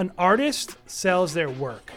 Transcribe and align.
an 0.00 0.10
artist 0.16 0.78
sells 0.86 1.34
their 1.34 1.50
work, 1.50 1.92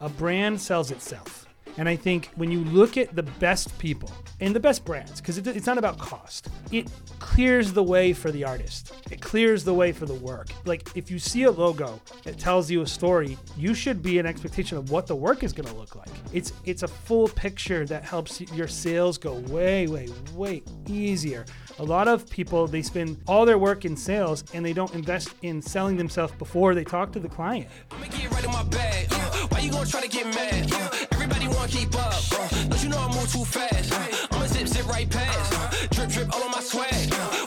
a 0.00 0.08
brand 0.08 0.60
sells 0.60 0.90
itself. 0.90 1.47
And 1.78 1.88
I 1.88 1.94
think 1.94 2.30
when 2.34 2.50
you 2.50 2.64
look 2.64 2.96
at 2.96 3.14
the 3.14 3.22
best 3.22 3.78
people 3.78 4.10
and 4.40 4.54
the 4.54 4.60
best 4.60 4.84
brands, 4.84 5.20
because 5.20 5.38
it, 5.38 5.46
it's 5.46 5.66
not 5.66 5.78
about 5.78 5.96
cost, 5.98 6.48
it 6.72 6.88
clears 7.20 7.72
the 7.72 7.82
way 7.82 8.12
for 8.12 8.32
the 8.32 8.44
artist. 8.44 8.92
It 9.12 9.20
clears 9.20 9.62
the 9.62 9.72
way 9.72 9.92
for 9.92 10.04
the 10.04 10.14
work. 10.14 10.48
Like 10.64 10.88
if 10.96 11.08
you 11.08 11.20
see 11.20 11.44
a 11.44 11.50
logo 11.50 12.00
that 12.24 12.36
tells 12.36 12.68
you 12.68 12.82
a 12.82 12.86
story, 12.86 13.38
you 13.56 13.74
should 13.74 14.02
be 14.02 14.18
an 14.18 14.26
expectation 14.26 14.76
of 14.76 14.90
what 14.90 15.06
the 15.06 15.14
work 15.14 15.44
is 15.44 15.52
going 15.52 15.68
to 15.68 15.74
look 15.74 15.94
like. 15.94 16.10
It's 16.32 16.52
it's 16.64 16.82
a 16.82 16.88
full 16.88 17.28
picture 17.28 17.86
that 17.86 18.02
helps 18.02 18.40
your 18.40 18.66
sales 18.66 19.16
go 19.16 19.34
way, 19.48 19.86
way, 19.86 20.08
way 20.34 20.62
easier. 20.88 21.46
A 21.78 21.84
lot 21.84 22.08
of 22.08 22.28
people 22.28 22.66
they 22.66 22.82
spend 22.82 23.22
all 23.28 23.46
their 23.46 23.58
work 23.58 23.84
in 23.84 23.96
sales 23.96 24.42
and 24.52 24.66
they 24.66 24.72
don't 24.72 24.92
invest 24.94 25.34
in 25.42 25.62
selling 25.62 25.96
themselves 25.96 26.32
before 26.34 26.74
they 26.74 26.84
talk 26.84 27.12
to 27.12 27.20
the 27.20 27.28
client. 27.28 27.68
Get 28.10 28.32
right 28.32 28.44
in 28.44 28.50
my 28.50 28.64
bag. 28.64 29.06
Uh, 29.12 29.46
why 29.48 29.60
you 29.60 29.70
gonna 29.70 29.86
try 29.86 30.00
to 30.00 30.08
get 30.08 30.26
mad? 30.26 30.72
Uh, 30.72 31.07
everybody 31.68 31.86
wanna 31.86 31.86
keep 31.86 31.94
up. 31.94 32.22
Uh, 32.32 32.68
don't 32.68 32.82
you 32.82 32.88
know 32.88 32.98
I 32.98 33.14
move 33.14 33.32
too 33.32 33.44
fast? 33.44 33.92
Uh, 33.92 34.36
I'ma 34.36 34.46
zip 34.46 34.66
zip 34.68 34.86
right 34.86 35.08
past. 35.08 35.54
Uh, 35.54 35.86
drip 35.90 36.08
drip 36.10 36.34
all 36.34 36.42
on 36.42 36.50
my 36.50 36.60
swag. 36.60 37.12
Uh, 37.12 37.44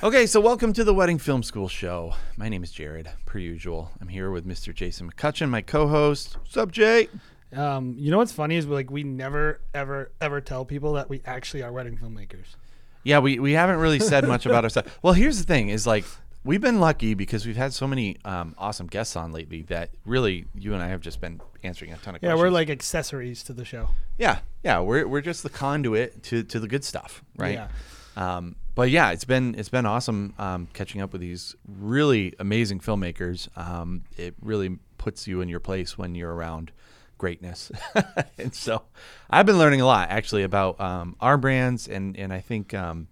Okay, 0.00 0.26
so 0.26 0.40
welcome 0.40 0.72
to 0.74 0.84
the 0.84 0.94
Wedding 0.94 1.18
Film 1.18 1.42
School 1.42 1.66
show. 1.66 2.14
My 2.36 2.48
name 2.48 2.62
is 2.62 2.70
Jared, 2.70 3.10
per 3.26 3.38
usual. 3.38 3.90
I'm 4.00 4.06
here 4.06 4.30
with 4.30 4.46
Mr. 4.46 4.72
Jason 4.72 5.10
McCutcheon, 5.10 5.48
my 5.50 5.60
co-host. 5.60 6.36
What's 6.38 6.56
up, 6.56 6.70
Jay? 6.70 7.08
Um, 7.52 7.96
you 7.98 8.12
know 8.12 8.18
what's 8.18 8.30
funny 8.30 8.54
is 8.56 8.66
like 8.66 8.92
we 8.92 9.02
never 9.02 9.60
ever 9.74 10.12
ever 10.20 10.40
tell 10.40 10.64
people 10.64 10.92
that 10.92 11.08
we 11.10 11.20
actually 11.24 11.64
are 11.64 11.72
wedding 11.72 11.98
filmmakers. 11.98 12.54
Yeah, 13.02 13.18
we, 13.18 13.38
we 13.40 13.52
haven't 13.52 13.78
really 13.80 13.98
said 13.98 14.26
much 14.28 14.46
about 14.46 14.62
ourselves. 14.64 14.88
Well, 15.02 15.14
here's 15.14 15.38
the 15.38 15.44
thing: 15.44 15.68
is 15.68 15.86
like 15.86 16.04
we've 16.48 16.62
been 16.62 16.80
lucky 16.80 17.12
because 17.12 17.44
we've 17.44 17.58
had 17.58 17.74
so 17.74 17.86
many 17.86 18.16
um, 18.24 18.54
awesome 18.56 18.86
guests 18.86 19.16
on 19.16 19.32
lately 19.32 19.60
that 19.64 19.90
really 20.06 20.46
you 20.54 20.72
and 20.72 20.82
I 20.82 20.88
have 20.88 21.02
just 21.02 21.20
been 21.20 21.42
answering 21.62 21.92
a 21.92 21.98
ton 21.98 22.14
of 22.14 22.22
Yeah, 22.22 22.30
questions. 22.30 22.38
Yeah, 22.38 22.42
we're 22.42 22.50
like 22.50 22.70
accessories 22.70 23.42
to 23.44 23.52
the 23.52 23.66
show. 23.66 23.90
yeah, 24.16 24.38
yeah, 24.64 24.80
we're 24.80 25.06
we're 25.06 25.20
just 25.20 25.42
the 25.42 25.50
conduit 25.50 26.22
to 26.24 26.42
to 26.44 26.58
the 26.58 26.66
good 26.66 26.84
stuff, 26.84 27.22
right? 27.36 27.54
Yeah. 27.54 27.68
Um, 28.16 28.56
but 28.74 28.88
yeah, 28.88 29.10
it's 29.10 29.26
been 29.26 29.54
it's 29.56 29.68
been 29.68 29.84
awesome 29.84 30.32
um, 30.38 30.68
catching 30.72 31.02
up 31.02 31.12
with 31.12 31.20
these 31.20 31.54
really 31.68 32.34
amazing 32.38 32.80
filmmakers. 32.80 33.48
Um, 33.56 34.04
it 34.16 34.34
really 34.40 34.78
puts 34.96 35.26
you 35.28 35.42
in 35.42 35.50
your 35.50 35.60
place 35.60 35.98
when 35.98 36.14
you're 36.14 36.34
around 36.34 36.72
greatness, 37.18 37.70
and 38.38 38.54
so 38.54 38.82
I've 39.28 39.44
been 39.44 39.58
learning 39.58 39.82
a 39.82 39.86
lot 39.86 40.08
actually 40.08 40.44
about 40.44 40.80
um, 40.80 41.14
our 41.20 41.36
brands 41.36 41.86
and 41.86 42.16
and 42.16 42.32
I 42.32 42.40
think 42.40 42.72
um, 42.72 43.08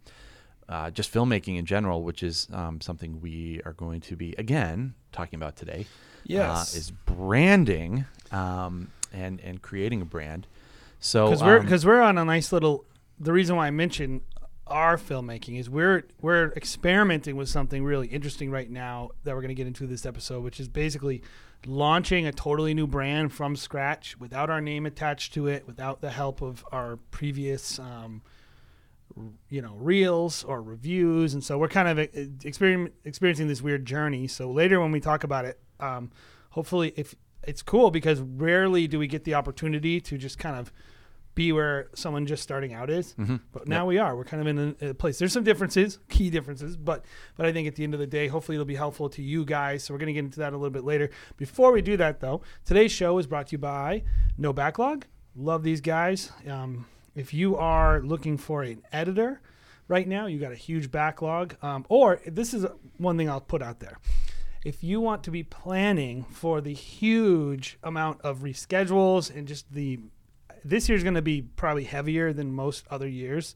uh, 0.68 0.90
just 0.90 1.12
filmmaking 1.12 1.58
in 1.58 1.66
general, 1.66 2.02
which 2.02 2.22
is 2.22 2.48
um, 2.52 2.80
something 2.80 3.20
we 3.20 3.60
are 3.64 3.72
going 3.72 4.00
to 4.02 4.16
be 4.16 4.34
again 4.38 4.94
talking 5.12 5.36
about 5.36 5.56
today. 5.56 5.86
Yes. 6.24 6.74
uh, 6.74 6.78
is 6.78 6.90
branding 6.90 8.04
um, 8.32 8.90
and 9.12 9.40
and 9.40 9.62
creating 9.62 10.02
a 10.02 10.04
brand. 10.04 10.46
So 10.98 11.26
because 11.26 11.42
we're 11.42 11.58
um, 11.60 11.98
we're 11.98 12.02
on 12.02 12.18
a 12.18 12.24
nice 12.24 12.52
little. 12.52 12.84
The 13.18 13.32
reason 13.32 13.56
why 13.56 13.68
I 13.68 13.70
mentioned 13.70 14.20
our 14.66 14.96
filmmaking 14.96 15.58
is 15.58 15.70
we're 15.70 16.04
we're 16.20 16.52
experimenting 16.56 17.36
with 17.36 17.48
something 17.48 17.84
really 17.84 18.08
interesting 18.08 18.50
right 18.50 18.68
now 18.68 19.10
that 19.24 19.34
we're 19.34 19.40
going 19.40 19.48
to 19.48 19.54
get 19.54 19.66
into 19.66 19.86
this 19.86 20.04
episode, 20.04 20.42
which 20.42 20.58
is 20.58 20.68
basically 20.68 21.22
launching 21.64 22.26
a 22.26 22.32
totally 22.32 22.74
new 22.74 22.86
brand 22.86 23.32
from 23.32 23.56
scratch 23.56 24.18
without 24.18 24.50
our 24.50 24.60
name 24.60 24.84
attached 24.84 25.32
to 25.34 25.46
it, 25.46 25.66
without 25.66 26.00
the 26.00 26.10
help 26.10 26.42
of 26.42 26.64
our 26.72 26.96
previous. 27.10 27.78
You 29.48 29.62
know 29.62 29.74
reels 29.76 30.44
or 30.44 30.62
reviews. 30.62 31.34
And 31.34 31.42
so 31.42 31.58
we're 31.58 31.68
kind 31.68 31.88
of 31.88 31.98
uh, 31.98 32.22
experiencing 32.44 33.48
this 33.48 33.62
weird 33.62 33.86
journey. 33.86 34.26
So 34.28 34.50
later 34.50 34.80
when 34.80 34.92
we 34.92 35.00
talk 35.00 35.24
about 35.24 35.44
it 35.44 35.58
um, 35.80 36.10
hopefully 36.50 36.92
if 36.96 37.14
it's 37.44 37.62
cool 37.62 37.90
because 37.90 38.20
rarely 38.20 38.88
do 38.88 38.98
we 38.98 39.06
get 39.06 39.24
the 39.24 39.34
opportunity 39.34 40.00
to 40.00 40.18
just 40.18 40.38
kind 40.38 40.56
of 40.56 40.72
be 41.34 41.52
where 41.52 41.90
someone 41.94 42.24
just 42.26 42.42
starting 42.42 42.72
out 42.72 42.88
is. 42.88 43.14
But 43.52 43.68
now 43.68 43.84
we 43.84 43.98
are. 43.98 44.16
We're 44.16 44.24
kind 44.24 44.40
of 44.40 44.46
in 44.46 44.76
a, 44.80 44.88
a 44.88 44.94
place. 44.94 45.18
There's 45.18 45.34
some 45.34 45.44
differences 45.44 45.98
key 46.08 46.30
differences 46.30 46.76
but 46.76 47.04
but 47.36 47.44
i 47.46 47.52
think 47.52 47.68
at 47.68 47.74
the 47.76 47.84
end 47.84 47.92
of 47.92 48.00
the 48.00 48.06
day 48.06 48.26
hopefully 48.26 48.56
it'll 48.56 48.64
be 48.64 48.74
helpful 48.74 49.08
to 49.10 49.22
you 49.22 49.44
guys. 49.44 49.84
So 49.84 49.94
we're 49.94 49.98
going 49.98 50.08
to 50.08 50.14
get 50.14 50.24
into 50.24 50.40
that 50.40 50.52
a 50.52 50.56
little 50.56 50.70
bit 50.70 50.84
later. 50.84 51.10
Before 51.36 51.72
we 51.72 51.82
do 51.82 51.96
that 51.98 52.20
though 52.20 52.40
today's 52.64 52.90
show 52.90 53.18
is 53.18 53.26
brought 53.26 53.48
to 53.48 53.52
you 53.52 53.58
by 53.58 54.02
no 54.38 54.52
backlog. 54.52 55.06
Love 55.36 55.62
these 55.62 55.82
guys. 55.82 56.32
Um, 56.48 56.86
if 57.16 57.34
you 57.34 57.56
are 57.56 58.00
looking 58.02 58.36
for 58.36 58.62
an 58.62 58.82
editor 58.92 59.40
right 59.88 60.06
now 60.06 60.26
you 60.26 60.38
got 60.38 60.52
a 60.52 60.56
huge 60.56 60.90
backlog 60.92 61.56
um, 61.62 61.84
or 61.88 62.20
this 62.26 62.54
is 62.54 62.64
one 62.98 63.16
thing 63.16 63.28
i'll 63.28 63.40
put 63.40 63.62
out 63.62 63.80
there. 63.80 63.98
If 64.64 64.82
you 64.82 65.00
want 65.00 65.22
to 65.24 65.30
be 65.30 65.44
planning 65.44 66.24
for 66.24 66.60
the 66.60 66.74
huge 66.74 67.78
amount 67.84 68.20
of 68.22 68.40
reschedules 68.40 69.34
and 69.34 69.46
just 69.46 69.72
the 69.72 70.00
this 70.64 70.88
year's 70.88 71.04
going 71.04 71.14
to 71.14 71.22
be 71.22 71.42
probably 71.42 71.84
heavier 71.84 72.32
than 72.32 72.52
most 72.52 72.84
other 72.90 73.06
years 73.06 73.54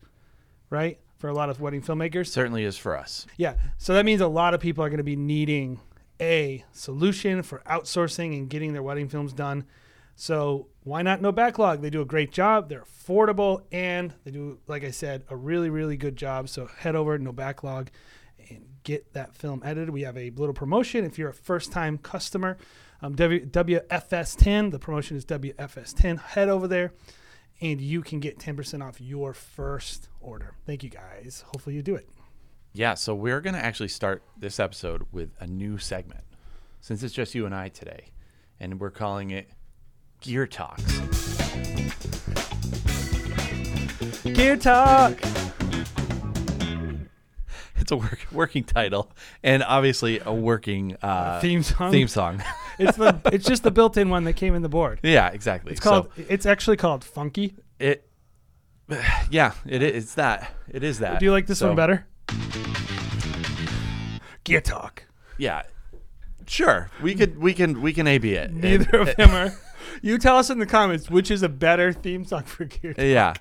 right 0.70 1.00
for 1.18 1.28
a 1.28 1.34
lot 1.34 1.50
of 1.50 1.60
wedding 1.60 1.82
filmmakers. 1.82 2.28
Certainly 2.28 2.64
is 2.64 2.78
for 2.78 2.96
us. 2.96 3.26
yeah 3.36 3.54
so 3.76 3.92
that 3.94 4.04
means 4.04 4.20
a 4.20 4.28
lot 4.28 4.54
of 4.54 4.60
people 4.60 4.84
are 4.84 4.88
going 4.88 4.98
to 4.98 5.04
be 5.04 5.16
needing 5.16 5.80
a 6.20 6.64
solution 6.72 7.42
for 7.42 7.60
outsourcing 7.66 8.36
and 8.38 8.48
getting 8.48 8.72
their 8.72 8.82
wedding 8.82 9.08
films 9.08 9.32
done 9.32 9.64
so 10.20 10.66
why 10.84 11.02
not 11.02 11.22
no 11.22 11.32
backlog 11.32 11.80
they 11.80 11.90
do 11.90 12.00
a 12.00 12.04
great 12.04 12.30
job 12.30 12.68
they're 12.68 12.84
affordable 12.84 13.62
and 13.72 14.12
they 14.24 14.30
do 14.30 14.58
like 14.66 14.84
i 14.84 14.90
said 14.90 15.24
a 15.30 15.36
really 15.36 15.70
really 15.70 15.96
good 15.96 16.16
job 16.16 16.48
so 16.48 16.66
head 16.66 16.94
over 16.94 17.16
to 17.16 17.24
no 17.24 17.32
backlog 17.32 17.88
and 18.50 18.70
get 18.82 19.12
that 19.12 19.34
film 19.34 19.62
edited. 19.64 19.90
We 19.90 20.02
have 20.02 20.16
a 20.16 20.30
little 20.30 20.54
promotion 20.54 21.04
if 21.04 21.18
you're 21.18 21.30
a 21.30 21.34
first 21.34 21.72
time 21.72 21.98
customer. 21.98 22.56
Um, 23.02 23.14
w, 23.14 23.46
WFS10, 23.46 24.70
the 24.70 24.78
promotion 24.78 25.16
is 25.16 25.24
WFS10. 25.26 26.20
Head 26.20 26.48
over 26.48 26.68
there 26.68 26.92
and 27.60 27.80
you 27.80 28.02
can 28.02 28.20
get 28.20 28.38
10% 28.38 28.82
off 28.86 29.00
your 29.00 29.34
first 29.34 30.08
order. 30.20 30.54
Thank 30.66 30.82
you 30.82 30.90
guys. 30.90 31.44
Hopefully 31.48 31.76
you 31.76 31.82
do 31.82 31.94
it. 31.94 32.08
Yeah, 32.72 32.94
so 32.94 33.14
we're 33.14 33.40
going 33.40 33.54
to 33.54 33.64
actually 33.64 33.88
start 33.88 34.22
this 34.36 34.60
episode 34.60 35.06
with 35.10 35.30
a 35.40 35.46
new 35.46 35.76
segment 35.76 36.24
since 36.80 37.02
it's 37.02 37.12
just 37.12 37.34
you 37.34 37.46
and 37.46 37.54
I 37.54 37.68
today. 37.68 38.12
And 38.58 38.78
we're 38.78 38.90
calling 38.90 39.30
it 39.30 39.50
Gear 40.20 40.46
Talks. 40.46 40.98
Gear 44.24 44.56
Talk. 44.56 45.18
It's 47.76 47.90
a 47.90 47.96
work, 47.96 48.26
working 48.30 48.64
title 48.64 49.10
and 49.42 49.62
obviously 49.62 50.20
a 50.24 50.32
working 50.32 50.96
uh, 51.02 51.40
theme 51.40 51.62
song. 51.62 51.90
Theme 51.92 52.08
song. 52.08 52.42
It's 52.78 52.96
the 52.96 53.20
it's 53.30 53.44
just 53.46 53.62
the 53.62 53.70
built-in 53.70 54.08
one 54.08 54.24
that 54.24 54.36
came 54.36 54.54
in 54.54 54.62
the 54.62 54.68
board. 54.70 55.00
yeah, 55.02 55.28
exactly. 55.28 55.70
It's 55.72 55.82
called 55.82 56.08
it's 56.16 56.46
actually 56.46 56.78
called 56.78 57.04
Funky. 57.04 57.54
it. 57.78 58.08
Yeah, 59.30 59.52
it 59.66 59.82
is. 59.82 60.04
It's 60.04 60.14
that. 60.14 60.50
It 60.66 60.82
is 60.82 61.00
that. 61.00 61.18
Do 61.20 61.26
you 61.26 61.30
like 61.30 61.46
this 61.46 61.58
So, 61.58 61.66
one 61.66 61.76
better? 61.76 62.06
Gear 64.44 64.62
Talk. 64.62 65.04
Yeah. 65.36 65.64
Sure. 66.46 66.90
We 67.02 67.14
could. 67.14 67.36
We 67.38 67.52
can. 67.52 67.82
We 67.82 67.92
can 67.92 68.06
AB 68.06 68.32
it. 68.32 68.50
Neither 68.54 68.96
of 69.00 69.14
them 69.16 69.30
are. 69.30 69.52
You 70.02 70.18
tell 70.18 70.36
us 70.36 70.50
in 70.50 70.58
the 70.58 70.66
comments 70.66 71.10
which 71.10 71.30
is 71.30 71.42
a 71.42 71.48
better 71.48 71.92
theme 71.92 72.24
song 72.24 72.42
for 72.44 72.64
Gear 72.64 72.94
Talk. 72.94 73.04
yeah. 73.04 73.34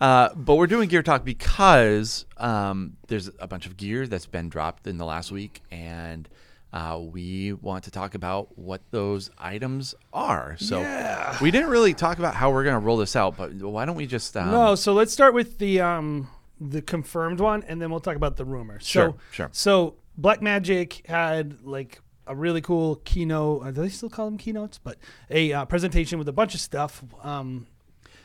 Uh, 0.00 0.34
but 0.34 0.56
we're 0.56 0.66
doing 0.66 0.88
gear 0.88 1.02
talk 1.02 1.24
because 1.24 2.26
um, 2.38 2.96
there's 3.06 3.30
a 3.38 3.46
bunch 3.46 3.66
of 3.66 3.76
gear 3.76 4.04
that's 4.08 4.26
been 4.26 4.48
dropped 4.48 4.88
in 4.88 4.98
the 4.98 5.04
last 5.04 5.30
week, 5.30 5.62
and 5.70 6.28
uh, 6.72 6.98
we 7.00 7.52
want 7.52 7.84
to 7.84 7.90
talk 7.92 8.16
about 8.16 8.58
what 8.58 8.80
those 8.90 9.30
items 9.38 9.94
are. 10.12 10.56
So 10.58 10.80
Yeah. 10.80 11.38
we 11.40 11.52
didn't 11.52 11.70
really 11.70 11.94
talk 11.94 12.18
about 12.18 12.34
how 12.34 12.50
we're 12.50 12.64
going 12.64 12.74
to 12.74 12.80
roll 12.84 12.96
this 12.96 13.14
out, 13.14 13.36
but 13.36 13.52
why 13.54 13.84
don't 13.84 13.94
we 13.94 14.06
just? 14.06 14.36
Um, 14.36 14.50
No, 14.50 14.74
so 14.74 14.92
let's 14.92 15.12
start 15.12 15.34
with 15.34 15.58
the 15.58 15.80
um 15.80 16.28
the 16.60 16.82
confirmed 16.82 17.38
one, 17.38 17.62
and 17.68 17.80
then 17.80 17.90
we'll 17.90 18.00
talk 18.00 18.16
about 18.16 18.36
the 18.36 18.44
rumor. 18.44 18.80
Sure, 18.80 19.10
so, 19.10 19.16
sure. 19.30 19.48
So 19.52 19.94
Blackmagic 20.20 21.06
had 21.06 21.62
like 21.62 22.00
a 22.26 22.34
really 22.34 22.60
cool 22.60 22.96
keynote. 23.04 23.62
uh, 23.64 23.70
Do 23.70 23.82
they 23.82 23.88
still 23.88 24.10
call 24.10 24.26
them 24.26 24.38
keynotes? 24.38 24.78
But 24.78 24.96
a 25.30 25.52
uh, 25.52 25.64
presentation 25.66 26.18
with 26.18 26.28
a 26.28 26.32
bunch 26.32 26.54
of 26.54 26.60
stuff. 26.60 27.02
Um, 27.22 27.66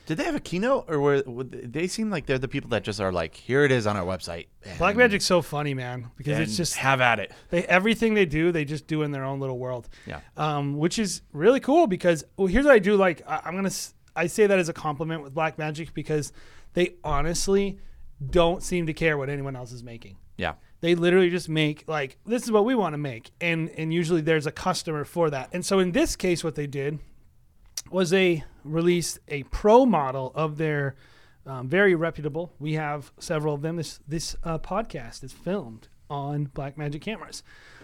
Did 0.06 0.18
they 0.18 0.24
have 0.24 0.34
a 0.34 0.40
keynote, 0.40 0.86
or 0.88 0.98
were 1.00 1.22
they 1.22 1.86
seem 1.86 2.10
like 2.10 2.26
they're 2.26 2.38
the 2.38 2.48
people 2.48 2.70
that 2.70 2.84
just 2.84 3.00
are 3.00 3.12
like, 3.12 3.34
here 3.34 3.64
it 3.64 3.70
is 3.72 3.86
on 3.86 3.96
our 3.96 4.04
website. 4.06 4.46
Blackmagic's 4.78 5.24
so 5.24 5.42
funny, 5.42 5.74
man, 5.74 6.10
because 6.16 6.38
it's 6.38 6.56
just 6.56 6.76
have 6.76 7.00
at 7.00 7.18
it. 7.18 7.32
they 7.50 7.64
everything 7.64 8.14
they 8.14 8.26
do, 8.26 8.52
they 8.52 8.64
just 8.64 8.86
do 8.86 9.02
in 9.02 9.10
their 9.10 9.24
own 9.24 9.40
little 9.40 9.58
world. 9.58 9.88
Yeah. 10.06 10.20
um, 10.36 10.78
which 10.78 10.98
is 10.98 11.22
really 11.32 11.60
cool 11.60 11.86
because 11.86 12.24
well, 12.36 12.46
here's 12.46 12.64
what 12.64 12.74
I 12.74 12.78
do 12.78 12.96
like. 12.96 13.22
I, 13.28 13.42
I'm 13.44 13.54
gonna 13.54 13.70
I 14.16 14.26
say 14.26 14.46
that 14.46 14.58
as 14.58 14.68
a 14.68 14.72
compliment 14.72 15.22
with 15.22 15.34
Blackmagic 15.34 15.92
because 15.94 16.32
they 16.74 16.94
honestly 17.04 17.78
don't 18.30 18.62
seem 18.62 18.86
to 18.86 18.92
care 18.92 19.16
what 19.18 19.28
anyone 19.28 19.54
else 19.56 19.72
is 19.72 19.82
making. 19.82 20.16
Yeah. 20.36 20.54
They 20.80 20.94
literally 20.94 21.30
just 21.30 21.48
make 21.48 21.84
like 21.88 22.18
this 22.24 22.44
is 22.44 22.52
what 22.52 22.64
we 22.64 22.74
want 22.74 22.94
to 22.94 22.98
make, 22.98 23.30
and 23.40 23.70
and 23.70 23.92
usually 23.92 24.20
there's 24.20 24.46
a 24.46 24.52
customer 24.52 25.04
for 25.04 25.30
that. 25.30 25.48
And 25.52 25.64
so 25.64 25.78
in 25.78 25.92
this 25.92 26.14
case, 26.16 26.44
what 26.44 26.54
they 26.54 26.66
did 26.66 26.98
was 27.90 28.10
they 28.10 28.44
released 28.64 29.18
a 29.28 29.42
pro 29.44 29.86
model 29.86 30.32
of 30.34 30.56
their 30.58 30.94
um, 31.46 31.68
very 31.68 31.94
reputable. 31.94 32.52
We 32.58 32.74
have 32.74 33.10
several 33.18 33.54
of 33.54 33.62
them. 33.62 33.76
This 33.76 34.00
this 34.06 34.36
uh, 34.44 34.58
podcast 34.58 35.24
is 35.24 35.32
filmed 35.32 35.88
on 36.08 36.46
Blackmagic 36.48 37.00
cameras. 37.00 37.42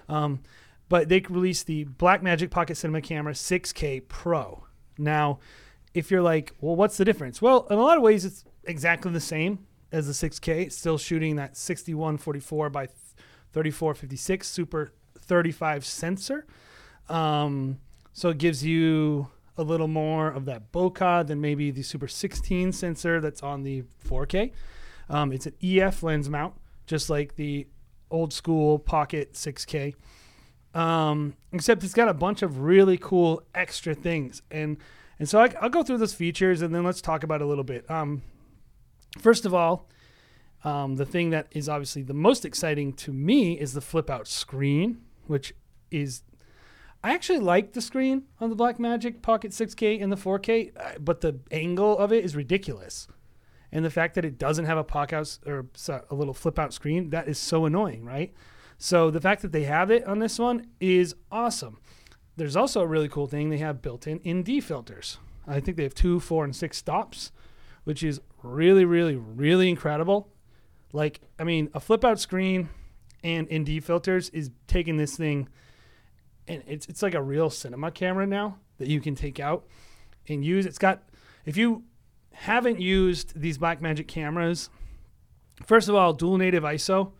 Um, 0.09 0.41
but 0.89 1.09
they 1.09 1.21
released 1.21 1.67
the 1.67 1.87
Blackmagic 1.87 2.51
Pocket 2.51 2.77
Cinema 2.77 3.01
Camera 3.01 3.33
6K 3.33 4.07
Pro. 4.07 4.65
Now, 4.99 5.39
if 5.95 6.11
you're 6.11 6.23
like, 6.23 6.53
well, 6.61 6.77
what's 6.77 6.99
the 6.99 7.05
difference? 7.05 7.41
Well, 7.41 7.67
in 7.71 7.79
a 7.79 7.83
lot 7.83 7.97
of 7.97 8.03
ways, 8.03 8.25
it's 8.25 8.45
exactly 8.65 9.11
the 9.11 9.21
same 9.21 9.67
as 9.95 10.07
the 10.07 10.29
6K. 10.29 10.71
Still 10.71 10.99
shooting 10.99 11.37
that 11.37 11.57
6144 11.57 12.69
by 12.69 12.87
3456 13.53 14.47
Super 14.47 14.93
35 15.21 15.87
sensor. 15.87 16.47
Um, 17.09 17.79
so 18.13 18.31
it 18.31 18.39
gives 18.39 18.65
you 18.65 19.29
a 19.57 19.63
little 19.63 19.89
more 19.89 20.29
of 20.29 20.47
that 20.47 20.73
bokeh 20.73 21.27
than 21.27 21.41
maybe 21.41 21.71
the 21.71 21.83
Super 21.83 22.09
16 22.09 22.73
sensor 22.73 23.21
that's 23.21 23.43
on 23.43 23.63
the 23.63 23.85
4K. 24.07 24.51
Um, 25.09 25.33
it's 25.33 25.47
an 25.47 25.55
EF 25.63 26.03
lens 26.03 26.29
mount, 26.29 26.55
just 26.87 27.09
like 27.09 27.37
the 27.37 27.67
old 28.11 28.33
school 28.33 28.79
Pocket 28.81 29.35
6K. 29.35 29.95
Um, 30.75 31.37
except 31.53 31.85
it's 31.85 31.95
got 31.95 32.09
a 32.09 32.15
bunch 32.15 32.43
of 32.43 32.59
really 32.59 32.99
cool 32.99 33.45
extra 33.55 33.95
things, 33.95 34.43
and 34.51 34.77
and 35.21 35.29
so 35.29 35.39
I, 35.39 35.55
will 35.63 35.69
go 35.69 35.85
through 35.85 35.99
those 35.99 36.15
features, 36.15 36.63
and 36.63 36.75
then 36.75 36.83
let's 36.83 37.01
talk 37.01 37.23
about 37.23 37.41
it 37.41 37.45
a 37.45 37.47
little 37.47 37.63
bit. 37.63 37.89
Um, 37.89 38.23
first 39.19 39.47
of 39.47 39.55
all, 39.55 39.89
um, 40.65 40.97
the 40.97 41.05
thing 41.05 41.31
that 41.31 41.49
is 41.51 41.69
obviously 41.69 42.03
the 42.03 42.15
most 42.15 42.45
exciting 42.45 42.93
to 42.95 43.13
me 43.13 43.59
is 43.59 43.75
the 43.75 43.81
flip 43.81 44.09
out 44.09 44.27
screen, 44.27 45.03
which 45.27 45.55
is 45.91 46.23
I 47.05 47.13
actually 47.13 47.41
like 47.41 47.75
the 47.75 47.83
screen 47.83 48.23
on 48.41 48.49
the 48.49 48.57
Blackmagic 48.57 49.21
Pocket 49.21 49.53
6K 49.53 50.03
and 50.03 50.11
the 50.11 50.17
4K, 50.17 50.73
uh, 50.75 50.99
but 50.99 51.21
the 51.21 51.39
angle 51.51 51.99
of 51.99 52.15
it 52.15 52.25
is 52.25 52.35
ridiculous. 52.35 53.07
And 53.71 53.85
the 53.85 53.91
fact 53.91 54.15
that 54.15 54.25
it 54.25 54.39
doesn't 54.39 54.65
have 54.65 54.79
a 54.79 54.85
pocket 54.85 55.39
or 55.45 55.67
a 55.89 56.15
little 56.15 56.33
flip 56.33 56.59
out 56.59 56.73
screen, 56.73 57.11
that 57.11 57.29
is 57.29 57.39
so 57.39 57.67
annoying, 57.67 58.05
right? 58.05 58.33
So 58.79 59.11
the 59.11 59.21
fact 59.21 59.43
that 59.43 59.53
they 59.53 59.65
have 59.65 59.91
it 59.91 60.07
on 60.07 60.19
this 60.19 60.39
one 60.39 60.69
is 60.81 61.15
awesome. 61.31 61.79
There's 62.37 62.57
also 62.57 62.81
a 62.81 62.87
really 62.87 63.09
cool 63.09 63.27
thing 63.27 63.51
they 63.51 63.59
have 63.59 63.83
built 63.83 64.07
in 64.07 64.21
ND 64.27 64.65
filters. 64.65 65.19
I 65.47 65.61
think 65.61 65.77
they 65.77 65.83
have 65.83 65.95
two, 65.95 66.21
four, 66.21 66.45
and 66.45 66.57
six 66.57 66.79
stops, 66.79 67.33
which 67.85 68.03
is 68.03 68.21
really, 68.45 68.85
really, 68.85 69.17
really 69.17 69.69
incredible. 69.69 70.29
Like, 70.93 71.21
I 71.39 71.45
mean, 71.45 71.71
a 71.75 71.81
flip 71.81 72.05
out 72.05 72.21
screen 72.21 72.69
and 73.23 73.49
ND 73.53 73.83
filters 73.83 74.29
is 74.31 74.51
taking 74.67 74.97
this 74.97 75.17
thing, 75.17 75.49
and 76.47 76.63
it's 76.67 76.87
it's 76.87 77.03
like 77.03 77.15
a 77.15 77.23
real 77.23 77.51
cinema 77.51 77.91
camera 77.91 78.27
now 78.27 78.59
that 78.79 78.89
you 78.89 79.01
can 79.01 79.15
take 79.15 79.41
out 79.41 79.67
and 80.29 80.45
use. 80.45 80.67
It's 80.67 80.79
got 80.79 81.03
if 81.45 81.57
you 81.57 81.85
haven't 82.33 82.81
used 82.81 83.41
these 83.41 83.59
Blackmagic 83.59 84.07
cameras, 84.07 84.69
first 85.65 85.89
of 85.89 85.95
all, 85.95 86.13
dual 86.13 86.37
native 86.37 86.65
ISO 86.65 87.13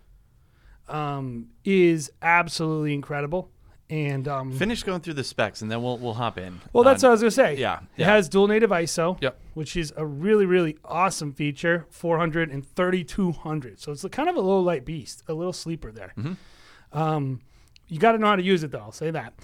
um, 0.89 1.49
is 1.65 2.11
absolutely 2.23 2.93
incredible. 2.95 3.51
And 3.91 4.27
um, 4.29 4.53
finish 4.53 4.83
going 4.83 5.03
through 5.03 5.15
the 5.15 5.25
specs, 5.25 5.61
and 5.61 5.71
then 5.71 5.83
we'll 5.83 5.99
we'll 5.99 6.15
hop 6.15 6.39
in. 6.39 6.61
Well, 6.73 6.85
that's 6.85 7.03
what 7.03 7.11
I 7.11 7.13
was 7.13 7.21
gonna 7.21 7.31
say. 7.31 7.57
Yeah, 7.57 7.81
it 7.99 8.05
has 8.05 8.31
dual 8.31 8.49
native 8.49 8.71
ISO. 8.71 9.21
Yep. 9.21 9.39
Which 9.53 9.77
is 9.77 9.93
a 9.97 10.07
really 10.07 10.47
really 10.47 10.79
awesome 10.85 11.33
feature. 11.33 11.85
400 11.91 12.51
and 12.51 12.67
3200. 12.67 13.81
So 13.81 13.93
it's 13.93 14.03
a 14.03 14.09
kind 14.09 14.31
of 14.31 14.37
a 14.37 14.41
low 14.41 14.61
light 14.61 14.87
beast, 14.87 15.23
a 15.29 15.35
little 15.35 15.53
sleeper 15.53 15.93
there. 15.93 16.15
Mm-hmm. 16.17 16.99
Um, 16.99 17.41
you 17.89 17.99
got 17.99 18.13
to 18.13 18.19
know 18.19 18.29
how 18.29 18.37
to 18.37 18.43
use 18.43 18.63
it 18.65 18.71
though. 18.71 18.79
I'll 18.79 18.93
say 18.93 19.11
that. 19.11 19.35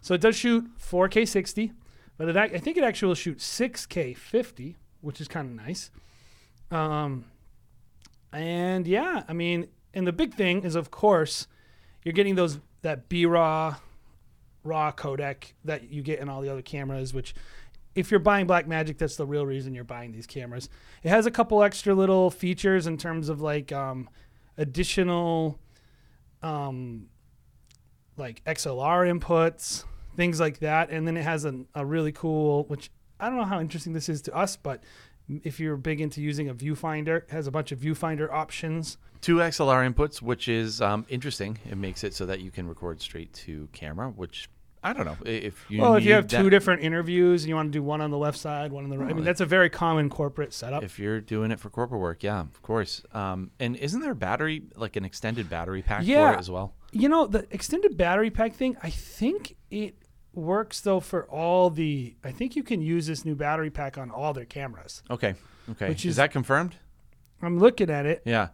So 0.00 0.14
it 0.14 0.20
does 0.20 0.36
shoot 0.36 0.64
4K 0.78 1.26
60, 1.26 1.72
but 2.16 2.28
it, 2.28 2.36
I 2.36 2.58
think 2.58 2.76
it 2.76 2.84
actually 2.84 3.08
will 3.08 3.14
shoot 3.16 3.38
6K 3.38 4.16
50, 4.16 4.76
which 5.00 5.20
is 5.20 5.28
kind 5.28 5.48
of 5.48 5.66
nice. 5.66 5.90
Um, 6.70 7.24
and 8.32 8.86
yeah, 8.86 9.24
I 9.28 9.32
mean, 9.32 9.68
and 9.92 10.06
the 10.06 10.12
big 10.12 10.34
thing 10.34 10.62
is, 10.62 10.74
of 10.76 10.90
course, 10.90 11.48
you're 12.04 12.12
getting 12.12 12.36
those 12.36 12.60
that 12.82 13.08
B 13.08 13.26
raw 13.26 13.76
raw 14.68 14.92
codec 14.92 15.52
that 15.64 15.90
you 15.90 16.02
get 16.02 16.20
in 16.20 16.28
all 16.28 16.40
the 16.40 16.48
other 16.48 16.62
cameras, 16.62 17.12
which 17.12 17.34
if 17.94 18.10
you're 18.10 18.20
buying 18.20 18.46
Blackmagic, 18.46 18.98
that's 18.98 19.16
the 19.16 19.26
real 19.26 19.44
reason 19.44 19.74
you're 19.74 19.82
buying 19.82 20.12
these 20.12 20.26
cameras. 20.26 20.68
It 21.02 21.08
has 21.08 21.26
a 21.26 21.30
couple 21.30 21.62
extra 21.62 21.94
little 21.94 22.30
features 22.30 22.86
in 22.86 22.96
terms 22.96 23.28
of 23.28 23.40
like 23.40 23.72
um, 23.72 24.08
additional 24.56 25.58
um, 26.42 27.06
like 28.16 28.44
XLR 28.44 29.18
inputs, 29.18 29.84
things 30.16 30.38
like 30.38 30.60
that. 30.60 30.90
And 30.90 31.06
then 31.06 31.16
it 31.16 31.22
has 31.22 31.44
a, 31.44 31.64
a 31.74 31.84
really 31.84 32.12
cool, 32.12 32.64
which 32.64 32.90
I 33.18 33.28
don't 33.28 33.38
know 33.38 33.44
how 33.44 33.60
interesting 33.60 33.92
this 33.92 34.08
is 34.08 34.22
to 34.22 34.34
us, 34.34 34.56
but 34.56 34.84
if 35.42 35.60
you're 35.60 35.76
big 35.76 36.00
into 36.00 36.22
using 36.22 36.48
a 36.48 36.54
viewfinder, 36.54 37.18
it 37.18 37.30
has 37.30 37.46
a 37.46 37.50
bunch 37.50 37.72
of 37.72 37.78
viewfinder 37.78 38.30
options. 38.32 38.96
Two 39.20 39.36
XLR 39.36 39.92
inputs, 39.92 40.22
which 40.22 40.48
is 40.48 40.80
um, 40.80 41.04
interesting. 41.08 41.58
It 41.68 41.76
makes 41.76 42.04
it 42.04 42.14
so 42.14 42.26
that 42.26 42.40
you 42.40 42.50
can 42.50 42.68
record 42.68 43.00
straight 43.00 43.32
to 43.34 43.68
camera, 43.72 44.08
which 44.10 44.48
I 44.82 44.92
don't 44.92 45.04
know 45.04 45.16
if 45.24 45.64
you. 45.68 45.80
Well, 45.82 45.94
if 45.94 46.04
you 46.04 46.12
have 46.12 46.28
that, 46.28 46.40
two 46.40 46.50
different 46.50 46.82
interviews 46.82 47.42
and 47.42 47.48
you 47.48 47.56
want 47.56 47.72
to 47.72 47.78
do 47.78 47.82
one 47.82 48.00
on 48.00 48.10
the 48.10 48.18
left 48.18 48.38
side, 48.38 48.72
one 48.72 48.84
on 48.84 48.90
the 48.90 48.98
right. 48.98 49.10
I 49.10 49.12
mean, 49.12 49.24
that's 49.24 49.40
a 49.40 49.46
very 49.46 49.70
common 49.70 50.08
corporate 50.08 50.52
setup. 50.52 50.82
If 50.82 50.98
you're 50.98 51.20
doing 51.20 51.50
it 51.50 51.58
for 51.60 51.70
corporate 51.70 52.00
work, 52.00 52.22
yeah, 52.22 52.40
of 52.40 52.62
course. 52.62 53.02
Um, 53.12 53.50
and 53.58 53.76
isn't 53.76 54.00
there 54.00 54.12
a 54.12 54.16
battery, 54.16 54.62
like 54.76 54.96
an 54.96 55.04
extended 55.04 55.50
battery 55.50 55.82
pack 55.82 56.02
yeah, 56.04 56.30
for 56.30 56.36
it 56.36 56.40
as 56.40 56.50
well? 56.50 56.74
You 56.92 57.08
know, 57.08 57.26
the 57.26 57.46
extended 57.50 57.96
battery 57.96 58.30
pack 58.30 58.54
thing. 58.54 58.76
I 58.82 58.90
think 58.90 59.56
it 59.70 59.96
works 60.32 60.80
though 60.80 61.00
for 61.00 61.24
all 61.28 61.70
the. 61.70 62.14
I 62.22 62.30
think 62.30 62.56
you 62.56 62.62
can 62.62 62.80
use 62.80 63.06
this 63.06 63.24
new 63.24 63.34
battery 63.34 63.70
pack 63.70 63.98
on 63.98 64.10
all 64.10 64.32
their 64.32 64.44
cameras. 64.44 65.02
Okay. 65.10 65.34
Okay. 65.70 65.88
Which 65.88 66.04
is, 66.04 66.10
is 66.10 66.16
that 66.16 66.30
confirmed? 66.30 66.76
I'm 67.42 67.58
looking 67.58 67.90
at 67.90 68.06
it. 68.06 68.22
Yeah. 68.24 68.48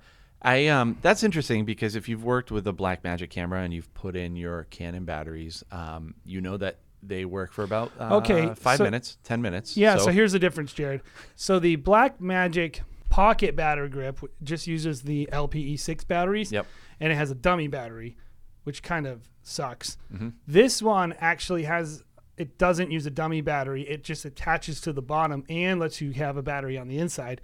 I 0.44 0.66
um 0.68 0.98
that's 1.00 1.24
interesting 1.24 1.64
because 1.64 1.96
if 1.96 2.08
you've 2.08 2.22
worked 2.22 2.50
with 2.50 2.66
a 2.66 2.72
Blackmagic 2.72 3.30
camera 3.30 3.62
and 3.62 3.72
you've 3.72 3.92
put 3.94 4.14
in 4.14 4.36
your 4.36 4.64
Canon 4.64 5.04
batteries, 5.04 5.64
um, 5.72 6.14
you 6.24 6.40
know 6.40 6.56
that 6.58 6.78
they 7.02 7.24
work 7.24 7.52
for 7.52 7.64
about 7.64 7.90
uh, 7.98 8.16
okay 8.16 8.54
five 8.54 8.78
so, 8.78 8.84
minutes, 8.84 9.16
ten 9.24 9.40
minutes. 9.40 9.76
Yeah. 9.76 9.96
So. 9.96 10.06
so 10.06 10.10
here's 10.10 10.32
the 10.32 10.38
difference, 10.38 10.72
Jared. 10.72 11.00
So 11.34 11.58
the 11.58 11.78
Blackmagic 11.78 12.80
Pocket 13.08 13.54
battery 13.54 13.88
grip 13.88 14.18
just 14.42 14.66
uses 14.66 15.02
the 15.02 15.28
LPE6 15.32 16.04
batteries. 16.08 16.50
Yep. 16.50 16.66
And 16.98 17.12
it 17.12 17.14
has 17.14 17.30
a 17.30 17.36
dummy 17.36 17.68
battery, 17.68 18.16
which 18.64 18.82
kind 18.82 19.06
of 19.06 19.28
sucks. 19.44 19.98
Mm-hmm. 20.12 20.30
This 20.48 20.82
one 20.82 21.14
actually 21.20 21.62
has 21.62 22.02
it 22.36 22.58
doesn't 22.58 22.90
use 22.90 23.06
a 23.06 23.10
dummy 23.10 23.40
battery. 23.40 23.82
It 23.82 24.02
just 24.02 24.24
attaches 24.24 24.80
to 24.80 24.92
the 24.92 25.00
bottom 25.00 25.44
and 25.48 25.78
lets 25.78 26.00
you 26.00 26.10
have 26.10 26.36
a 26.36 26.42
battery 26.42 26.76
on 26.76 26.88
the 26.88 26.98
inside 26.98 27.40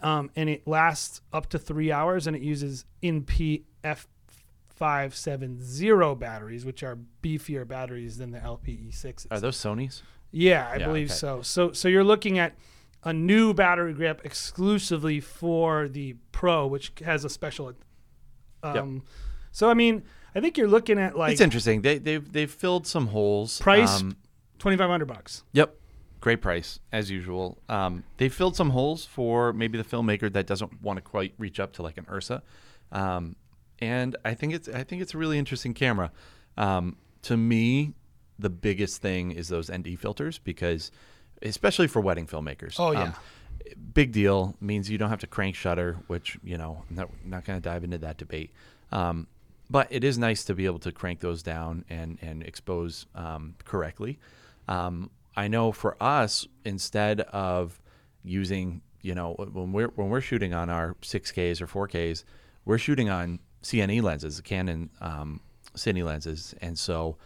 um, 0.00 0.30
and 0.36 0.48
it 0.48 0.66
lasts 0.66 1.20
up 1.32 1.48
to 1.50 1.58
three 1.58 1.90
hours, 1.90 2.26
and 2.26 2.36
it 2.36 2.42
uses 2.42 2.84
NPF 3.02 4.06
570 4.68 6.14
batteries, 6.16 6.64
which 6.64 6.82
are 6.82 6.98
beefier 7.22 7.66
batteries 7.66 8.18
than 8.18 8.32
the 8.32 8.38
LPE6s. 8.38 9.26
Are 9.30 9.40
those 9.40 9.56
Sony's? 9.56 10.02
Yeah, 10.30 10.68
I 10.68 10.76
yeah, 10.76 10.86
believe 10.86 11.08
okay. 11.08 11.14
so. 11.14 11.42
So, 11.42 11.72
so 11.72 11.88
you're 11.88 12.04
looking 12.04 12.38
at 12.38 12.54
a 13.04 13.12
new 13.12 13.54
battery 13.54 13.92
grip 13.94 14.20
exclusively 14.24 15.20
for 15.20 15.88
the 15.88 16.16
Pro, 16.32 16.66
which 16.66 16.92
has 17.04 17.24
a 17.24 17.28
special. 17.28 17.72
Um, 18.62 18.74
yep. 18.74 19.02
So, 19.52 19.70
I 19.70 19.74
mean, 19.74 20.02
I 20.34 20.40
think 20.40 20.58
you're 20.58 20.68
looking 20.68 20.98
at 20.98 21.16
like 21.16 21.32
it's 21.32 21.40
interesting. 21.40 21.82
They 21.82 21.98
they've 21.98 22.32
they've 22.32 22.50
filled 22.50 22.86
some 22.86 23.08
holes. 23.08 23.60
Price 23.60 24.00
um, 24.00 24.16
twenty 24.58 24.76
five 24.76 24.90
hundred 24.90 25.06
bucks. 25.06 25.44
Yep 25.52 25.76
great 26.24 26.40
price 26.40 26.80
as 26.90 27.10
usual. 27.10 27.58
Um, 27.68 28.02
they 28.16 28.30
filled 28.30 28.56
some 28.56 28.70
holes 28.70 29.04
for 29.04 29.52
maybe 29.52 29.76
the 29.76 29.84
filmmaker 29.84 30.32
that 30.32 30.46
doesn't 30.46 30.80
want 30.82 30.96
to 30.96 31.02
quite 31.02 31.34
reach 31.36 31.60
up 31.60 31.74
to 31.74 31.82
like 31.82 31.98
an 31.98 32.06
Ursa, 32.10 32.42
um, 32.92 33.36
and 33.78 34.16
I 34.24 34.32
think 34.32 34.54
it's 34.54 34.66
I 34.66 34.84
think 34.84 35.02
it's 35.02 35.12
a 35.12 35.18
really 35.18 35.38
interesting 35.38 35.74
camera. 35.74 36.10
Um, 36.56 36.96
to 37.22 37.36
me, 37.36 37.92
the 38.38 38.48
biggest 38.48 39.02
thing 39.02 39.32
is 39.32 39.48
those 39.48 39.70
ND 39.70 39.98
filters 39.98 40.38
because, 40.38 40.90
especially 41.42 41.88
for 41.88 42.00
wedding 42.00 42.26
filmmakers. 42.26 42.80
Oh 42.80 42.92
yeah. 42.92 43.02
Um, 43.02 43.14
big 43.92 44.12
deal 44.12 44.56
means 44.62 44.90
you 44.90 44.96
don't 44.96 45.10
have 45.10 45.20
to 45.20 45.26
crank 45.26 45.54
shutter, 45.54 45.98
which 46.06 46.38
you 46.42 46.56
know 46.56 46.84
I'm 46.88 46.96
not, 46.96 47.10
not 47.22 47.44
going 47.44 47.60
to 47.60 47.62
dive 47.62 47.84
into 47.84 47.98
that 47.98 48.16
debate. 48.16 48.50
Um, 48.90 49.26
but 49.68 49.88
it 49.90 50.02
is 50.02 50.16
nice 50.16 50.42
to 50.44 50.54
be 50.54 50.64
able 50.64 50.78
to 50.78 50.92
crank 50.92 51.20
those 51.20 51.42
down 51.42 51.84
and 51.90 52.18
and 52.22 52.42
expose 52.42 53.04
um, 53.14 53.56
correctly. 53.66 54.18
Um, 54.68 55.10
I 55.36 55.48
know 55.48 55.72
for 55.72 55.96
us, 56.02 56.46
instead 56.64 57.20
of 57.20 57.80
using, 58.22 58.82
you 59.02 59.14
know, 59.14 59.34
when 59.34 59.72
we're 59.72 59.88
when 59.88 60.08
we're 60.08 60.20
shooting 60.20 60.54
on 60.54 60.70
our 60.70 60.94
6Ks 61.02 61.60
or 61.60 61.66
4Ks, 61.66 62.24
we're 62.64 62.78
shooting 62.78 63.10
on 63.10 63.40
CNE 63.62 64.02
lenses, 64.02 64.40
Canon 64.40 64.90
um, 65.00 65.40
Cine 65.76 66.04
lenses, 66.04 66.54
and 66.60 66.78
so 66.78 67.16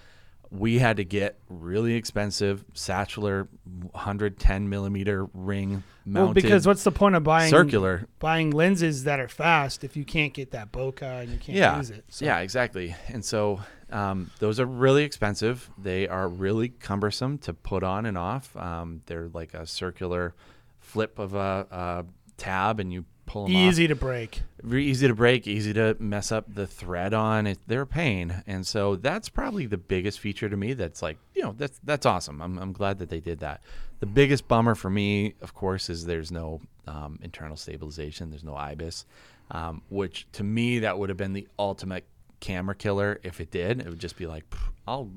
we 0.51 0.79
had 0.79 0.97
to 0.97 1.05
get 1.05 1.39
really 1.49 1.95
expensive 1.95 2.65
Sachtler 2.73 3.49
110 3.93 4.69
millimeter 4.69 5.27
ring 5.35 5.83
mounted. 6.05 6.25
Well, 6.25 6.35
because 6.35 6.67
what's 6.67 6.85
the 6.85 6.93
point 6.93 7.15
of 7.17 7.23
buying 7.23 7.51
circular 7.51 8.07
buying 8.19 8.51
lenses 8.51 9.05
that 9.05 9.21
are 9.21 9.29
fast 9.29 9.85
if 9.85 9.97
you 9.97 10.05
can't 10.05 10.33
get 10.33 10.53
that 10.53 10.73
bokeh 10.73 11.23
and 11.23 11.31
you 11.31 11.39
can't 11.39 11.59
yeah. 11.59 11.77
use 11.77 11.91
it? 11.91 12.05
So. 12.09 12.25
Yeah, 12.25 12.39
exactly. 12.39 12.95
And 13.09 13.25
so 13.25 13.61
um, 13.91 14.31
those 14.39 14.59
are 14.59 14.67
really 14.67 15.05
expensive. 15.05 15.71
They 15.79 16.09
are 16.09 16.29
really 16.29 16.69
cumbersome 16.69 17.39
to 17.39 17.53
put 17.53 17.83
on 17.83 18.07
and 18.07 18.17
off. 18.17 18.57
Um, 18.57 19.03
they're 19.07 19.29
like 19.33 19.55
a 19.55 19.67
circular 19.67 20.35
flip 20.81 21.19
of 21.19 21.35
a, 21.35 21.67
a 21.71 22.05
tab, 22.37 22.81
and 22.81 22.93
you 22.93 23.05
pull 23.29 23.45
them 23.45 23.55
Easy 23.55 23.87
to 23.87 23.95
break. 23.95 24.43
Very 24.63 24.87
easy 24.87 25.07
to 25.07 25.15
break, 25.15 25.47
easy 25.47 25.73
to 25.75 25.97
mess 26.01 26.33
up 26.33 26.53
the 26.53 26.67
thread 26.67 27.15
on. 27.15 27.47
It, 27.47 27.59
they're 27.67 27.83
a 27.83 27.87
pain, 27.87 28.43
and 28.47 28.67
so 28.67 28.97
that's 28.97 29.29
probably 29.29 29.67
the 29.67 29.77
biggest 29.77 30.19
feature 30.19 30.49
to 30.49 30.57
me. 30.57 30.73
That's 30.73 31.03
like 31.03 31.19
you 31.35 31.43
know 31.43 31.55
that's 31.57 31.79
that's 31.85 32.07
awesome. 32.07 32.41
I'm 32.41 32.59
I'm 32.59 32.73
glad 32.73 32.99
that 32.99 33.11
they 33.11 33.21
did 33.21 33.41
that. 33.41 33.61
The 34.01 34.07
biggest 34.07 34.49
bummer 34.49 34.75
for 34.75 34.91
me, 34.91 35.35
of 35.43 35.55
course, 35.55 35.91
is 35.91 36.07
there's 36.07 36.33
no 36.33 36.61
um, 36.87 37.19
internal 37.23 37.57
stabilization. 37.57 38.31
There's 38.31 38.45
no 38.45 38.55
IBIS, 38.55 39.05
um, 39.51 39.83
which 39.91 40.27
to 40.33 40.43
me 40.43 40.81
that 40.81 40.99
would 40.99 41.09
have 41.09 41.19
been 41.19 41.35
the 41.35 41.47
ultimate 41.59 42.05
camera 42.41 42.75
killer. 42.75 43.21
If 43.23 43.41
it 43.41 43.51
did, 43.51 43.81
it 43.81 43.89
would 43.89 44.01
just 44.01 44.17
be 44.17 44.27
like 44.27 44.45
I'll 44.87 45.11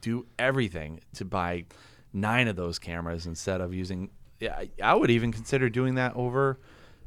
do 0.00 0.26
everything 0.38 1.00
to 1.14 1.24
buy 1.24 1.64
nine 2.12 2.48
of 2.48 2.56
those 2.56 2.78
cameras 2.78 3.26
instead 3.26 3.60
of 3.60 3.74
using. 3.74 4.10
Yeah, 4.38 4.64
I 4.82 4.94
would 4.94 5.10
even 5.10 5.32
consider 5.32 5.68
doing 5.68 5.96
that 5.96 6.14
over 6.14 6.58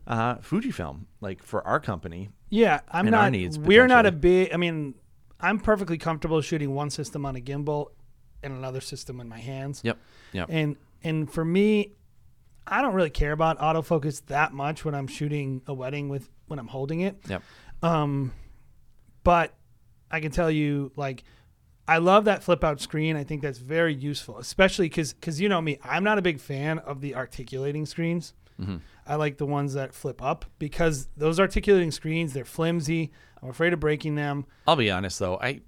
uh, 0.07 0.35
Fujifilm, 0.37 1.05
like 1.21 1.43
for 1.43 1.65
our 1.67 1.79
company. 1.79 2.29
Yeah, 2.49 2.79
I'm 2.91 3.07
And 3.07 3.15
our 3.15 3.23
not. 3.23 3.31
needs, 3.33 3.59
we're 3.59 3.87
not 3.87 4.05
a 4.05 4.11
big. 4.11 4.53
I 4.53 4.57
mean, 4.57 4.95
I'm 5.39 5.59
perfectly 5.59 5.97
comfortable 5.97 6.41
shooting 6.41 6.73
one 6.73 6.89
system 6.89 7.25
on 7.25 7.35
a 7.35 7.39
gimbal 7.39 7.87
and 8.41 8.53
another 8.53 8.81
system 8.81 9.19
in 9.19 9.29
my 9.29 9.39
hands. 9.39 9.81
Yep. 9.83 9.97
Yep. 10.33 10.47
And 10.49 10.75
and 11.03 11.31
for 11.31 11.45
me, 11.45 11.93
I 12.67 12.81
don't 12.81 12.93
really 12.93 13.09
care 13.09 13.31
about 13.31 13.59
autofocus 13.59 14.25
that 14.27 14.53
much 14.53 14.83
when 14.83 14.95
I'm 14.95 15.07
shooting 15.07 15.61
a 15.67 15.73
wedding 15.73 16.09
with 16.09 16.29
when 16.47 16.59
I'm 16.59 16.67
holding 16.67 17.01
it. 17.01 17.17
yep. 17.27 17.43
Um, 17.83 18.33
but 19.23 19.53
I 20.11 20.19
can 20.19 20.31
tell 20.31 20.49
you, 20.49 20.91
like, 20.95 21.23
I 21.87 21.99
love 21.99 22.25
that 22.25 22.43
flip 22.43 22.63
out 22.63 22.81
screen. 22.81 23.15
I 23.15 23.23
think 23.23 23.41
that's 23.41 23.59
very 23.59 23.93
useful, 23.93 24.39
especially 24.39 24.89
because 24.89 25.39
you 25.39 25.47
know 25.49 25.61
me, 25.61 25.77
I'm 25.83 26.03
not 26.03 26.17
a 26.17 26.21
big 26.21 26.39
fan 26.39 26.79
of 26.79 27.01
the 27.01 27.15
articulating 27.15 27.85
screens. 27.85 28.33
I 29.09 29.15
like 29.15 29.37
the 29.37 29.45
ones 29.45 29.73
that 29.73 29.93
flip 29.93 30.21
up 30.21 30.45
because 30.59 31.09
those 31.17 31.39
articulating 31.39 31.91
screens, 31.91 32.31
they're 32.31 32.45
flimsy. 32.45 33.11
I'm 33.41 33.49
afraid 33.49 33.73
of 33.73 33.79
breaking 33.79 34.15
them. 34.15 34.45
I'll 34.67 34.75
be 34.75 34.91
honest 34.91 35.17
though, 35.19 35.37
I 35.37 35.61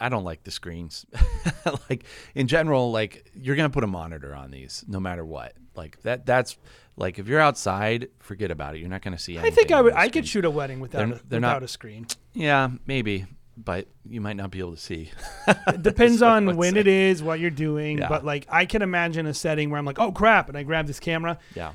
I 0.00 0.08
don't 0.08 0.24
like 0.24 0.42
the 0.42 0.50
screens. 0.50 1.04
like 1.90 2.04
in 2.34 2.48
general, 2.48 2.90
like 2.90 3.30
you're 3.34 3.56
gonna 3.56 3.70
put 3.70 3.84
a 3.84 3.88
monitor 3.88 4.34
on 4.34 4.50
these 4.50 4.84
no 4.88 4.98
matter 4.98 5.24
what. 5.24 5.52
Like 5.76 6.00
that 6.02 6.24
that's 6.26 6.56
like 6.96 7.18
if 7.18 7.28
you're 7.28 7.40
outside, 7.40 8.08
forget 8.20 8.50
about 8.50 8.74
it. 8.74 8.78
You're 8.80 8.88
not 8.88 9.02
gonna 9.02 9.18
see 9.18 9.38
I 9.38 9.50
think 9.50 9.70
I 9.70 9.80
would. 9.82 9.92
I 9.92 10.08
could 10.08 10.26
shoot 10.26 10.44
a 10.44 10.50
wedding 10.50 10.80
without 10.80 10.98
They're- 11.08 11.16
a, 11.16 11.20
they're 11.28 11.38
without 11.40 11.52
not- 11.54 11.62
a 11.62 11.68
screen. 11.68 12.06
Yeah, 12.34 12.70
maybe, 12.86 13.26
but 13.56 13.86
you 14.08 14.20
might 14.20 14.36
not 14.36 14.50
be 14.50 14.58
able 14.60 14.72
to 14.72 14.80
see. 14.80 15.10
It 15.46 15.82
depends 15.82 16.22
on 16.22 16.56
when 16.56 16.76
it 16.76 16.86
is, 16.86 17.22
what 17.22 17.38
you're 17.40 17.50
doing. 17.50 17.98
Yeah. 17.98 18.08
But 18.08 18.24
like, 18.24 18.46
I 18.48 18.64
can 18.64 18.82
imagine 18.82 19.26
a 19.26 19.34
setting 19.34 19.70
where 19.70 19.78
I'm 19.78 19.84
like, 19.84 19.98
oh 19.98 20.12
crap, 20.12 20.48
and 20.48 20.56
I 20.56 20.62
grab 20.62 20.86
this 20.86 20.98
camera. 21.00 21.38
Yeah. 21.54 21.72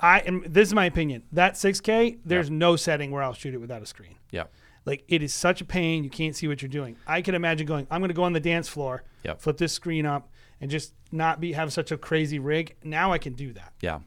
I 0.00 0.20
am. 0.20 0.42
This 0.46 0.68
is 0.68 0.74
my 0.74 0.86
opinion. 0.86 1.22
That 1.32 1.54
6K, 1.54 2.18
there's 2.24 2.48
Yeah. 2.50 2.56
no 2.56 2.76
setting 2.76 3.10
where 3.10 3.22
I'll 3.22 3.34
shoot 3.34 3.54
it 3.54 3.58
without 3.58 3.82
a 3.82 3.86
screen. 3.86 4.16
Yep. 4.32 4.52
Like 4.84 5.04
it 5.08 5.22
is 5.22 5.34
such 5.34 5.60
a 5.60 5.64
pain. 5.64 6.04
You 6.04 6.10
can't 6.10 6.34
see 6.36 6.46
what 6.48 6.62
you're 6.62 6.68
doing. 6.68 6.96
I 7.06 7.22
can 7.22 7.34
imagine 7.34 7.66
going. 7.66 7.86
I'm 7.90 8.00
going 8.00 8.08
to 8.10 8.14
go 8.14 8.22
on 8.24 8.32
the 8.32 8.40
dance 8.40 8.68
floor, 8.68 9.02
Yep. 9.24 9.40
flip 9.40 9.56
this 9.56 9.72
screen 9.72 10.06
up, 10.06 10.30
and 10.60 10.70
just 10.70 10.92
not 11.12 11.40
be 11.40 11.52
have 11.52 11.72
such 11.72 11.90
a 11.92 11.96
crazy 11.96 12.38
rig. 12.38 12.76
Now 12.84 13.12
I 13.12 13.18
can 13.18 13.32
do 13.34 13.52
that. 13.54 13.72
Yeah, 13.80 14.00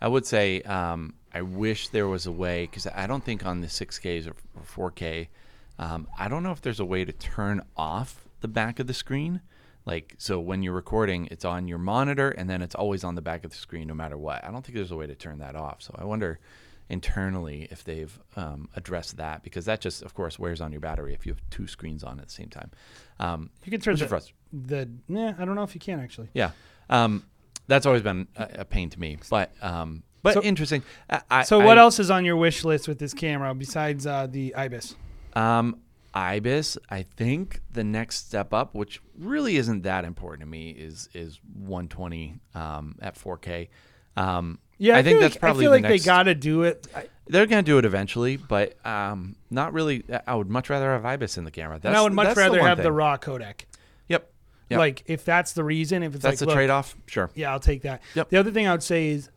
I 0.00 0.08
would 0.08 0.26
say 0.26 0.60
um, 0.62 1.14
I 1.32 1.42
wish 1.42 1.88
there 1.88 2.06
was 2.08 2.26
a 2.26 2.32
way 2.32 2.62
because 2.66 2.86
I 2.86 3.06
don't 3.06 3.24
think 3.24 3.44
on 3.46 3.60
the 3.60 3.66
6Ks 3.66 4.26
or, 4.26 4.34
or 4.78 4.90
4K, 4.90 5.28
um, 5.78 6.06
I 6.18 6.28
don't 6.28 6.42
know 6.42 6.52
if 6.52 6.60
there's 6.62 6.80
a 6.80 6.84
way 6.84 7.04
to 7.04 7.12
turn 7.12 7.62
off 7.76 8.26
the 8.40 8.48
back 8.48 8.78
of 8.78 8.86
the 8.86 8.94
screen. 8.94 9.40
Like 9.84 10.14
so, 10.18 10.40
when 10.40 10.62
you're 10.62 10.72
recording, 10.74 11.28
it's 11.30 11.44
on 11.44 11.68
your 11.68 11.78
monitor 11.78 12.30
and 12.30 12.50
then 12.50 12.60
it's 12.62 12.74
always 12.74 13.04
on 13.04 13.14
the 13.14 13.22
back 13.22 13.44
of 13.44 13.50
the 13.52 13.56
screen 13.56 13.86
no 13.86 13.94
matter 13.94 14.18
what. 14.18 14.44
I 14.44 14.50
don't 14.50 14.64
think 14.64 14.74
there's 14.74 14.90
a 14.90 14.96
way 14.96 15.06
to 15.06 15.14
turn 15.14 15.38
that 15.38 15.54
off. 15.54 15.80
So 15.82 15.94
I 15.96 16.04
wonder 16.04 16.40
internally 16.88 17.68
if 17.70 17.84
they've 17.84 18.18
um, 18.36 18.68
addressed 18.76 19.16
that 19.16 19.42
because 19.42 19.64
that 19.66 19.80
just, 19.80 20.02
of 20.02 20.14
course, 20.14 20.38
wears 20.38 20.60
on 20.60 20.72
your 20.72 20.80
battery 20.80 21.14
if 21.14 21.26
you 21.26 21.32
have 21.32 21.42
two 21.50 21.66
screens 21.66 22.02
on 22.04 22.18
at 22.20 22.26
the 22.26 22.32
same 22.32 22.48
time. 22.48 22.70
Um, 23.18 23.50
You 23.64 23.70
can 23.70 23.80
turn 23.80 23.96
the, 23.96 24.06
frust- 24.06 24.32
the. 24.52 24.88
Yeah, 25.08 25.34
I 25.38 25.44
don't 25.44 25.54
know 25.56 25.62
if 25.62 25.74
you 25.74 25.80
can 25.80 26.00
actually. 26.00 26.28
yeah. 26.34 26.50
Um, 26.88 27.24
that's 27.68 27.86
always 27.86 28.02
been 28.02 28.28
a, 28.36 28.48
a 28.60 28.64
pain 28.64 28.90
to 28.90 29.00
me, 29.00 29.18
but 29.28 29.50
um, 29.60 30.02
but 30.22 30.34
So- 30.34 30.42
interesting. 30.42 30.82
I, 31.10 31.20
I, 31.30 31.42
So 31.42 31.58
what 31.60 31.78
I- 31.78 31.80
else 31.82 31.98
is 31.98 32.10
on 32.10 32.24
your 32.24 32.36
wish 32.36 32.64
list 32.64 32.86
with 32.88 32.98
this 32.98 33.12
camera 33.14 33.54
besides 33.54 34.06
uh, 34.06 34.26
the 34.28 34.54
IBIS? 34.56 34.94
Um, 35.36 35.80
IBIS. 36.14 36.78
I 36.88 37.02
think 37.02 37.60
the 37.70 37.84
next 37.84 38.26
step 38.26 38.54
up, 38.54 38.74
which 38.74 39.02
really 39.18 39.56
isn't 39.56 39.82
that 39.82 40.04
important 40.04 40.40
to 40.40 40.46
me, 40.46 40.70
is 40.70 41.08
is 41.12 41.38
120 41.54 42.36
um, 42.54 42.96
at 43.00 43.16
4K. 43.16 43.68
Um, 44.16 44.58
Yeah, 44.78 44.96
I, 44.96 45.02
think 45.02 45.20
that's 45.20 45.34
like, 45.34 45.40
probably 45.40 45.64
I 45.64 45.66
feel 45.66 45.70
the 45.72 45.76
like 45.76 45.90
next. 45.90 46.02
they 46.02 46.06
got 46.06 46.22
to 46.24 46.34
do 46.34 46.62
it. 46.62 46.86
I, 46.94 47.08
they're 47.26 47.46
going 47.46 47.62
to 47.62 47.70
do 47.70 47.76
it 47.76 47.84
eventually, 47.84 48.38
but 48.38 48.74
um, 48.86 49.36
not 49.50 49.74
really. 49.74 50.04
I 50.26 50.34
would 50.34 50.48
much 50.48 50.70
rather 50.70 50.90
have 50.92 51.04
IBIS 51.04 51.36
in 51.36 51.44
the 51.44 51.50
camera. 51.50 51.78
That's, 51.78 51.86
and 51.86 51.96
I 51.96 52.02
would 52.02 52.14
much 52.14 52.36
rather 52.36 52.60
one 52.60 52.68
have 52.68 52.82
the 52.82 52.92
raw 52.92 53.18
codec. 53.18 53.64
Yep. 54.08 54.30
Yep. 54.70 54.78
Like 54.78 55.02
if 55.06 55.24
that's 55.24 55.52
the 55.52 55.64
reason, 55.64 56.02
if 56.02 56.14
it's 56.14 56.22
that's 56.22 56.40
like 56.40 56.48
the 56.48 56.54
trade 56.54 56.70
off. 56.70 56.96
Sure. 57.06 57.30
Yeah, 57.34 57.52
I'll 57.52 57.60
take 57.60 57.82
that. 57.82 58.00
Yep. 58.14 58.30
The 58.30 58.38
other 58.38 58.50
thing 58.50 58.66
I 58.66 58.72
would 58.72 58.82
say 58.82 59.08
is 59.08 59.28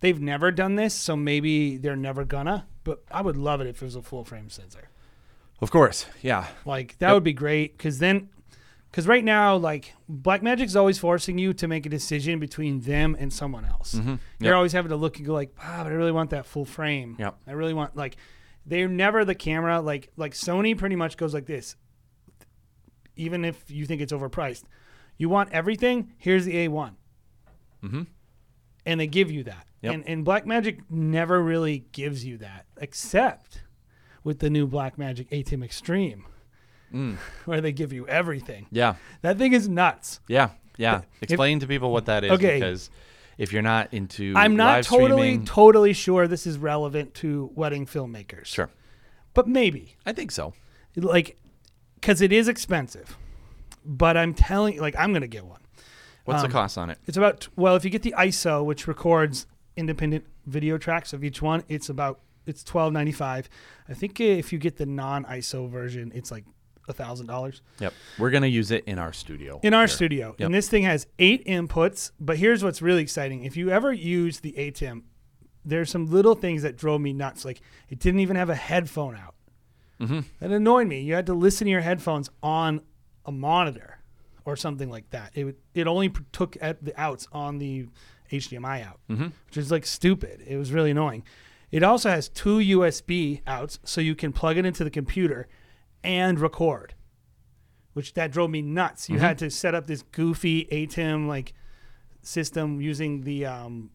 they've 0.00 0.20
never 0.20 0.50
done 0.50 0.76
this, 0.76 0.94
so 0.94 1.14
maybe 1.14 1.76
they're 1.76 1.94
never 1.94 2.24
gonna. 2.24 2.66
But 2.84 3.02
I 3.10 3.20
would 3.20 3.36
love 3.36 3.60
it 3.60 3.66
if 3.66 3.82
it 3.82 3.84
was 3.84 3.96
a 3.96 4.02
full 4.02 4.24
frame 4.24 4.48
sensor. 4.48 4.88
Of 5.60 5.70
course. 5.70 6.06
Yeah. 6.22 6.46
Like 6.64 6.98
that 6.98 7.08
Yep. 7.08 7.14
would 7.14 7.24
be 7.24 7.32
great 7.32 7.76
because 7.76 7.98
then, 7.98 8.28
because 8.90 9.06
right 9.06 9.24
now, 9.24 9.56
like 9.56 9.94
Blackmagic's 10.10 10.76
always 10.76 10.98
forcing 10.98 11.38
you 11.38 11.52
to 11.54 11.66
make 11.68 11.86
a 11.86 11.88
decision 11.88 12.38
between 12.38 12.80
them 12.80 13.16
and 13.18 13.32
someone 13.32 13.64
else. 13.64 13.94
You're 13.94 14.02
Mm-hmm. 14.02 14.44
Yep. 14.44 14.54
always 14.54 14.72
having 14.72 14.90
to 14.90 14.96
look 14.96 15.16
and 15.18 15.26
go 15.26 15.32
like, 15.32 15.54
ah, 15.60 15.80
but 15.82 15.92
I 15.92 15.94
really 15.96 16.12
want 16.12 16.30
that 16.30 16.46
full 16.46 16.64
frame. 16.64 17.16
Yep. 17.18 17.36
I 17.46 17.52
really 17.52 17.74
want 17.74 17.96
like 17.96 18.16
they're 18.66 18.88
never 18.88 19.24
the 19.24 19.34
camera 19.34 19.80
like 19.80 20.10
like 20.16 20.32
Sony 20.34 20.76
pretty 20.76 20.96
much 20.96 21.16
goes 21.16 21.32
like 21.32 21.46
this. 21.46 21.76
Even 23.16 23.44
if 23.44 23.70
you 23.70 23.86
think 23.86 24.02
it's 24.02 24.12
overpriced, 24.12 24.64
you 25.16 25.28
want 25.30 25.50
everything. 25.52 26.12
Here's 26.18 26.44
the 26.44 26.58
A 26.58 26.68
one. 26.68 26.96
Mm-hmm. 27.82 28.02
and 28.84 29.00
they 29.00 29.06
give 29.06 29.30
you 29.30 29.44
that. 29.44 29.66
Yep. 29.82 29.94
And 29.94 30.08
and 30.08 30.26
Blackmagic 30.26 30.80
never 30.90 31.42
really 31.42 31.86
gives 31.92 32.24
you 32.24 32.38
that, 32.38 32.66
except 32.78 33.62
with 34.26 34.40
the 34.40 34.50
new 34.50 34.66
Blackmagic 34.66 35.28
ATEM 35.30 35.62
Extreme, 35.64 36.24
Mm. 36.92 37.16
where 37.46 37.60
they 37.60 37.72
give 37.72 37.92
you 37.92 38.06
everything. 38.08 38.66
Yeah. 38.70 38.96
That 39.22 39.38
thing 39.38 39.52
is 39.52 39.68
nuts. 39.68 40.20
Yeah. 40.28 40.50
Yeah. 40.76 41.02
Explain 41.22 41.60
to 41.60 41.66
people 41.66 41.90
what 41.92 42.06
that 42.06 42.22
is 42.24 42.30
Okay. 42.32 42.54
because 42.60 42.90
if 43.38 43.52
you're 43.52 43.62
not 43.62 43.92
into 43.94 44.32
I'm 44.36 44.56
not 44.56 44.82
totally 44.84 45.28
streaming, 45.30 45.44
totally 45.46 45.92
sure 45.92 46.26
this 46.28 46.46
is 46.46 46.58
relevant 46.58 47.14
to 47.14 47.50
wedding 47.54 47.86
filmmakers. 47.86 48.46
sure. 48.46 48.70
but 49.34 49.46
maybe 49.48 49.96
I 50.04 50.12
think 50.12 50.30
so. 50.32 50.52
like 50.96 51.38
because 51.94 52.20
it 52.20 52.32
is 52.32 52.46
expensive. 52.48 53.16
But 53.88 54.16
I'm 54.16 54.34
telling, 54.34 54.80
like, 54.80 54.96
I'm 54.98 55.12
gonna 55.12 55.28
get 55.28 55.44
one. 55.46 55.60
What's 56.24 56.42
Um, 56.42 56.48
the 56.50 56.52
cost 56.52 56.76
on 56.78 56.90
it? 56.90 56.98
It's 57.06 57.16
about 57.16 57.46
well, 57.56 57.76
if 57.76 57.84
you 57.84 57.90
get 57.90 58.02
the 58.02 58.14
ISO, 58.18 58.64
which 58.64 58.86
records 58.88 59.46
independent 59.76 60.24
video 60.46 60.76
tracks 60.78 61.12
of 61.12 61.22
each 61.22 61.40
one, 61.42 61.62
it's 61.68 61.88
about 61.88 62.18
it's 62.46 62.62
twelve 62.64 62.92
ninety 62.92 63.12
five. 63.12 63.48
I 63.88 63.94
think 63.94 64.20
if 64.20 64.52
you 64.52 64.58
get 64.58 64.76
the 64.76 64.86
non 64.86 65.24
ISO 65.24 65.68
version, 65.68 66.12
it's 66.14 66.30
like 66.30 66.44
a 66.88 66.92
thousand 66.92 67.26
dollars 67.26 67.62
Yep. 67.80 67.92
We're 68.18 68.30
gonna 68.30 68.46
use 68.46 68.70
it 68.70 68.84
in 68.84 68.98
our 68.98 69.12
studio. 69.12 69.58
in 69.64 69.74
our 69.74 69.82
here. 69.82 69.88
studio. 69.88 70.36
Yep. 70.38 70.46
And 70.46 70.54
this 70.54 70.68
thing 70.68 70.84
has 70.84 71.06
eight 71.18 71.44
inputs. 71.44 72.12
But 72.20 72.36
here's 72.38 72.62
what's 72.62 72.80
really 72.80 73.02
exciting: 73.02 73.44
if 73.44 73.56
you 73.56 73.70
ever 73.70 73.92
use 73.92 74.40
the 74.40 74.52
ATEM, 74.52 75.02
there's 75.64 75.90
some 75.90 76.06
little 76.06 76.34
things 76.36 76.62
that 76.62 76.76
drove 76.76 77.00
me 77.00 77.12
nuts. 77.12 77.44
Like 77.44 77.60
it 77.88 77.98
didn't 77.98 78.20
even 78.20 78.36
have 78.36 78.50
a 78.50 78.54
headphone 78.54 79.16
out. 79.16 79.34
Mm-hmm. 80.00 80.20
That 80.40 80.50
annoyed 80.52 80.86
me. 80.86 81.00
You 81.00 81.14
had 81.14 81.26
to 81.26 81.34
listen 81.34 81.64
to 81.64 81.70
your 81.70 81.80
headphones 81.80 82.30
on 82.42 82.82
a 83.24 83.32
monitor 83.32 83.98
or 84.44 84.54
something 84.54 84.88
like 84.90 85.10
that. 85.10 85.32
It 85.34 85.44
would, 85.44 85.56
it 85.74 85.86
only 85.88 86.12
took 86.32 86.56
at 86.60 86.84
the 86.84 86.92
outs 87.00 87.26
on 87.32 87.58
the 87.58 87.86
HDMI 88.30 88.86
out, 88.86 89.00
Mm-hmm. 89.10 89.28
which 89.46 89.56
is 89.56 89.70
like 89.72 89.86
stupid. 89.86 90.44
It 90.46 90.56
was 90.56 90.70
really 90.70 90.90
annoying. 90.92 91.24
It 91.70 91.82
also 91.82 92.08
has 92.10 92.28
two 92.28 92.58
USB 92.58 93.42
outs, 93.46 93.78
so 93.84 94.00
you 94.00 94.14
can 94.14 94.32
plug 94.32 94.56
it 94.56 94.64
into 94.64 94.84
the 94.84 94.90
computer 94.90 95.48
and 96.04 96.38
record, 96.38 96.94
which 97.92 98.14
that 98.14 98.30
drove 98.30 98.50
me 98.50 98.62
nuts. 98.62 99.08
You 99.08 99.18
had 99.18 99.38
to 99.38 99.50
set 99.50 99.74
up 99.74 99.86
this 99.86 100.02
goofy 100.02 100.66
ATEM 100.66 101.26
like 101.26 101.52
system 102.22 102.80
using 102.80 103.22
the 103.22 103.46
um, 103.46 103.90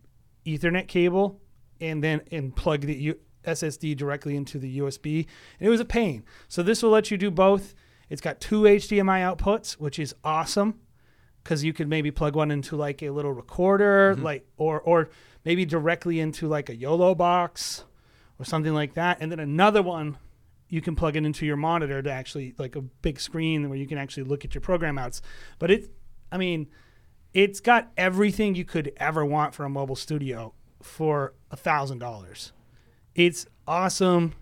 Ethernet 0.46 0.88
cable 0.88 1.40
and 1.80 2.04
then 2.04 2.22
and 2.32 2.56
plug 2.56 2.82
the 2.82 2.96
U- 2.96 3.20
SSD 3.46 3.96
directly 3.98 4.36
into 4.36 4.60
the 4.60 4.80
USB. 4.80 5.26
And 5.60 5.68
it 5.68 5.70
was 5.70 5.80
a 5.80 5.86
pain. 5.86 6.24
So 6.48 6.62
this 6.62 6.84
will 6.84 6.92
let 6.92 7.10
you 7.10 7.18
do 7.18 7.32
both. 7.32 7.74
It's 8.10 8.22
got 8.22 8.40
two 8.42 8.64
HDMI 8.64 9.36
outputs, 9.38 9.74
which 9.74 9.98
is 9.98 10.14
awesome 10.24 10.80
because 11.44 11.64
you 11.64 11.74
could 11.74 11.88
maybe 11.88 12.12
plug 12.12 12.36
one 12.36 12.52
into 12.52 12.76
like 12.76 13.02
a 13.02 13.10
little 13.10 13.32
recorder, 13.34 14.16
like 14.16 14.46
or 14.58 14.82
or 14.82 15.10
maybe 15.46 15.66
directly 15.66 16.20
into 16.20 16.48
like 16.48 16.70
a 16.70 16.76
YOLO 16.76 17.16
box 17.16 17.84
or 18.40 18.46
something 18.46 18.74
like 18.74 18.94
that, 18.96 19.18
and 19.22 19.32
then 19.32 19.40
another 19.40 19.82
one 19.82 20.18
you 20.70 20.82
can 20.82 20.96
plug 20.96 21.16
it 21.18 21.26
into 21.26 21.46
your 21.46 21.58
monitor 21.58 22.02
to 22.02 22.10
actually 22.10 22.54
like 22.58 22.76
a 22.78 22.82
big 22.82 23.20
screen 23.20 23.68
where 23.70 23.78
you 23.78 23.86
can 23.86 23.98
actually 23.98 24.24
look 24.24 24.46
at 24.46 24.56
your 24.56 24.62
program 24.62 24.98
outs. 24.98 25.22
But 25.60 25.70
it, 25.70 25.90
I 26.32 26.38
mean, 26.38 26.70
it's 27.34 27.60
got 27.60 27.92
everything 27.98 28.56
you 28.56 28.64
could 28.64 28.94
ever 28.98 29.26
want 29.26 29.54
for 29.54 29.66
a 29.66 29.70
mobile 29.70 29.98
studio 29.98 30.54
for 30.82 31.34
a 31.52 31.58
thousand 31.58 32.00
dollars. 32.00 32.54
It's 33.16 33.46
awesome. 33.68 34.34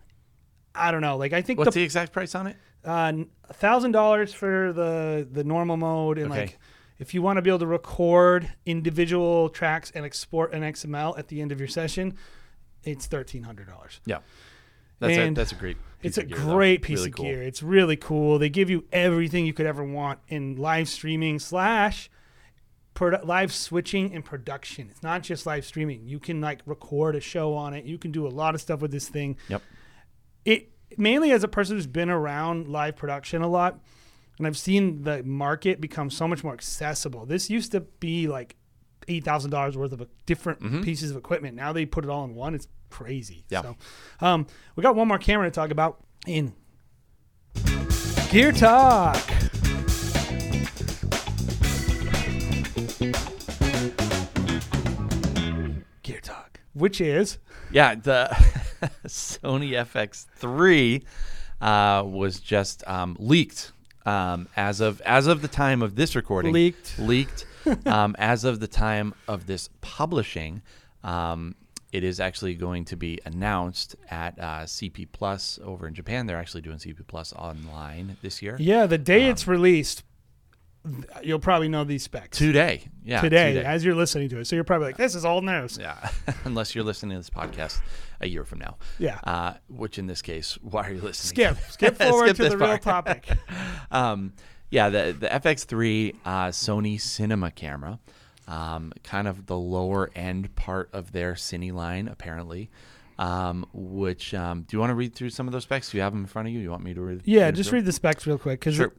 I 0.75 0.91
don't 0.91 1.01
know. 1.01 1.17
Like 1.17 1.33
I 1.33 1.41
think 1.41 1.57
What's 1.59 1.73
the 1.73 1.79
the 1.79 1.83
exact 1.83 2.13
price 2.13 2.35
on 2.35 2.45
it? 2.47 2.55
uh, 2.85 3.13
thousand 3.53 3.91
dollars 3.91 4.31
for 4.33 4.71
the 4.71 5.27
the 5.29 5.43
normal 5.43 5.77
mode, 5.77 6.17
and 6.19 6.31
Okay. 6.31 6.41
like 6.41 6.59
if 6.99 7.13
you 7.13 7.21
want 7.21 7.37
to 7.37 7.41
be 7.41 7.49
able 7.49 7.59
to 7.59 7.67
record 7.67 8.51
individual 8.65 9.49
tracks 9.49 9.91
and 9.95 10.05
export 10.05 10.53
an 10.53 10.61
XML 10.61 11.17
at 11.17 11.29
the 11.29 11.41
end 11.41 11.51
of 11.51 11.59
your 11.59 11.67
session, 11.67 12.15
it's 12.83 13.07
thirteen 13.07 13.43
hundred 13.43 13.67
dollars. 13.67 13.99
Yeah, 14.05 14.19
that's 14.99 15.17
a, 15.17 15.29
that's 15.31 15.51
a 15.51 15.55
great. 15.55 15.77
Piece 16.01 16.09
It's 16.09 16.17
a 16.17 16.21
of 16.21 16.27
gear, 16.29 16.37
though. 16.37 16.53
great 16.53 16.81
piece 16.81 16.99
Really 16.99 17.09
of 17.09 17.15
cool. 17.15 17.25
gear. 17.25 17.43
It's 17.43 17.63
really 17.63 17.97
cool. 17.97 18.39
They 18.39 18.49
give 18.49 18.69
you 18.69 18.85
everything 18.91 19.45
you 19.45 19.53
could 19.53 19.65
ever 19.65 19.83
want 19.83 20.19
in 20.29 20.55
live 20.55 20.87
streaming 20.87 21.39
slash 21.39 22.09
produ- 22.95 23.25
live 23.25 23.53
switching 23.53 24.13
and 24.15 24.23
production. 24.23 24.87
It's 24.89 25.03
not 25.03 25.23
just 25.23 25.45
live 25.45 25.65
streaming. 25.65 26.07
You 26.07 26.19
can 26.19 26.39
like 26.39 26.61
record 26.65 27.15
a 27.17 27.19
show 27.19 27.53
on 27.53 27.73
it. 27.73 27.83
You 27.85 27.97
can 27.97 28.11
do 28.11 28.25
a 28.25 28.29
lot 28.29 28.55
of 28.55 28.61
stuff 28.61 28.79
with 28.79 28.91
this 28.91 29.09
thing. 29.09 29.35
Yep. 29.49 29.61
It 30.45 30.71
mainly 30.97 31.31
as 31.31 31.43
a 31.43 31.47
person 31.49 31.75
who's 31.75 31.85
been 31.87 32.09
around 32.09 32.67
live 32.69 32.95
production 32.95 33.41
a 33.41 33.47
lot, 33.47 33.79
and 34.39 34.47
I've 34.47 34.57
seen 34.57 35.03
the 35.03 35.21
market 35.23 35.79
become 35.79 36.09
so 36.09 36.27
much 36.27 36.43
more 36.43 36.53
accessible. 36.53 37.25
This 37.25 37.49
used 37.49 37.73
to 37.73 37.81
be 37.81 38.27
like 38.27 38.55
eight 39.07 39.23
thousand 39.23 39.51
dollars 39.51 39.77
worth 39.77 39.91
of 39.91 40.07
different 40.25 40.83
pieces 40.83 41.11
of 41.11 41.17
equipment. 41.17 41.55
Now 41.55 41.73
they 41.73 41.85
put 41.85 42.05
it 42.05 42.09
all 42.09 42.23
in 42.23 42.33
one. 42.33 42.55
It's 42.55 42.67
crazy. 42.89 43.43
Yeah. 43.49 43.61
So, 43.61 43.75
um, 44.21 44.47
we 44.75 44.81
got 44.81 44.95
one 44.95 45.07
more 45.07 45.19
camera 45.19 45.45
to 45.47 45.51
talk 45.51 45.71
about 45.71 46.01
in 46.25 46.53
Gear 48.31 48.51
Talk. 48.53 49.17
Gear 56.03 56.19
Talk, 56.21 56.59
which 56.73 57.01
is 57.01 57.39
Yeah, 57.71 57.95
the 57.95 58.29
Sony 59.05 59.71
FX3 59.71 61.03
uh, 61.61 62.03
was 62.05 62.39
just 62.39 62.87
um, 62.87 63.17
leaked 63.19 63.73
um, 64.09 64.47
as 64.55 64.81
of 64.81 65.01
as 65.01 65.27
of 65.27 65.41
the 65.41 65.47
time 65.47 65.81
of 65.81 65.95
this 65.95 66.15
recording. 66.15 66.53
Leaked. 66.53 66.97
leaked. 66.99 67.45
um, 67.85 68.15
as 68.17 68.45
of 68.45 68.59
the 68.59 68.67
time 68.67 69.13
of 69.27 69.45
this 69.45 69.69
publishing, 69.81 70.61
um, 71.03 71.55
it 71.91 72.03
is 72.03 72.19
actually 72.19 72.55
going 72.55 72.85
to 72.85 72.95
be 72.95 73.19
announced 73.25 73.95
at 74.09 74.39
uh, 74.39 74.61
CP 74.61 75.09
Plus 75.11 75.59
over 75.63 75.87
in 75.87 75.93
Japan. 75.93 76.25
They're 76.25 76.37
actually 76.37 76.61
doing 76.61 76.77
CP 76.77 77.05
Plus 77.07 77.33
online 77.33 78.17
this 78.21 78.41
year. 78.41 78.55
yeah. 78.59 78.85
The 78.85 78.97
day 78.97 79.25
Um, 79.25 79.31
it's 79.31 79.45
released, 79.45 80.03
th- 80.85 81.03
you'll 81.21 81.39
probably 81.39 81.67
know 81.67 81.83
these 81.83 82.03
specs 82.03 82.37
Today, 82.37 82.87
yeah, 83.03 83.21
today, 83.21 83.63
as 83.63 83.83
you're 83.83 83.95
listening 83.95 84.29
to 84.29 84.39
it. 84.39 84.45
So 84.47 84.55
you're 84.55 84.63
probably 84.63 84.87
like, 84.87 84.97
"This 84.97 85.13
is 85.13 85.25
old 85.25 85.43
news." 85.43 85.77
Yeah, 85.79 86.09
unless 86.45 86.73
you're 86.73 86.85
listening 86.85 87.11
to 87.11 87.19
this 87.19 87.29
podcast 87.29 87.81
a 88.21 88.27
year 88.27 88.43
from 88.43 88.59
now. 88.59 88.77
Yeah. 88.97 89.19
Uh, 89.23 89.53
which 89.69 89.97
in 89.97 90.07
this 90.07 90.21
case, 90.21 90.57
why 90.61 90.87
are 90.87 90.93
you 90.93 91.01
listening? 91.01 91.55
Skip, 91.55 91.57
skip 91.71 91.97
forward 91.97 92.35
Skip 92.35 92.37
to 92.37 92.49
the 92.49 92.57
real 92.57 92.77
topic. 92.77 93.27
Um, 93.91 94.33
yeah, 94.69 94.89
the 94.89 95.15
the 95.19 95.27
FX3 95.27 96.15
uh, 96.23 96.47
Sony 96.49 97.01
Cinema 97.01 97.49
camera, 97.49 97.97
um, 98.47 98.93
kind 99.03 99.27
of 99.27 99.47
the 99.47 99.57
lower 99.57 100.11
end 100.15 100.55
part 100.55 100.91
of 100.93 101.11
their 101.11 101.33
Cine 101.33 101.73
line, 101.73 102.07
apparently. 102.07 102.69
Um, 103.17 103.65
which 103.73 104.33
um, 104.35 104.61
do 104.61 104.77
you 104.77 104.79
want 104.79 104.91
to 104.91 104.95
read 104.95 105.15
through 105.15 105.31
some 105.31 105.47
of 105.47 105.53
those 105.53 105.63
specs? 105.63 105.89
Do 105.89 105.97
you 105.97 106.03
have 106.03 106.13
them 106.13 106.21
in 106.21 106.27
front 106.27 106.47
of 106.47 106.53
you? 106.53 106.59
You 106.59 106.69
want 106.69 106.83
me 106.83 106.93
to 106.93 107.01
read? 107.01 107.21
Yeah, 107.25 107.49
just 107.49 107.71
through? 107.71 107.79
read 107.79 107.85
the 107.85 107.91
specs 107.91 108.27
real 108.27 108.37
quick 108.37 108.59
because 108.59 108.75
Sure. 108.75 108.93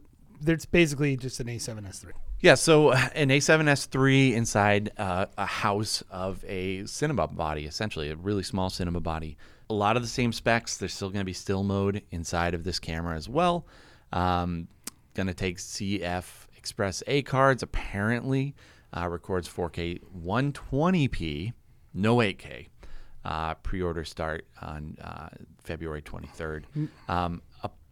It's 0.46 0.66
basically 0.66 1.16
just 1.16 1.40
an 1.40 1.46
A7S3. 1.46 2.12
Yeah, 2.40 2.54
so 2.54 2.92
an 2.92 3.28
A7S3 3.28 4.32
inside 4.32 4.92
uh, 4.96 5.26
a 5.36 5.46
house 5.46 6.02
of 6.10 6.44
a 6.46 6.86
cinema 6.86 7.26
body, 7.26 7.66
essentially 7.66 8.10
a 8.10 8.16
really 8.16 8.42
small 8.42 8.70
cinema 8.70 9.00
body. 9.00 9.36
A 9.68 9.74
lot 9.74 9.96
of 9.96 10.02
the 10.02 10.08
same 10.08 10.32
specs. 10.32 10.78
There's 10.78 10.94
still 10.94 11.10
going 11.10 11.20
to 11.20 11.26
be 11.26 11.32
still 11.32 11.62
mode 11.62 12.02
inside 12.10 12.54
of 12.54 12.64
this 12.64 12.78
camera 12.78 13.16
as 13.16 13.28
well. 13.28 13.66
Um, 14.12 14.68
going 15.14 15.26
to 15.26 15.34
take 15.34 15.58
CF 15.58 16.24
Express 16.56 17.02
A 17.06 17.22
cards. 17.22 17.62
Apparently, 17.62 18.54
uh, 18.96 19.08
records 19.08 19.48
4K 19.48 20.00
120p, 20.24 21.52
no 21.94 22.16
8K. 22.16 22.68
Uh, 23.22 23.54
pre-order 23.54 24.02
start 24.02 24.46
on 24.62 24.96
uh, 25.02 25.28
February 25.62 26.00
23rd. 26.00 26.64
Um, 27.08 27.42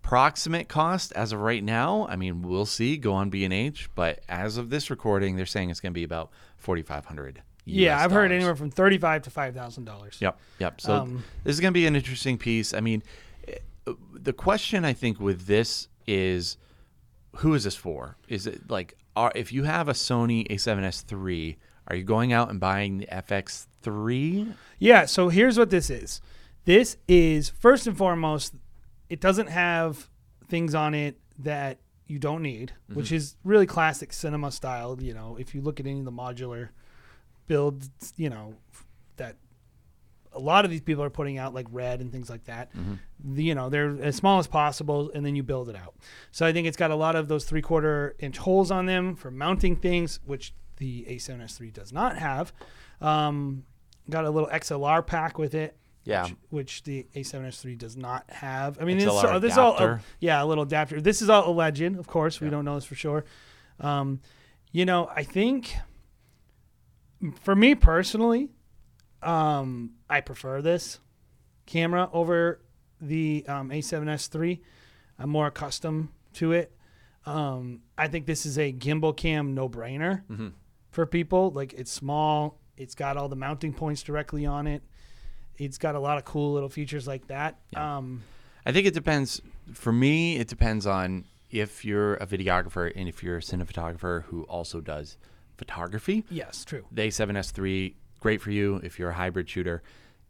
approximate 0.09 0.68
cost 0.68 1.12
as 1.12 1.35
of 1.35 1.40
right 1.40 1.62
now, 1.62 2.07
I 2.09 2.16
mean, 2.16 2.40
we'll 2.40 2.64
see. 2.64 2.97
Go 2.97 3.12
on 3.12 3.29
B&H, 3.29 3.90
but 3.94 4.21
as 4.27 4.57
of 4.57 4.71
this 4.71 4.88
recording, 4.88 5.37
they're 5.37 5.44
saying 5.44 5.68
it's 5.68 5.81
going 5.81 5.92
to 5.92 5.94
be 5.94 6.03
about 6.03 6.31
4,500. 6.57 7.42
Yeah, 7.66 8.03
I've 8.03 8.11
heard 8.11 8.33
anywhere 8.33 8.57
from 8.57 8.71
thirty-five 8.71 9.21
to 9.25 9.31
five 9.31 9.55
thousand 9.55 9.85
dollars. 9.85 10.16
Yep, 10.23 10.40
yep. 10.59 10.81
So 10.81 10.94
Um, 10.94 11.23
this 11.44 11.53
is 11.53 11.61
going 11.61 11.75
to 11.75 11.79
be 11.79 11.85
an 11.85 11.94
interesting 11.94 12.38
piece. 12.38 12.73
I 12.73 12.81
mean, 12.81 13.03
eh, 13.47 13.57
the 14.14 14.33
question 14.33 14.87
I 14.87 14.94
think 14.94 15.21
with 15.21 15.44
this 15.44 15.88
is, 16.07 16.57
who 17.37 17.53
is 17.53 17.64
this 17.64 17.77
for? 17.77 18.16
Is 18.27 18.47
it 18.47 18.71
like, 18.71 18.97
are, 19.14 19.31
if 19.35 19.53
you 19.53 19.64
have 19.64 19.90
a 19.90 19.92
Sony 19.92 20.49
A7S 20.49 21.05
three, 21.05 21.59
are 21.88 21.97
you 21.97 22.05
going 22.05 22.33
out 22.33 22.49
and 22.49 22.59
buying 22.59 22.97
the 22.97 23.07
FX3? 23.09 24.55
Yeah, 24.79 25.05
so 25.05 25.29
here's 25.29 25.59
what 25.59 25.68
this 25.68 25.90
is. 25.90 26.23
This 26.64 26.97
is 27.07 27.51
first 27.51 27.87
and 27.87 27.99
foremost, 27.99 28.55
it 29.11 29.21
doesn't 29.21 29.49
have 29.49 30.09
things 30.49 30.75
on 30.75 30.94
it 30.94 31.18
that 31.38 31.79
you 32.07 32.18
don't 32.18 32.42
need, 32.42 32.73
which 32.92 33.12
is 33.12 33.37
really 33.44 33.66
classic 33.66 34.12
cinema 34.12 34.51
style. 34.51 34.97
You 35.01 35.14
know, 35.14 35.37
if 35.38 35.55
you 35.55 35.61
look 35.61 35.79
at 35.81 35.87
any 35.87 35.99
of 35.99 36.05
the 36.05 36.12
modular 36.12 36.71
builds, 37.47 37.90
you 38.16 38.31
know, 38.31 38.55
that 39.16 39.37
a 40.33 40.38
lot 40.38 40.64
of 40.64 40.71
these 40.71 40.81
people 40.81 41.03
are 41.03 41.11
putting 41.11 41.38
out 41.38 41.55
like 41.55 41.66
red 41.71 42.01
and 42.01 42.12
things 42.12 42.29
like 42.31 42.44
that. 42.44 42.71
The- 43.25 43.42
you 43.44 43.55
know, 43.55 43.68
they're 43.68 43.97
as 44.03 44.16
small 44.16 44.38
as 44.38 44.47
possible, 44.47 45.11
and 45.14 45.25
then 45.25 45.35
you 45.37 45.42
build 45.42 45.68
it 45.68 45.77
out. 45.77 45.94
So 46.31 46.47
I 46.47 46.53
think 46.53 46.66
it's 46.66 46.77
got 46.77 46.90
a 46.90 46.94
lot 46.97 47.16
of 47.16 47.29
those 47.29 47.44
three 47.44 47.62
quarter 47.62 48.14
inch 48.18 48.38
holes 48.38 48.71
on 48.71 48.87
them 48.87 49.16
for 49.16 49.31
mounting 49.31 49.77
things, 49.77 50.21
which 50.25 50.55
the 50.77 51.05
A7S3 51.09 51.73
does 51.73 51.92
not 51.92 52.16
have. 52.18 52.53
Um, 53.01 53.64
got 54.09 54.25
a 54.25 54.31
little 54.31 54.49
XLR 54.51 55.05
pack 55.07 55.37
with 55.38 55.55
it. 55.55 55.77
Yeah. 56.09 56.23
Which, 56.25 56.35
which 56.51 56.83
the 56.85 57.07
A7S3 57.14 57.77
does 57.77 57.97
not 57.97 58.25
have. 58.31 58.81
I 58.81 58.85
mean, 58.85 58.99
XLR 58.99 59.35
this, 59.35 59.42
this 59.42 59.53
is 59.53 59.59
all 59.59 59.99
yeah, 60.21 60.42
a 60.42 60.47
little 60.47 60.64
adapter. 60.64 61.01
This 61.03 61.21
is 61.23 61.29
all 61.29 61.51
a 61.51 61.53
legend, 61.53 61.99
of 61.99 62.07
course. 62.07 62.40
We 62.40 62.47
Yeah. 62.47 62.53
don't 62.53 62.64
know 62.64 62.77
this 62.77 62.85
for 62.87 62.94
sure. 62.94 63.25
Um, 63.79 64.21
you 64.73 64.85
know, 64.87 65.11
I 65.14 65.23
think 65.23 65.75
for 67.42 67.55
me 67.55 67.75
personally, 67.75 68.49
um, 69.23 69.90
I 70.09 70.21
prefer 70.21 70.62
this 70.62 70.99
camera 71.66 72.09
over 72.12 72.61
the 73.01 73.44
um, 73.49 73.71
A7S3. 73.71 74.61
I'm 75.18 75.31
more 75.31 75.49
accustomed 75.49 76.09
to 76.35 76.53
it. 76.53 76.73
Um, 77.27 77.83
I 77.99 78.09
think 78.09 78.27
this 78.27 78.47
is 78.47 78.59
a 78.59 78.73
gimbal 78.73 79.16
cam 79.16 79.55
no 79.55 79.68
brainer 79.68 80.23
Mm-hmm. 80.31 80.49
for 80.90 81.05
people. 81.05 81.51
Like 81.51 81.75
it's 81.75 81.90
small, 81.90 82.59
it's 82.77 82.94
got 82.94 83.16
all 83.16 83.29
the 83.29 83.37
mounting 83.37 83.75
points 83.75 84.03
directly 84.03 84.47
on 84.47 84.66
it. 84.66 84.83
It's 85.59 85.79
got 85.79 85.94
a 85.94 86.01
lot 86.01 86.18
of 86.18 86.25
cool 86.25 86.53
little 86.53 86.68
features 86.68 87.07
like 87.07 87.27
that. 87.29 87.59
Yeah. 87.71 87.97
Um, 87.99 88.23
I 88.64 88.73
think 88.73 88.87
it 88.87 88.94
depends. 88.94 89.40
For 89.73 89.92
me, 89.92 90.37
it 90.37 90.49
depends 90.49 90.87
on 90.87 91.25
if 91.51 91.85
you're 91.85 92.14
a 92.14 92.27
videographer 92.27 92.92
and 92.94 93.09
if 93.09 93.23
you're 93.23 93.38
a 93.38 93.40
cinematographer 93.40 94.25
who 94.25 94.42
also 94.44 94.81
does 94.81 95.16
photography. 95.57 96.25
yes, 96.31 96.64
true. 96.64 96.85
The 96.92 97.03
A7S3, 97.09 97.94
great 98.21 98.40
for 98.40 98.51
you 98.51 98.77
if 98.85 98.99
you're 98.99 99.11
a 99.11 99.14
hybrid 99.14 99.49
shooter. 99.49 99.83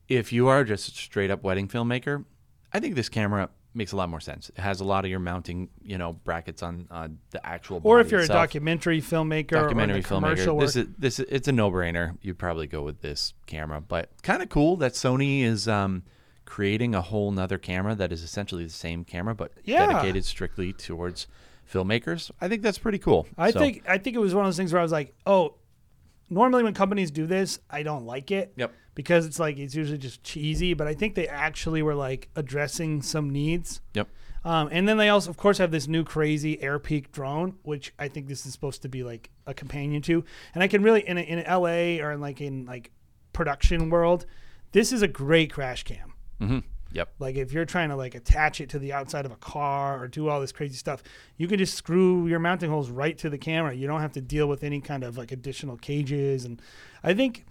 If 0.09 0.33
you 0.33 0.49
are 0.49 0.65
just 0.65 0.89
a 0.89 0.91
straight 0.93 1.31
up 1.31 1.43
wedding 1.43 1.69
filmmaker, 1.69 2.25
I 2.73 2.81
think 2.81 2.95
this 2.95 3.09
camera 3.09 3.51
makes 3.79 3.93
a 3.93 3.97
lot 3.97 4.11
more 4.11 4.21
sense. 4.21 4.51
It 4.51 4.59
has 4.61 4.81
a 4.81 4.85
lot 4.85 5.07
of 5.07 5.11
your 5.11 5.21
mounting, 5.21 5.71
you 5.83 5.97
know, 5.97 6.13
brackets 6.13 6.63
on 6.63 6.87
uh, 6.91 7.09
the 7.31 7.45
actual. 7.47 7.81
Or 7.85 8.01
if 8.01 8.11
you're 8.11 8.21
itself. 8.21 8.37
a 8.37 8.43
documentary 8.43 9.01
filmmaker 9.01 9.49
documentary 9.53 9.95
or 9.95 9.99
in 9.99 10.03
commercial 10.03 10.57
filmmaker, 10.57 10.59
work. 10.59 10.67
this 10.67 10.77
is 10.77 10.87
this 10.99 11.19
is, 11.21 11.27
it's 11.31 11.49
a 11.49 11.53
no 11.53 11.71
brainer. 11.71 12.19
You'd 12.21 12.39
probably 12.39 12.67
go 12.67 12.83
with 12.83 13.01
this 13.01 13.33
camera, 13.47 13.81
but 13.81 14.11
kind 14.23 14.43
of 14.43 14.51
cool 14.51 14.77
that 14.79 14.93
Sony 14.93 15.43
is 15.43 15.67
um, 15.67 16.03
creating 16.45 16.95
a 16.95 17.01
whole 17.01 17.31
nother 17.31 17.57
camera 17.57 17.95
that 17.95 18.13
is 18.13 18.23
essentially 18.23 18.65
the 18.65 18.71
same 18.71 19.05
camera, 19.05 19.35
but 19.35 19.53
Yeah. 19.65 19.87
dedicated 19.87 20.25
strictly 20.27 20.73
towards 20.75 21.27
filmmakers. 21.73 22.31
I 22.41 22.49
think 22.49 22.63
that's 22.63 22.79
pretty 22.79 22.99
cool. 22.99 23.27
I 23.37 23.51
So, 23.51 23.61
think 23.61 23.85
I 23.89 23.99
think 23.99 24.17
it 24.17 24.21
was 24.21 24.35
one 24.35 24.45
of 24.45 24.49
those 24.49 24.57
things 24.57 24.73
where 24.73 24.81
I 24.81 24.83
was 24.83 24.93
like, 24.93 25.15
oh, 25.27 25.55
normally 26.31 26.63
when 26.63 26.75
companies 26.75 27.11
do 27.11 27.27
this, 27.27 27.59
I 27.71 27.83
don't 27.83 28.05
like 28.07 28.31
it. 28.31 28.53
Yep. 28.57 28.73
Because 28.99 29.27
it's 29.27 29.39
like 29.39 29.59
it's 29.59 29.77
usually 29.77 29.97
just 29.97 30.25
cheesy, 30.25 30.75
but 30.75 30.89
I 30.89 30.95
think 30.95 31.15
they 31.15 31.29
actually 31.29 31.83
were 31.83 31.95
like 31.95 32.31
addressing 32.35 33.01
some 33.01 33.31
needs. 33.31 33.81
Yep. 33.95 34.09
Um, 34.45 34.69
and 34.73 34.89
then 34.89 34.97
they 34.97 35.09
also, 35.09 35.31
of 35.31 35.37
course, 35.37 35.59
have 35.59 35.71
this 35.71 35.87
new 35.87 36.03
crazy 36.03 36.57
Airpeak 36.57 37.13
drone, 37.13 37.59
which 37.63 37.95
I 37.97 38.09
think 38.09 38.27
this 38.27 38.45
is 38.45 38.53
supposed 38.53 38.83
to 38.83 38.89
be 38.89 39.05
like 39.05 39.31
a 39.47 39.55
companion 39.55 40.03
to. 40.03 40.25
And 40.53 40.65
I 40.65 40.67
can 40.67 40.83
really 40.83 41.07
in 41.07 41.17
in 41.17 41.45
LA 41.49 42.05
or 42.05 42.11
in 42.11 42.21
like 42.21 42.41
in 42.41 42.67
like 42.67 42.91
production 43.33 43.89
world, 43.89 44.27
this 44.73 44.93
is 44.93 45.01
a 45.03 45.09
great 45.09 45.53
crash 45.53 45.85
cam. 45.85 46.15
hmm 46.41 46.59
Yep. 46.91 47.09
Like 47.21 47.37
if 47.37 47.53
you're 47.53 47.67
trying 47.67 47.91
to 47.91 47.97
like 47.97 48.17
attach 48.17 48.61
it 48.61 48.71
to 48.71 48.81
the 48.81 48.93
outside 48.93 49.27
of 49.27 49.31
a 49.31 49.37
car 49.37 50.03
or 50.03 50.09
do 50.09 50.29
all 50.29 50.41
this 50.41 50.51
crazy 50.51 50.75
stuff, 50.75 51.05
you 51.37 51.47
can 51.47 51.59
just 51.59 51.75
screw 51.75 52.27
your 52.27 52.41
mounting 52.41 52.69
holes 52.69 52.91
right 52.91 53.17
to 53.19 53.31
the 53.31 53.39
camera. 53.39 53.75
You 53.75 53.87
don't 53.87 54.01
have 54.01 54.15
to 54.15 54.21
deal 54.21 54.49
with 54.49 54.65
any 54.65 54.81
kind 54.81 55.05
of 55.05 55.17
like 55.17 55.31
additional 55.31 55.77
cages. 55.77 56.45
And 56.45 56.61
I 57.05 57.15
think, 57.15 57.45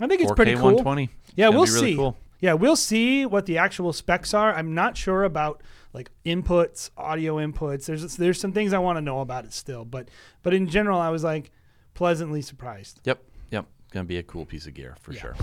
I 0.00 0.06
think 0.06 0.20
it's 0.22 0.30
4K 0.32 0.36
pretty 0.36 0.54
cool. 0.54 0.74
120. 0.76 1.10
Yeah, 1.34 1.46
Gonna 1.46 1.56
we'll 1.56 1.66
be 1.66 1.72
really 1.72 1.90
see. 1.92 1.96
Cool. 1.96 2.16
Yeah, 2.40 2.52
we'll 2.52 2.76
see 2.76 3.26
what 3.26 3.46
the 3.46 3.58
actual 3.58 3.92
specs 3.92 4.32
are. 4.32 4.54
I'm 4.54 4.72
not 4.74 4.96
sure 4.96 5.24
about 5.24 5.62
like 5.92 6.10
inputs, 6.24 6.90
audio 6.96 7.36
inputs. 7.36 7.86
There's 7.86 8.16
there's 8.16 8.40
some 8.40 8.52
things 8.52 8.72
I 8.72 8.78
want 8.78 8.96
to 8.96 9.00
know 9.00 9.20
about 9.20 9.44
it 9.44 9.52
still, 9.52 9.84
but 9.84 10.08
but 10.42 10.54
in 10.54 10.68
general, 10.68 11.00
I 11.00 11.08
was 11.08 11.24
like 11.24 11.50
pleasantly 11.94 12.42
surprised. 12.42 13.00
Yep. 13.04 13.20
Yep. 13.50 13.66
Gonna 13.90 14.04
be 14.04 14.18
a 14.18 14.22
cool 14.22 14.44
piece 14.46 14.66
of 14.66 14.74
gear 14.74 14.94
for 15.00 15.12
Yeah. 15.14 15.20
sure. 15.20 15.36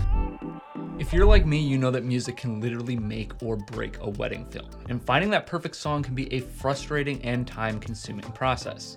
If 0.98 1.12
you're 1.12 1.26
like 1.26 1.44
me, 1.44 1.58
you 1.58 1.76
know 1.76 1.90
that 1.90 2.04
music 2.04 2.38
can 2.38 2.60
literally 2.62 2.96
make 2.96 3.32
or 3.42 3.56
break 3.56 3.98
a 4.00 4.08
wedding 4.08 4.46
film, 4.46 4.70
and 4.88 5.02
finding 5.02 5.28
that 5.30 5.46
perfect 5.46 5.76
song 5.76 6.02
can 6.02 6.14
be 6.14 6.32
a 6.32 6.40
frustrating 6.40 7.20
and 7.22 7.46
time 7.46 7.78
consuming 7.78 8.24
process. 8.32 8.96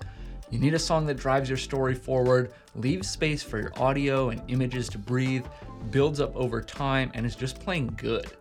You 0.52 0.58
need 0.58 0.74
a 0.74 0.80
song 0.80 1.06
that 1.06 1.18
drives 1.18 1.48
your 1.48 1.60
story 1.60 1.94
forward, 1.94 2.54
leaves 2.76 3.08
space 3.08 3.44
for 3.44 3.60
your 3.60 3.72
audio 3.78 4.30
and 4.30 4.42
images 4.48 4.90
to 4.90 4.98
breathe, 4.98 5.46
builds 5.92 6.20
up 6.20 6.36
over 6.36 6.60
time, 6.60 7.12
and 7.14 7.24
is 7.24 7.36
just 7.36 7.60
plain 7.60 7.88
good. 7.98 8.32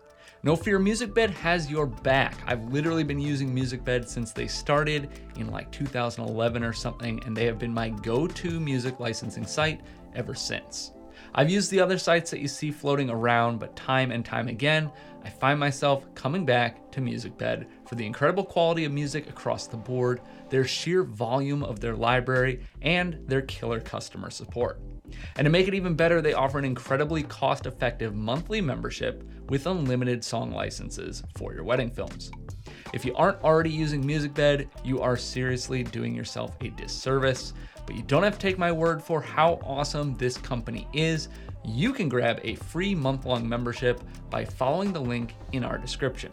No 0.41 0.55
Fear 0.55 0.79
Music 0.79 1.13
Bed 1.13 1.29
has 1.31 1.69
your 1.69 1.85
back. 1.85 2.35
I've 2.47 2.71
literally 2.71 3.03
been 3.03 3.19
using 3.19 3.53
Music 3.53 3.83
Bed 3.83 4.09
since 4.09 4.31
they 4.31 4.47
started 4.47 5.09
in 5.35 5.51
like 5.51 5.71
2011 5.71 6.63
or 6.63 6.73
something, 6.73 7.21
and 7.25 7.37
they 7.37 7.45
have 7.45 7.59
been 7.59 7.73
my 7.73 7.89
go 7.89 8.25
to 8.25 8.59
music 8.59 8.99
licensing 8.99 9.45
site 9.45 9.81
ever 10.15 10.33
since. 10.33 10.93
I've 11.35 11.49
used 11.49 11.69
the 11.69 11.79
other 11.79 11.97
sites 11.97 12.31
that 12.31 12.39
you 12.39 12.47
see 12.47 12.71
floating 12.71 13.09
around, 13.09 13.59
but 13.59 13.75
time 13.75 14.11
and 14.11 14.25
time 14.25 14.47
again, 14.47 14.89
I 15.23 15.29
find 15.29 15.59
myself 15.59 16.05
coming 16.15 16.45
back 16.45 16.89
to 16.91 17.01
MusicBed 17.01 17.67
for 17.85 17.95
the 17.95 18.05
incredible 18.05 18.45
quality 18.45 18.85
of 18.85 18.91
music 18.91 19.29
across 19.29 19.67
the 19.67 19.77
board, 19.77 20.21
their 20.49 20.65
sheer 20.65 21.03
volume 21.03 21.63
of 21.63 21.79
their 21.79 21.95
library, 21.95 22.61
and 22.81 23.19
their 23.27 23.41
killer 23.41 23.79
customer 23.79 24.29
support. 24.29 24.79
And 25.35 25.45
to 25.45 25.49
make 25.49 25.67
it 25.67 25.73
even 25.73 25.95
better, 25.95 26.21
they 26.21 26.33
offer 26.33 26.59
an 26.59 26.65
incredibly 26.65 27.23
cost 27.23 27.65
effective 27.65 28.15
monthly 28.15 28.61
membership 28.61 29.23
with 29.49 29.67
unlimited 29.67 30.23
song 30.23 30.51
licenses 30.51 31.23
for 31.35 31.53
your 31.53 31.63
wedding 31.63 31.89
films. 31.89 32.31
If 32.93 33.05
you 33.05 33.15
aren't 33.15 33.43
already 33.43 33.69
using 33.69 34.03
MusicBed, 34.03 34.67
you 34.83 35.01
are 35.01 35.17
seriously 35.17 35.83
doing 35.83 36.15
yourself 36.15 36.55
a 36.61 36.69
disservice. 36.69 37.53
But 37.85 37.95
you 37.95 38.03
don't 38.03 38.23
have 38.23 38.37
to 38.37 38.39
take 38.39 38.59
my 38.59 38.71
word 38.71 39.01
for 39.01 39.21
how 39.21 39.59
awesome 39.63 40.15
this 40.17 40.37
company 40.37 40.87
is. 40.93 41.29
You 41.65 41.91
can 41.91 42.07
grab 42.07 42.39
a 42.43 42.55
free 42.55 42.93
month 42.93 43.25
long 43.25 43.47
membership 43.47 44.01
by 44.29 44.45
following 44.45 44.93
the 44.93 45.01
link 45.01 45.33
in 45.53 45.63
our 45.63 45.77
description. 45.77 46.31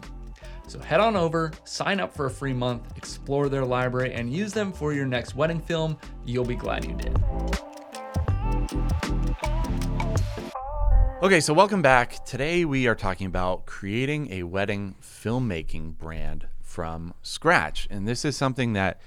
So 0.69 0.81
head 0.81 0.99
on 0.99 1.15
over, 1.15 1.53
sign 1.63 2.01
up 2.01 2.13
for 2.13 2.27
a 2.27 2.31
free 2.31 2.53
month, 2.53 2.97
explore 2.97 3.49
their 3.49 3.65
library, 3.65 4.13
and 4.15 4.33
use 4.33 4.53
them 4.53 4.73
for 4.73 4.93
your 4.93 5.07
next 5.07 5.37
wedding 5.37 5.61
film. 5.61 5.97
You'll 6.25 6.45
be 6.45 6.57
glad 6.57 6.85
you 6.85 6.93
did. 6.95 7.17
Okay, 11.23 11.39
so 11.39 11.55
welcome 11.55 11.83
back. 11.83 12.25
Today 12.25 12.65
we 12.65 12.89
are 12.89 12.97
talking 12.97 13.29
about 13.29 13.65
creating 13.65 14.33
a 14.33 14.43
wedding 14.43 14.97
filmmaking 15.01 15.99
brand 15.99 16.49
from 16.61 17.15
scratch. 17.23 17.87
And 17.89 18.09
this 18.09 18.25
is 18.25 18.37
something 18.37 18.73
that 18.73 19.01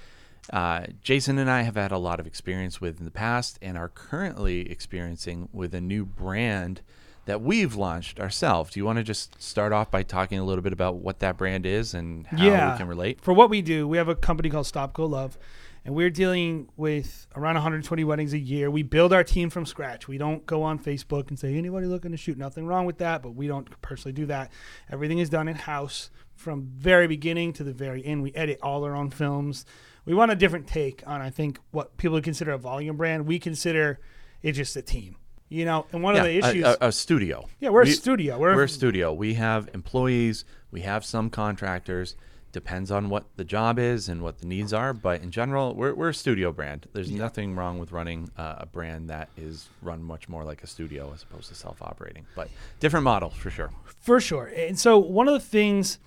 uh, 0.50 0.86
Jason 1.02 1.38
and 1.38 1.50
I 1.50 1.60
have 1.62 1.76
had 1.76 1.92
a 1.92 1.98
lot 1.98 2.20
of 2.20 2.26
experience 2.26 2.80
with 2.80 2.98
in 3.00 3.04
the 3.04 3.10
past 3.10 3.58
and 3.60 3.76
are 3.76 3.90
currently 3.90 4.70
experiencing 4.70 5.50
with 5.52 5.74
a 5.74 5.80
new 5.82 6.06
brand 6.06 6.80
that 7.26 7.40
we've 7.40 7.74
launched 7.74 8.18
ourselves. 8.18 8.72
Do 8.72 8.80
you 8.80 8.84
want 8.84 8.98
to 8.98 9.02
just 9.02 9.40
start 9.42 9.72
off 9.72 9.90
by 9.90 10.02
talking 10.02 10.38
a 10.38 10.44
little 10.44 10.62
bit 10.62 10.72
about 10.72 10.96
what 10.96 11.20
that 11.20 11.36
brand 11.36 11.66
is 11.66 11.94
and 11.94 12.26
how 12.26 12.44
yeah, 12.44 12.72
we 12.72 12.78
can 12.78 12.88
relate? 12.88 13.20
For 13.20 13.32
what 13.32 13.50
we 13.50 13.62
do, 13.62 13.86
we 13.86 13.96
have 13.98 14.08
a 14.08 14.14
company 14.14 14.50
called 14.50 14.66
Stop 14.66 14.92
Go 14.94 15.06
Love, 15.06 15.38
and 15.84 15.94
we're 15.94 16.10
dealing 16.10 16.68
with 16.76 17.26
around 17.36 17.54
120 17.54 18.04
weddings 18.04 18.32
a 18.32 18.38
year. 18.38 18.70
We 18.70 18.82
build 18.82 19.12
our 19.12 19.24
team 19.24 19.50
from 19.50 19.64
scratch. 19.64 20.08
We 20.08 20.18
don't 20.18 20.44
go 20.46 20.62
on 20.62 20.78
Facebook 20.78 21.28
and 21.28 21.38
say 21.38 21.54
anybody 21.54 21.86
looking 21.86 22.10
to 22.10 22.16
shoot. 22.16 22.36
Nothing 22.36 22.66
wrong 22.66 22.86
with 22.86 22.98
that, 22.98 23.22
but 23.22 23.34
we 23.34 23.46
don't 23.46 23.80
personally 23.80 24.12
do 24.12 24.26
that. 24.26 24.50
Everything 24.90 25.18
is 25.18 25.30
done 25.30 25.48
in 25.48 25.56
house 25.56 26.10
from 26.34 26.62
very 26.74 27.06
beginning 27.06 27.52
to 27.54 27.64
the 27.64 27.72
very 27.72 28.04
end. 28.04 28.22
We 28.22 28.32
edit 28.34 28.58
all 28.62 28.84
our 28.84 28.96
own 28.96 29.10
films. 29.10 29.64
We 30.04 30.14
want 30.14 30.32
a 30.32 30.36
different 30.36 30.66
take 30.66 31.02
on 31.06 31.20
I 31.20 31.30
think 31.30 31.60
what 31.70 31.96
people 31.96 32.14
would 32.14 32.24
consider 32.24 32.52
a 32.52 32.58
volume 32.58 32.96
brand. 32.96 33.26
We 33.26 33.38
consider 33.38 34.00
it 34.42 34.52
just 34.52 34.74
a 34.76 34.82
team. 34.82 35.16
You 35.50 35.64
know, 35.64 35.84
and 35.92 36.02
one 36.02 36.16
of 36.16 36.22
the 36.22 36.32
Yeah, 36.32 36.46
a- 36.46 36.50
issues 36.50 36.64
a, 36.64 36.76
a 36.80 36.92
studio. 36.92 37.48
Yeah, 37.58 37.70
we're 37.70 37.82
a 37.82 37.86
studio. 37.88 38.38
We're- 38.38 38.54
we're 38.54 38.62
a 38.64 38.68
studio. 38.68 39.12
We 39.12 39.34
have 39.34 39.68
employees. 39.74 40.44
We 40.70 40.82
have 40.82 41.04
some 41.04 41.28
contractors. 41.28 42.14
Depends 42.52 42.90
on 42.90 43.08
what 43.10 43.24
the 43.36 43.44
job 43.44 43.78
is 43.78 44.08
and 44.08 44.22
what 44.22 44.38
the 44.38 44.46
needs 44.46 44.72
are. 44.72 44.92
But 44.92 45.22
in 45.22 45.30
general, 45.32 45.74
we're, 45.74 45.92
we're 45.94 46.08
a 46.10 46.14
studio 46.14 46.52
brand. 46.52 46.86
There's 46.92 47.10
nothing 47.10 47.54
wrong 47.56 47.78
with 47.80 47.90
running 47.92 48.30
uh, 48.38 48.56
a 48.58 48.66
brand 48.66 49.10
that 49.10 49.28
is 49.36 49.68
run 49.82 50.02
much 50.02 50.28
more 50.28 50.44
like 50.44 50.62
a 50.62 50.66
studio 50.68 51.12
as 51.14 51.22
opposed 51.24 51.48
to 51.48 51.54
self-operating. 51.56 52.26
But 52.36 52.48
different 52.80 53.04
model 53.04 53.30
for 53.30 53.50
sure. 53.50 53.70
For 53.98 54.20
sure. 54.20 54.46
And 54.56 54.78
so 54.78 54.98
one 54.98 55.26
of 55.28 55.34
the 55.34 55.40
things 55.40 55.98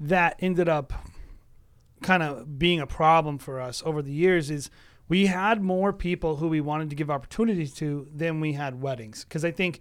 that 0.00 0.36
ended 0.40 0.68
up 0.68 0.92
kind 2.02 2.22
of 2.22 2.58
being 2.58 2.80
a 2.80 2.86
problem 2.86 3.38
for 3.38 3.60
us 3.60 3.82
over 3.86 4.02
the 4.02 4.12
years 4.12 4.50
is 4.50 4.70
we 5.08 5.26
had 5.26 5.62
more 5.62 5.92
people 5.92 6.36
who 6.36 6.48
we 6.48 6.60
wanted 6.60 6.90
to 6.90 6.96
give 6.96 7.10
opportunities 7.10 7.72
to 7.74 8.08
than 8.12 8.40
we 8.40 8.52
had 8.54 8.80
weddings. 8.80 9.24
Because 9.24 9.44
I 9.44 9.50
think 9.50 9.80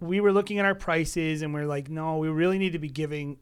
we 0.00 0.20
were 0.20 0.32
looking 0.32 0.58
at 0.58 0.64
our 0.64 0.74
prices 0.74 1.42
and 1.42 1.52
we're 1.52 1.66
like, 1.66 1.88
no, 1.90 2.16
we 2.18 2.28
really 2.28 2.58
need 2.58 2.72
to 2.72 2.78
be 2.78 2.88
giving, 2.88 3.38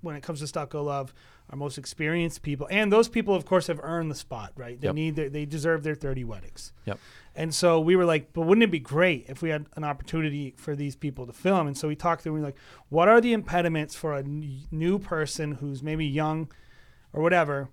when 0.00 0.14
it 0.16 0.22
comes 0.22 0.40
to 0.40 0.46
Stop 0.46 0.70
Go 0.70 0.84
Love, 0.84 1.12
our 1.50 1.56
most 1.58 1.76
experienced 1.76 2.42
people. 2.42 2.66
And 2.70 2.90
those 2.92 3.08
people, 3.08 3.34
of 3.34 3.44
course, 3.44 3.66
have 3.66 3.80
earned 3.82 4.10
the 4.10 4.14
spot, 4.14 4.52
right? 4.56 4.80
They 4.80 4.88
Yep. 4.88 4.94
need 4.94 5.16
their, 5.16 5.28
they 5.28 5.44
deserve 5.44 5.82
their 5.82 5.94
30 5.94 6.24
weddings. 6.24 6.72
Yep. 6.86 6.98
And 7.34 7.52
so 7.54 7.80
we 7.80 7.96
were 7.96 8.04
like, 8.04 8.32
but 8.32 8.42
wouldn't 8.42 8.62
it 8.62 8.70
be 8.70 8.78
great 8.78 9.26
if 9.28 9.42
we 9.42 9.50
had 9.50 9.66
an 9.76 9.84
opportunity 9.84 10.54
for 10.56 10.74
these 10.76 10.94
people 10.96 11.26
to 11.26 11.32
film? 11.32 11.66
And 11.66 11.76
so 11.76 11.88
we 11.88 11.96
talked 11.96 12.22
to 12.22 12.24
them. 12.30 12.34
And 12.36 12.40
We 12.40 12.40
were 12.42 12.46
like, 12.48 12.58
what 12.88 13.08
are 13.08 13.20
the 13.20 13.32
impediments 13.32 13.94
for 13.94 14.14
a 14.14 14.20
n- 14.20 14.62
new 14.70 14.98
person 14.98 15.52
who's 15.52 15.82
maybe 15.82 16.06
young 16.06 16.50
or 17.12 17.20
whatever 17.22 17.68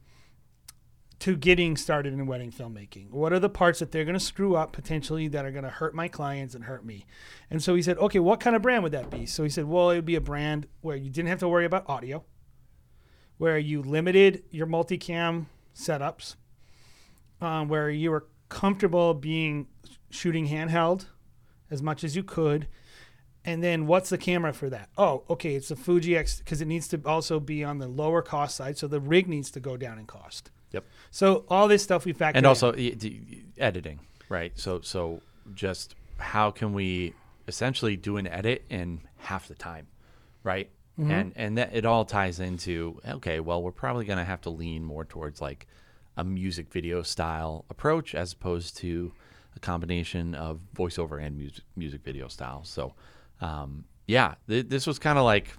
to 1.22 1.38
getting 1.38 1.78
started 1.78 2.14
in 2.14 2.26
wedding 2.26 2.52
filmmaking? 2.52 3.12
What 3.12 3.32
are 3.32 3.40
the 3.40 3.50
parts 3.50 3.78
that 3.78 3.92
they're 3.92 4.06
going 4.06 4.18
to 4.18 4.20
screw 4.20 4.56
up 4.56 4.72
potentially 4.72 5.28
that 5.28 5.46
are 5.46 5.52
going 5.52 5.64
to 5.64 5.70
hurt 5.70 5.94
my 5.94 6.08
clients 6.08 6.56
and 6.56 6.64
hurt 6.64 6.84
me? 6.84 7.06
And 7.52 7.62
so 7.62 7.76
he 7.76 7.84
said, 7.84 8.00
okay, 8.00 8.18
what 8.18 8.40
kind 8.40 8.56
of 8.56 8.64
brand 8.64 8.82
would 8.82 8.92
that 8.94 9.12
be? 9.12 9.28
So 9.28 9.44
he 9.44 9.50
said, 9.50 9.66
well, 9.66 9.92
it 9.92 9.98
would 9.98 10.06
be 10.06 10.16
a 10.16 10.22
brand 10.22 10.68
where 10.82 10.96
you 10.96 11.12
didn't 11.12 11.30
have 11.30 11.40
to 11.40 11.48
worry 11.48 11.66
about 11.66 11.88
audio, 11.88 12.24
where 13.38 13.60
you 13.60 13.84
limited 13.84 14.44
your 14.50 14.66
multicam 14.66 15.46
setups, 15.76 16.38
um, 17.40 17.70
where 17.70 17.92
you 17.92 18.10
were 18.10 18.28
comfortable 18.50 19.14
being 19.14 19.68
shooting 20.10 20.48
handheld 20.48 21.06
as 21.70 21.84
much 21.84 22.04
as 22.04 22.16
you 22.16 22.24
could. 22.24 22.68
And 23.46 23.64
then 23.64 23.86
what's 23.86 24.10
the 24.10 24.18
camera 24.18 24.54
for 24.54 24.72
that? 24.72 24.90
Oh, 24.98 25.24
okay, 25.30 25.54
it's 25.54 25.70
a 25.70 25.76
Fuji 25.76 26.18
X 26.18 26.40
because 26.40 26.62
it 26.62 26.68
needs 26.68 26.88
to 26.88 27.02
also 27.06 27.40
be 27.40 27.64
on 27.64 27.78
the 27.78 27.88
lower 27.88 28.24
cost 28.24 28.56
side, 28.56 28.80
so 28.80 28.88
the 28.88 29.00
rig 29.00 29.28
needs 29.28 29.52
to 29.52 29.60
go 29.60 29.78
down 29.78 30.00
in 30.00 30.08
cost. 30.08 30.50
So 31.12 31.44
all 31.50 31.68
this 31.68 31.84
stuff 31.84 32.06
we 32.06 32.14
factor 32.14 32.38
and 32.38 32.48
also 32.48 32.72
d- 32.72 33.44
editing, 33.58 34.00
right? 34.30 34.54
So 34.56 34.80
so 34.82 35.22
just 35.54 35.96
how 36.18 36.52
can 36.52 36.74
we 36.74 37.14
essentially 37.48 37.98
do 37.98 38.18
an 38.18 38.28
edit 38.28 38.64
in 38.70 39.02
half 39.18 39.48
the 39.48 39.56
time, 39.56 39.88
right? 40.44 40.70
Mm-hmm. 40.98 41.12
And 41.12 41.34
and 41.36 41.58
that 41.58 41.72
it 41.74 41.86
all 41.86 42.06
ties 42.06 42.40
into 42.40 43.00
okay, 43.08 43.40
well, 43.40 43.62
we're 43.62 43.72
probably 43.72 44.06
going 44.06 44.20
to 44.20 44.26
have 44.26 44.42
to 44.42 44.50
lean 44.50 44.84
more 44.84 45.04
towards 45.06 45.42
like 45.42 45.68
a 46.18 46.24
music 46.24 46.72
video 46.72 47.02
style 47.02 47.66
approach 47.70 48.16
as 48.16 48.34
opposed 48.34 48.78
to 48.78 49.12
a 49.56 49.60
combination 49.60 50.34
of 50.36 50.62
voiceover 50.76 51.22
and 51.22 51.38
music 51.38 51.64
music 51.76 52.04
video 52.04 52.30
style. 52.30 52.64
So 52.64 52.94
um, 53.42 53.84
yeah, 54.08 54.36
th- 54.48 54.70
this 54.70 54.88
was 54.88 54.98
kind 55.00 55.18
of 55.18 55.26
like 55.26 55.50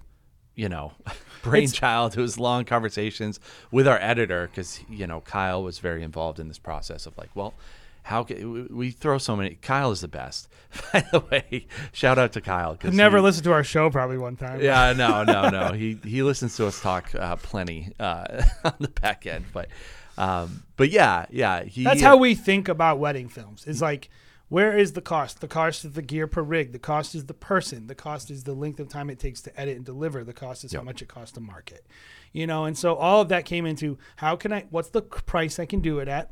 you 0.55 0.69
know, 0.69 0.93
brainchild. 1.43 2.13
It 2.17 2.21
was 2.21 2.39
long 2.39 2.65
conversations 2.65 3.39
with 3.71 3.87
our 3.87 3.99
editor 3.99 4.47
because 4.47 4.81
you 4.89 5.07
know 5.07 5.21
Kyle 5.21 5.63
was 5.63 5.79
very 5.79 6.03
involved 6.03 6.39
in 6.39 6.47
this 6.47 6.59
process 6.59 7.05
of 7.05 7.17
like, 7.17 7.29
well, 7.35 7.53
how 8.03 8.23
can 8.23 8.51
we, 8.51 8.61
we 8.63 8.91
throw 8.91 9.17
so 9.17 9.35
many? 9.35 9.55
Kyle 9.61 9.91
is 9.91 10.01
the 10.01 10.07
best. 10.07 10.47
By 10.93 11.03
the 11.11 11.19
way, 11.19 11.67
shout 11.91 12.17
out 12.17 12.33
to 12.33 12.41
Kyle. 12.41 12.75
'cause 12.75 12.93
never 12.93 13.17
he- 13.17 13.23
listened 13.23 13.43
to 13.45 13.53
our 13.53 13.63
show 13.63 13.89
probably 13.89 14.17
one 14.17 14.35
time. 14.35 14.59
Yeah, 14.61 14.93
no, 14.93 15.23
no, 15.23 15.49
no. 15.49 15.71
he 15.73 15.99
he 16.03 16.23
listens 16.23 16.55
to 16.57 16.67
us 16.67 16.81
talk 16.81 17.13
uh, 17.15 17.35
plenty 17.37 17.91
uh, 17.99 18.43
on 18.65 18.73
the 18.79 18.89
back 18.89 19.25
end, 19.27 19.45
but 19.53 19.69
um, 20.17 20.63
but 20.77 20.89
yeah, 20.89 21.25
yeah. 21.31 21.63
He, 21.63 21.83
That's 21.83 22.01
how 22.01 22.17
we 22.17 22.35
think 22.35 22.67
about 22.69 22.99
wedding 22.99 23.29
films. 23.29 23.63
It's 23.67 23.81
like, 23.81 24.09
where 24.53 24.77
is 24.77 24.93
the 24.93 25.01
cost? 25.01 25.41
The 25.41 25.47
cost 25.47 25.83
is 25.83 25.93
the 25.93 26.01
gear 26.03 26.27
per 26.27 26.43
rig. 26.43 26.71
The 26.73 26.79
cost 26.79 27.15
is 27.15 27.25
the 27.25 27.33
person. 27.33 27.87
The 27.87 27.95
cost 27.95 28.29
is 28.29 28.43
the 28.43 28.53
length 28.53 28.79
of 28.79 28.87
time 28.87 29.09
it 29.09 29.17
takes 29.19 29.41
to 29.41 29.59
edit 29.59 29.75
and 29.77 29.83
deliver. 29.85 30.23
The 30.23 30.33
cost 30.33 30.63
is 30.63 30.73
how 30.73 30.83
much 30.83 31.01
it 31.01 31.07
costs 31.07 31.33
to 31.33 31.41
market. 31.41 31.85
You 32.31 32.45
know, 32.45 32.65
and 32.65 32.77
so 32.77 32.95
all 32.95 33.21
of 33.21 33.29
that 33.29 33.45
came 33.45 33.65
into 33.65 33.97
how 34.17 34.35
can 34.35 34.53
I? 34.53 34.65
What's 34.69 34.89
the 34.89 35.01
price 35.01 35.57
I 35.57 35.65
can 35.65 35.79
do 35.79 35.97
it 35.99 36.07
at? 36.07 36.31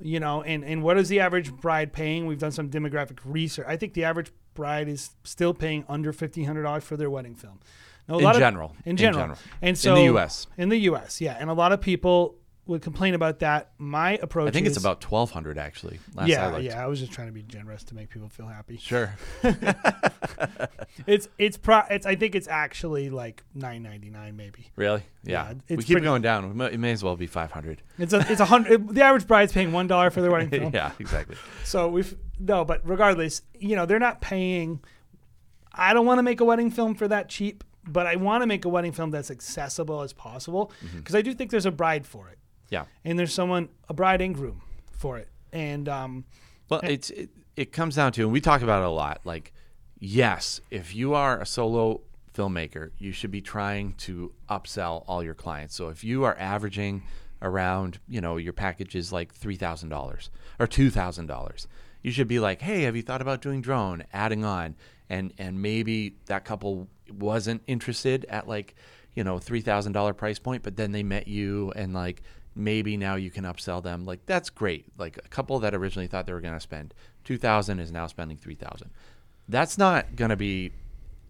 You 0.00 0.18
know, 0.18 0.42
and 0.42 0.64
and 0.64 0.82
what 0.82 0.96
is 0.98 1.08
the 1.10 1.20
average 1.20 1.52
bride 1.54 1.92
paying? 1.92 2.26
We've 2.26 2.38
done 2.38 2.52
some 2.52 2.70
demographic 2.70 3.18
research. 3.24 3.66
I 3.68 3.76
think 3.76 3.92
the 3.94 4.04
average 4.04 4.32
bride 4.54 4.88
is 4.88 5.10
still 5.22 5.52
paying 5.52 5.84
under 5.88 6.12
fifteen 6.12 6.46
hundred 6.46 6.62
dollars 6.62 6.84
for 6.84 6.96
their 6.96 7.10
wedding 7.10 7.34
film. 7.34 7.60
Now, 8.08 8.14
a 8.14 8.18
In 8.18 8.24
lot 8.24 8.34
of- 8.34 8.40
general. 8.40 8.74
in 8.84 8.90
In 8.92 8.96
general, 8.96 9.22
general. 9.22 9.38
and 9.60 9.76
In 9.86 9.94
the 9.94 10.04
US. 10.14 10.46
in 10.56 10.68
the 10.70 10.78
U.S. 10.90 11.20
Yeah, 11.20 11.36
and 11.38 11.48
a 11.50 11.52
lot 11.54 11.70
of 11.72 11.80
people 11.80 12.34
would 12.66 12.82
complain 12.82 13.14
about 13.14 13.40
that. 13.40 13.72
My 13.78 14.18
approach. 14.22 14.48
I 14.48 14.50
think 14.52 14.66
it's 14.66 14.76
about 14.76 15.00
twelve 15.00 15.30
hundred 15.30 15.58
actually. 15.58 15.98
Last 16.14 16.26
I 16.26 16.28
yeah, 16.28 16.58
yeah. 16.58 16.82
I 16.82 16.86
was 16.86 17.00
just 17.00 17.12
trying 17.12 17.28
to 17.28 17.32
be 17.32 17.42
generous 17.42 17.84
to 17.84 17.94
make 17.94 18.10
people 18.10 18.28
feel 18.28 18.46
happy. 18.46 18.76
Sure. 18.76 19.14
It's 21.06 21.28
it's 21.38 21.56
pro. 21.56 21.82
It's 21.90 22.06
I 22.06 22.16
think 22.16 22.34
it's 22.34 22.48
actually 22.48 23.10
like 23.10 23.42
nine 23.54 23.82
ninety 23.82 24.10
nine 24.10 24.36
maybe. 24.36 24.70
Really? 24.76 25.02
Yeah. 25.24 25.54
Yeah, 25.68 25.76
we 25.76 25.76
keep 25.78 25.94
pretty- 25.94 26.04
going 26.04 26.22
down. 26.22 26.44
It 26.44 26.54
may, 26.54 26.66
it 26.72 26.78
may 26.78 26.92
as 26.92 27.02
well 27.02 27.16
be 27.16 27.26
five 27.26 27.50
hundred. 27.50 27.82
It's 27.98 28.12
a 28.12 28.24
it's 28.30 28.40
a 28.40 28.44
hundred. 28.44 28.94
the 28.94 29.02
average 29.02 29.26
bride's 29.26 29.52
paying 29.52 29.72
one 29.72 29.86
dollar 29.86 30.10
for 30.10 30.20
their 30.20 30.30
wedding 30.30 30.50
film. 30.60 30.72
yeah, 30.74 30.92
exactly. 30.98 31.36
So 31.64 31.88
we've 31.88 32.14
no, 32.38 32.64
but 32.64 32.80
regardless, 32.84 33.42
you 33.58 33.76
know, 33.76 33.86
they're 33.86 33.98
not 33.98 34.20
paying. 34.20 34.80
I 35.72 35.94
don't 35.94 36.04
want 36.04 36.18
to 36.18 36.22
make 36.22 36.40
a 36.40 36.44
wedding 36.44 36.70
film 36.70 36.94
for 36.94 37.08
that 37.08 37.28
cheap, 37.30 37.64
but 37.86 38.06
I 38.06 38.16
want 38.16 38.42
to 38.42 38.46
make 38.46 38.64
a 38.64 38.68
wedding 38.68 38.92
film 38.92 39.10
that's 39.10 39.30
accessible 39.30 40.02
as 40.02 40.12
possible 40.12 40.70
mm-hmm. 40.84 40.98
because 40.98 41.14
I 41.14 41.22
do 41.22 41.32
think 41.32 41.50
there's 41.50 41.66
a 41.66 41.72
bride 41.72 42.06
for 42.06 42.28
it, 42.28 42.38
Yeah. 42.72 42.84
and 43.04 43.18
there's 43.18 43.34
someone 43.34 43.68
a 43.88 43.94
bride 43.94 44.20
and 44.22 44.34
groom 44.34 44.62
for 44.90 45.18
it, 45.18 45.28
and 45.52 45.88
um, 45.88 46.24
Well, 46.68 46.80
it's 46.82 47.10
it, 47.10 47.28
it 47.54 47.70
comes 47.72 47.94
down 47.96 48.12
to, 48.12 48.22
and 48.22 48.32
we 48.32 48.40
talk 48.40 48.62
about 48.62 48.82
it 48.82 48.86
a 48.86 48.90
lot. 48.90 49.20
Like, 49.24 49.52
yes, 50.00 50.60
if 50.70 50.94
you 50.94 51.12
are 51.14 51.40
a 51.40 51.46
solo 51.46 52.00
filmmaker, 52.34 52.90
you 52.98 53.12
should 53.12 53.30
be 53.30 53.42
trying 53.42 53.92
to 53.98 54.32
upsell 54.48 55.04
all 55.06 55.22
your 55.22 55.34
clients. 55.34 55.74
So 55.74 55.88
if 55.88 56.02
you 56.02 56.24
are 56.24 56.34
averaging 56.38 57.02
around, 57.42 57.98
you 58.08 58.20
know, 58.22 58.38
your 58.38 58.54
package 58.54 58.94
is 58.94 59.12
like 59.12 59.34
three 59.34 59.56
thousand 59.56 59.90
dollars 59.90 60.30
or 60.58 60.66
two 60.66 60.88
thousand 60.88 61.26
dollars, 61.26 61.68
you 62.02 62.10
should 62.10 62.28
be 62.28 62.40
like, 62.40 62.62
hey, 62.62 62.82
have 62.82 62.96
you 62.96 63.02
thought 63.02 63.20
about 63.20 63.42
doing 63.42 63.60
drone, 63.60 64.04
adding 64.14 64.44
on, 64.46 64.76
and 65.10 65.34
and 65.36 65.60
maybe 65.60 66.16
that 66.26 66.46
couple 66.46 66.88
wasn't 67.12 67.62
interested 67.66 68.24
at 68.30 68.48
like, 68.48 68.74
you 69.14 69.22
know, 69.24 69.38
three 69.38 69.60
thousand 69.60 69.92
dollar 69.92 70.14
price 70.14 70.38
point, 70.38 70.62
but 70.62 70.76
then 70.76 70.92
they 70.92 71.02
met 71.02 71.28
you 71.28 71.70
and 71.76 71.92
like 71.92 72.22
maybe 72.54 72.96
now 72.96 73.14
you 73.14 73.30
can 73.30 73.44
upsell 73.44 73.82
them. 73.82 74.04
Like 74.04 74.26
that's 74.26 74.50
great. 74.50 74.86
Like 74.98 75.18
a 75.18 75.28
couple 75.28 75.58
that 75.60 75.74
originally 75.74 76.06
thought 76.06 76.26
they 76.26 76.32
were 76.32 76.40
going 76.40 76.54
to 76.54 76.60
spend 76.60 76.94
2000 77.24 77.78
is 77.80 77.92
now 77.92 78.06
spending 78.06 78.36
3000. 78.36 78.90
That's 79.48 79.78
not 79.78 80.16
going 80.16 80.30
to 80.30 80.36
be 80.36 80.72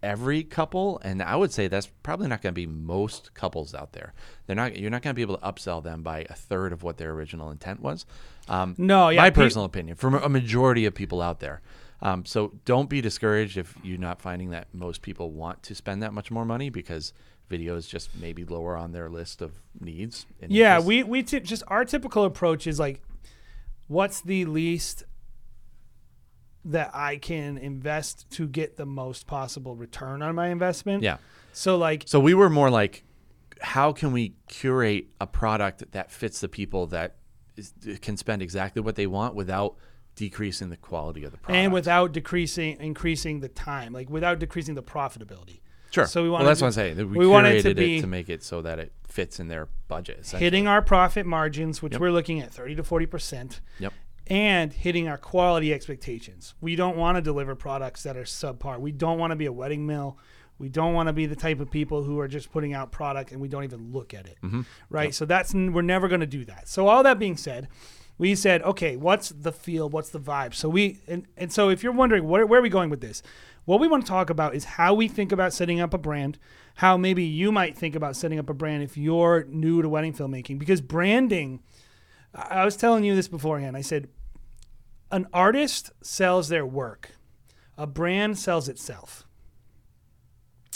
every 0.03 0.43
couple 0.43 1.01
and 1.05 1.23
I 1.23 1.37
would 1.37 1.53
say 1.53 1.69
that's 1.69 1.87
probably 2.03 2.27
not 2.27 2.43
going 2.43 2.53
to 2.53 2.61
be 2.61 2.67
most 2.67 3.35
couples 3.35 3.73
out 3.75 3.93
there. 3.93 4.13
They're 4.47 4.57
not 4.57 4.77
you're 4.77 4.91
not 4.91 5.03
going 5.03 5.15
to 5.15 5.17
be 5.17 5.23
able 5.23 5.39
to 5.39 5.45
upsell 5.45 5.83
them 5.83 6.03
by 6.03 6.27
a 6.29 6.35
third 6.35 6.73
of 6.73 6.83
what 6.83 6.97
their 6.99 7.13
original 7.13 7.51
intent 7.51 7.81
was. 7.81 8.05
Um, 8.49 8.75
No, 8.79 9.11
yeah, 9.11 9.23
my 9.23 9.31
pe- 9.31 9.43
personal 9.43 9.65
opinion 9.65 9.97
from 9.97 10.15
a 10.15 10.29
majority 10.29 10.87
of 10.87 10.95
people 10.95 11.23
out 11.23 11.41
there. 11.41 11.61
Um, 12.01 12.25
so 12.25 12.53
don't 12.65 12.89
be 12.91 13.01
discouraged 13.01 13.57
if 13.57 13.77
you're 13.85 13.97
not 13.97 14.21
finding 14.21 14.51
that 14.51 14.67
most 14.75 15.03
people 15.03 15.31
want 15.31 15.63
to 15.63 15.75
spend 15.77 16.03
that 16.03 16.13
much 16.13 16.33
more 16.33 16.45
money 16.45 16.69
because 16.69 17.13
video 17.49 17.77
is 17.77 17.87
just 17.87 18.11
maybe 18.19 18.45
lower 18.45 18.77
on 18.77 18.93
their 18.93 19.11
list 19.11 19.43
of 19.43 19.53
needs. 19.81 20.27
yeah, 20.47 20.81
we 20.81 21.03
we 21.03 21.23
tip, 21.23 21.45
just 21.45 21.63
our 21.69 21.85
typical 21.85 22.25
approach 22.25 22.67
is 22.67 22.79
like, 22.79 23.03
what's 23.89 24.21
the 24.21 24.45
least 24.47 25.05
that 26.65 26.91
I 26.95 27.17
can 27.17 27.59
invest 27.59 28.31
to 28.31 28.47
get 28.47 28.77
the 28.77 28.87
most 28.87 29.27
possible 29.27 29.75
return 29.77 30.23
on 30.23 30.35
my 30.35 30.49
investment? 30.49 31.03
yeah. 31.03 31.19
So 31.53 31.77
like, 31.77 32.05
So 32.07 32.19
we 32.19 32.33
were 32.35 32.49
more 32.49 32.71
like, 32.71 33.05
how 33.61 33.93
can 33.93 34.13
we 34.13 34.35
curate 34.49 35.09
a 35.21 35.27
product 35.27 35.93
that 35.93 36.11
fits 36.11 36.41
the 36.41 36.49
people 36.49 36.87
that 36.89 37.17
is, 37.57 37.75
can 38.01 38.17
spend 38.17 38.41
exactly 38.41 38.81
what 38.81 38.97
they 38.97 39.07
want 39.07 39.35
without 39.35 39.77
decreasing 40.15 40.71
the 40.71 40.77
quality 40.77 41.25
of 41.25 41.33
the 41.33 41.39
product 41.39 41.63
and 41.63 41.73
without 41.73 42.13
decreasing 42.13 42.79
increasing 42.81 43.41
the 43.41 43.49
time, 43.49 43.93
like 43.93 44.09
without 44.11 44.39
decreasing 44.39 44.75
the 44.75 44.83
profitability. 44.83 45.61
Sure. 45.93 46.07
So 46.07 46.25
we 46.25 46.31
well, 46.31 46.45
that's 46.45 46.59
to- 46.59 46.65
what 46.65 46.69
I'm 46.69 46.73
saying. 46.73 46.97
We, 46.97 47.05
we 47.19 47.27
wanted 47.27 47.63
to 47.63 47.75
be- 47.75 47.99
it 47.99 48.01
to 48.01 48.07
make 48.09 48.29
it 48.29 48.43
so 48.43 48.61
that 48.63 48.79
it 48.81 48.93
fits 49.07 49.39
in 49.39 49.47
their 49.49 49.69
budget. 49.89 50.27
Hitting 50.31 50.67
our 50.67 50.83
profit 50.83 51.27
margins, 51.27 51.81
which 51.83 51.93
Yep. 51.93 52.01
we're 52.01 52.11
looking 52.11 52.41
at 52.41 52.53
thirty 52.53 52.75
to 52.75 52.83
forty 52.83 53.07
percent. 53.07 53.61
Yep. 53.79 53.93
and 54.29 54.73
hitting 54.73 55.09
our 55.09 55.19
quality 55.19 55.73
expectations. 55.75 56.55
We 56.61 56.77
don't 56.77 56.97
want 56.97 57.17
to 57.17 57.23
deliver 57.23 57.55
products 57.55 58.03
that 58.05 58.17
are 58.17 58.23
subpar. 58.23 58.79
We 58.79 58.93
don't 58.93 59.19
want 59.19 59.33
to 59.33 59.37
be 59.37 59.47
a 59.47 59.53
wedding 59.53 59.85
mill. 59.87 60.17
We 60.59 60.69
don't 60.69 60.95
want 60.95 61.09
to 61.09 61.13
be 61.13 61.27
the 61.27 61.35
type 61.35 61.59
of 61.59 61.71
people 61.73 62.05
who 62.05 62.21
are 62.21 62.29
just 62.29 62.53
putting 62.53 62.73
out 62.73 62.93
product 62.93 63.33
and 63.33 63.41
we 63.41 63.49
don't 63.49 63.65
even 63.65 63.91
look 63.93 64.15
at 64.15 64.27
it. 64.27 64.37
Mm-hmm. 64.45 64.61
Right? 64.91 65.13
So 65.13 65.25
that's 65.25 65.53
we're 65.53 65.83
never 65.83 66.07
going 66.07 66.21
to 66.21 66.27
do 66.27 66.45
that. 66.45 66.69
So 66.69 66.87
all 66.87 67.03
that 67.03 67.19
being 67.19 67.37
said, 67.37 67.67
we 68.17 68.37
said, 68.37 68.63
okay, 68.63 68.97
what's 68.97 69.31
the 69.31 69.51
feel? 69.51 69.89
What's 69.89 70.11
the 70.11 70.21
vibe? 70.21 70.55
So 70.55 70.69
we 70.69 71.01
and, 71.09 71.27
and 71.37 71.53
so 71.53 71.69
if 71.69 71.83
you're 71.83 71.93
wondering 71.93 72.29
where, 72.29 72.47
where 72.47 72.61
are 72.61 72.63
we 72.63 72.69
going 72.69 72.91
with 72.91 73.01
this? 73.01 73.25
What 73.65 73.81
we 73.81 73.89
want 73.89 74.05
to 74.05 74.11
talk 74.11 74.29
about 74.31 74.55
is 74.55 74.65
how 74.65 74.95
we 74.95 75.07
think 75.07 75.31
about 75.31 75.53
setting 75.53 75.81
up 75.81 75.95
a 75.95 75.99
brand, 75.99 76.39
how 76.77 76.97
maybe 76.97 77.23
you 77.23 77.53
might 77.53 77.77
think 77.77 77.95
about 77.95 78.17
setting 78.17 78.39
up 78.39 78.51
a 78.51 78.55
brand 78.55 78.83
if 78.83 78.97
you're 78.97 79.45
new 79.49 79.83
to 79.83 79.89
wedding 79.89 80.13
filmmaking 80.13 80.59
because 80.59 80.81
branding 80.81 81.61
I 82.35 82.65
was 82.65 82.77
telling 82.77 83.05
you 83.05 83.15
this 83.15 83.29
beforehand. 83.29 83.77
I 83.77 83.83
said, 83.83 84.09
an 85.11 85.27
artist 85.33 85.93
sells 86.01 86.49
their 86.49 86.65
work, 86.65 87.11
a 87.77 87.87
brand 87.87 88.39
sells 88.39 88.69
itself. 88.69 89.27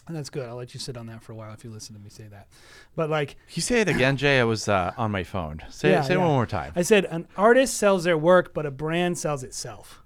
And 0.07 0.17
that's 0.17 0.31
good. 0.31 0.49
I'll 0.49 0.55
let 0.57 0.73
you 0.73 0.79
sit 0.79 0.97
on 0.97 1.07
that 1.07 1.23
for 1.23 1.33
a 1.33 1.35
while 1.35 1.53
if 1.53 1.65
you 1.65 1.71
listen 1.71 1.97
to 1.97 2.01
me 2.01 2.11
say 2.11 2.29
that. 2.29 2.47
But 2.95 3.11
like 3.11 3.31
Can 3.31 3.37
you 3.55 3.63
say 3.63 3.81
it 3.81 3.89
again, 3.89 4.17
Jay? 4.17 4.39
I 4.39 4.45
was 4.45 4.69
uh, 4.69 4.93
on 4.97 5.11
my 5.11 5.25
phone. 5.25 5.63
Say, 5.69 5.91
Yeah, 5.91 6.03
say 6.03 6.15
it 6.15 6.19
yeah. 6.19 6.23
one 6.25 6.35
more 6.35 6.47
time. 6.47 6.73
I 6.77 6.83
said, 6.83 7.07
an 7.07 7.27
artist 7.37 7.75
sells 7.75 8.05
their 8.05 8.17
work, 8.17 8.55
but 8.55 8.67
a 8.67 8.71
brand 8.71 9.19
sells 9.19 9.43
itself. 9.43 10.03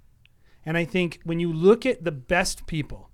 And 0.65 0.77
I 0.77 0.85
think 0.85 1.21
when 1.25 1.41
you 1.41 1.53
look 1.53 1.87
at 1.87 2.05
the 2.05 2.13
best 2.13 2.67
people 2.67 3.11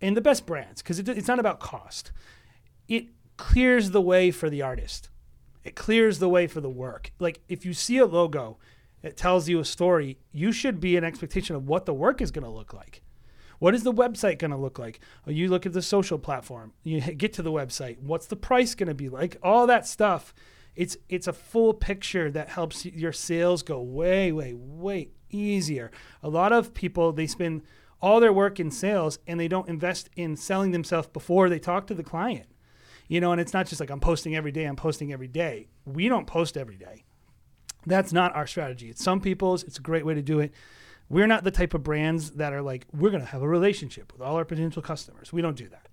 and 0.00 0.16
the 0.16 0.20
best 0.20 0.46
brands, 0.46 0.82
because 0.82 0.98
it, 0.98 1.08
it's 1.08 1.28
not 1.28 1.38
about 1.38 1.60
cost, 1.60 2.12
it 2.88 3.08
clears 3.36 3.90
the 3.90 4.00
way 4.00 4.30
for 4.30 4.48
the 4.48 4.62
artist. 4.62 5.10
It 5.64 5.74
clears 5.74 6.18
the 6.18 6.28
way 6.28 6.46
for 6.46 6.60
the 6.60 6.70
work. 6.70 7.12
Like 7.18 7.40
if 7.48 7.66
you 7.66 7.74
see 7.74 7.98
a 7.98 8.06
logo, 8.06 8.58
it 9.02 9.16
tells 9.16 9.48
you 9.48 9.60
a 9.60 9.64
story. 9.64 10.18
You 10.32 10.52
should 10.52 10.80
be 10.80 10.96
an 10.96 11.04
expectation 11.04 11.56
of 11.56 11.68
what 11.68 11.86
the 11.86 11.94
work 11.94 12.20
is 12.20 12.30
going 12.30 12.44
to 12.44 12.50
look 12.50 12.72
like. 12.72 13.02
What 13.58 13.74
is 13.74 13.84
the 13.84 13.92
website 13.92 14.38
going 14.38 14.50
to 14.50 14.56
look 14.56 14.78
like? 14.78 15.00
Oh, 15.26 15.30
you 15.30 15.48
look 15.48 15.66
at 15.66 15.72
the 15.72 15.82
social 15.82 16.18
platform. 16.18 16.72
You 16.82 17.00
get 17.00 17.32
to 17.34 17.42
the 17.42 17.52
website. 17.52 17.98
What's 18.00 18.26
the 18.26 18.36
price 18.36 18.74
going 18.74 18.88
to 18.88 18.94
be 18.94 19.08
like? 19.08 19.36
All 19.42 19.66
that 19.66 19.86
stuff. 19.86 20.34
It's 20.74 20.96
it's 21.08 21.26
a 21.26 21.32
full 21.32 21.72
picture 21.72 22.30
that 22.30 22.50
helps 22.50 22.84
your 22.84 23.12
sales 23.12 23.62
go 23.62 23.80
way 23.80 24.30
way 24.30 24.52
way 24.52 25.08
easier. 25.40 25.90
A 26.22 26.28
lot 26.28 26.52
of 26.52 26.74
people 26.74 27.12
they 27.12 27.26
spend 27.26 27.62
all 28.00 28.20
their 28.20 28.32
work 28.32 28.60
in 28.60 28.70
sales 28.70 29.18
and 29.26 29.40
they 29.40 29.48
don't 29.48 29.68
invest 29.68 30.10
in 30.16 30.36
selling 30.36 30.70
themselves 30.70 31.08
before 31.08 31.48
they 31.48 31.58
talk 31.58 31.86
to 31.86 31.94
the 31.94 32.02
client. 32.02 32.46
You 33.08 33.20
know, 33.20 33.32
and 33.32 33.40
it's 33.40 33.52
not 33.52 33.66
just 33.66 33.80
like 33.80 33.90
I'm 33.90 34.00
posting 34.00 34.34
every 34.34 34.52
day, 34.52 34.64
I'm 34.64 34.76
posting 34.76 35.12
every 35.12 35.28
day. 35.28 35.68
We 35.84 36.08
don't 36.08 36.26
post 36.26 36.56
every 36.56 36.76
day. 36.76 37.04
That's 37.86 38.12
not 38.12 38.34
our 38.34 38.46
strategy. 38.46 38.90
It's 38.90 39.02
some 39.02 39.20
people's, 39.20 39.62
it's 39.62 39.78
a 39.78 39.82
great 39.82 40.04
way 40.04 40.14
to 40.14 40.22
do 40.22 40.40
it. 40.40 40.52
We're 41.08 41.28
not 41.28 41.44
the 41.44 41.52
type 41.52 41.72
of 41.72 41.84
brands 41.84 42.32
that 42.32 42.52
are 42.52 42.62
like, 42.62 42.84
we're 42.92 43.10
going 43.10 43.22
to 43.22 43.28
have 43.28 43.42
a 43.42 43.48
relationship 43.48 44.12
with 44.12 44.20
all 44.20 44.34
our 44.36 44.44
potential 44.44 44.82
customers. 44.82 45.32
We 45.32 45.40
don't 45.40 45.56
do 45.56 45.68
that. 45.68 45.86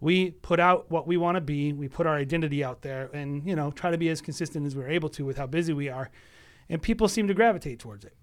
We 0.00 0.32
put 0.32 0.58
out 0.58 0.90
what 0.90 1.06
we 1.06 1.16
want 1.16 1.36
to 1.36 1.40
be, 1.40 1.72
we 1.72 1.88
put 1.88 2.06
our 2.06 2.16
identity 2.16 2.62
out 2.64 2.82
there 2.82 3.08
and, 3.12 3.46
you 3.46 3.54
know, 3.54 3.70
try 3.70 3.92
to 3.92 3.98
be 3.98 4.08
as 4.08 4.20
consistent 4.20 4.66
as 4.66 4.74
we're 4.74 4.88
able 4.88 5.08
to 5.10 5.24
with 5.24 5.38
how 5.38 5.46
busy 5.46 5.72
we 5.72 5.88
are. 5.88 6.10
And 6.68 6.82
people 6.82 7.08
seem 7.08 7.28
to 7.28 7.34
gravitate 7.34 7.78
towards 7.78 8.04
it. 8.04 8.14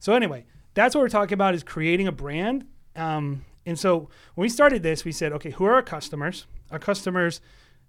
So 0.00 0.14
anyway, 0.14 0.44
that's 0.74 0.94
what 0.94 1.02
we're 1.02 1.08
talking 1.08 1.34
about 1.34 1.54
is 1.54 1.62
creating 1.62 2.08
a 2.08 2.12
brand. 2.12 2.66
Um, 2.96 3.44
and 3.64 3.78
so 3.78 4.08
when 4.34 4.42
we 4.42 4.48
started 4.48 4.82
this, 4.82 5.04
we 5.04 5.12
said, 5.12 5.32
okay, 5.34 5.50
who 5.50 5.64
are 5.64 5.74
our 5.74 5.82
customers? 5.82 6.46
Our 6.70 6.78
customers 6.78 7.40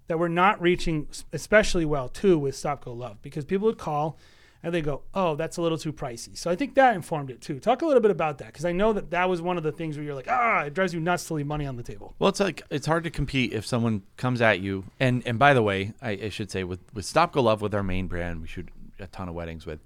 that 0.08 0.20
we're 0.20 0.28
not 0.28 0.62
reaching 0.62 1.08
especially 1.32 1.86
well 1.86 2.10
too 2.10 2.38
with 2.38 2.56
Stop 2.56 2.84
Go 2.86 2.94
Love 2.94 3.22
because 3.22 3.46
people 3.46 3.66
would 3.68 3.78
call 3.78 4.18
and 4.64 4.74
they 4.74 4.82
go, 4.82 5.02
oh, 5.14 5.36
that's 5.36 5.58
a 5.58 5.62
little 5.62 5.78
too 5.78 5.94
pricey. 5.94 6.38
So 6.38 6.52
I 6.52 6.56
think 6.56 6.76
that 6.76 6.96
informed 6.96 7.32
it 7.32 7.42
too. 7.42 7.60
Talk 7.60 7.82
a 7.82 7.86
little 7.86 8.02
bit 8.02 8.12
about 8.12 8.38
that 8.40 8.48
because 8.48 8.66
I 8.66 8.74
know 8.74 8.94
that 8.94 9.12
that 9.12 9.30
was 9.30 9.42
one 9.42 9.58
of 9.58 9.64
the 9.64 9.72
things 9.72 9.98
where 9.98 10.06
you're 10.06 10.14
like, 10.14 10.28
ah, 10.30 10.62
it 10.64 10.74
drives 10.74 10.94
you 10.94 11.00
nuts 11.00 11.26
to 11.26 11.36
leave 11.36 11.48
money 11.48 11.66
on 11.66 11.78
the 11.78 11.84
table. 11.84 12.14
Well, 12.20 12.30
it's 12.30 12.40
like 12.40 12.62
it's 12.70 12.86
hard 12.86 13.04
to 13.06 13.10
compete 13.10 13.54
if 13.54 13.66
someone 13.66 14.04
comes 14.18 14.42
at 14.42 14.60
you. 14.60 14.84
And 15.00 15.24
and 15.26 15.40
by 15.40 15.54
the 15.54 15.64
way, 15.64 15.94
I, 16.02 16.12
I 16.12 16.30
should 16.30 16.52
say 16.52 16.64
with 16.64 16.82
with 16.94 17.06
Stop 17.06 17.32
Go 17.32 17.42
Love 17.42 17.62
with 17.62 17.74
our 17.74 17.84
main 17.84 18.08
brand, 18.08 18.42
we 18.42 18.48
shoot 18.48 18.70
a 19.00 19.08
ton 19.08 19.30
of 19.30 19.34
weddings 19.34 19.66
with. 19.66 19.80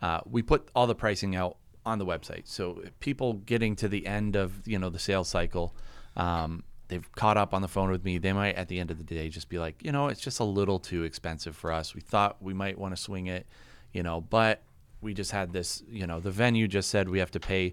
Uh, 0.00 0.20
we 0.28 0.42
put 0.42 0.68
all 0.74 0.86
the 0.86 0.94
pricing 0.94 1.36
out 1.36 1.56
on 1.84 1.98
the 1.98 2.06
website, 2.06 2.42
so 2.46 2.82
people 3.00 3.34
getting 3.34 3.74
to 3.76 3.88
the 3.88 4.06
end 4.06 4.36
of 4.36 4.66
you 4.66 4.78
know 4.78 4.88
the 4.90 4.98
sales 4.98 5.28
cycle, 5.28 5.74
um, 6.16 6.62
they've 6.88 7.10
caught 7.12 7.36
up 7.36 7.52
on 7.54 7.62
the 7.62 7.68
phone 7.68 7.90
with 7.90 8.04
me. 8.04 8.18
They 8.18 8.32
might 8.32 8.54
at 8.56 8.68
the 8.68 8.78
end 8.78 8.90
of 8.90 8.98
the 8.98 9.04
day 9.04 9.28
just 9.28 9.48
be 9.48 9.58
like, 9.58 9.76
you 9.82 9.92
know, 9.92 10.08
it's 10.08 10.20
just 10.20 10.40
a 10.40 10.44
little 10.44 10.78
too 10.78 11.04
expensive 11.04 11.56
for 11.56 11.72
us. 11.72 11.94
We 11.94 12.00
thought 12.00 12.36
we 12.40 12.54
might 12.54 12.78
want 12.78 12.94
to 12.96 13.02
swing 13.02 13.26
it, 13.26 13.46
you 13.92 14.02
know, 14.02 14.20
but 14.20 14.62
we 15.00 15.14
just 15.14 15.32
had 15.32 15.52
this, 15.52 15.82
you 15.88 16.06
know, 16.06 16.20
the 16.20 16.30
venue 16.30 16.68
just 16.68 16.88
said 16.90 17.08
we 17.08 17.18
have 17.18 17.32
to 17.32 17.40
pay 17.40 17.72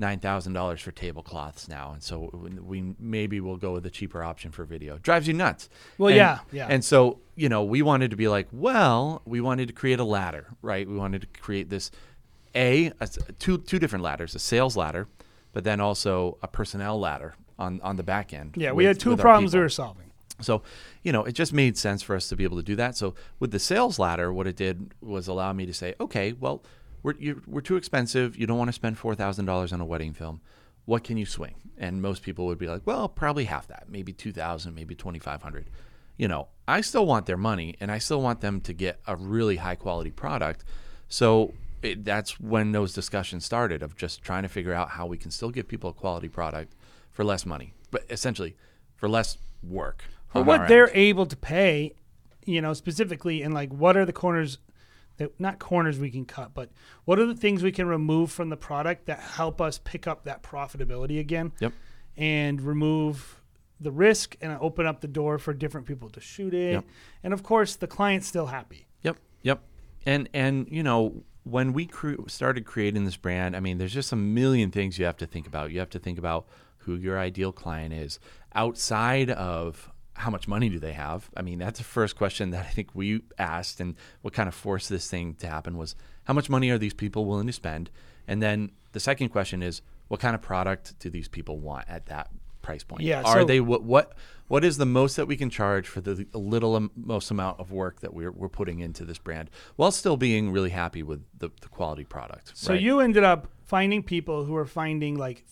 nine 0.00 0.20
thousand 0.20 0.52
dollars 0.52 0.80
for 0.80 0.92
tablecloths 0.92 1.66
now, 1.68 1.90
and 1.92 2.00
so 2.00 2.30
we 2.64 2.94
maybe 3.00 3.40
we'll 3.40 3.56
go 3.56 3.72
with 3.72 3.84
a 3.86 3.90
cheaper 3.90 4.22
option 4.22 4.52
for 4.52 4.64
video. 4.64 4.98
Drives 4.98 5.26
you 5.26 5.34
nuts. 5.34 5.68
Well, 5.98 6.10
And- 6.10 6.16
yeah, 6.16 6.38
yeah. 6.52 6.68
And 6.70 6.84
so 6.84 7.18
you 7.34 7.48
know, 7.48 7.64
we 7.64 7.82
wanted 7.82 8.10
to 8.12 8.16
be 8.16 8.28
like, 8.28 8.46
well, 8.52 9.22
we 9.24 9.40
wanted 9.40 9.66
to 9.68 9.74
create 9.74 9.98
a 9.98 10.04
ladder, 10.04 10.46
right? 10.62 10.88
We 10.88 10.96
wanted 10.96 11.22
to 11.22 11.40
create 11.40 11.68
this 11.70 11.90
a, 12.58 12.92
a 13.00 13.06
two 13.38 13.58
two 13.58 13.78
different 13.78 14.02
ladders, 14.04 14.34
a 14.34 14.38
sales 14.38 14.76
ladder, 14.76 15.06
but 15.52 15.64
then 15.64 15.80
also 15.80 16.36
a 16.42 16.48
personnel 16.48 16.98
ladder 17.00 17.34
on 17.58 17.80
on 17.82 17.96
the 17.96 18.02
back 18.02 18.34
end. 18.34 18.56
Yeah, 18.56 18.72
we 18.72 18.84
with- 18.84 18.96
had 18.96 19.00
two 19.00 19.16
problems 19.16 19.54
we 19.54 19.60
were 19.60 19.68
solving. 19.68 20.04
So, 20.40 20.62
you 21.02 21.10
know, 21.10 21.24
it 21.24 21.32
just 21.32 21.52
made 21.52 21.76
sense 21.76 22.00
for 22.00 22.14
us 22.14 22.28
to 22.28 22.36
be 22.36 22.44
able 22.44 22.58
to 22.58 22.62
do 22.62 22.76
that. 22.76 22.96
So, 22.96 23.14
with 23.40 23.50
the 23.50 23.58
sales 23.58 23.98
ladder, 23.98 24.32
what 24.32 24.46
it 24.46 24.54
did 24.54 24.94
was 25.00 25.26
allow 25.26 25.52
me 25.52 25.66
to 25.66 25.74
say, 25.74 25.94
okay, 25.98 26.32
well, 26.32 26.62
we're, 27.02 27.14
we're 27.46 27.60
too 27.60 27.74
expensive. 27.76 28.36
You 28.36 28.46
don't 28.46 28.58
want 28.58 28.68
to 28.68 28.72
spend 28.72 28.98
$4,000 28.98 29.72
on 29.72 29.80
a 29.80 29.84
wedding 29.84 30.12
film. 30.12 30.40
What 30.84 31.02
can 31.02 31.16
you 31.16 31.26
swing? 31.26 31.56
And 31.76 32.00
most 32.00 32.22
people 32.22 32.46
would 32.46 32.58
be 32.58 32.68
like, 32.68 32.82
well, 32.84 33.08
probably 33.08 33.44
half 33.46 33.66
that, 33.66 33.86
maybe 33.88 34.12
2000 34.12 34.74
maybe 34.74 34.94
2500 34.94 35.70
You 36.16 36.28
know, 36.28 36.48
I 36.66 36.82
still 36.82 37.04
want 37.04 37.26
their 37.26 37.36
money 37.36 37.76
and 37.80 37.90
I 37.90 37.98
still 37.98 38.22
want 38.22 38.40
them 38.40 38.60
to 38.62 38.72
get 38.72 39.00
a 39.06 39.16
really 39.16 39.56
high 39.56 39.74
quality 39.74 40.10
product. 40.10 40.64
So, 41.08 41.52
it, 41.82 42.04
that's 42.04 42.40
when 42.40 42.72
those 42.72 42.92
discussions 42.92 43.44
started 43.44 43.82
of 43.82 43.96
just 43.96 44.22
trying 44.22 44.42
to 44.42 44.48
figure 44.48 44.72
out 44.72 44.90
how 44.90 45.06
we 45.06 45.16
can 45.16 45.30
still 45.30 45.50
give 45.50 45.68
people 45.68 45.90
a 45.90 45.92
quality 45.92 46.28
product 46.28 46.74
for 47.10 47.24
less 47.24 47.44
money, 47.46 47.74
but 47.90 48.04
essentially 48.10 48.56
for 48.96 49.08
less 49.08 49.38
work. 49.62 50.04
for 50.28 50.42
what 50.42 50.68
they're 50.68 50.88
end. 50.88 50.96
able 50.96 51.26
to 51.26 51.36
pay, 51.36 51.94
you 52.44 52.60
know, 52.60 52.72
specifically, 52.74 53.42
and 53.42 53.52
like 53.54 53.72
what 53.72 53.96
are 53.96 54.04
the 54.04 54.12
corners 54.12 54.58
that 55.16 55.38
not 55.40 55.58
corners 55.58 55.98
we 55.98 56.10
can 56.10 56.24
cut, 56.24 56.54
but 56.54 56.70
what 57.04 57.18
are 57.18 57.26
the 57.26 57.34
things 57.34 57.62
we 57.62 57.72
can 57.72 57.86
remove 57.88 58.30
from 58.30 58.50
the 58.50 58.56
product 58.56 59.06
that 59.06 59.18
help 59.20 59.60
us 59.60 59.78
pick 59.82 60.06
up 60.06 60.24
that 60.24 60.42
profitability 60.44 61.18
again 61.18 61.50
Yep. 61.60 61.72
and 62.16 62.60
remove 62.60 63.40
the 63.80 63.90
risk 63.90 64.36
and 64.40 64.56
open 64.60 64.86
up 64.86 65.00
the 65.00 65.08
door 65.08 65.38
for 65.38 65.52
different 65.52 65.86
people 65.86 66.08
to 66.10 66.20
shoot 66.20 66.52
it. 66.54 66.72
Yep. 66.72 66.84
And 67.24 67.32
of 67.32 67.42
course, 67.42 67.74
the 67.76 67.86
client's 67.86 68.26
still 68.26 68.46
happy. 68.46 68.86
Yep, 69.02 69.18
yep. 69.42 69.62
And 70.06 70.28
and 70.32 70.66
you 70.70 70.82
know 70.82 71.22
when 71.50 71.72
we 71.72 71.86
cre- 71.86 72.14
started 72.26 72.64
creating 72.64 73.04
this 73.04 73.16
brand, 73.16 73.56
I 73.56 73.60
mean, 73.60 73.78
there's 73.78 73.94
just 73.94 74.12
a 74.12 74.16
million 74.16 74.70
things 74.70 74.98
you 74.98 75.04
have 75.04 75.16
to 75.18 75.26
think 75.26 75.46
about. 75.46 75.70
You 75.70 75.78
have 75.78 75.90
to 75.90 75.98
think 75.98 76.18
about 76.18 76.46
who 76.78 76.96
your 76.96 77.18
ideal 77.18 77.52
client 77.52 77.92
is 77.92 78.18
outside 78.54 79.30
of 79.30 79.90
how 80.14 80.30
much 80.30 80.48
money 80.48 80.68
do 80.68 80.78
they 80.78 80.92
have. 80.92 81.30
I 81.36 81.42
mean, 81.42 81.58
that's 81.58 81.78
the 81.78 81.84
first 81.84 82.16
question 82.16 82.50
that 82.50 82.66
I 82.66 82.68
think 82.68 82.94
we 82.94 83.22
asked, 83.38 83.80
and 83.80 83.94
what 84.22 84.34
kind 84.34 84.48
of 84.48 84.54
forced 84.54 84.88
this 84.88 85.08
thing 85.08 85.34
to 85.34 85.48
happen 85.48 85.76
was 85.76 85.94
how 86.24 86.34
much 86.34 86.50
money 86.50 86.70
are 86.70 86.78
these 86.78 86.94
people 86.94 87.24
willing 87.24 87.46
to 87.46 87.52
spend, 87.52 87.90
and 88.26 88.42
then 88.42 88.72
the 88.92 89.00
second 89.00 89.28
question 89.28 89.62
is 89.62 89.80
what 90.08 90.20
kind 90.20 90.34
of 90.34 90.42
product 90.42 90.98
do 90.98 91.08
these 91.10 91.28
people 91.28 91.58
want 91.58 91.88
at 91.88 92.06
that 92.06 92.30
price 92.62 92.84
point? 92.84 93.02
Yeah, 93.02 93.22
are 93.22 93.40
so- 93.40 93.44
they 93.44 93.60
what 93.60 93.82
what 93.82 94.14
what 94.48 94.64
is 94.64 94.78
the 94.78 94.86
most 94.86 95.16
that 95.16 95.26
we 95.26 95.36
can 95.36 95.50
charge 95.50 95.86
for 95.88 96.00
the 96.00 96.26
little 96.32 96.88
most 96.96 97.30
amount 97.30 97.60
of 97.60 97.70
work 97.70 98.00
that 98.00 98.14
we're, 98.14 98.32
we're 98.32 98.48
putting 98.48 98.80
into 98.80 99.04
this 99.04 99.18
brand 99.18 99.50
while 99.76 99.90
still 99.90 100.16
being 100.16 100.50
really 100.50 100.70
happy 100.70 101.02
with 101.02 101.22
the, 101.38 101.50
the 101.60 101.68
quality 101.68 102.04
product 102.04 102.52
So 102.54 102.72
right? 102.72 102.80
you 102.80 103.00
ended 103.00 103.24
up 103.24 103.48
finding 103.64 104.02
people 104.02 104.44
who 104.46 104.56
are 104.56 104.64
finding 104.64 105.16
like 105.16 105.44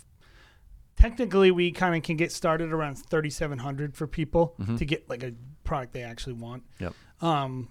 technically 0.96 1.50
we 1.50 1.72
kind 1.72 1.94
of 1.94 2.02
can 2.02 2.16
get 2.16 2.32
started 2.32 2.72
around 2.72 2.96
3700 2.96 3.94
for 3.94 4.06
people 4.06 4.54
Mm-hmm. 4.58 4.76
to 4.76 4.84
get 4.86 5.08
like 5.10 5.22
a 5.22 5.32
product 5.64 5.92
they 5.92 6.02
actually 6.02 6.34
want. 6.34 6.62
yep 6.80 6.94
Um 7.20 7.68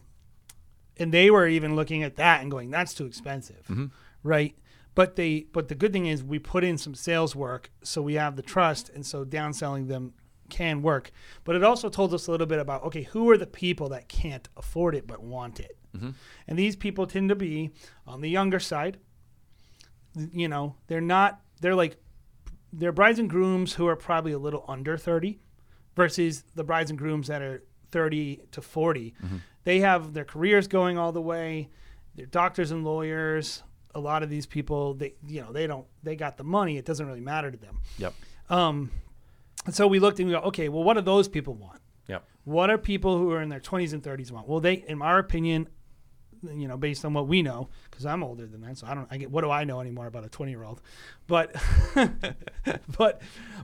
and 0.97 1.11
they 1.11 1.29
were 1.31 1.47
even 1.47 1.75
looking 1.75 2.03
at 2.03 2.15
that 2.17 2.41
and 2.41 2.51
going 2.51 2.69
that's 2.69 2.93
too 2.93 3.05
expensive. 3.05 3.65
Mm-hmm. 3.67 3.85
Right? 4.23 4.55
But 4.95 5.17
they 5.17 5.45
but 5.51 5.67
the 5.67 5.75
good 5.75 5.93
thing 5.93 6.07
is 6.07 6.23
we 6.23 6.39
put 6.39 6.63
in 6.63 6.77
some 6.77 6.95
sales 6.95 7.35
work 7.35 7.69
so 7.83 8.01
we 8.01 8.15
have 8.15 8.35
the 8.35 8.41
trust 8.41 8.89
and 8.89 9.05
so 9.05 9.25
downselling 9.25 9.87
them 9.87 10.13
can 10.49 10.81
work. 10.81 11.11
But 11.43 11.55
it 11.55 11.63
also 11.63 11.89
told 11.89 12.13
us 12.13 12.27
a 12.27 12.31
little 12.31 12.47
bit 12.47 12.59
about 12.59 12.83
okay, 12.85 13.03
who 13.03 13.29
are 13.29 13.37
the 13.37 13.47
people 13.47 13.89
that 13.89 14.07
can't 14.07 14.47
afford 14.55 14.95
it 14.95 15.05
but 15.05 15.21
want 15.21 15.59
it? 15.59 15.77
Mm-hmm. 15.95 16.11
And 16.47 16.57
these 16.59 16.75
people 16.75 17.05
tend 17.05 17.29
to 17.29 17.35
be 17.35 17.71
on 18.07 18.21
the 18.21 18.29
younger 18.29 18.59
side. 18.59 18.97
You 20.15 20.47
know, 20.47 20.75
they're 20.87 21.01
not 21.01 21.41
they're 21.61 21.75
like 21.75 21.97
they're 22.71 22.91
brides 22.91 23.19
and 23.19 23.29
grooms 23.29 23.73
who 23.73 23.87
are 23.87 23.95
probably 23.95 24.31
a 24.31 24.39
little 24.39 24.65
under 24.67 24.97
30 24.97 25.39
versus 25.95 26.43
the 26.55 26.63
brides 26.63 26.89
and 26.89 26.99
grooms 26.99 27.27
that 27.27 27.41
are 27.41 27.63
30 27.91 28.41
to 28.51 28.61
40. 28.61 29.13
They 29.63 29.79
have 29.79 30.13
their 30.13 30.25
careers 30.25 30.67
going 30.67 30.97
all 30.97 31.11
the 31.11 31.21
way. 31.21 31.69
They're 32.15 32.25
doctors 32.25 32.71
and 32.71 32.83
lawyers. 32.83 33.63
A 33.95 33.99
lot 33.99 34.21
of 34.23 34.29
these 34.29 34.45
people, 34.45 34.93
they 34.93 35.15
you 35.25 35.41
know, 35.41 35.51
they 35.51 35.65
don't 35.67 35.87
they 36.03 36.15
got 36.15 36.37
the 36.37 36.43
money. 36.43 36.77
It 36.77 36.85
doesn't 36.85 37.05
really 37.05 37.21
matter 37.21 37.49
to 37.49 37.57
them. 37.57 37.79
yep 37.97 38.13
Um, 38.49 38.91
and 39.65 39.73
so 39.73 39.87
we 39.87 39.99
looked 39.99 40.19
and 40.19 40.27
we 40.27 40.35
go, 40.35 40.41
okay, 40.41 40.69
well, 40.69 40.83
what 40.83 40.95
do 40.95 41.01
those 41.01 41.27
people 41.27 41.55
want? 41.55 41.81
yep 42.07 42.23
What 42.43 42.69
are 42.69 42.77
people 42.77 43.17
who 43.17 43.31
are 43.31 43.41
in 43.41 43.49
their 43.49 43.59
20s 43.59 43.93
and 43.93 44.03
30s 44.03 44.31
want? 44.31 44.47
Well, 44.47 44.59
they, 44.59 44.75
in 44.87 45.01
our 45.01 45.17
opinion, 45.17 45.67
you 46.43 46.67
know, 46.67 46.77
based 46.77 47.03
on 47.05 47.13
what 47.13 47.27
we 47.27 47.41
know, 47.41 47.69
because 47.89 48.05
I'm 48.05 48.23
older 48.23 48.45
than 48.45 48.61
that, 48.61 48.77
so 48.77 48.87
I 48.87 48.93
don't. 48.93 49.07
I 49.09 49.17
get 49.17 49.31
what 49.31 49.41
do 49.41 49.49
I 49.49 49.63
know 49.63 49.79
anymore 49.81 50.05
about 50.05 50.25
a 50.25 50.29
20 50.29 50.51
year 50.51 50.63
old? 50.63 50.81
But, 51.27 51.55
but, 52.97 53.21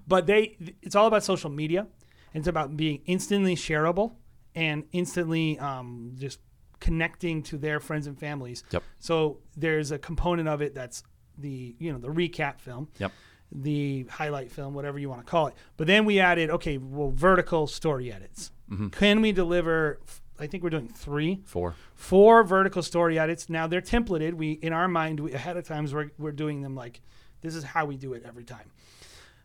but 0.08 0.26
they. 0.26 0.58
It's 0.82 0.96
all 0.96 1.08
about 1.08 1.24
social 1.24 1.50
media. 1.50 1.88
It's 2.34 2.48
about 2.48 2.76
being 2.78 3.02
instantly 3.06 3.56
shareable 3.56 4.14
and 4.56 4.86
instantly 4.94 5.60
um, 5.60 6.14
just 6.18 6.40
connecting 6.82 7.42
to 7.44 7.58
their 7.58 7.80
friends 7.80 8.08
and 8.08 8.20
families. 8.20 8.66
Yep. 8.72 8.84
So 9.00 9.38
there's 9.56 9.92
a 9.92 9.98
component 9.98 10.50
of 10.50 10.62
it 10.62 10.76
that's 10.76 11.04
the 11.38 11.76
you 11.80 11.94
know 11.94 11.98
the 11.98 12.10
recap 12.10 12.60
film 12.60 12.90
yep 12.98 13.12
the 13.52 14.06
highlight 14.10 14.52
film, 14.52 14.74
whatever 14.74 14.98
you 14.98 15.10
want 15.10 15.26
to 15.26 15.30
call 15.30 15.48
it. 15.48 15.56
But 15.78 15.88
then 15.88 16.06
we 16.06 16.20
added, 16.20 16.50
okay, 16.50 16.78
well, 16.78 17.12
vertical 17.12 17.68
story 17.68 18.12
edits. 18.12 18.52
Can 18.92 19.22
we 19.22 19.32
deliver? 19.32 20.00
I 20.40 20.48
think 20.48 20.64
we're 20.64 20.70
doing 20.70 20.88
three, 20.88 21.42
four 21.46 21.76
four 21.94 22.44
vertical 22.44 22.82
story 22.82 23.20
edits. 23.20 23.50
Now 23.50 23.68
they're 23.68 23.82
templated. 23.82 24.34
We, 24.34 24.54
in 24.54 24.74
our 24.74 24.88
mind, 24.88 25.20
we, 25.20 25.34
ahead 25.34 25.58
of 25.58 25.68
times 25.68 25.94
we're 25.94 26.12
we're 26.18 26.32
doing 26.32 26.62
them 26.62 26.76
like 26.76 27.02
this 27.42 27.54
is 27.56 27.64
how 27.64 27.86
we 27.86 27.98
do 27.98 28.14
it 28.14 28.24
every 28.26 28.46
time. 28.46 28.72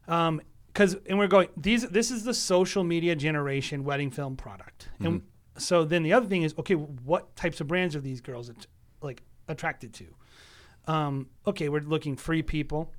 Um, 0.08 0.40
because 0.68 0.96
and 1.06 1.18
we're 1.18 1.26
going 1.26 1.48
these. 1.56 1.88
This 1.88 2.10
is 2.10 2.22
the 2.22 2.34
social 2.34 2.84
media 2.84 3.16
generation 3.16 3.82
wedding 3.82 4.10
film 4.10 4.36
product. 4.36 4.88
And 5.00 5.22
so 5.58 5.84
then 5.84 6.02
the 6.02 6.12
other 6.12 6.26
thing 6.26 6.42
is, 6.42 6.54
okay, 6.58 6.74
what 6.74 7.34
types 7.36 7.60
of 7.60 7.66
brands 7.66 7.94
are 7.96 8.00
these 8.00 8.20
girls 8.20 8.48
att- 8.48 8.66
like 9.02 9.22
attracted 9.48 9.92
to? 9.94 10.06
Um, 10.86 11.28
okay, 11.46 11.68
we're 11.68 11.80
looking 11.80 12.16
free 12.16 12.42
people. 12.42 12.92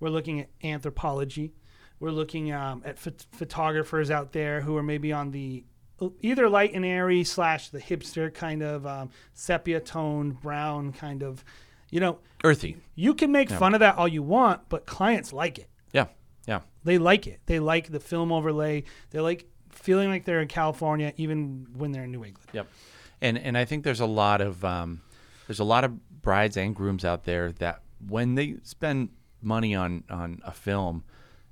We're 0.00 0.08
looking 0.10 0.40
at 0.40 0.48
Anthropologie. 0.60 1.52
We're 2.00 2.10
looking 2.10 2.52
um, 2.52 2.82
at 2.84 2.96
phot- 2.96 3.26
photographers 3.32 4.10
out 4.10 4.32
there 4.32 4.60
who 4.60 4.76
are 4.76 4.82
maybe 4.82 5.12
on 5.12 5.30
the 5.30 5.64
either 6.20 6.48
light 6.48 6.74
and 6.74 6.84
airy 6.84 7.24
slash 7.24 7.70
the 7.70 7.80
hipster 7.80 8.32
kind 8.32 8.62
of 8.62 8.86
um, 8.86 9.10
sepia 9.34 9.80
toned 9.80 10.40
brown 10.42 10.92
kind 10.92 11.22
of. 11.22 11.44
You 11.90 12.00
know, 12.00 12.18
earthy 12.42 12.76
you 12.96 13.14
can 13.14 13.30
make 13.30 13.48
fun 13.48 13.72
of 13.72 13.80
that 13.80 13.96
all 13.96 14.08
you 14.08 14.22
want, 14.22 14.68
but 14.68 14.86
clients 14.86 15.32
like 15.32 15.58
it. 15.58 15.68
yeah 15.92 16.06
yeah 16.46 16.60
They 16.84 16.98
like 16.98 17.26
it. 17.28 17.40
They 17.46 17.60
like 17.60 17.92
the 17.92 18.00
film 18.00 18.32
overlay. 18.32 18.82
They 19.10 19.20
like 19.20 19.46
feeling 19.76 20.08
like 20.08 20.24
they're 20.24 20.40
in 20.40 20.48
California, 20.48 21.12
even 21.16 21.66
when 21.76 21.92
they're 21.92 22.04
in 22.04 22.12
New 22.12 22.24
England. 22.24 22.48
Yep. 22.52 22.66
And 23.20 23.38
and 23.38 23.56
I 23.56 23.64
think 23.64 23.84
there's 23.84 24.00
a 24.00 24.06
lot 24.06 24.40
of 24.40 24.64
um, 24.64 25.02
there's 25.46 25.60
a 25.60 25.64
lot 25.64 25.84
of 25.84 26.22
brides 26.22 26.56
and 26.56 26.74
grooms 26.74 27.04
out 27.04 27.24
there 27.24 27.52
that 27.52 27.82
when 28.06 28.34
they 28.34 28.56
spend 28.62 29.10
money 29.40 29.74
on 29.74 30.04
on 30.10 30.40
a 30.44 30.52
film, 30.52 31.04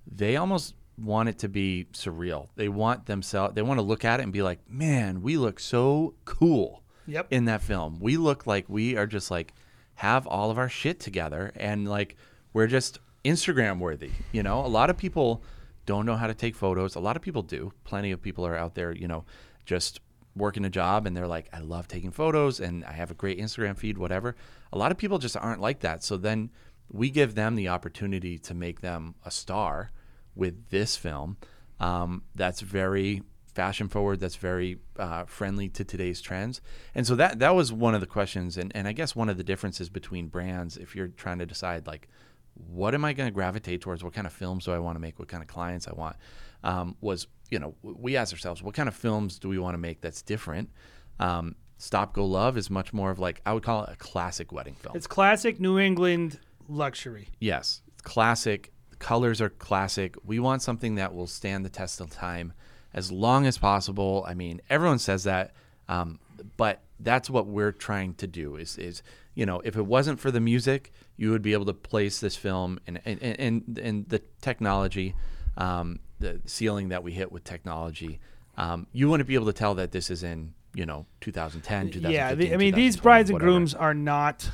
they 0.06 0.37
almost 0.37 0.74
want 0.98 1.28
it 1.28 1.38
to 1.38 1.48
be 1.48 1.87
surreal. 1.92 2.48
They 2.56 2.68
want 2.68 3.06
themselves 3.06 3.54
they 3.54 3.62
want 3.62 3.78
to 3.78 3.82
look 3.82 4.04
at 4.04 4.20
it 4.20 4.24
and 4.24 4.32
be 4.32 4.42
like, 4.42 4.58
"Man, 4.68 5.22
we 5.22 5.37
look 5.37 5.60
so 5.60 6.14
cool." 6.24 6.82
Yep. 7.06 7.26
In 7.30 7.44
that 7.44 7.62
film. 7.62 7.98
We 8.00 8.16
look 8.16 8.46
like 8.46 8.66
we 8.66 8.96
are 8.96 9.06
just 9.06 9.30
like 9.30 9.52
have 9.96 10.26
all 10.26 10.50
of 10.50 10.56
our 10.56 10.70
shit 10.70 11.00
together 11.00 11.52
and 11.54 11.87
like 11.87 12.16
we're 12.54 12.66
just 12.66 12.98
Instagram 13.24 13.78
worthy, 13.78 14.12
you 14.32 14.42
know? 14.42 14.64
A 14.64 14.68
lot 14.68 14.90
of 14.90 14.96
people 14.96 15.42
don't 15.86 16.06
know 16.06 16.16
how 16.16 16.26
to 16.26 16.34
take 16.34 16.54
photos. 16.54 16.94
A 16.94 17.00
lot 17.00 17.16
of 17.16 17.22
people 17.22 17.42
do. 17.42 17.72
Plenty 17.84 18.10
of 18.10 18.22
people 18.22 18.46
are 18.46 18.56
out 18.56 18.74
there, 18.74 18.92
you 18.92 19.08
know, 19.08 19.24
just 19.64 20.00
working 20.36 20.64
a 20.64 20.70
job 20.70 21.06
and 21.06 21.16
they're 21.16 21.28
like, 21.28 21.48
I 21.52 21.60
love 21.60 21.86
taking 21.88 22.10
photos 22.10 22.60
and 22.60 22.84
I 22.84 22.92
have 22.92 23.10
a 23.10 23.14
great 23.14 23.38
Instagram 23.38 23.76
feed, 23.76 23.98
whatever. 23.98 24.34
A 24.72 24.78
lot 24.78 24.90
of 24.90 24.98
people 24.98 25.18
just 25.18 25.36
aren't 25.36 25.60
like 25.60 25.80
that. 25.80 26.02
So 26.02 26.16
then 26.16 26.50
we 26.90 27.10
give 27.10 27.34
them 27.34 27.54
the 27.54 27.68
opportunity 27.68 28.38
to 28.38 28.54
make 28.54 28.80
them 28.80 29.14
a 29.24 29.30
star 29.30 29.90
with 30.34 30.70
this 30.70 30.96
film 30.96 31.36
um, 31.80 32.22
that's 32.34 32.60
very 32.60 33.22
fashion 33.54 33.88
forward, 33.88 34.20
that's 34.20 34.36
very 34.36 34.78
uh, 34.98 35.24
friendly 35.24 35.68
to 35.68 35.84
today's 35.84 36.20
trends. 36.20 36.60
And 36.94 37.06
so 37.06 37.14
that 37.16 37.38
that 37.38 37.54
was 37.54 37.72
one 37.72 37.94
of 37.94 38.00
the 38.00 38.06
questions, 38.06 38.56
and, 38.56 38.72
and 38.74 38.88
I 38.88 38.92
guess 38.92 39.14
one 39.14 39.28
of 39.28 39.36
the 39.36 39.44
differences 39.44 39.88
between 39.88 40.26
brands, 40.26 40.76
if 40.76 40.96
you're 40.96 41.08
trying 41.08 41.38
to 41.38 41.46
decide 41.46 41.86
like, 41.86 42.08
what 42.54 42.94
am 42.94 43.04
I 43.04 43.12
going 43.12 43.26
to 43.26 43.34
gravitate 43.34 43.80
towards? 43.80 44.04
What 44.04 44.12
kind 44.12 44.26
of 44.26 44.32
films 44.32 44.64
do 44.64 44.72
I 44.72 44.78
want 44.78 44.96
to 44.96 45.00
make? 45.00 45.18
What 45.18 45.28
kind 45.28 45.42
of 45.42 45.48
clients 45.48 45.88
I 45.88 45.92
want? 45.92 46.16
Um, 46.62 46.96
was 47.00 47.26
you 47.50 47.58
know 47.58 47.74
we 47.82 48.16
asked 48.16 48.32
ourselves, 48.32 48.62
what 48.62 48.74
kind 48.74 48.88
of 48.88 48.94
films 48.94 49.38
do 49.38 49.48
we 49.48 49.58
want 49.58 49.74
to 49.74 49.78
make 49.78 50.00
that's 50.00 50.22
different? 50.22 50.70
Um, 51.18 51.56
Stop 51.79 52.14
Go 52.14 52.24
Love 52.24 52.56
is 52.56 52.70
much 52.70 52.92
more 52.92 53.10
of 53.10 53.18
like 53.18 53.40
I 53.44 53.52
would 53.52 53.62
call 53.62 53.85
it 53.85 53.90
a 53.92 53.96
classic 53.96 54.52
wedding 54.52 54.74
film. 54.74 54.96
It's 54.96 55.06
classic 55.06 55.60
New 55.60 55.79
England 55.79 56.38
luxury. 56.68 57.29
Yes, 57.40 57.83
it's 57.88 58.02
classic. 58.02 58.72
Colors 58.98 59.40
are 59.40 59.50
classic. 59.50 60.16
We 60.24 60.38
want 60.38 60.62
something 60.62 60.94
that 60.94 61.14
will 61.14 61.26
stand 61.26 61.64
the 61.64 61.68
test 61.68 62.00
of 62.00 62.10
time 62.10 62.52
as 62.94 63.10
long 63.10 63.44
as 63.44 63.58
possible. 63.58 64.24
I 64.26 64.35
mean, 64.35 64.62
everyone 64.70 64.98
says 64.98 65.24
that, 65.24 65.52
um, 65.88 66.20
but 66.56 66.81
that's 67.00 67.29
what 67.29 67.46
we're 67.46 67.72
trying 67.72 68.14
to 68.14 68.26
do. 68.26 68.56
Is 68.56 68.79
is 68.79 69.02
you 69.35 69.44
know, 69.44 69.60
if 69.60 69.76
it 69.76 69.85
wasn't 69.85 70.20
for 70.20 70.31
the 70.31 70.40
music, 70.40 70.92
you 71.17 71.31
would 71.31 71.42
be 71.42 71.52
able 71.52 71.67
to 71.67 71.75
place 71.75 72.21
this 72.21 72.37
film 72.37 72.81
and 72.87 73.00
and 73.04 73.23
and, 73.23 73.79
and 73.79 74.08
the 74.08 74.21
technology, 74.40 75.15
um, 75.56 76.00
the 76.19 76.40
ceiling 76.46 76.88
that 76.88 77.02
we 77.02 77.12
hit 77.12 77.31
with 77.31 77.44
technology 77.44 78.21
um, 78.56 78.87
you 78.92 79.08
wouldn't 79.08 79.29
be 79.29 79.35
able 79.35 79.46
to 79.46 79.52
tell 79.52 79.75
that 79.75 79.92
this 79.92 80.10
is 80.10 80.23
in 80.23 80.54
you 80.75 80.87
know 80.87 81.06
2010, 81.21 81.90
2015. 81.90 82.10
yeah, 82.12 82.35
the, 82.35 82.54
I 82.54 82.56
mean, 82.56 82.75
these 82.75 82.96
2020, 82.96 83.02
brides 83.02 83.31
and 83.31 83.35
whatever. 83.35 83.50
grooms 83.50 83.75
are 83.75 83.94
not 83.94 84.50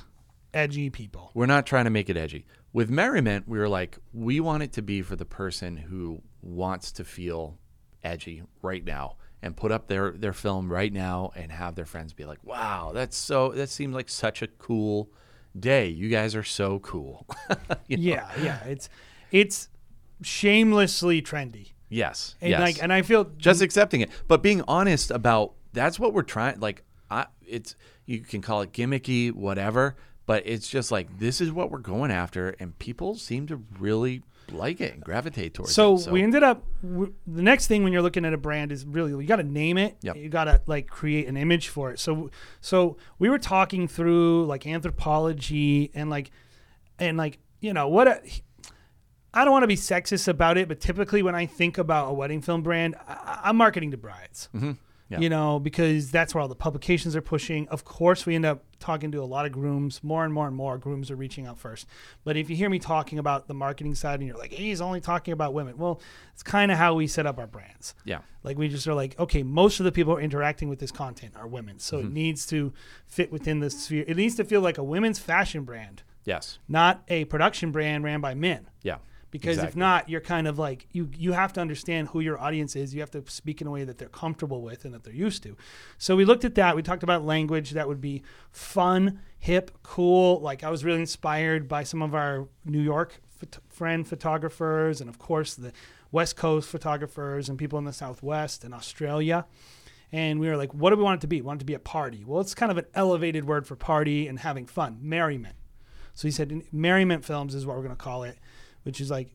edgy 0.55 0.91
people. 0.91 1.31
We're 1.35 1.47
not 1.47 1.67
trying 1.67 1.85
to 1.85 1.91
make 1.91 2.09
it 2.09 2.17
edgy. 2.17 2.47
With 2.73 2.89
Merriment, 2.89 3.49
we 3.49 3.59
were 3.59 3.69
like, 3.69 3.99
we 4.13 4.41
want 4.41 4.63
it 4.63 4.73
to 4.75 4.83
be 4.83 5.03
for 5.03 5.17
the 5.17 5.25
person 5.25 5.77
who 5.77 6.23
wants 6.41 6.93
to 6.93 7.05
feel 7.05 7.59
edgy 8.03 8.43
right 8.63 8.85
now 8.85 9.17
and 9.43 9.57
put 9.57 9.73
up 9.73 9.89
their, 9.89 10.13
their 10.13 10.33
film 10.33 10.71
right 10.71 10.93
now 10.93 11.33
and 11.35 11.51
have 11.51 11.75
their 11.75 11.85
friends 11.85 12.13
be 12.13 12.25
like, 12.25 12.39
wow, 12.45 12.93
that's 12.95 13.17
so, 13.17 13.51
that 13.51 13.69
seems 13.71 13.95
like 13.95 14.09
such 14.09 14.43
a 14.43 14.47
cool 14.47 15.11
day. 15.59 15.89
You 15.89 16.09
guys 16.09 16.35
are 16.35 16.45
so 16.45 16.79
cool. 16.81 17.27
You 17.89 17.97
know? 17.97 18.03
Yeah, 18.03 18.31
yeah, 18.41 18.65
it's 18.65 18.89
it's 19.33 19.69
shamelessly 20.23 21.23
trendy, 21.23 21.71
Yes. 21.89 22.37
and 22.41 22.51
yes. 22.51 22.61
like, 22.61 22.83
and 22.83 22.93
I 22.93 23.03
feel 23.03 23.25
just 23.37 23.63
accepting 23.63 24.01
it, 24.01 24.11
but 24.29 24.43
being 24.43 24.63
honest 24.69 25.11
about 25.11 25.55
that's 25.73 25.99
what 25.99 26.13
we're 26.15 26.23
trying. 26.23 26.61
Like, 26.61 26.85
I, 27.11 27.27
it's 27.47 27.75
you 28.07 28.21
can 28.21 28.43
call 28.43 28.63
it 28.63 28.73
gimmicky, 28.73 29.33
whatever, 29.33 29.97
but 30.27 30.43
it's 30.47 30.69
just 30.69 30.93
like 30.93 31.19
this 31.19 31.41
is 31.41 31.51
what 31.51 31.71
we're 31.71 31.79
going 31.79 32.11
after, 32.11 32.51
and 32.61 32.79
people 32.79 33.17
seem 33.17 33.47
to 33.49 33.65
really 33.79 34.23
like 34.53 34.81
it 34.81 34.95
and 34.95 35.03
gravitate 35.05 35.55
towards 35.55 35.75
so, 35.75 35.97
it. 35.99 36.09
we 36.09 36.23
ended 36.23 36.43
up 36.43 36.65
w- 36.83 37.13
the 37.27 37.43
next 37.43 37.67
thing 37.67 37.85
when 37.85 37.93
you're 37.93 38.03
looking 38.03 38.25
at 38.25 38.33
a 38.33 38.37
brand 38.39 38.73
is 38.73 38.85
really 38.85 39.11
you 39.13 39.27
got 39.29 39.37
to 39.37 39.43
name 39.43 39.79
it 39.79 39.97
Yep. 40.03 40.17
you 40.17 40.29
got 40.29 40.45
to 40.45 40.61
like 40.67 40.87
create 40.89 41.27
an 41.29 41.37
image 41.37 41.69
for 41.69 41.91
it 41.91 41.99
so 41.99 42.31
so 42.61 42.97
we 43.19 43.29
were 43.29 43.39
talking 43.39 43.89
through 43.89 44.45
like 44.47 44.63
Anthropologie 44.65 45.91
and 45.95 46.11
like 46.11 46.31
and 46.99 47.17
like 47.17 47.39
you 47.61 47.73
know 47.73 47.89
what 47.89 48.09
I 49.33 49.45
don't 49.45 49.53
want 49.53 49.63
to 49.63 49.69
be 49.69 49.77
sexist 49.77 50.29
about 50.29 50.57
it 50.59 50.69
but 50.69 50.81
typically 50.81 51.23
when 51.23 51.35
I 51.35 51.47
think 51.47 51.79
about 51.79 52.09
a 52.11 52.13
wedding 52.13 52.41
film 52.43 52.63
brand 52.63 52.97
I, 53.09 53.41
I'm 53.45 53.57
marketing 53.57 53.91
to 53.93 53.97
brides 53.97 54.49
Mm-hmm. 54.55 54.73
Yeah. 55.11 55.19
you 55.19 55.29
know 55.29 55.59
because 55.59 56.11
that's 56.13 56.35
where 56.35 56.41
all 56.43 56.49
the 56.49 56.55
publications 56.55 57.17
are 57.17 57.21
pushing. 57.21 57.67
Of 57.69 57.85
course 57.85 58.27
we 58.27 58.35
end 58.37 58.45
up 58.47 58.63
talking 58.79 59.11
to 59.13 59.19
a 59.23 59.25
lot 59.27 59.45
of 59.45 59.51
grooms 59.53 60.03
more 60.05 60.25
and 60.25 60.33
more 60.33 60.47
and 60.47 60.55
more 60.57 60.79
grooms 60.79 61.11
are 61.11 61.17
reaching 61.17 61.47
out 61.47 61.59
first. 61.59 61.87
But 62.25 62.37
if 62.37 62.49
you 62.49 62.55
hear 62.57 62.71
me 62.71 62.79
talking 62.79 63.19
about 63.19 63.49
the 63.49 63.55
marketing 63.55 63.95
side 63.97 64.21
and 64.21 64.29
you're 64.29 64.39
like 64.39 64.53
he's 64.53 64.81
only 64.81 65.01
talking 65.01 65.33
about 65.33 65.53
women 65.53 65.77
well 65.77 66.01
it's 66.33 66.43
kind 66.45 66.71
of 66.71 66.79
how 66.79 66.95
we 66.95 67.07
set 67.09 67.27
up 67.27 67.39
our 67.39 67.49
brands. 67.49 67.95
Yeah, 68.05 68.21
like 68.45 68.57
we 68.57 68.69
just 68.69 68.87
are 68.87 68.95
like 68.95 69.19
okay 69.19 69.43
most 69.43 69.81
of 69.81 69.85
the 69.85 69.93
people 69.93 70.15
are 70.15 70.21
interacting 70.21 70.69
with 70.69 70.79
this 70.79 70.93
content 70.93 71.35
are 71.37 71.47
women. 71.49 71.79
So 71.81 71.99
Mm-hmm. 71.99 72.07
it 72.07 72.13
needs 72.13 72.47
to 72.47 72.73
fit 73.07 73.33
within 73.33 73.59
the 73.61 73.69
sphere. 73.71 74.05
It 74.07 74.17
needs 74.17 74.37
to 74.37 74.45
feel 74.45 74.61
like 74.61 74.79
a 74.79 74.85
women's 74.85 75.19
fashion 75.19 75.65
brand. 75.65 76.03
Yes, 76.25 76.59
not 76.69 77.03
a 77.09 77.25
production 77.25 77.73
brand 77.73 78.05
ran 78.05 78.21
by 78.21 78.35
men. 78.35 78.69
Yeah, 78.83 78.99
because 79.31 79.59
if 79.59 79.76
not 79.76 80.09
you're 80.09 80.20
kind 80.20 80.49
of 80.49 80.59
like 80.59 80.87
you 80.93 81.09
you 81.16 81.33
have 81.33 81.53
to 81.53 81.61
understand 81.61 82.09
who 82.09 82.20
your 82.20 82.41
audience 82.41 82.74
is. 82.74 82.95
You 82.95 83.01
have 83.01 83.11
to 83.12 83.22
speak 83.28 83.61
in 83.61 83.66
a 83.66 83.70
way 83.70 83.85
that 83.85 83.99
they're 83.99 84.09
comfortable 84.09 84.62
with 84.62 84.85
and 84.85 84.93
that 84.95 85.05
they're 85.05 85.12
used 85.12 85.43
to. 85.45 85.57
So 85.99 86.16
we 86.16 86.24
looked 86.24 86.45
at 86.45 86.55
that. 86.57 86.74
We 86.74 86.83
talked 86.83 87.03
about 87.03 87.24
language 87.24 87.70
that 87.72 87.87
would 87.87 88.01
be 88.01 88.22
fun 88.51 89.20
hip 89.39 89.70
cool. 89.83 90.41
Like 90.41 90.64
i 90.64 90.70
was 90.70 90.85
really 90.85 91.01
inspired 91.01 91.68
by 91.68 91.85
some 91.85 92.03
of 92.03 92.14
our 92.14 92.49
new 92.64 92.81
york 92.81 93.20
phot- 93.41 93.59
friend 93.68 94.07
photographers 94.07 95.01
and 95.01 95.09
of 95.09 95.18
course 95.18 95.55
the 95.55 95.72
west 96.12 96.37
coast 96.37 96.68
photographers 96.68 97.49
and 97.49 97.59
people 97.59 97.78
in 97.78 97.85
the 97.85 97.93
southwest 97.93 98.64
and 98.64 98.74
australia. 98.74 99.47
And 100.12 100.41
we 100.41 100.49
were 100.49 100.57
like 100.57 100.74
what 100.74 100.91
do 100.91 100.97
we 100.97 101.05
want 101.05 101.20
it 101.20 101.22
to 101.22 101.28
be? 101.28 101.41
We 101.41 101.47
want 101.47 101.59
it 101.59 101.64
to 101.64 101.66
be 101.66 101.74
a 101.74 101.78
party? 101.78 102.24
Well 102.26 102.41
it's 102.41 102.55
kind 102.55 102.72
of 102.72 102.78
an 102.78 102.87
elevated 102.95 103.47
word 103.47 103.66
for 103.66 103.76
party 103.76 104.26
and 104.26 104.41
having 104.41 104.66
fun 104.66 104.99
merriment. 105.01 105.55
So 106.14 106.26
he 106.26 106.33
said 106.33 106.64
merriment 106.72 107.24
films 107.24 107.55
is 107.55 107.64
what 107.64 107.76
we're 107.76 107.85
going 107.85 107.97
to 107.97 108.03
call 108.03 108.24
it 108.24 108.37
which 108.83 109.01
is 109.01 109.11
like 109.11 109.35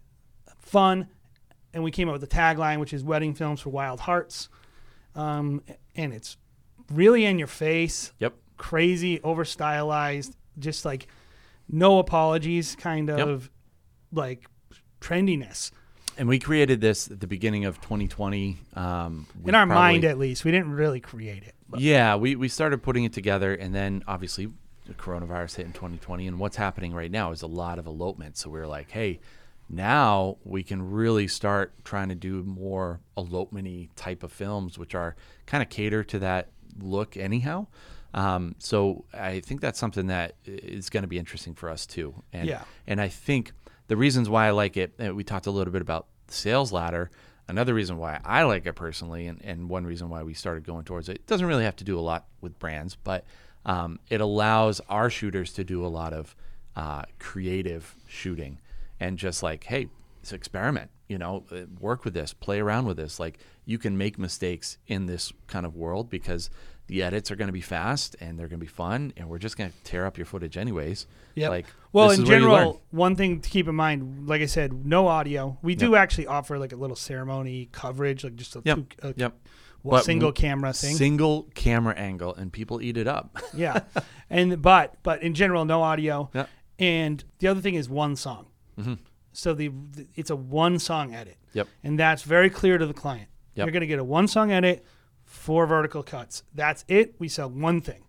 fun. 0.59 1.07
And 1.73 1.83
we 1.83 1.91
came 1.91 2.07
up 2.07 2.13
with 2.13 2.23
a 2.23 2.27
tagline, 2.27 2.79
which 2.79 2.93
is 2.93 3.03
wedding 3.03 3.33
films 3.33 3.59
for 3.61 3.69
wild 3.69 3.99
hearts. 3.99 4.49
Um, 5.13 5.61
and 5.95 6.13
it's 6.13 6.37
really 6.91 7.25
in 7.25 7.37
your 7.37 7.47
face, 7.47 8.11
yep, 8.19 8.33
crazy, 8.57 9.21
over 9.21 9.43
stylized, 9.45 10.35
just 10.59 10.85
like 10.85 11.07
no 11.69 11.99
apologies 11.99 12.75
kind 12.75 13.09
of 13.09 13.49
like 14.11 14.45
trendiness. 15.01 15.71
and 16.17 16.27
we 16.29 16.39
created 16.39 16.79
this 16.79 17.11
at 17.11 17.19
the 17.19 17.27
beginning 17.27 17.65
of 17.65 17.81
2020. 17.81 18.57
Um, 18.73 19.27
In 19.45 19.53
our 19.55 19.65
probably- 19.65 19.75
mind, 19.75 20.05
at 20.05 20.17
least. 20.17 20.45
We 20.45 20.51
didn't 20.51 20.71
really 20.71 20.99
create 21.01 21.43
it. 21.43 21.55
But 21.67 21.81
Yeah, 21.81 22.15
we, 22.15 22.35
we 22.35 22.47
started 22.47 22.81
putting 22.83 23.03
it 23.03 23.11
together, 23.13 23.53
and 23.53 23.73
then 23.75 24.03
obviously 24.07 24.49
coronavirus 24.93 25.55
hit 25.55 25.65
in 25.65 25.73
2020. 25.73 26.27
And 26.27 26.39
what's 26.39 26.55
happening 26.57 26.93
right 26.93 27.11
now 27.11 27.31
is 27.31 27.41
a 27.41 27.47
lot 27.47 27.79
of 27.79 27.85
elopement. 27.87 28.37
So 28.37 28.49
we 28.49 28.59
are 28.59 28.67
like, 28.67 28.91
hey, 28.91 29.19
now 29.69 30.37
we 30.43 30.63
can 30.63 30.91
really 30.91 31.27
start 31.27 31.73
trying 31.83 32.09
to 32.09 32.15
do 32.15 32.43
more 32.43 32.99
elopement 33.17 33.95
type 33.95 34.23
of 34.23 34.31
films, 34.31 34.77
which 34.77 34.93
are 34.93 35.15
kind 35.45 35.63
of 35.63 35.69
cater 35.69 36.03
to 36.03 36.19
that 36.19 36.49
look 36.79 37.17
anyhow. 37.17 37.67
Um, 38.13 38.55
so 38.59 39.05
I 39.13 39.39
think 39.41 39.61
that's 39.61 39.79
something 39.79 40.07
that 40.07 40.35
is 40.45 40.89
going 40.89 41.03
to 41.03 41.07
be 41.07 41.17
interesting 41.17 41.53
for 41.53 41.69
us 41.69 41.85
too. 41.85 42.13
And 42.31 42.47
Yeah. 42.47 42.63
and 42.87 43.01
I 43.01 43.09
think 43.09 43.51
the 43.87 43.97
reasons 43.97 44.29
why 44.29 44.47
I 44.47 44.51
like 44.51 44.77
it, 44.77 44.93
we 45.13 45.23
talked 45.23 45.47
a 45.47 45.51
little 45.51 45.73
bit 45.73 45.81
about 45.81 46.07
the 46.27 46.33
sales 46.33 46.71
ladder. 46.71 47.09
Another 47.47 47.73
reason 47.73 47.97
why 47.97 48.19
I 48.25 48.43
like 48.43 48.65
it 48.65 48.73
personally, 48.73 49.27
and, 49.27 49.39
and 49.43 49.69
one 49.69 49.85
reason 49.85 50.09
why 50.09 50.23
we 50.23 50.33
started 50.33 50.63
going 50.63 50.83
towards 50.85 51.09
it, 51.09 51.17
it 51.17 51.27
doesn't 51.27 51.45
really 51.45 51.63
have 51.65 51.75
to 51.75 51.83
do 51.83 51.99
a 51.99 52.01
lot 52.01 52.25
with 52.41 52.57
brands, 52.57 52.95
but 52.95 53.23
um, 53.65 53.99
it 54.09 54.21
allows 54.21 54.79
our 54.89 55.09
shooters 55.09 55.53
to 55.53 55.63
do 55.63 55.85
a 55.85 55.87
lot 55.87 56.13
of 56.13 56.35
uh, 56.75 57.03
creative 57.19 57.95
shooting 58.07 58.59
and 58.99 59.17
just 59.17 59.41
like, 59.43 59.63
hey, 59.65 59.87
it's 60.21 60.33
experiment, 60.33 60.89
you 61.07 61.17
know, 61.17 61.43
uh, 61.51 61.61
work 61.79 62.05
with 62.05 62.13
this, 62.13 62.33
play 62.33 62.59
around 62.59 62.85
with 62.85 62.97
this. 62.97 63.19
Like 63.19 63.39
you 63.65 63.77
can 63.77 63.97
make 63.97 64.17
mistakes 64.19 64.77
in 64.87 65.05
this 65.05 65.31
kind 65.47 65.65
of 65.65 65.75
world 65.75 66.09
because 66.09 66.49
the 66.87 67.01
edits 67.01 67.31
are 67.31 67.35
going 67.35 67.47
to 67.47 67.53
be 67.53 67.61
fast 67.61 68.15
and 68.19 68.37
they're 68.37 68.47
going 68.47 68.59
to 68.59 68.65
be 68.65 68.71
fun, 68.71 69.11
and 69.17 69.27
we're 69.27 69.39
just 69.39 69.57
going 69.57 69.71
to 69.71 69.75
tear 69.83 70.05
up 70.05 70.17
your 70.19 70.25
footage 70.25 70.55
anyways. 70.55 71.07
Yep. 71.33 71.49
Like, 71.49 71.65
well, 71.91 72.11
in 72.11 72.21
is 72.21 72.29
where 72.29 72.37
you 72.37 72.43
learn. 72.45 72.51
general, 72.57 72.81
one 72.91 73.15
thing 73.15 73.41
to 73.41 73.49
keep 73.49 73.67
in 73.67 73.73
mind, 73.73 74.27
like 74.27 74.41
I 74.41 74.45
said, 74.45 74.85
no 74.85 75.07
audio. 75.07 75.57
We 75.63 75.73
do 75.73 75.95
actually 75.95 76.27
offer 76.27 76.59
like 76.59 76.73
a 76.73 76.75
little 76.75 76.95
ceremony 76.95 77.69
coverage, 77.71 78.23
like 78.23 78.35
just 78.35 78.55
a, 78.55 78.61
Yep. 78.63 78.75
two, 78.77 78.85
a 79.01 79.13
Yep. 79.17 79.35
Well, 79.85 79.99
But 79.99 80.05
single 80.05 80.31
camera 80.31 80.73
thing. 80.73 80.95
Single 80.95 81.43
camera 81.53 81.93
angle, 81.93 82.33
and 82.33 82.51
people 82.51 82.81
eat 82.81 82.97
it 82.97 83.07
up. 83.07 83.37
yeah, 83.53 83.81
and 84.29 84.61
but 84.61 84.95
but 85.03 85.21
in 85.21 85.35
general, 85.35 85.63
no 85.63 85.83
audio. 85.83 86.29
Yeah. 86.33 86.47
And 86.79 87.23
the 87.37 87.47
other 87.47 87.61
thing 87.61 87.75
is 87.75 87.87
one 87.87 88.15
song. 88.15 88.47
Hmm. 88.81 88.95
So 89.31 89.53
the, 89.53 89.67
the 89.67 90.07
it's 90.15 90.31
a 90.31 90.35
one 90.35 90.79
song 90.79 91.13
edit. 91.13 91.37
Yep. 91.53 91.67
And 91.83 91.99
that's 91.99 92.23
very 92.23 92.49
clear 92.49 92.79
to 92.79 92.85
the 92.85 92.93
client. 92.93 93.29
Yep. 93.53 93.67
You're 93.67 93.71
going 93.71 93.81
to 93.81 93.87
get 93.87 93.99
a 93.99 94.03
one 94.03 94.27
song 94.27 94.51
edit, 94.51 94.83
four 95.23 95.67
vertical 95.67 96.01
cuts. 96.01 96.43
That's 96.53 96.83
it. 96.87 97.15
We 97.19 97.27
sell 97.27 97.49
one 97.49 97.79
thing. 97.79 98.05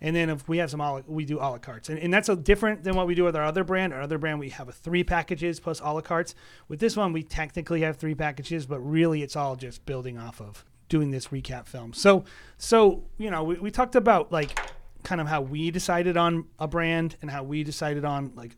And 0.00 0.14
then 0.14 0.28
if 0.28 0.46
we 0.46 0.58
have 0.58 0.70
some, 0.70 0.80
la, 0.80 1.00
we 1.06 1.24
do 1.24 1.38
a 1.38 1.40
la 1.40 1.58
cartes, 1.58 1.88
and, 1.88 1.98
and 1.98 2.12
that's 2.12 2.28
a 2.28 2.36
different 2.36 2.84
than 2.84 2.94
what 2.94 3.06
we 3.06 3.14
do 3.14 3.24
with 3.24 3.34
our 3.34 3.44
other 3.44 3.64
brand. 3.64 3.94
Our 3.94 4.02
other 4.02 4.18
brand, 4.18 4.38
we 4.38 4.50
have 4.50 4.68
a 4.68 4.72
three 4.72 5.02
packages 5.02 5.58
plus 5.58 5.80
a 5.80 5.90
la 5.90 6.02
cartes. 6.02 6.34
With 6.68 6.80
this 6.80 6.96
one, 6.96 7.14
we 7.14 7.22
technically 7.22 7.80
have 7.80 7.96
three 7.96 8.14
packages, 8.14 8.66
but 8.66 8.80
really 8.80 9.22
it's 9.22 9.36
all 9.36 9.56
just 9.56 9.86
building 9.86 10.18
off 10.18 10.40
of 10.40 10.66
doing 10.88 11.10
this 11.10 11.28
recap 11.28 11.66
film. 11.66 11.92
So, 11.92 12.24
so 12.58 13.04
you 13.18 13.30
know, 13.30 13.44
we, 13.44 13.56
we 13.56 13.70
talked 13.70 13.96
about 13.96 14.32
like 14.32 14.58
kind 15.02 15.20
of 15.20 15.28
how 15.28 15.40
we 15.40 15.70
decided 15.70 16.16
on 16.16 16.46
a 16.58 16.66
brand 16.66 17.16
and 17.22 17.30
how 17.30 17.42
we 17.42 17.62
decided 17.62 18.04
on 18.04 18.32
like 18.34 18.56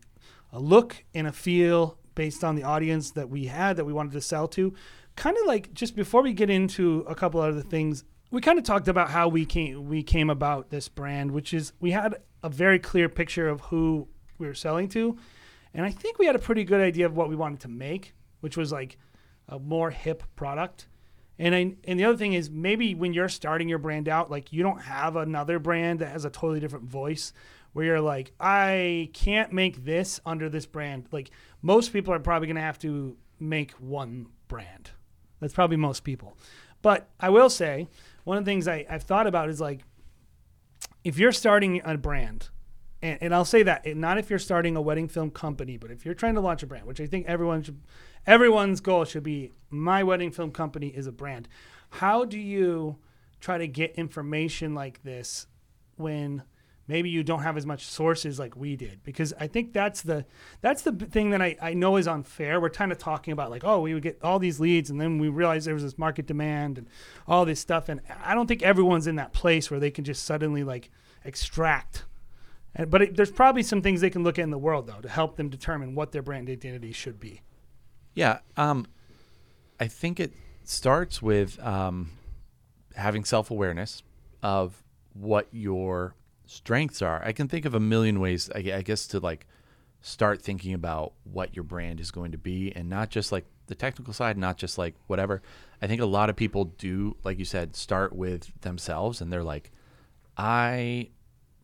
a 0.51 0.59
look 0.59 1.03
and 1.13 1.27
a 1.27 1.31
feel 1.31 1.97
based 2.15 2.43
on 2.43 2.55
the 2.55 2.63
audience 2.63 3.11
that 3.11 3.29
we 3.29 3.45
had 3.45 3.77
that 3.77 3.85
we 3.85 3.93
wanted 3.93 4.11
to 4.11 4.19
sell 4.19 4.47
to. 4.47 4.73
Kind 5.15 5.37
of 5.37 5.45
like 5.45 5.73
just 5.73 5.95
before 5.95 6.21
we 6.21 6.33
get 6.33 6.49
into 6.49 7.05
a 7.07 7.15
couple 7.15 7.39
other 7.39 7.61
things, 7.61 8.03
we 8.31 8.41
kind 8.41 8.57
of 8.57 8.65
talked 8.65 8.87
about 8.87 9.09
how 9.09 9.27
we 9.27 9.45
came 9.45 9.87
we 9.87 10.03
came 10.03 10.29
about 10.29 10.69
this 10.69 10.89
brand, 10.89 11.31
which 11.31 11.53
is 11.53 11.71
we 11.79 11.91
had 11.91 12.15
a 12.43 12.49
very 12.49 12.79
clear 12.79 13.07
picture 13.09 13.47
of 13.47 13.61
who 13.61 14.07
we 14.37 14.47
were 14.47 14.53
selling 14.53 14.89
to, 14.89 15.17
and 15.73 15.85
I 15.85 15.91
think 15.91 16.19
we 16.19 16.25
had 16.25 16.35
a 16.35 16.39
pretty 16.39 16.63
good 16.63 16.81
idea 16.81 17.05
of 17.05 17.15
what 17.15 17.29
we 17.29 17.35
wanted 17.35 17.61
to 17.61 17.67
make, 17.67 18.13
which 18.41 18.57
was 18.57 18.71
like 18.71 18.97
a 19.47 19.59
more 19.59 19.91
hip 19.91 20.23
product. 20.35 20.87
And 21.39 21.55
I, 21.55 21.73
and 21.85 21.97
the 21.97 22.03
other 22.03 22.17
thing 22.17 22.33
is 22.33 22.49
maybe 22.49 22.93
when 22.93 23.13
you're 23.13 23.29
starting 23.29 23.69
your 23.69 23.79
brand 23.79 24.09
out, 24.09 24.29
like 24.29 24.51
you 24.51 24.61
don't 24.61 24.81
have 24.81 25.15
another 25.15 25.57
brand 25.57 25.99
that 25.99 26.11
has 26.11 26.25
a 26.25 26.29
totally 26.29 26.59
different 26.59 26.85
voice 26.85 27.31
where 27.71 27.85
you're 27.85 28.01
like, 28.01 28.33
I 28.39 29.09
can't 29.13 29.53
make 29.53 29.85
this 29.85 30.19
under 30.25 30.49
this 30.49 30.65
brand. 30.65 31.07
Like 31.11 31.31
most 31.61 31.93
people 31.93 32.13
are 32.13 32.19
probably 32.19 32.47
going 32.47 32.57
to 32.57 32.61
have 32.61 32.79
to 32.79 33.15
make 33.39 33.71
one 33.73 34.27
brand. 34.49 34.91
That's 35.39 35.53
probably 35.53 35.77
most 35.77 36.03
people. 36.03 36.37
But 36.81 37.07
I 37.19 37.29
will 37.29 37.49
say, 37.49 37.87
one 38.25 38.37
of 38.37 38.43
the 38.43 38.51
things 38.51 38.67
I, 38.67 38.85
I've 38.89 39.03
thought 39.03 39.25
about 39.25 39.49
is 39.49 39.61
like, 39.61 39.81
if 41.05 41.17
you're 41.17 41.31
starting 41.31 41.81
a 41.85 41.97
brand, 41.97 42.49
and, 43.01 43.17
and 43.21 43.35
I'll 43.35 43.45
say 43.45 43.63
that 43.63 43.85
not 43.97 44.17
if 44.17 44.29
you're 44.29 44.39
starting 44.39 44.75
a 44.75 44.81
wedding 44.81 45.07
film 45.07 45.31
company, 45.31 45.77
but 45.77 45.91
if 45.91 46.05
you're 46.05 46.13
trying 46.13 46.35
to 46.35 46.41
launch 46.41 46.63
a 46.63 46.67
brand, 46.67 46.85
which 46.85 47.01
I 47.01 47.05
think 47.05 47.25
everyone 47.27 47.63
should, 47.63 47.81
everyone's 48.27 48.81
goal 48.81 49.05
should 49.05 49.23
be, 49.23 49.51
my 49.69 50.03
wedding 50.03 50.31
film 50.31 50.51
company 50.51 50.87
is 50.87 51.07
a 51.07 51.11
brand. 51.11 51.47
How 51.89 52.25
do 52.25 52.39
you 52.39 52.97
try 53.39 53.57
to 53.57 53.67
get 53.67 53.95
information 53.95 54.75
like 54.75 55.01
this 55.03 55.47
when 55.95 56.43
maybe 56.87 57.09
you 57.09 57.23
don't 57.23 57.43
have 57.43 57.55
as 57.55 57.65
much 57.65 57.85
sources 57.85 58.39
like 58.39 58.55
we 58.55 58.75
did 58.75 59.01
because 59.03 59.31
I 59.39 59.47
think 59.47 59.73
that's 59.73 60.01
the 60.01 60.25
that's 60.61 60.81
the 60.81 60.91
thing 60.91 61.29
that 61.29 61.41
I, 61.41 61.55
I 61.61 61.73
know 61.73 61.95
is 61.97 62.07
unfair. 62.07 62.59
We're 62.59 62.69
kind 62.69 62.91
of 62.91 62.97
talking 62.97 63.31
about 63.31 63.51
like 63.51 63.63
oh 63.63 63.79
we 63.81 63.93
would 63.93 64.03
get 64.03 64.19
all 64.23 64.39
these 64.39 64.59
leads 64.59 64.89
and 64.89 64.99
then 64.99 65.19
we 65.19 65.29
realized 65.29 65.67
there 65.67 65.73
was 65.73 65.83
this 65.83 65.97
market 65.97 66.25
demand 66.25 66.77
and 66.77 66.87
all 67.27 67.45
this 67.45 67.59
stuff 67.59 67.87
and 67.87 68.01
I 68.23 68.33
don't 68.33 68.47
think 68.47 68.63
everyone's 68.63 69.07
in 69.07 69.15
that 69.17 69.31
place 69.33 69.69
where 69.71 69.79
they 69.79 69.91
can 69.91 70.03
just 70.03 70.25
suddenly 70.25 70.63
like 70.63 70.89
extract. 71.23 72.05
And, 72.75 72.89
but 72.89 73.01
it, 73.01 73.15
there's 73.15 73.31
probably 73.31 73.63
some 73.63 73.81
things 73.81 74.01
they 74.01 74.09
can 74.09 74.23
look 74.23 74.39
at 74.39 74.43
in 74.43 74.51
the 74.51 74.57
world 74.57 74.87
though 74.87 75.01
to 75.01 75.09
help 75.09 75.37
them 75.37 75.49
determine 75.49 75.95
what 75.95 76.11
their 76.11 76.21
brand 76.21 76.49
identity 76.49 76.91
should 76.91 77.19
be. 77.19 77.41
Yeah, 78.13 78.39
um, 78.57 78.85
I 79.79 79.87
think 79.87 80.19
it 80.19 80.33
starts 80.63 81.21
with 81.21 81.59
um, 81.65 82.11
having 82.95 83.23
self 83.23 83.51
awareness 83.51 84.03
of 84.43 84.83
what 85.13 85.47
your 85.51 86.15
strengths 86.45 87.01
are. 87.01 87.23
I 87.23 87.31
can 87.31 87.47
think 87.47 87.65
of 87.65 87.73
a 87.73 87.79
million 87.79 88.19
ways, 88.19 88.49
I, 88.53 88.59
I 88.59 88.81
guess, 88.81 89.07
to 89.07 89.19
like 89.19 89.47
start 90.01 90.41
thinking 90.41 90.73
about 90.73 91.13
what 91.23 91.55
your 91.55 91.63
brand 91.63 91.99
is 91.99 92.11
going 92.11 92.31
to 92.31 92.37
be, 92.37 92.71
and 92.75 92.89
not 92.89 93.09
just 93.09 93.31
like 93.31 93.45
the 93.67 93.75
technical 93.75 94.13
side, 94.13 94.37
not 94.37 94.57
just 94.57 94.77
like 94.77 94.95
whatever. 95.07 95.41
I 95.81 95.87
think 95.87 96.01
a 96.01 96.05
lot 96.05 96.29
of 96.29 96.35
people 96.35 96.65
do, 96.65 97.15
like 97.23 97.39
you 97.39 97.45
said, 97.45 97.75
start 97.75 98.13
with 98.13 98.51
themselves, 98.61 99.21
and 99.21 99.31
they're 99.31 99.43
like, 99.43 99.71
I 100.37 101.09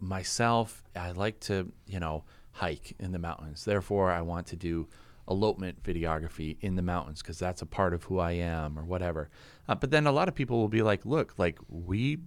myself, 0.06 0.84
I 0.95 1.12
like 1.12 1.39
to, 1.41 1.72
you 1.86 1.99
know, 1.99 2.24
hike 2.51 2.95
in 2.99 3.12
the 3.12 3.20
mountains. 3.20 3.66
Therefore, 3.66 4.12
I 4.12 4.22
want 4.22 4.47
to 4.47 4.56
do 4.56 4.88
elopement 5.28 5.82
videography 5.84 6.58
in 6.62 6.76
the 6.76 6.82
mountains 6.82 7.22
because 7.22 7.39
that's 7.39 7.62
a 7.62 7.66
part 7.66 7.93
of 7.93 8.03
who 8.03 8.20
I 8.20 8.32
am 8.34 8.78
or 8.78 8.84
whatever. 8.84 9.30
Uh, 9.68 9.76
but 9.76 9.91
then 9.91 10.06
a 10.06 10.12
lot 10.12 10.28
of 10.28 10.36
people 10.36 10.58
will 10.60 10.68
be 10.70 10.84
like, 10.84 11.06
look, 11.06 11.34
like 11.38 11.58
we 11.68 12.20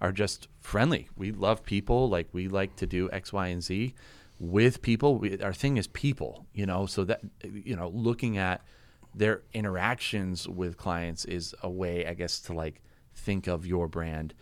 are 0.00 0.12
just 0.12 0.48
friendly. 0.58 1.08
We 1.16 1.30
love 1.30 1.62
people. 1.64 2.08
Like 2.08 2.28
we 2.32 2.48
like 2.48 2.76
to 2.76 2.86
do 2.86 3.10
X, 3.12 3.32
Y, 3.32 3.48
and 3.48 3.62
Z 3.62 3.94
with 4.40 4.80
people. 4.80 5.18
We, 5.18 5.38
our 5.40 5.52
thing 5.52 5.76
is 5.76 5.86
people, 5.88 6.46
you 6.54 6.66
know, 6.66 6.86
so 6.86 7.04
that, 7.04 7.20
you 7.42 7.76
know, 7.76 7.88
looking 7.88 8.38
at 8.38 8.62
their 9.14 9.42
interactions 9.52 10.48
with 10.48 10.76
clients 10.76 11.24
is 11.24 11.54
a 11.62 11.70
way, 11.70 12.06
I 12.06 12.14
guess, 12.14 12.40
to 12.40 12.52
like 12.52 12.80
think 13.14 13.46
of 13.46 13.66
your 13.66 13.88
brand. 13.88 14.34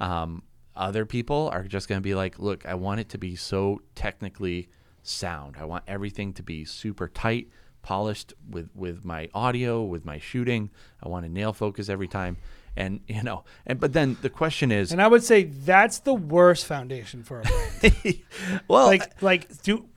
Um, 0.00 0.42
other 0.76 1.06
people 1.06 1.48
are 1.52 1.62
just 1.64 1.88
going 1.88 2.00
to 2.00 2.02
be 2.02 2.14
like, 2.14 2.38
look, 2.38 2.66
I 2.66 2.74
want 2.74 3.00
it 3.00 3.08
to 3.10 3.18
be 3.18 3.36
so 3.36 3.80
technically 3.94 4.68
sound. 5.02 5.56
I 5.58 5.64
want 5.64 5.84
everything 5.86 6.32
to 6.34 6.42
be 6.42 6.64
super 6.64 7.08
tight, 7.08 7.48
polished 7.82 8.32
with 8.48 8.70
with 8.74 9.04
my 9.04 9.28
audio, 9.34 9.82
with 9.82 10.04
my 10.04 10.18
shooting. 10.18 10.70
I 11.02 11.08
want 11.08 11.24
to 11.24 11.30
nail 11.30 11.52
focus 11.52 11.88
every 11.88 12.08
time. 12.08 12.36
And 12.76 13.00
you 13.06 13.22
know, 13.22 13.44
and 13.66 13.78
but 13.78 13.92
then 13.92 14.16
the 14.22 14.30
question 14.30 14.72
is, 14.72 14.90
And 14.90 15.00
I 15.00 15.06
would 15.06 15.22
say 15.22 15.44
that's 15.44 16.00
the 16.00 16.14
worst 16.14 16.66
foundation 16.66 17.22
for 17.22 17.40
a 17.40 17.42
brand. 17.42 18.20
well, 18.68 18.86
like 18.86 19.22
like 19.22 19.62
do 19.62 19.88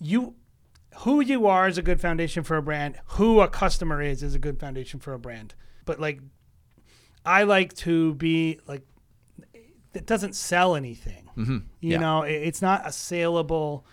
you 0.00 0.34
who 0.98 1.20
you 1.20 1.46
are 1.46 1.66
is 1.66 1.78
a 1.78 1.82
good 1.82 2.00
foundation 2.00 2.42
for 2.42 2.56
a 2.56 2.62
brand. 2.62 2.98
Who 3.12 3.40
a 3.40 3.48
customer 3.48 4.02
is 4.02 4.22
is 4.22 4.34
a 4.34 4.38
good 4.38 4.60
foundation 4.60 5.00
for 5.00 5.14
a 5.14 5.18
brand. 5.18 5.54
But 5.86 5.98
like 5.98 6.20
I 7.24 7.44
like 7.44 7.74
to 7.76 8.14
be 8.14 8.58
like 8.66 8.82
it 9.94 10.06
doesn't 10.06 10.34
sell 10.34 10.74
anything. 10.76 11.28
You 11.36 11.42
Mm-hmm. 11.44 11.58
Yeah. 11.80 11.98
know, 11.98 12.22
it, 12.22 12.32
it's 12.34 12.60
not 12.62 12.86
a 12.86 12.92
saleable 12.92 13.84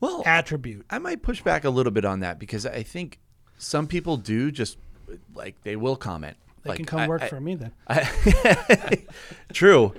well, 0.00 0.22
attribute. 0.26 0.86
I 0.90 0.98
might 0.98 1.22
push 1.22 1.42
back 1.42 1.64
a 1.64 1.70
little 1.70 1.92
bit 1.92 2.04
on 2.04 2.20
that 2.20 2.38
because 2.38 2.64
I 2.66 2.82
think 2.82 3.18
some 3.58 3.86
people 3.86 4.16
do 4.16 4.50
just 4.50 4.78
like 5.34 5.56
they 5.62 5.76
will 5.76 5.96
comment. 5.96 6.36
They 6.62 6.70
like, 6.70 6.76
can 6.78 6.86
come 6.86 7.00
I- 7.00 7.08
work 7.08 7.22
I- 7.22 7.28
for 7.28 7.40
me 7.40 7.54
then. 7.56 7.72
True. 9.52 9.94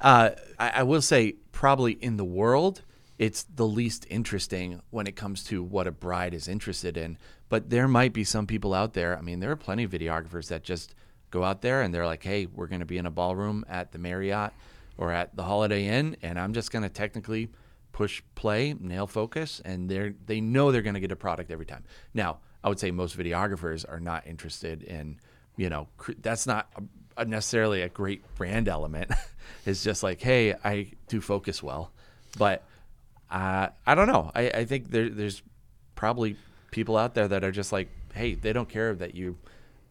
Uh, 0.00 0.30
I, 0.58 0.68
I 0.76 0.82
will 0.82 1.02
say, 1.02 1.36
probably 1.52 1.92
in 1.92 2.16
the 2.16 2.24
world, 2.24 2.82
it's 3.18 3.44
the 3.44 3.66
least 3.66 4.06
interesting 4.10 4.80
when 4.90 5.06
it 5.06 5.16
comes 5.16 5.44
to 5.44 5.62
what 5.62 5.86
a 5.86 5.92
bride 5.92 6.34
is 6.34 6.48
interested 6.48 6.96
in. 6.96 7.16
But 7.48 7.70
there 7.70 7.86
might 7.88 8.12
be 8.12 8.24
some 8.24 8.46
people 8.46 8.74
out 8.74 8.94
there. 8.94 9.16
I 9.16 9.20
mean, 9.20 9.40
there 9.40 9.50
are 9.50 9.56
plenty 9.56 9.84
of 9.84 9.90
videographers 9.92 10.48
that 10.48 10.62
just 10.64 10.94
go 11.34 11.42
out 11.42 11.62
there 11.62 11.82
and 11.82 11.92
they're 11.92 12.06
like, 12.06 12.22
hey, 12.22 12.46
we're 12.46 12.68
going 12.68 12.80
to 12.80 12.86
be 12.86 12.96
in 12.96 13.06
a 13.06 13.10
ballroom 13.10 13.64
at 13.68 13.90
the 13.90 13.98
Marriott 13.98 14.52
or 14.96 15.10
at 15.10 15.34
the 15.34 15.42
Holiday 15.42 15.88
Inn, 15.88 16.16
and 16.22 16.38
I'm 16.38 16.54
just 16.54 16.70
going 16.70 16.84
to 16.84 16.88
technically 16.88 17.50
push 17.90 18.22
play, 18.36 18.74
nail 18.78 19.08
focus, 19.08 19.60
and 19.64 19.88
they're 19.88 20.14
they 20.26 20.40
know 20.40 20.70
they're 20.70 20.82
going 20.82 20.94
to 20.94 21.00
get 21.00 21.10
a 21.10 21.16
product 21.16 21.50
every 21.50 21.66
time. 21.66 21.82
Now, 22.14 22.38
I 22.62 22.68
would 22.68 22.78
say 22.78 22.92
most 22.92 23.18
videographers 23.18 23.84
are 23.88 23.98
not 23.98 24.28
interested 24.28 24.84
in, 24.84 25.18
you 25.56 25.68
know, 25.68 25.88
cr- 25.98 26.12
that's 26.22 26.46
not 26.46 26.68
a, 26.76 27.22
a 27.22 27.24
necessarily 27.24 27.82
a 27.82 27.88
great 27.88 28.22
brand 28.36 28.68
element. 28.68 29.10
it's 29.66 29.82
just 29.82 30.04
like, 30.04 30.20
hey, 30.20 30.54
I 30.64 30.92
do 31.08 31.20
focus 31.20 31.62
well, 31.62 31.90
but 32.38 32.62
uh, 33.28 33.68
I 33.84 33.94
don't 33.96 34.06
know. 34.06 34.30
I, 34.34 34.50
I 34.50 34.64
think 34.64 34.90
there, 34.90 35.08
there's 35.10 35.42
probably 35.96 36.36
people 36.70 36.96
out 36.96 37.14
there 37.14 37.26
that 37.26 37.42
are 37.42 37.52
just 37.52 37.72
like, 37.72 37.88
hey, 38.14 38.34
they 38.34 38.52
don't 38.52 38.68
care 38.68 38.94
that 38.94 39.16
you, 39.16 39.36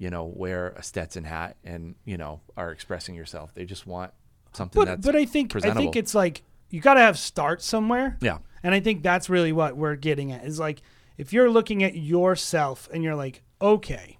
you 0.03 0.09
know, 0.09 0.25
wear 0.25 0.71
a 0.75 0.83
Stetson 0.83 1.23
hat 1.23 1.55
and 1.63 1.95
you 2.03 2.17
know 2.17 2.41
are 2.57 2.71
expressing 2.71 3.15
yourself. 3.15 3.53
They 3.55 3.63
just 3.63 3.87
want 3.87 4.11
something 4.51 4.81
But 4.81 4.85
that's 4.85 5.05
but 5.05 5.15
I 5.15 5.23
think 5.23 5.55
I 5.55 5.73
think 5.73 5.95
it's 5.95 6.13
like 6.13 6.43
you 6.69 6.81
got 6.81 6.95
to 6.95 6.99
have 6.99 7.17
start 7.17 7.61
somewhere. 7.61 8.17
Yeah. 8.19 8.39
And 8.63 8.75
I 8.75 8.81
think 8.81 9.01
that's 9.01 9.29
really 9.29 9.53
what 9.53 9.77
we're 9.77 9.95
getting 9.95 10.33
at 10.33 10.43
is 10.43 10.59
like 10.59 10.81
if 11.17 11.31
you're 11.31 11.49
looking 11.49 11.85
at 11.85 11.95
yourself 11.95 12.89
and 12.93 13.01
you're 13.01 13.15
like, 13.15 13.43
okay, 13.61 14.19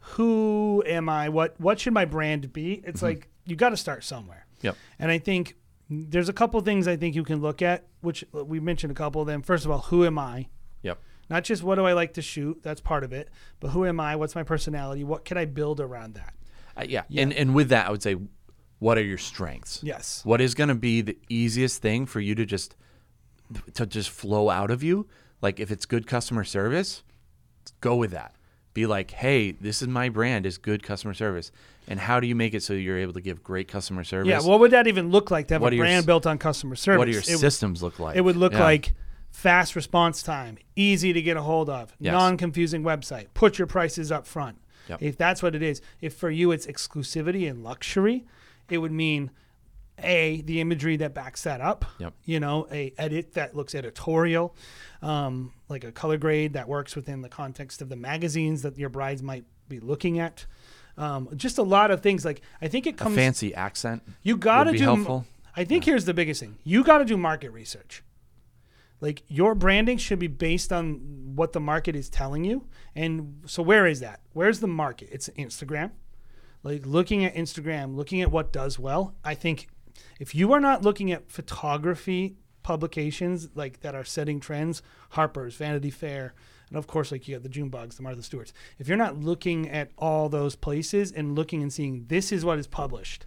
who 0.00 0.82
am 0.84 1.08
I? 1.08 1.28
What 1.28 1.54
what 1.60 1.78
should 1.78 1.94
my 1.94 2.04
brand 2.04 2.52
be? 2.52 2.82
It's 2.84 2.96
mm-hmm. 2.96 3.06
like 3.06 3.28
you 3.44 3.54
got 3.54 3.68
to 3.68 3.76
start 3.76 4.02
somewhere. 4.02 4.46
Yep. 4.62 4.76
And 4.98 5.12
I 5.12 5.18
think 5.18 5.54
there's 5.88 6.28
a 6.28 6.32
couple 6.32 6.60
things 6.62 6.88
I 6.88 6.96
think 6.96 7.14
you 7.14 7.22
can 7.22 7.40
look 7.40 7.62
at, 7.62 7.84
which 8.00 8.24
uh, 8.34 8.44
we 8.44 8.58
mentioned 8.58 8.90
a 8.90 8.96
couple 8.96 9.20
of 9.20 9.28
them. 9.28 9.42
First 9.42 9.64
of 9.66 9.70
all, 9.70 9.82
who 9.82 10.04
am 10.04 10.18
I? 10.18 10.48
Yep. 10.82 10.98
Not 11.28 11.44
just 11.44 11.62
what 11.62 11.74
do 11.74 11.84
I 11.84 11.92
like 11.92 12.14
to 12.14 12.22
shoot, 12.22 12.60
that's 12.62 12.80
part 12.80 13.02
of 13.04 13.12
it, 13.12 13.28
but 13.60 13.68
who 13.70 13.84
am 13.84 13.98
I? 13.98 14.14
What's 14.16 14.34
my 14.34 14.42
personality? 14.44 15.02
What 15.04 15.24
can 15.24 15.36
I 15.36 15.44
build 15.44 15.80
around 15.80 16.14
that? 16.14 16.34
Uh, 16.76 16.84
yeah. 16.88 17.02
And 17.16 17.32
and 17.32 17.54
with 17.54 17.68
that, 17.70 17.88
I 17.88 17.90
would 17.90 18.02
say, 18.02 18.16
what 18.78 18.98
are 18.98 19.02
your 19.04 19.18
strengths? 19.18 19.80
Yes. 19.82 20.20
What 20.24 20.40
is 20.40 20.54
going 20.54 20.68
to 20.68 20.74
be 20.74 21.00
the 21.00 21.16
easiest 21.28 21.82
thing 21.82 22.06
for 22.06 22.20
you 22.20 22.34
to 22.34 22.44
just 22.46 22.76
to 23.74 23.86
just 23.86 24.10
flow 24.10 24.50
out 24.50 24.70
of 24.70 24.82
you? 24.82 25.06
Like 25.42 25.58
if 25.60 25.70
it's 25.70 25.86
good 25.86 26.06
customer 26.06 26.44
service, 26.44 27.02
go 27.80 27.96
with 27.96 28.10
that. 28.12 28.34
Be 28.74 28.84
like, 28.86 29.10
hey, 29.10 29.52
this 29.52 29.80
is 29.80 29.88
my 29.88 30.10
brand 30.10 30.44
is 30.44 30.58
good 30.58 30.82
customer 30.82 31.14
service. 31.14 31.50
And 31.88 31.98
how 31.98 32.20
do 32.20 32.26
you 32.26 32.34
make 32.34 32.52
it 32.52 32.62
so 32.62 32.74
you're 32.74 32.98
able 32.98 33.14
to 33.14 33.22
give 33.22 33.42
great 33.42 33.68
customer 33.68 34.04
service? 34.04 34.28
Yeah, 34.28 34.40
what 34.46 34.60
would 34.60 34.72
that 34.72 34.86
even 34.86 35.08
look 35.10 35.30
like 35.30 35.48
to 35.48 35.54
have 35.54 35.62
What 35.62 35.72
a 35.72 35.76
are 35.76 35.78
your 35.78 35.84
brand 35.86 36.04
built 36.06 36.26
on 36.26 36.36
customer 36.36 36.76
service? 36.76 36.98
what 36.98 37.06
do 37.06 37.12
your 37.12 37.20
It- 37.20 37.38
systems 37.38 37.82
look 37.82 37.98
like? 37.98 38.16
It 38.16 38.20
would 38.20 38.36
look 38.36 38.52
Yeah. 38.52 38.64
like 38.64 38.92
fast 39.36 39.76
response 39.76 40.22
time, 40.22 40.56
easy 40.76 41.12
to 41.12 41.20
get 41.20 41.36
a 41.36 41.42
hold 41.42 41.68
of, 41.68 41.94
Yes. 42.00 42.12
non-confusing 42.12 42.82
website. 42.82 43.26
Put 43.34 43.58
your 43.58 43.66
prices 43.66 44.10
up 44.10 44.26
front. 44.26 44.56
Yep. 44.88 45.02
If 45.02 45.18
that's 45.18 45.42
what 45.42 45.54
it 45.54 45.62
is, 45.62 45.82
if 46.00 46.14
for 46.14 46.30
you 46.30 46.52
it's 46.52 46.66
exclusivity 46.66 47.48
and 47.50 47.62
luxury, 47.62 48.24
it 48.70 48.78
would 48.78 48.92
mean 48.92 49.30
a 50.02 50.40
the 50.42 50.60
imagery 50.60 50.96
that 50.96 51.12
backs 51.12 51.42
that 51.42 51.60
up. 51.60 51.84
Yep. 51.98 52.14
You 52.24 52.40
know, 52.40 52.66
a 52.72 52.94
edit 52.96 53.34
that 53.34 53.54
looks 53.54 53.74
editorial, 53.74 54.54
um, 55.02 55.52
like 55.68 55.84
a 55.84 55.92
color 55.92 56.16
grade 56.16 56.54
that 56.54 56.66
works 56.66 56.96
within 56.96 57.20
the 57.20 57.28
context 57.28 57.82
of 57.82 57.88
the 57.90 57.96
magazines 57.96 58.62
that 58.62 58.78
your 58.78 58.88
brides 58.88 59.22
might 59.22 59.44
be 59.68 59.80
looking 59.80 60.18
at. 60.18 60.46
Um, 60.96 61.28
just 61.36 61.58
a 61.58 61.62
lot 61.62 61.90
of 61.90 62.00
things. 62.00 62.24
Like 62.24 62.40
I 62.62 62.68
think 62.68 62.86
it 62.86 62.94
a 62.94 63.04
comes. 63.04 63.16
fancy 63.16 63.54
accent. 63.54 64.02
You 64.22 64.38
got 64.38 64.64
to 64.64 64.72
do. 64.72 64.82
helpful. 64.84 65.26
I 65.54 65.64
think 65.64 65.84
here's 65.84 66.06
the 66.06 66.14
biggest 66.14 66.40
thing. 66.40 66.56
You 66.64 66.84
got 66.84 66.98
to 66.98 67.04
do 67.04 67.16
market 67.18 67.50
research. 67.50 68.02
Like 69.00 69.22
your 69.28 69.54
branding 69.54 69.98
should 69.98 70.18
be 70.18 70.26
based 70.26 70.72
on 70.72 71.00
what 71.34 71.52
the 71.52 71.60
market 71.60 71.94
is 71.94 72.08
telling 72.08 72.44
you. 72.44 72.66
And 72.94 73.42
so 73.46 73.62
where 73.62 73.86
is 73.86 74.00
that? 74.00 74.20
Where's 74.32 74.60
the 74.60 74.66
market? 74.66 75.08
It's 75.12 75.28
Instagram. 75.30 75.90
Like 76.62 76.86
looking 76.86 77.24
at 77.24 77.34
Instagram, 77.34 77.94
looking 77.94 78.22
at 78.22 78.30
what 78.30 78.52
does 78.52 78.78
well. 78.78 79.14
I 79.24 79.34
think 79.34 79.68
if 80.18 80.34
you 80.34 80.52
are 80.52 80.60
not 80.60 80.82
looking 80.82 81.12
at 81.12 81.30
photography 81.30 82.36
publications 82.62 83.48
like 83.54 83.80
that 83.82 83.94
are 83.94 84.04
setting 84.04 84.40
trends, 84.40 84.82
Harper's, 85.10 85.54
Vanity 85.54 85.90
Fair, 85.90 86.34
and 86.68 86.76
of 86.76 86.86
course 86.86 87.12
like 87.12 87.28
you 87.28 87.36
got 87.36 87.42
the 87.42 87.48
Junebugs, 87.48 87.96
the 87.96 88.02
Martha 88.02 88.22
Stewarts. 88.22 88.52
If 88.78 88.88
you're 88.88 88.96
not 88.96 89.20
looking 89.20 89.68
at 89.68 89.92
all 89.96 90.28
those 90.28 90.56
places 90.56 91.12
and 91.12 91.36
looking 91.36 91.62
and 91.62 91.72
seeing 91.72 92.06
this 92.08 92.32
is 92.32 92.44
what 92.44 92.58
is 92.58 92.66
published, 92.66 93.26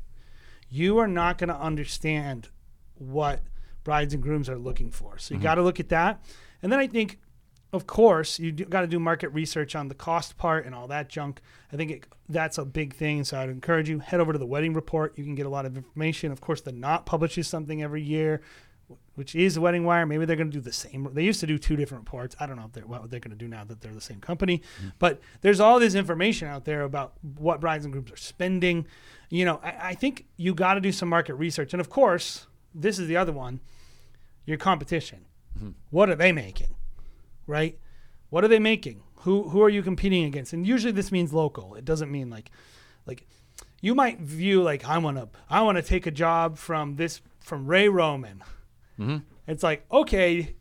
you 0.69 0.97
are 0.97 1.07
not 1.07 1.37
going 1.37 1.47
to 1.47 1.55
understand 1.55 2.49
what 2.95 3.41
brides 3.89 4.13
and 4.13 4.21
grooms 4.21 4.47
are 4.47 4.57
looking 4.59 4.91
for. 4.91 5.17
So 5.17 5.33
you 5.33 5.39
mm-hmm. 5.39 5.45
got 5.45 5.55
to 5.55 5.63
look 5.63 5.79
at 5.79 5.89
that. 5.89 6.23
And 6.61 6.71
then 6.71 6.77
I 6.77 6.85
think, 6.85 7.17
of 7.73 7.87
course, 7.87 8.37
you 8.37 8.51
got 8.51 8.81
to 8.81 8.87
do 8.87 8.99
market 8.99 9.29
research 9.29 9.75
on 9.75 9.87
the 9.87 9.95
cost 9.95 10.37
part 10.37 10.67
and 10.67 10.75
all 10.75 10.87
that 10.89 11.09
junk. 11.09 11.41
I 11.73 11.75
think 11.75 11.89
it, 11.89 12.05
that's 12.27 12.59
a 12.59 12.65
big 12.65 12.93
thing. 12.93 13.23
So 13.23 13.39
I'd 13.39 13.49
encourage 13.49 13.89
you 13.89 13.97
head 13.97 14.19
over 14.19 14.31
to 14.31 14.37
the 14.37 14.45
wedding 14.45 14.75
report. 14.75 15.17
You 15.17 15.23
can 15.23 15.33
get 15.33 15.47
a 15.47 15.49
lot 15.49 15.65
of 15.65 15.75
information. 15.75 16.31
Of 16.31 16.39
course, 16.39 16.61
the 16.61 16.71
Knot 16.71 17.07
publishes 17.07 17.47
something 17.47 17.81
every 17.81 18.03
year, 18.03 18.41
which 19.15 19.33
is 19.33 19.55
the 19.55 19.61
Wedding 19.61 19.85
Wire. 19.85 20.05
Maybe 20.05 20.25
they're 20.25 20.35
going 20.35 20.51
to 20.51 20.57
do 20.57 20.61
the 20.61 20.71
same. 20.71 21.09
They 21.11 21.23
used 21.23 21.39
to 21.39 21.47
do 21.47 21.57
two 21.57 21.75
different 21.75 22.03
reports. 22.03 22.35
I 22.39 22.45
don't 22.45 22.57
know 22.57 22.65
if 22.65 22.73
they're, 22.73 22.85
what 22.85 23.09
they're 23.09 23.19
going 23.19 23.37
to 23.39 23.43
do 23.43 23.47
now 23.47 23.63
that 23.63 23.81
they're 23.81 23.91
the 23.91 24.01
same 24.01 24.21
company. 24.21 24.59
Mm-hmm. 24.59 24.89
But 24.99 25.19
there's 25.41 25.59
all 25.59 25.79
this 25.79 25.95
information 25.95 26.47
out 26.47 26.65
there 26.65 26.83
about 26.83 27.13
what 27.39 27.59
brides 27.59 27.85
and 27.85 27.91
grooms 27.91 28.11
are 28.11 28.17
spending. 28.17 28.85
You 29.31 29.45
know, 29.45 29.59
I, 29.63 29.89
I 29.89 29.93
think 29.95 30.27
you 30.37 30.53
got 30.53 30.75
to 30.75 30.81
do 30.81 30.91
some 30.91 31.09
market 31.09 31.33
research. 31.33 31.73
And 31.73 31.81
of 31.81 31.89
course, 31.89 32.45
this 32.75 32.99
is 32.99 33.07
the 33.07 33.17
other 33.17 33.31
one. 33.31 33.59
Your 34.45 34.57
competition. 34.57 35.25
Mm-hmm. 35.57 35.71
What 35.89 36.09
are 36.09 36.15
they 36.15 36.31
making? 36.31 36.75
Right? 37.47 37.79
What 38.29 38.43
are 38.43 38.47
they 38.47 38.59
making? 38.59 39.03
Who 39.21 39.49
who 39.49 39.61
are 39.61 39.69
you 39.69 39.81
competing 39.81 40.23
against? 40.25 40.53
And 40.53 40.65
usually 40.65 40.93
this 40.93 41.11
means 41.11 41.33
local. 41.33 41.75
It 41.75 41.85
doesn't 41.85 42.11
mean 42.11 42.29
like 42.29 42.51
like 43.05 43.27
you 43.81 43.95
might 43.95 44.19
view 44.19 44.61
like 44.61 44.87
I 44.87 44.97
want 44.97 45.17
to 45.17 45.29
I 45.49 45.61
want 45.61 45.77
to 45.77 45.81
take 45.81 46.05
a 46.05 46.11
job 46.11 46.57
from 46.57 46.95
this 46.95 47.21
from 47.39 47.67
Ray 47.67 47.89
Roman. 47.89 48.43
Mm-hmm. 48.99 49.17
It's 49.47 49.63
like 49.63 49.85
okay, 49.91 50.55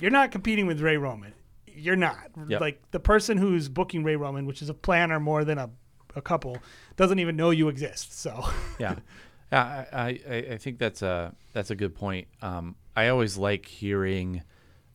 you're 0.00 0.10
not 0.10 0.30
competing 0.30 0.66
with 0.66 0.80
Ray 0.80 0.96
Roman. 0.96 1.34
You're 1.66 1.96
not. 1.96 2.30
Yep. 2.48 2.60
Like 2.60 2.82
the 2.90 3.00
person 3.00 3.38
who's 3.38 3.68
booking 3.68 4.04
Ray 4.04 4.16
Roman, 4.16 4.46
which 4.46 4.60
is 4.60 4.68
a 4.68 4.74
planner 4.74 5.20
more 5.20 5.44
than 5.44 5.58
a, 5.58 5.70
a 6.16 6.20
couple, 6.20 6.58
doesn't 6.96 7.18
even 7.18 7.36
know 7.36 7.50
you 7.50 7.68
exist. 7.68 8.18
So 8.18 8.44
yeah, 8.78 8.96
yeah. 9.52 9.84
I, 9.92 10.20
I, 10.28 10.36
I- 10.52 10.56
think 10.58 10.78
that's 10.78 11.02
a 11.02 11.34
that's 11.52 11.70
a 11.70 11.76
good 11.76 11.94
point. 11.94 12.28
Um, 12.42 12.76
I 12.96 13.08
always 13.08 13.36
like 13.36 13.66
hearing 13.66 14.42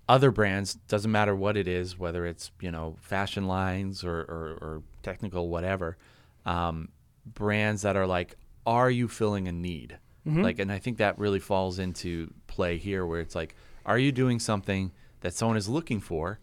other 0.07 0.31
brands. 0.31 0.75
Doesn't 0.87 1.11
matter 1.11 1.35
what 1.35 1.57
it 1.57 1.67
is, 1.67 1.97
whether 1.97 2.25
it's 2.25 2.51
you 2.61 2.71
know 2.71 2.97
fashion 3.01 3.47
lines 3.47 4.03
or 4.03 4.19
or, 4.21 4.57
or 4.61 4.83
technical 5.03 5.49
whatever. 5.49 5.97
Um, 6.45 6.89
brands 7.25 7.81
that 7.81 7.95
are 7.95 8.05
like, 8.07 8.35
are 8.65 8.89
you 8.91 9.07
filling 9.07 9.47
a 9.47 9.51
need? 9.51 9.97
Like, 10.43 10.57
and 10.59 10.71
I 10.71 10.79
think 10.79 10.97
that 10.97 11.19
really 11.19 11.39
falls 11.39 11.77
into 11.79 12.33
play 12.47 12.77
here, 12.77 13.05
where 13.05 13.19
it's 13.19 13.35
like, 13.35 13.55
are 13.85 13.99
you 13.99 14.11
doing 14.11 14.39
something 14.39 14.91
that 15.21 15.33
someone 15.35 15.57
is 15.57 15.69
looking 15.69 15.99
for? 15.99 16.39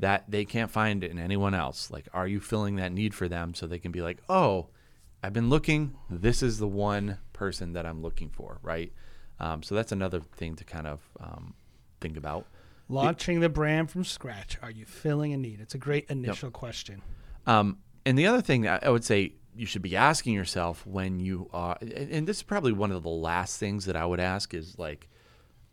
That 0.00 0.24
they 0.28 0.44
can't 0.44 0.70
find 0.70 1.02
in 1.04 1.18
anyone 1.18 1.54
else. 1.54 1.90
Like, 1.90 2.08
are 2.12 2.26
you 2.28 2.38
filling 2.40 2.76
that 2.76 2.92
need 2.92 3.14
for 3.14 3.28
them 3.28 3.54
so 3.54 3.66
they 3.66 3.78
can 3.78 3.90
be 3.92 4.02
like, 4.02 4.18
oh, 4.28 4.68
I've 5.22 5.32
been 5.32 5.48
looking. 5.50 5.94
This 6.10 6.42
is 6.42 6.58
the 6.58 6.66
one 6.68 7.18
person 7.34 7.74
that 7.74 7.84
I'm 7.84 8.00
looking 8.00 8.30
for, 8.30 8.58
right? 8.62 8.90
Um, 9.38 9.62
so 9.62 9.74
that's 9.74 9.92
another 9.92 10.20
thing 10.20 10.56
to 10.56 10.64
kind 10.64 10.86
of 10.86 11.00
um, 11.20 11.54
think 12.00 12.16
about. 12.16 12.46
launching 12.88 13.40
the 13.40 13.48
brand 13.50 13.90
from 13.90 14.04
scratch, 14.04 14.56
are 14.62 14.70
you 14.70 14.86
filling 14.86 15.32
a 15.34 15.36
need? 15.36 15.60
It's 15.60 15.74
a 15.74 15.78
great 15.78 16.06
initial 16.08 16.50
question. 16.50 17.02
Um, 17.46 17.78
and 18.06 18.16
the 18.18 18.26
other 18.26 18.40
thing 18.40 18.62
that 18.62 18.86
I 18.86 18.90
would 18.90 19.04
say 19.04 19.34
you 19.56 19.66
should 19.66 19.82
be 19.82 19.96
asking 19.96 20.34
yourself 20.34 20.86
when 20.86 21.20
you 21.20 21.48
are, 21.52 21.76
and 21.80 21.92
and 22.10 22.26
this 22.26 22.38
is 22.38 22.42
probably 22.42 22.72
one 22.72 22.90
of 22.92 23.02
the 23.02 23.08
last 23.10 23.58
things 23.58 23.84
that 23.86 23.96
I 23.96 24.04
would 24.06 24.20
ask 24.20 24.54
is 24.54 24.78
like, 24.78 25.08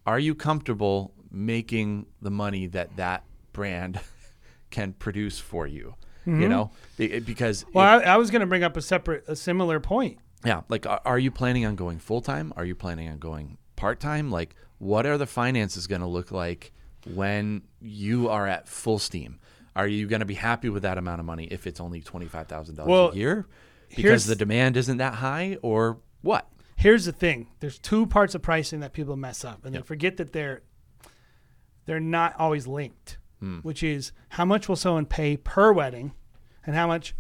are 0.06 0.20
you 0.20 0.36
comfortable 0.36 1.14
making 1.32 2.08
the 2.22 2.32
money 2.32 2.68
that 2.68 2.96
that 2.98 3.24
brand 3.54 4.00
can 4.70 4.94
produce 4.94 5.40
for 5.40 5.68
you? 5.68 5.96
You 6.24 6.48
know, 6.48 6.70
Be- 6.98 7.20
because 7.20 7.66
Well, 7.74 7.84
I, 7.84 8.14
I 8.14 8.18
was 8.18 8.30
going 8.30 8.42
to 8.42 8.46
bring 8.46 8.64
up 8.64 8.78
a 8.78 8.82
separate, 8.82 9.24
a 9.28 9.36
similar 9.36 9.80
point. 9.80 10.20
Yeah, 10.46 10.62
like 10.70 10.86
are, 10.86 11.02
are 11.06 11.20
you 11.20 11.32
planning 11.32 11.66
on 11.66 11.76
going 11.76 12.00
full 12.00 12.22
time? 12.22 12.54
Are 12.56 12.66
you 12.66 12.76
planning 12.76 13.10
on 13.10 13.20
going 13.20 13.58
part 13.76 14.00
time? 14.00 14.32
Like 14.32 14.56
what 14.78 15.06
are 15.06 15.18
the 15.18 15.28
finances 15.28 15.88
going 15.88 16.02
to 16.02 16.08
look 16.08 16.32
like 16.32 16.72
when 17.14 17.62
you 17.80 18.30
are 18.30 18.48
at 18.48 18.68
full 18.68 19.00
steam? 19.00 19.40
Are 19.76 19.88
you 19.88 20.08
going 20.08 20.20
to 20.20 20.26
be 20.26 20.34
happy 20.34 20.70
with 20.70 20.84
that 20.84 20.98
amount 20.98 21.20
of 21.20 21.26
money 21.26 21.46
if 21.46 21.66
it's 21.66 21.80
only 21.80 22.02
$25,000 22.02 22.86
Well, 22.86 23.12
a 23.12 23.16
year 23.16 23.48
because 23.96 24.26
the 24.26 24.36
demand 24.36 24.78
isn't 24.78 24.98
that 24.98 25.16
high 25.16 25.58
or 25.62 26.00
what? 26.22 26.48
Here's 26.76 27.06
the 27.06 27.12
thing: 27.12 27.48
there's 27.60 27.78
two 27.78 28.08
parts 28.08 28.34
of 28.34 28.42
pricing 28.42 28.80
that 28.80 28.92
people 28.92 29.16
mess 29.16 29.46
up, 29.46 29.66
and 29.66 29.76
they 29.76 29.82
forget 29.82 30.18
that 30.18 30.34
they're 30.34 30.64
they're 31.86 32.00
not 32.00 32.36
always 32.40 32.66
linked. 32.66 33.20
Hmm. 33.40 33.60
Which 33.60 33.84
is 33.84 34.12
how 34.30 34.46
much 34.46 34.68
will 34.68 34.76
someone 34.76 35.06
pay 35.06 35.38
per 35.38 35.72
wedding, 35.72 36.14
and 36.66 36.76
how 36.76 36.88
much, 36.88 37.16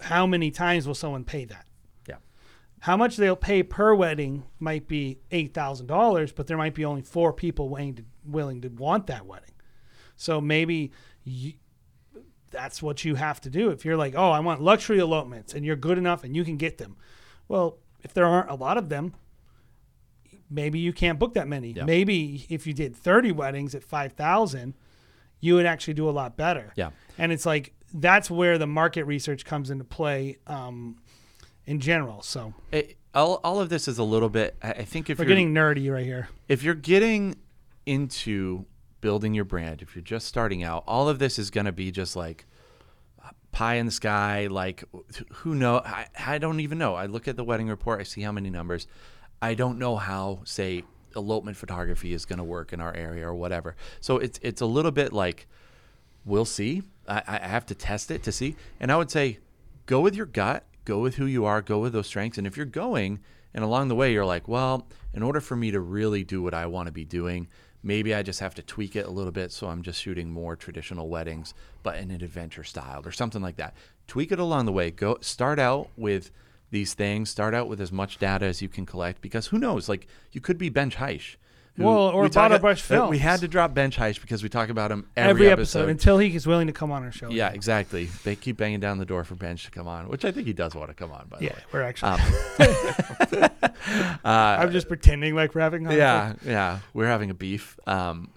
how 0.00 0.26
many 0.26 0.50
times 0.50 0.86
will 0.86 0.94
someone 0.96 1.22
pay 1.22 1.44
that? 1.44 1.66
How 2.84 2.98
much 2.98 3.16
they'll 3.16 3.34
pay 3.34 3.62
per 3.62 3.94
wedding 3.94 4.44
might 4.58 4.86
be 4.86 5.18
eight 5.30 5.54
thousand 5.54 5.86
dollars, 5.86 6.32
but 6.32 6.46
there 6.46 6.58
might 6.58 6.74
be 6.74 6.84
only 6.84 7.00
four 7.00 7.32
people 7.32 7.70
willing 7.70 7.94
to 7.94 8.04
willing 8.26 8.60
to 8.60 8.68
want 8.68 9.06
that 9.06 9.24
wedding. 9.24 9.54
So 10.16 10.38
maybe 10.38 10.92
you, 11.22 11.54
that's 12.50 12.82
what 12.82 13.02
you 13.02 13.14
have 13.14 13.40
to 13.40 13.48
do. 13.48 13.70
If 13.70 13.86
you're 13.86 13.96
like, 13.96 14.14
oh, 14.14 14.30
I 14.30 14.40
want 14.40 14.60
luxury 14.60 14.98
elopements, 14.98 15.54
and 15.54 15.64
you're 15.64 15.76
good 15.76 15.96
enough 15.96 16.24
and 16.24 16.36
you 16.36 16.44
can 16.44 16.58
get 16.58 16.76
them. 16.76 16.98
Well, 17.48 17.78
if 18.02 18.12
there 18.12 18.26
aren't 18.26 18.50
a 18.50 18.54
lot 18.54 18.76
of 18.76 18.90
them, 18.90 19.14
maybe 20.50 20.78
you 20.78 20.92
can't 20.92 21.18
book 21.18 21.32
that 21.32 21.48
many. 21.48 21.70
Yeah. 21.70 21.86
Maybe 21.86 22.44
if 22.50 22.66
you 22.66 22.74
did 22.74 22.94
30 22.94 23.32
weddings 23.32 23.74
at 23.74 23.82
5,000, 23.82 24.74
you 25.40 25.54
would 25.54 25.64
actually 25.64 25.94
do 25.94 26.06
a 26.06 26.12
lot 26.12 26.36
better. 26.36 26.74
Yeah. 26.76 26.90
And 27.16 27.32
it's 27.32 27.46
like 27.46 27.72
that's 27.94 28.30
where 28.30 28.58
the 28.58 28.66
market 28.66 29.04
research 29.04 29.46
comes 29.46 29.70
into 29.70 29.84
play 29.84 30.36
um, 30.46 30.96
in 31.66 31.80
general. 31.80 32.22
So 32.22 32.54
It, 32.72 32.96
all, 33.14 33.40
all 33.44 33.60
of 33.60 33.68
this 33.68 33.88
is 33.88 33.98
a 33.98 34.04
little 34.04 34.28
bit, 34.28 34.56
I 34.62 34.84
think 34.84 35.08
if 35.08 35.18
we're 35.18 35.24
you're 35.24 35.28
getting 35.28 35.54
nerdy 35.54 35.92
right 35.92 36.04
here. 36.04 36.28
if 36.48 36.62
you're 36.62 36.74
getting 36.74 37.36
into 37.86 38.64
building 39.00 39.34
your 39.34 39.44
brand, 39.44 39.82
if 39.82 39.94
you're 39.94 40.02
just 40.02 40.26
starting 40.26 40.62
out, 40.62 40.84
all 40.86 41.08
of 41.08 41.18
this 41.18 41.38
is 41.38 41.50
going 41.50 41.66
to 41.66 41.72
be 41.72 41.90
just 41.90 42.16
like 42.16 42.46
pie 43.52 43.74
in 43.74 43.86
the 43.86 43.92
sky. 43.92 44.48
Like, 44.48 44.84
who 45.32 45.54
know? 45.54 45.78
I, 45.84 46.06
I 46.18 46.38
don't 46.38 46.60
even 46.60 46.78
know. 46.78 46.94
I 46.94 47.06
look 47.06 47.28
at 47.28 47.36
the 47.36 47.44
wedding 47.44 47.68
report, 47.68 48.00
I 48.00 48.02
see 48.02 48.22
how 48.22 48.32
many 48.32 48.50
numbers. 48.50 48.86
I 49.40 49.54
don't 49.54 49.78
know 49.78 49.96
how, 49.96 50.40
say, 50.44 50.82
elopement 51.16 51.56
photography 51.56 52.12
is 52.12 52.24
going 52.24 52.38
to 52.38 52.44
work 52.44 52.72
in 52.72 52.80
our 52.80 52.92
area 52.94 53.26
or 53.26 53.34
whatever. 53.34 53.76
So 54.00 54.18
it's 54.18 54.40
it's 54.42 54.60
a 54.60 54.66
little 54.66 54.90
bit 54.90 55.12
like 55.12 55.46
we'll 56.24 56.44
see. 56.44 56.82
I, 57.06 57.22
I 57.26 57.38
have 57.46 57.66
to 57.66 57.74
test 57.74 58.10
it 58.10 58.22
to 58.24 58.32
see. 58.32 58.56
And 58.80 58.90
I 58.90 58.96
would 58.96 59.10
say, 59.10 59.38
go 59.86 60.00
with 60.00 60.16
your 60.16 60.26
gut, 60.26 60.64
go 60.84 60.98
with 60.98 61.16
who 61.16 61.26
you 61.26 61.44
are, 61.44 61.62
go 61.62 61.78
with 61.78 61.92
those 61.92 62.06
strengths. 62.06 62.38
And 62.38 62.46
if 62.46 62.56
you're 62.56 62.66
going 62.66 63.20
and 63.52 63.64
along 63.64 63.88
the 63.88 63.94
way 63.94 64.12
you're 64.12 64.26
like, 64.26 64.48
well, 64.48 64.86
in 65.12 65.22
order 65.22 65.40
for 65.40 65.56
me 65.56 65.70
to 65.70 65.80
really 65.80 66.24
do 66.24 66.42
what 66.42 66.54
I 66.54 66.66
want 66.66 66.86
to 66.86 66.92
be 66.92 67.04
doing, 67.04 67.48
maybe 67.82 68.14
I 68.14 68.22
just 68.22 68.40
have 68.40 68.54
to 68.56 68.62
tweak 68.62 68.96
it 68.96 69.06
a 69.06 69.10
little 69.10 69.32
bit. 69.32 69.52
So 69.52 69.68
I'm 69.68 69.82
just 69.82 70.00
shooting 70.00 70.30
more 70.30 70.56
traditional 70.56 71.08
weddings, 71.08 71.54
but 71.82 71.96
in 71.96 72.10
an 72.10 72.22
adventure 72.22 72.64
style 72.64 73.02
or 73.04 73.12
something 73.12 73.42
like 73.42 73.56
that. 73.56 73.74
Tweak 74.06 74.32
it 74.32 74.38
along 74.38 74.66
the 74.66 74.72
way. 74.72 74.90
Go 74.90 75.18
start 75.20 75.58
out 75.58 75.88
with 75.96 76.30
these 76.70 76.94
things. 76.94 77.30
Start 77.30 77.54
out 77.54 77.68
with 77.68 77.80
as 77.80 77.92
much 77.92 78.18
data 78.18 78.46
as 78.46 78.60
you 78.60 78.68
can 78.68 78.84
collect 78.86 79.20
because 79.20 79.46
who 79.46 79.58
knows? 79.58 79.88
Like 79.88 80.08
you 80.32 80.40
could 80.40 80.58
be 80.58 80.68
Benj 80.68 80.96
Haisch. 80.96 81.36
Who- 81.76 81.84
Well, 81.84 81.98
or 82.10 82.22
we 82.22 82.28
Bottle 82.28 82.58
Brush 82.60 82.88
uh, 82.90 83.08
We 83.10 83.18
had 83.18 83.40
to 83.40 83.48
drop 83.48 83.74
Benj 83.74 83.96
Haisch 83.96 84.20
because 84.20 84.42
we 84.44 84.48
talk 84.48 84.68
about 84.68 84.92
him 84.92 85.08
every, 85.16 85.30
Every, 85.30 85.50
episode, 85.50 85.88
until 85.88 86.18
he 86.18 86.34
is 86.36 86.46
willing 86.46 86.68
to 86.68 86.72
come 86.72 86.92
on 86.92 87.02
our 87.02 87.10
show. 87.10 87.30
yeah, 87.30 87.48
exactly. 87.50 88.04
They 88.22 88.36
keep 88.36 88.56
banging 88.58 88.78
down 88.80 88.98
the 88.98 89.04
door 89.04 89.24
for 89.24 89.34
Benj 89.34 89.64
to 89.64 89.70
come 89.72 89.88
on, 89.88 90.08
which 90.08 90.24
I 90.24 90.30
think 90.30 90.46
he 90.46 90.52
does 90.52 90.74
want 90.76 90.90
to 90.90 90.94
come 90.94 91.10
on. 91.10 91.26
By 91.28 91.38
the 91.38 91.44
Yeah, 91.46 91.52
way, 91.54 91.58
we're 91.72 91.82
actually. 91.82 92.10
Um, 92.12 93.50
I'm 94.24 94.70
just 94.72 94.88
pretending 94.88 95.34
like 95.34 95.54
we're 95.54 95.60
having. 95.62 95.82
conflict. 95.84 95.98
yeah, 95.98 96.34
yeah, 96.44 96.78
we're 96.92 97.06
having 97.06 97.30
a 97.30 97.34
beef. 97.34 97.78
Um, 97.86 98.30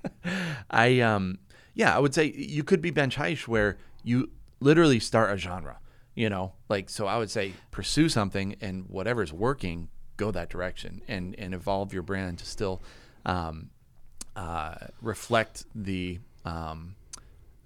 I 0.70 1.00
um, 1.00 1.38
yeah, 1.74 1.94
I 1.94 1.98
would 1.98 2.14
say 2.14 2.26
you 2.32 2.62
could 2.64 2.80
be 2.80 2.90
Benj 2.90 3.16
Haisch 3.16 3.48
where 3.48 3.78
you 4.02 4.30
literally 4.60 5.00
start 5.00 5.32
a 5.32 5.36
genre. 5.36 5.78
You 6.14 6.28
know, 6.28 6.52
like 6.68 6.90
so. 6.90 7.06
I 7.06 7.16
would 7.18 7.30
say 7.30 7.52
pursue 7.70 8.08
something 8.08 8.56
and 8.60 8.84
whatever's 8.88 9.32
working, 9.32 9.88
go 10.20 10.30
that 10.30 10.48
direction 10.48 10.92
and 11.08 11.34
and 11.38 11.54
evolve 11.54 11.92
your 11.92 12.02
brand 12.02 12.38
to 12.38 12.46
still 12.46 12.80
um, 13.24 13.70
uh, 14.36 14.74
reflect 15.02 15.64
the 15.74 16.18
um, 16.44 16.94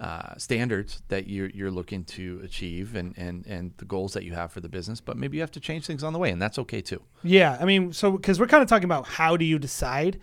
uh, 0.00 0.36
standards 0.36 1.02
that 1.08 1.28
you're, 1.28 1.50
you're 1.50 1.70
looking 1.70 2.04
to 2.04 2.40
achieve 2.42 2.96
and, 2.96 3.16
and, 3.16 3.46
and 3.46 3.72
the 3.76 3.84
goals 3.84 4.12
that 4.12 4.24
you 4.24 4.32
have 4.34 4.50
for 4.50 4.60
the 4.60 4.68
business, 4.68 5.00
but 5.00 5.16
maybe 5.16 5.36
you 5.36 5.40
have 5.40 5.52
to 5.52 5.60
change 5.60 5.86
things 5.86 6.02
on 6.02 6.12
the 6.12 6.18
way, 6.18 6.30
and 6.30 6.42
that's 6.42 6.58
okay 6.58 6.80
too. 6.80 7.00
Yeah, 7.22 7.56
I 7.60 7.64
mean, 7.64 7.92
so 7.92 8.10
because 8.12 8.40
we're 8.40 8.48
kind 8.48 8.62
of 8.62 8.68
talking 8.68 8.84
about 8.84 9.06
how 9.06 9.36
do 9.36 9.44
you 9.44 9.58
decide 9.58 10.18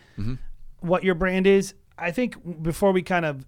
what 0.81 1.03
your 1.03 1.15
brand 1.15 1.47
is. 1.47 1.73
I 1.97 2.11
think 2.11 2.61
before 2.61 2.91
we 2.91 3.01
kind 3.01 3.25
of, 3.25 3.45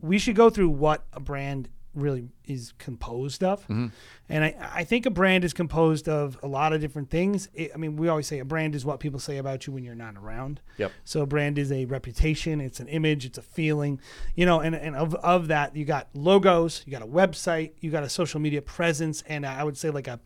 we 0.00 0.18
should 0.18 0.36
go 0.36 0.48
through 0.48 0.70
what 0.70 1.04
a 1.12 1.20
brand 1.20 1.68
really 1.98 2.28
is 2.44 2.72
composed 2.78 3.44
of, 3.44 3.62
mm-hmm. 3.62 3.88
and 4.28 4.44
I, 4.44 4.54
I 4.74 4.84
think 4.84 5.06
a 5.06 5.10
brand 5.10 5.44
is 5.44 5.52
composed 5.52 6.08
of 6.08 6.38
a 6.42 6.46
lot 6.46 6.72
of 6.72 6.80
different 6.80 7.10
things. 7.10 7.48
It, 7.54 7.70
I 7.74 7.76
mean, 7.76 7.96
we 7.96 8.08
always 8.08 8.26
say 8.26 8.38
a 8.38 8.44
brand 8.44 8.74
is 8.74 8.84
what 8.84 9.00
people 9.00 9.20
say 9.20 9.38
about 9.38 9.66
you 9.66 9.72
when 9.72 9.84
you're 9.84 9.94
not 9.94 10.16
around. 10.16 10.60
Yep. 10.78 10.92
So 11.04 11.22
a 11.22 11.26
brand 11.26 11.58
is 11.58 11.70
a 11.72 11.84
reputation, 11.84 12.60
it's 12.60 12.80
an 12.80 12.88
image, 12.88 13.24
it's 13.24 13.38
a 13.38 13.42
feeling, 13.42 14.00
you 14.34 14.46
know, 14.46 14.60
and, 14.60 14.74
and 14.74 14.96
of, 14.96 15.14
of 15.16 15.48
that 15.48 15.76
you 15.76 15.84
got 15.84 16.08
logos, 16.14 16.82
you 16.86 16.92
got 16.92 17.02
a 17.02 17.06
website, 17.06 17.72
you 17.80 17.90
got 17.90 18.02
a 18.02 18.08
social 18.08 18.40
media 18.40 18.62
presence, 18.62 19.22
and 19.26 19.44
I 19.44 19.64
would 19.64 19.76
say 19.76 19.90
like 19.90 20.08
a, 20.08 20.20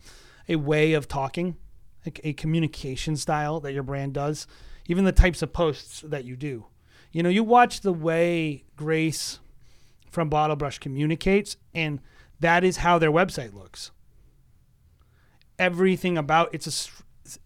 a 0.48 0.56
way 0.56 0.92
of 0.92 1.08
talking, 1.08 1.56
like 2.04 2.20
a 2.24 2.32
communication 2.32 3.16
style 3.16 3.60
that 3.60 3.72
your 3.72 3.82
brand 3.82 4.14
does, 4.14 4.46
even 4.86 5.04
the 5.04 5.12
types 5.12 5.42
of 5.42 5.52
posts 5.52 6.00
that 6.00 6.24
you 6.24 6.36
do. 6.36 6.66
You 7.12 7.22
know, 7.22 7.28
you 7.28 7.44
watch 7.44 7.82
the 7.82 7.92
way 7.92 8.64
Grace 8.74 9.38
from 10.12 10.28
Bottle 10.28 10.56
Brush 10.56 10.78
communicates, 10.78 11.56
and 11.74 12.00
that 12.38 12.62
is 12.62 12.78
how 12.78 12.98
their 12.98 13.10
website 13.10 13.54
looks. 13.54 13.90
Everything 15.58 16.18
about 16.18 16.50
it's 16.52 16.66
a, 17.26 17.38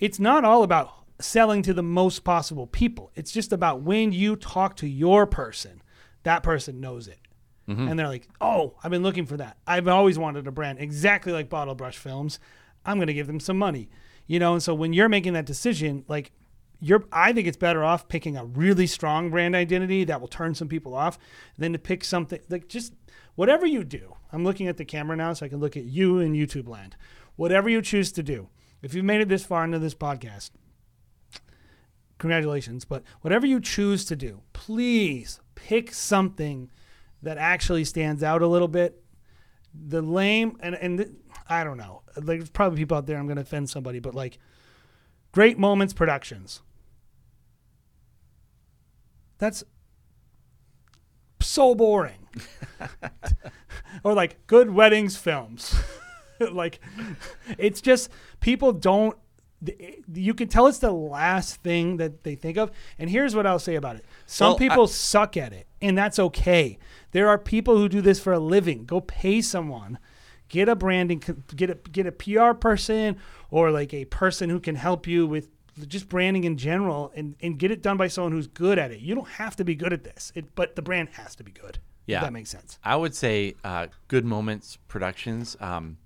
it's 0.00 0.18
not 0.18 0.44
all 0.44 0.62
about 0.62 0.92
selling 1.20 1.62
to 1.62 1.72
the 1.72 1.82
most 1.82 2.24
possible 2.24 2.66
people. 2.66 3.12
It's 3.14 3.32
just 3.32 3.52
about 3.52 3.82
when 3.82 4.12
you 4.12 4.36
talk 4.36 4.76
to 4.76 4.88
your 4.88 5.26
person, 5.26 5.82
that 6.24 6.42
person 6.42 6.80
knows 6.80 7.08
it. 7.08 7.20
Mm-hmm. 7.68 7.88
And 7.88 7.98
they're 7.98 8.08
like, 8.08 8.28
oh, 8.40 8.74
I've 8.82 8.90
been 8.90 9.02
looking 9.02 9.26
for 9.26 9.36
that. 9.36 9.58
I've 9.66 9.88
always 9.88 10.18
wanted 10.18 10.46
a 10.46 10.50
brand 10.50 10.78
exactly 10.80 11.32
like 11.32 11.48
Bottle 11.48 11.74
Brush 11.74 11.96
Films. 11.98 12.40
I'm 12.84 12.96
going 12.96 13.08
to 13.08 13.14
give 13.14 13.26
them 13.26 13.40
some 13.40 13.58
money. 13.58 13.88
You 14.26 14.38
know, 14.38 14.54
and 14.54 14.62
so 14.62 14.74
when 14.74 14.92
you're 14.92 15.08
making 15.08 15.34
that 15.34 15.46
decision, 15.46 16.04
like 16.08 16.32
you're 16.80 17.04
I 17.12 17.32
think 17.32 17.46
it's 17.46 17.56
better 17.56 17.82
off 17.82 18.08
picking 18.08 18.36
a 18.36 18.44
really 18.44 18.86
strong 18.86 19.30
brand 19.30 19.56
identity 19.56 20.04
that 20.04 20.20
will 20.20 20.28
turn 20.28 20.54
some 20.54 20.68
people 20.68 20.94
off 20.94 21.18
than 21.56 21.72
to 21.72 21.78
pick 21.78 22.04
something 22.04 22.40
like 22.48 22.68
just 22.68 22.94
whatever 23.34 23.66
you 23.66 23.84
do. 23.84 24.14
I'm 24.32 24.44
looking 24.44 24.68
at 24.68 24.76
the 24.76 24.84
camera 24.84 25.16
now 25.16 25.32
so 25.32 25.46
I 25.46 25.48
can 25.48 25.60
look 25.60 25.76
at 25.76 25.84
you 25.84 26.18
in 26.18 26.32
YouTube 26.32 26.68
land. 26.68 26.96
Whatever 27.36 27.68
you 27.68 27.82
choose 27.82 28.12
to 28.12 28.22
do. 28.22 28.48
If 28.82 28.94
you've 28.94 29.04
made 29.04 29.20
it 29.20 29.28
this 29.28 29.44
far 29.44 29.64
into 29.64 29.78
this 29.78 29.94
podcast, 29.94 30.50
congratulations, 32.18 32.84
but 32.84 33.02
whatever 33.22 33.46
you 33.46 33.60
choose 33.60 34.04
to 34.04 34.16
do, 34.16 34.42
please 34.52 35.40
pick 35.56 35.92
something 35.92 36.70
that 37.22 37.38
actually 37.38 37.84
stands 37.84 38.22
out 38.22 38.42
a 38.42 38.46
little 38.46 38.68
bit. 38.68 39.02
The 39.74 40.02
lame 40.02 40.56
and 40.60 40.74
and 40.74 40.98
th- 40.98 41.10
I 41.48 41.64
don't 41.64 41.76
know. 41.76 42.02
Like 42.16 42.38
there's 42.38 42.50
probably 42.50 42.78
people 42.78 42.96
out 42.96 43.06
there 43.06 43.18
I'm 43.18 43.26
going 43.26 43.36
to 43.36 43.42
offend 43.42 43.68
somebody, 43.68 43.98
but 43.98 44.14
like 44.14 44.38
Great 45.32 45.58
Moments 45.58 45.92
Productions. 45.92 46.62
That's 49.38 49.64
so 51.40 51.74
boring. 51.74 52.28
or 54.04 54.14
like 54.14 54.46
Good 54.46 54.70
Weddings 54.70 55.16
Films. 55.16 55.74
like 56.52 56.80
it's 57.58 57.80
just 57.80 58.10
people 58.40 58.72
don't 58.72 59.16
you 60.14 60.34
can 60.34 60.46
tell 60.46 60.68
it's 60.68 60.78
the 60.78 60.92
last 60.92 61.56
thing 61.62 61.96
that 61.96 62.22
they 62.22 62.36
think 62.36 62.56
of. 62.56 62.70
And 62.98 63.10
here's 63.10 63.34
what 63.34 63.46
i'll 63.46 63.58
say 63.58 63.74
about 63.74 63.96
it. 63.96 64.04
Some 64.26 64.48
Well, 64.50 64.54
I- 64.56 64.58
people 64.58 64.86
suck 64.86 65.36
at 65.36 65.52
it 65.52 65.66
and 65.82 65.96
that's 65.98 66.18
okay. 66.18 66.78
There 67.12 67.28
are 67.28 67.38
people 67.38 67.76
who 67.76 67.88
do 67.88 68.00
this 68.00 68.20
for 68.20 68.32
a 68.32 68.38
living. 68.38 68.84
Go 68.84 69.00
pay 69.00 69.40
someone. 69.40 69.98
Get 70.48 70.68
a 70.68 70.76
branding 70.76 71.22
get 71.56 71.70
a 71.70 71.74
get 71.74 72.06
a 72.06 72.12
pr 72.12 72.52
person 72.58 73.16
or 73.50 73.70
like 73.70 73.92
a 73.92 74.04
person 74.06 74.48
who 74.48 74.60
can 74.60 74.76
help 74.76 75.06
you 75.06 75.26
with 75.26 75.48
just 75.86 76.08
branding 76.08 76.44
in 76.44 76.56
general 76.56 77.12
and, 77.14 77.34
and 77.40 77.58
get 77.58 77.70
it 77.70 77.82
done 77.82 77.96
by 77.96 78.08
someone 78.08 78.32
who's 78.32 78.46
good 78.46 78.78
at 78.78 78.90
it 78.90 79.00
you 79.00 79.14
don't 79.14 79.28
have 79.28 79.54
to 79.56 79.64
be 79.64 79.74
good 79.74 79.92
at 79.92 80.04
this 80.04 80.32
it, 80.34 80.54
but 80.54 80.76
the 80.76 80.82
brand 80.82 81.08
has 81.10 81.34
to 81.36 81.44
be 81.44 81.52
good 81.52 81.78
Yeah. 82.06 82.20
that 82.22 82.32
makes 82.32 82.50
sense 82.50 82.78
I 82.84 82.96
would 82.96 83.14
say 83.14 83.54
uh, 83.64 83.86
Good 84.08 84.24
Moments 84.24 84.78
Productions. 84.88 85.56
Um, 85.60 85.98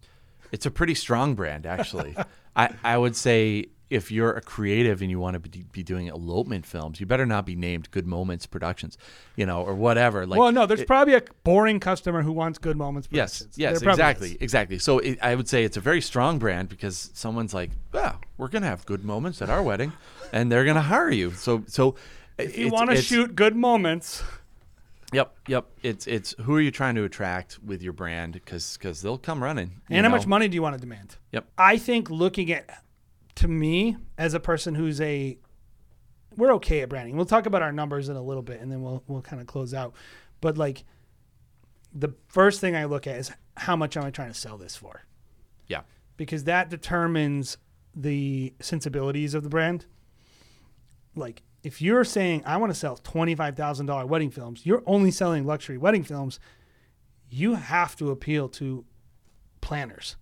it's 0.51 0.67
a 0.67 0.71
pretty 0.71 0.95
strong 0.95 1.35
brand, 1.35 1.65
actually. 1.65 2.15
I, 2.57 2.69
I 2.85 2.99
would 2.99 3.17
say 3.17 3.67
if 3.89 4.11
you're 4.11 4.33
a 4.33 4.41
creative 4.43 5.01
and 5.03 5.11
you 5.11 5.19
want 5.21 5.35
to 5.35 5.41
be, 5.41 5.65
be 5.73 5.83
doing 5.83 6.09
elopement 6.09 6.67
films, 6.67 6.99
you 7.01 7.07
better 7.07 7.25
not 7.27 7.47
be 7.47 7.55
named 7.55 7.91
Good 7.91 8.07
Moments 8.07 8.45
Productions, 8.47 8.99
you 9.37 9.47
know, 9.47 9.63
or 9.63 9.75
whatever. 9.75 10.27
Like, 10.27 10.39
well, 10.41 10.53
no, 10.53 10.67
there's 10.67 10.81
it- 10.81 10.87
probably 10.87 11.15
a 11.15 11.23
boring 11.45 11.79
customer 11.81 12.23
who 12.23 12.33
wants 12.33 12.59
good 12.59 12.77
moments. 12.77 13.09
Yes, 13.11 13.39
productions. 13.39 13.59
yes, 13.59 13.81
There 13.81 13.91
exactly, 13.91 14.37
exactly. 14.41 14.79
So 14.79 14.99
it, 14.99 15.19
I 15.23 15.35
would 15.35 15.49
say 15.49 15.65
it's 15.65 15.77
a 15.79 15.81
very 15.81 16.01
strong 16.03 16.39
brand 16.39 16.69
because 16.69 17.11
someone's 17.15 17.55
like, 17.55 17.71
"Yeah, 17.95 18.17
we're 18.43 18.49
gonna 18.49 18.67
have 18.67 18.85
good 18.85 19.05
moments 19.05 19.41
at 19.41 19.49
our 19.49 19.63
wedding," 19.63 19.93
and 20.33 20.51
they're 20.53 20.65
gonna 20.65 20.83
hire 20.83 21.11
you. 21.11 21.31
So, 21.31 21.65
so 21.67 21.95
If 22.39 22.59
you 22.59 22.69
want 22.69 22.91
to 22.91 22.97
shoot 23.01 23.35
good 23.35 23.55
moments, 23.57 24.23
yep, 25.13 25.35
yep. 25.47 25.67
It's 25.83 26.07
it's 26.07 26.35
who 26.41 26.55
are 26.57 26.61
you 26.61 26.71
trying 26.71 26.95
to 26.97 27.05
attract 27.05 27.59
with 27.63 27.83
your 27.83 27.93
brand? 27.93 28.33
Because 28.35 28.77
because 28.77 29.01
they'll 29.03 29.19
come 29.19 29.43
running. 29.43 29.81
and 29.89 30.05
how 30.05 30.11
much 30.11 30.27
money 30.27 30.49
do 30.49 30.55
you 30.55 30.63
want 30.63 30.75
to 30.75 30.81
demand? 30.81 31.17
Yep. 31.33 31.47
I 31.57 31.77
think 31.79 32.11
looking 32.11 32.51
at, 32.53 32.83
to 33.37 33.49
me, 33.49 33.97
as 34.19 34.35
a 34.35 34.41
person 34.41 34.75
who's 34.75 35.01
a, 35.01 35.39
we're 36.37 36.53
okay 36.55 36.81
at 36.81 36.89
branding. 36.89 37.17
We'll 37.17 37.27
talk 37.27 37.47
about 37.47 37.63
our 37.63 37.73
numbers 37.73 38.09
in 38.09 38.17
a 38.17 38.23
little 38.23 38.43
bit, 38.43 38.61
and 38.61 38.73
then 38.73 38.83
we'll 38.83 39.03
we'll 39.07 39.23
kind 39.23 39.41
of 39.41 39.47
close 39.47 39.73
out. 39.75 39.95
But 40.41 40.59
like, 40.59 40.85
the 41.95 42.15
first 42.27 42.61
thing 42.61 42.75
I 42.75 42.85
look 42.87 43.07
at 43.07 43.17
is 43.17 43.31
how 43.57 43.77
much 43.77 43.97
am 43.97 44.05
I 44.05 44.11
trying 44.11 44.33
to 44.33 44.39
sell 44.39 44.57
this 44.59 44.75
for? 44.77 45.03
Yeah. 45.69 45.83
because 46.17 46.45
that 46.45 46.69
determines 46.71 47.57
the 47.95 48.55
sensibilities 48.61 49.35
of 49.35 49.43
the 49.43 49.49
brand. 49.49 49.87
Like 51.15 51.43
if 51.63 51.81
you're 51.81 52.05
saying 52.05 52.43
I 52.47 52.57
want 52.57 52.73
to 52.73 52.79
sell 52.79 52.97
$25,000 52.97 54.09
wedding 54.09 54.31
films, 54.31 54.67
you're 54.67 54.83
only 54.87 55.11
selling 55.11 55.47
luxury 55.47 55.79
wedding 55.79 56.05
films, 56.05 56.41
you 57.31 57.55
have 57.55 57.97
to 57.97 58.11
appeal 58.11 58.49
to 58.51 58.85
planners. 59.61 60.17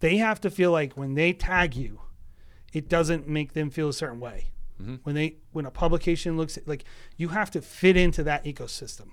They 0.00 0.18
have 0.18 0.40
to 0.42 0.50
feel 0.50 0.70
like 0.70 0.96
when 0.96 1.14
they 1.14 1.32
tag 1.32 1.74
you, 1.74 2.00
it 2.72 2.88
doesn't 2.88 3.26
make 3.26 3.52
them 3.52 3.70
feel 3.70 3.88
a 3.88 3.92
certain 3.92 4.20
way. 4.20 4.50
Mm-hmm. 4.80 4.96
When 5.02 5.14
they 5.14 5.36
when 5.52 5.66
a 5.66 5.70
publication 5.70 6.36
looks 6.36 6.56
at 6.56 6.68
like 6.68 6.84
you 7.16 7.28
have 7.28 7.50
to 7.52 7.62
fit 7.62 7.96
into 7.96 8.22
that 8.24 8.44
ecosystem. 8.44 9.10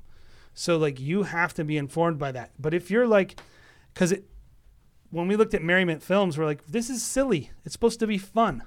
So 0.53 0.77
like 0.77 0.99
you 0.99 1.23
have 1.23 1.53
to 1.55 1.63
be 1.63 1.77
informed 1.77 2.19
by 2.19 2.31
that. 2.33 2.51
But 2.59 2.73
if 2.73 2.91
you're 2.91 3.07
like 3.07 3.39
cuz 3.95 4.11
it 4.11 4.25
when 5.15 5.29
we 5.29 5.37
looked 5.37 5.53
at 5.53 5.63
Merriment 5.63 6.03
Films, 6.03 6.37
we're 6.37 6.45
like, 6.45 6.65
this 6.65 6.89
is 6.89 7.01
silly. 7.01 7.49
It's 7.63 7.71
supposed 7.71 8.01
to 8.01 8.07
be 8.07 8.17
fun. 8.17 8.63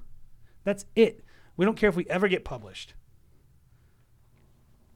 That's 0.64 0.86
it. 0.96 1.22
We 1.58 1.66
don't 1.66 1.76
care 1.76 1.90
if 1.90 1.96
we 1.96 2.06
ever 2.08 2.26
get 2.26 2.42
published. 2.44 2.94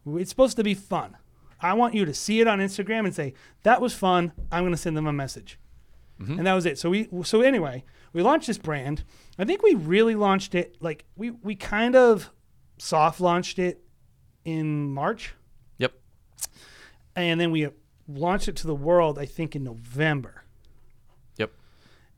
It's 0.07 0.31
supposed 0.31 0.57
to 0.57 0.65
be 0.65 0.73
fun. 0.73 1.17
I 1.61 1.75
want 1.75 1.95
you 1.95 2.07
to 2.07 2.15
see 2.15 2.41
it 2.41 2.49
on 2.49 2.59
Instagram 2.59 3.05
and 3.05 3.15
say, 3.15 3.35
that 3.65 3.83
was 3.83 3.93
fun. 3.95 4.33
I'm 4.51 4.63
going 4.63 4.73
to 4.73 4.79
send 4.79 4.97
them 4.97 5.07
a 5.07 5.13
message. 5.13 5.59
Mm-hmm. 6.21 6.39
And 6.39 6.47
that 6.47 6.55
was 6.55 6.65
it. 6.65 6.79
So 6.79 6.89
we 6.89 7.09
so 7.23 7.43
anyway, 7.43 7.85
we 8.15 8.23
launched 8.23 8.47
this 8.47 8.59
brand. 8.59 9.05
I 9.39 9.45
think 9.45 9.63
we 9.63 9.75
really 9.75 10.15
launched 10.15 10.55
it 10.55 10.77
like 10.81 11.05
we 11.17 11.31
we 11.31 11.55
kind 11.55 11.95
of 11.95 12.31
soft 12.79 13.21
launched 13.21 13.59
it 13.59 13.85
in 14.45 14.93
March 14.93 15.35
Yep. 15.79 15.93
and 17.15 17.41
then 17.41 17.51
we 17.51 17.69
launched 18.09 18.49
it 18.49 18.57
to 18.57 18.67
the 18.67 18.75
world 18.75 19.19
I 19.19 19.27
think 19.27 19.55
in 19.55 19.63
November. 19.65 20.45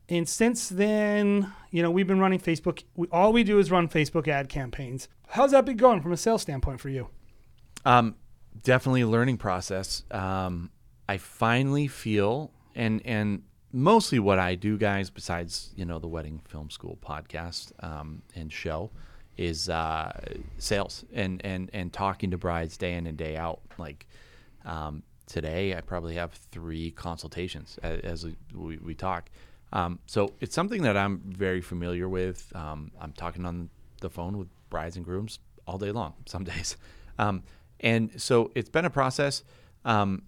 And 0.07 0.29
since 0.29 0.69
then, 0.69 1.51
you 1.71 1.81
know, 1.81 1.89
we've 1.89 2.07
been 2.07 2.19
running 2.19 2.39
Facebook. 2.39 2.83
We, 2.95 3.07
all 3.11 3.33
we 3.33 3.43
do 3.43 3.59
is 3.59 3.71
run 3.71 3.87
Facebook 3.87 4.27
ad 4.27 4.49
campaigns. 4.49 5.07
How's 5.29 5.51
that 5.51 5.65
been 5.65 5.77
going 5.77 6.01
from 6.01 6.11
a 6.11 6.17
sales 6.17 6.43
standpoint 6.43 6.79
for 6.79 6.89
you? 6.89 7.09
Um, 7.85 8.15
definitely 8.63 9.01
a 9.01 9.07
learning 9.07 9.37
process. 9.37 10.03
Um, 10.11 10.71
I 11.09 11.17
finally 11.17 11.87
feel, 11.87 12.51
and 12.75 13.01
and 13.05 13.43
mostly 13.71 14.19
what 14.19 14.39
I 14.39 14.55
do, 14.55 14.77
guys, 14.77 15.09
besides 15.09 15.71
you 15.75 15.85
know 15.85 15.99
the 15.99 16.07
wedding 16.07 16.41
film 16.47 16.69
school 16.69 16.97
podcast 17.01 17.71
um, 17.83 18.21
and 18.35 18.51
show, 18.51 18.91
is 19.37 19.69
uh, 19.69 20.11
sales 20.57 21.05
and 21.13 21.43
and 21.43 21.69
and 21.73 21.91
talking 21.91 22.31
to 22.31 22.37
brides 22.37 22.77
day 22.77 22.93
in 22.93 23.07
and 23.07 23.17
day 23.17 23.37
out. 23.37 23.61
Like 23.77 24.07
um, 24.65 25.03
today, 25.25 25.75
I 25.75 25.81
probably 25.81 26.15
have 26.15 26.33
three 26.51 26.91
consultations 26.91 27.77
as, 27.83 27.99
as 28.01 28.25
we, 28.53 28.77
we 28.77 28.95
talk. 28.95 29.29
Um, 29.75 29.99
so 30.05 30.33
it's 30.39 30.55
something 30.55 30.83
that 30.83 30.95
I'm 30.95 31.21
very 31.25 31.59
familiar 31.59 32.07
with. 32.07 32.49
Um, 32.55 32.91
I'm 32.99 33.11
talking 33.11 33.45
on 33.45 33.69
the 33.99 34.09
phone 34.09 34.37
with 34.37 34.47
brides 34.69 34.95
and 34.95 35.03
grooms 35.03 35.39
all 35.67 35.77
day 35.77 35.91
long, 35.91 36.13
some 36.25 36.43
days. 36.53 36.77
Um, 37.19 37.43
and 37.81 38.09
so 38.19 38.51
it's 38.55 38.69
been 38.69 38.85
a 38.85 38.89
process. 38.89 39.43
Um, 39.83 40.23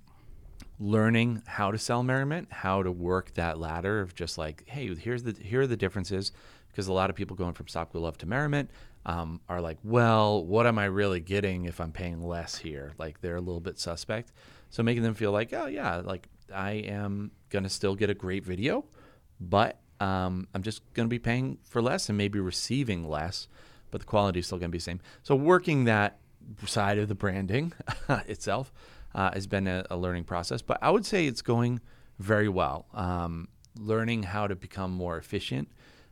learning 0.79 1.41
how 1.45 1.71
to 1.71 1.77
sell 1.77 2.03
merriment, 2.03 2.51
how 2.51 2.83
to 2.83 2.91
work 2.91 3.33
that 3.35 3.57
ladder 3.57 4.01
of 4.01 4.13
just 4.13 4.37
like, 4.37 4.63
hey, 4.67 4.93
here's 4.93 5.23
the 5.23 5.31
here 5.41 5.61
are 5.61 5.67
the 5.67 5.77
differences, 5.77 6.33
because 6.67 6.87
a 6.87 6.93
lot 6.93 7.09
of 7.09 7.15
people 7.15 7.37
going 7.37 7.53
from 7.53 7.69
Stop 7.69 7.93
Go 7.93 8.01
Love 8.01 8.17
to 8.19 8.25
merriment 8.25 8.69
um, 9.05 9.39
are 9.47 9.61
like, 9.61 9.77
well, 9.81 10.43
what 10.43 10.67
am 10.67 10.77
I 10.77 10.85
really 10.85 11.21
getting 11.21 11.65
if 11.65 11.79
I'm 11.79 11.93
paying 11.93 12.21
less 12.21 12.57
here? 12.57 12.91
Like 12.97 13.21
they're 13.21 13.37
a 13.37 13.41
little 13.41 13.61
bit 13.61 13.79
suspect. 13.79 14.33
So 14.71 14.83
making 14.83 15.03
them 15.03 15.13
feel 15.13 15.31
like, 15.31 15.53
oh 15.53 15.67
yeah, 15.67 16.01
like 16.03 16.27
I 16.53 16.71
am 16.71 17.31
gonna 17.49 17.69
still 17.69 17.95
get 17.95 18.09
a 18.09 18.13
great 18.13 18.43
video, 18.43 18.83
but 19.39 19.79
um, 19.99 20.47
I'm 20.53 20.63
just 20.63 20.81
gonna 20.93 21.07
be 21.07 21.19
paying 21.19 21.57
for 21.63 21.81
less 21.81 22.09
and 22.09 22.17
maybe 22.17 22.39
receiving 22.39 23.07
less, 23.07 23.47
but 23.91 24.01
the 24.01 24.07
quality 24.07 24.39
is 24.39 24.45
still 24.45 24.57
gonna 24.57 24.69
be 24.69 24.77
the 24.77 24.83
same. 24.83 24.99
So 25.23 25.35
working 25.35 25.85
that 25.85 26.19
side 26.65 26.97
of 26.97 27.07
the 27.07 27.15
branding 27.15 27.73
itself 28.27 28.71
uh, 29.15 29.31
has 29.33 29.47
been 29.47 29.67
a, 29.67 29.85
a 29.89 29.97
learning 29.97 30.23
process, 30.23 30.61
but 30.61 30.77
I 30.81 30.91
would 30.91 31.05
say 31.05 31.25
it's 31.25 31.41
going 31.41 31.81
very 32.19 32.49
well. 32.49 32.85
Um, 32.93 33.47
learning 33.79 34.23
how 34.23 34.47
to 34.47 34.55
become 34.55 34.91
more 34.91 35.17
efficient 35.17 35.69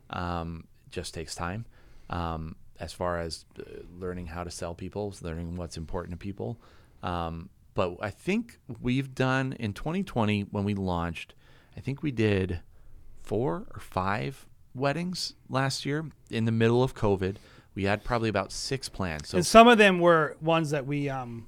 um, 0.10 0.66
just 0.92 1.14
takes 1.14 1.36
time. 1.36 1.66
Um, 2.10 2.56
as 2.80 2.94
far 2.94 3.20
as 3.20 3.46
uh, 3.60 3.64
learning 3.98 4.28
how 4.28 4.44
to 4.44 4.52
sell 4.52 4.74
people, 4.74 5.14
learning 5.22 5.56
what's 5.56 5.78
important 5.78 6.12
to 6.12 6.18
people. 6.18 6.60
Um, 7.04 7.50
but 7.74 7.98
I 8.02 8.10
think 8.10 8.60
we've 8.82 9.14
done 9.14 9.54
in 9.54 9.74
2020 9.74 10.44
when 10.52 10.64
we 10.64 10.74
launched, 10.74 11.34
I 11.76 11.80
think 11.80 12.04
we 12.04 12.12
did 12.12 12.62
four 13.26 13.66
or 13.74 13.80
five 13.80 14.46
weddings 14.74 15.34
last 15.50 15.86
year 15.86 16.06
in 16.30 16.46
the 16.46 16.52
middle 16.52 16.84
of 16.84 16.94
COVID. 16.96 17.36
We 17.74 17.84
had 17.86 18.04
probably 18.04 18.30
about 18.30 18.52
six 18.52 18.88
planned. 18.90 19.26
So 19.26 19.38
And 19.38 19.46
some 19.46 19.68
of 19.68 19.78
them 19.78 20.00
were 20.00 20.38
ones 20.42 20.70
that 20.70 20.86
we 20.86 21.10
um, 21.10 21.48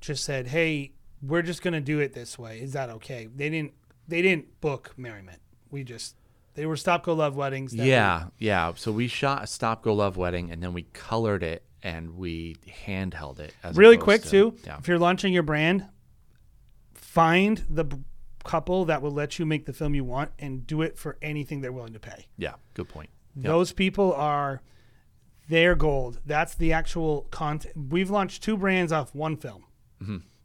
just 0.00 0.24
said, 0.24 0.46
"Hey, 0.48 0.92
we're 1.22 1.42
just 1.42 1.62
gonna 1.62 1.80
do 1.80 1.98
it 1.98 2.12
this 2.12 2.38
way. 2.38 2.60
Is 2.60 2.72
that 2.74 2.90
okay?" 2.90 3.28
They 3.34 3.48
didn't. 3.50 3.72
They 4.06 4.22
didn't 4.22 4.60
book 4.60 4.92
merriment. 4.96 5.40
We 5.70 5.82
just 5.84 6.14
they 6.54 6.66
were 6.66 6.76
stop 6.76 7.04
go 7.04 7.14
love 7.14 7.36
weddings. 7.36 7.72
we- 7.72 7.80
Yeah, 7.88 8.24
yeah. 8.38 8.72
So 8.76 8.92
we 8.92 9.08
shot 9.08 9.42
a 9.44 9.46
Stop 9.46 9.82
Go 9.82 9.94
Love 9.94 10.16
wedding, 10.16 10.50
and 10.50 10.62
then 10.62 10.72
we 10.72 10.82
colored 10.92 11.42
it 11.42 11.62
and 11.82 12.16
we 12.16 12.56
handheld 12.86 13.38
it. 13.38 13.54
As 13.62 13.76
really 13.76 13.96
quick 13.96 14.22
to- 14.24 14.30
too. 14.30 14.56
Yeah. 14.66 14.78
If 14.78 14.88
you're 14.88 14.98
launching 14.98 15.32
your 15.32 15.42
brand, 15.44 15.86
find 16.94 17.64
the 17.70 17.84
couple 18.44 18.84
that 18.86 19.02
will 19.02 19.10
let 19.10 19.38
you 19.38 19.46
make 19.46 19.66
the 19.66 19.72
film 19.72 19.94
you 19.94 20.04
want 20.04 20.30
and 20.38 20.66
do 20.66 20.82
it 20.82 20.96
for 20.96 21.16
anything 21.22 21.60
they're 21.60 21.72
willing 21.72 21.92
to 21.92 22.00
pay. 22.00 22.26
Yeah, 22.36 22.54
good 22.74 22.88
point. 22.88 23.10
Yep. 23.36 23.44
Those 23.44 23.72
people 23.72 24.12
are 24.12 24.62
their 25.48 25.74
gold. 25.74 26.20
That's 26.24 26.54
the 26.54 26.72
actual 26.72 27.22
content. 27.30 27.74
We've 27.90 28.10
launched 28.10 28.42
two 28.42 28.56
brands 28.56 28.92
off 28.92 29.14
one 29.14 29.36
film, 29.36 29.64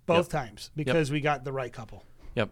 both 0.06 0.30
times 0.30 0.72
because 0.76 1.12
we 1.12 1.22
got 1.22 1.44
the 1.44 1.54
right 1.54 1.72
couple. 1.72 2.04
Yep. 2.36 2.50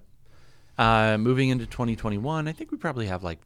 Uh, 0.78 1.18
moving 1.18 1.50
into 1.50 1.66
2021, 1.66 2.48
I 2.48 2.52
think 2.52 2.72
we 2.72 2.78
probably 2.78 3.08
have 3.08 3.24
like 3.24 3.40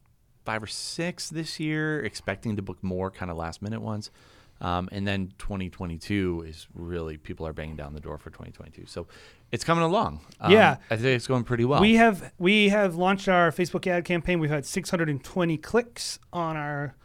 five 0.46 0.64
or 0.64 0.68
six 0.68 1.30
this 1.30 1.60
year, 1.60 2.04
expecting 2.04 2.56
to 2.56 2.62
book 2.62 2.82
more 2.82 3.12
kind 3.12 3.30
of 3.30 3.38
last 3.38 3.62
minute 3.62 3.82
ones. 3.82 4.12
Um, 4.60 4.90
and 4.92 5.08
then 5.08 5.34
2022 5.38 6.46
is 6.48 6.68
really 6.74 7.18
people 7.18 7.46
are 7.46 7.54
banging 7.54 7.76
down 7.76 7.94
the 7.94 8.00
door 8.00 8.18
for 8.18 8.30
2022. 8.32 8.86
So 8.88 9.08
it's 9.52 9.64
coming 9.64 9.84
along. 9.84 10.22
Um, 10.40 10.52
Yeah. 10.52 10.78
I 10.90 10.96
think 10.96 11.08
it's 11.16 11.28
going 11.28 11.44
pretty 11.44 11.64
well. 11.66 11.80
We 11.82 11.96
have 11.96 12.34
we 12.40 12.70
have 12.70 12.96
launched 12.96 13.28
our 13.28 13.52
Facebook 13.52 13.86
ad 13.88 14.04
campaign. 14.06 14.40
We've 14.40 14.50
had 14.50 14.66
620 14.66 15.58
clicks 15.58 16.20
on 16.34 16.58
our 16.58 16.96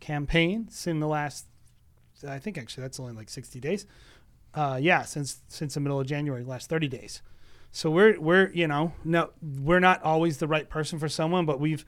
campaigns 0.00 0.86
in 0.86 1.00
the 1.00 1.06
last. 1.08 1.46
I 2.26 2.38
think 2.38 2.56
actually 2.56 2.82
that's 2.82 3.00
only 3.00 3.12
like 3.14 3.28
60 3.28 3.58
days. 3.60 3.86
Uh, 4.54 4.78
yeah, 4.80 5.02
since 5.02 5.40
since 5.48 5.74
the 5.74 5.80
middle 5.80 5.98
of 6.00 6.06
January, 6.06 6.44
last 6.44 6.68
30 6.68 6.88
days. 6.88 7.22
So 7.72 7.90
we're 7.90 8.20
we're 8.20 8.50
you 8.52 8.66
know 8.68 8.92
no 9.04 9.30
we're 9.40 9.80
not 9.80 10.02
always 10.02 10.38
the 10.38 10.46
right 10.46 10.68
person 10.68 10.98
for 10.98 11.08
someone, 11.08 11.46
but 11.46 11.58
we've 11.58 11.84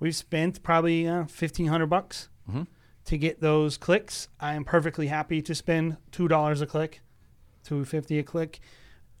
we've 0.00 0.14
spent 0.14 0.62
probably 0.62 1.06
uh, 1.08 1.18
1500 1.24 1.86
bucks 1.86 2.28
to 3.06 3.18
get 3.18 3.40
those 3.40 3.76
clicks. 3.76 4.28
I 4.40 4.54
am 4.54 4.64
perfectly 4.64 5.08
happy 5.08 5.42
to 5.42 5.54
spend 5.54 5.96
two 6.10 6.28
dollars 6.28 6.60
a 6.60 6.66
click, 6.66 7.00
two 7.62 7.84
fifty 7.84 8.18
a 8.18 8.22
click 8.22 8.60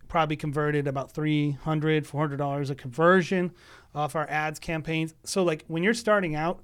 probably 0.08 0.36
converted 0.36 0.86
about 0.86 1.10
300 1.10 2.06
400 2.06 2.36
dollars 2.36 2.70
a 2.70 2.74
conversion 2.76 3.50
off 3.94 4.14
our 4.14 4.28
ads 4.30 4.60
campaigns 4.60 5.12
so 5.24 5.42
like 5.42 5.64
when 5.66 5.82
you're 5.82 5.92
starting 5.94 6.36
out 6.36 6.60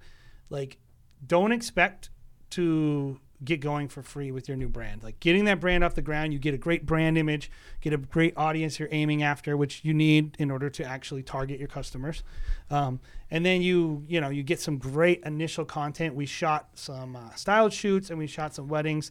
like 0.50 0.78
don't 1.26 1.50
expect 1.50 2.10
to 2.50 3.18
get 3.44 3.60
going 3.60 3.88
for 3.88 4.02
free 4.02 4.30
with 4.30 4.48
your 4.48 4.56
new 4.56 4.68
brand. 4.68 5.02
Like 5.02 5.18
getting 5.20 5.44
that 5.46 5.60
brand 5.60 5.82
off 5.82 5.94
the 5.94 6.02
ground 6.02 6.32
you 6.32 6.38
get 6.38 6.54
a 6.54 6.58
great 6.58 6.84
brand 6.84 7.16
image 7.16 7.50
get 7.80 7.92
a 7.92 7.96
great 7.96 8.34
audience 8.36 8.78
you're 8.78 8.88
aiming 8.92 9.22
after 9.22 9.56
which 9.56 9.84
you 9.84 9.94
need 9.94 10.36
in 10.38 10.50
order 10.50 10.68
to 10.70 10.84
actually 10.84 11.22
target 11.22 11.58
your 11.58 11.68
customers. 11.68 12.22
Um, 12.70 13.00
and 13.30 13.44
then 13.44 13.62
you 13.62 14.04
you 14.08 14.20
know 14.20 14.28
you 14.28 14.42
get 14.42 14.60
some 14.60 14.78
great 14.78 15.22
initial 15.24 15.64
content. 15.64 16.14
We 16.14 16.26
shot 16.26 16.68
some 16.74 17.16
uh, 17.16 17.34
styled 17.34 17.72
shoots 17.72 18.10
and 18.10 18.18
we 18.18 18.26
shot 18.26 18.54
some 18.54 18.68
weddings 18.68 19.10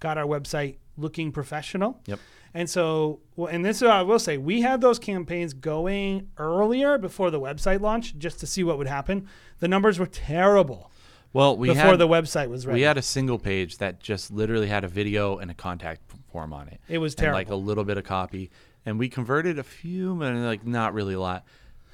got 0.00 0.18
our 0.18 0.26
website 0.26 0.76
looking 0.96 1.32
professional. 1.32 2.00
Yep. 2.06 2.20
and 2.54 2.70
so, 2.70 3.20
well, 3.34 3.48
and 3.48 3.64
this 3.64 3.78
is 3.78 3.82
what 3.82 3.92
I 3.92 4.02
will 4.02 4.18
say, 4.18 4.38
we 4.38 4.62
had 4.62 4.80
those 4.80 4.98
campaigns 4.98 5.52
going 5.52 6.30
earlier 6.38 6.98
before 6.98 7.30
the 7.30 7.40
website 7.40 7.80
launch 7.80 8.16
just 8.16 8.40
to 8.40 8.46
see 8.46 8.64
what 8.64 8.78
would 8.78 8.86
happen. 8.86 9.28
The 9.60 9.68
numbers 9.68 9.98
were 9.98 10.06
terrible 10.06 10.90
well, 11.36 11.56
we 11.56 11.68
before 11.68 11.82
had 11.82 11.98
the 11.98 12.08
website 12.08 12.48
was 12.48 12.66
ready. 12.66 12.78
we 12.80 12.82
had 12.82 12.96
a 12.96 13.02
single 13.02 13.38
page 13.38 13.78
that 13.78 14.00
just 14.00 14.30
literally 14.30 14.66
had 14.68 14.84
a 14.84 14.88
video 14.88 15.38
and 15.38 15.50
a 15.50 15.54
contact 15.54 16.00
form 16.32 16.52
on 16.52 16.68
it. 16.68 16.80
It 16.88 16.98
was 16.98 17.14
And 17.14 17.32
like 17.32 17.50
a 17.50 17.54
little 17.54 17.84
bit 17.84 17.98
of 17.98 18.04
copy, 18.04 18.50
and 18.84 18.98
we 18.98 19.08
converted 19.08 19.58
a 19.58 19.62
few, 19.62 20.14
but 20.14 20.34
like 20.34 20.66
not 20.66 20.94
really 20.94 21.14
a 21.14 21.20
lot. 21.20 21.44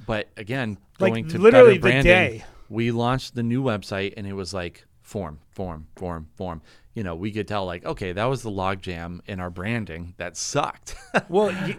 But 0.06 0.28
again, 0.36 0.78
Like, 0.98 1.12
going 1.12 1.28
to 1.28 1.38
literally 1.38 1.74
the 1.74 1.80
branding, 1.80 2.04
day. 2.12 2.44
we 2.68 2.90
launched 2.90 3.34
the 3.34 3.42
new 3.42 3.62
website, 3.62 4.14
and 4.16 4.26
it 4.26 4.32
was 4.32 4.52
like 4.54 4.84
form, 5.00 5.38
form, 5.50 5.86
form, 5.96 6.28
form. 6.36 6.62
You 6.94 7.02
know, 7.04 7.14
we 7.14 7.30
could 7.32 7.48
tell 7.48 7.64
like, 7.66 7.84
okay, 7.84 8.12
that 8.12 8.24
was 8.24 8.42
the 8.42 8.50
logjam 8.50 9.20
in 9.26 9.40
our 9.40 9.50
branding 9.50 10.14
that 10.18 10.36
sucked. 10.36 10.94
well, 11.28 11.48
it, 11.48 11.78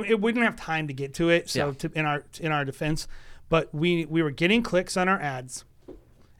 it 0.00 0.20
wouldn't 0.20 0.44
have 0.44 0.56
time 0.56 0.86
to 0.88 0.94
get 0.94 1.14
to 1.14 1.28
it. 1.30 1.50
So 1.50 1.68
Yeah. 1.68 1.72
to, 1.74 1.90
in 1.94 2.06
our 2.06 2.24
in 2.40 2.52
our 2.52 2.64
defense, 2.64 3.08
but 3.48 3.74
we 3.74 4.04
we 4.06 4.22
were 4.22 4.30
getting 4.30 4.62
clicks 4.62 4.96
on 4.96 5.08
our 5.08 5.20
ads, 5.20 5.64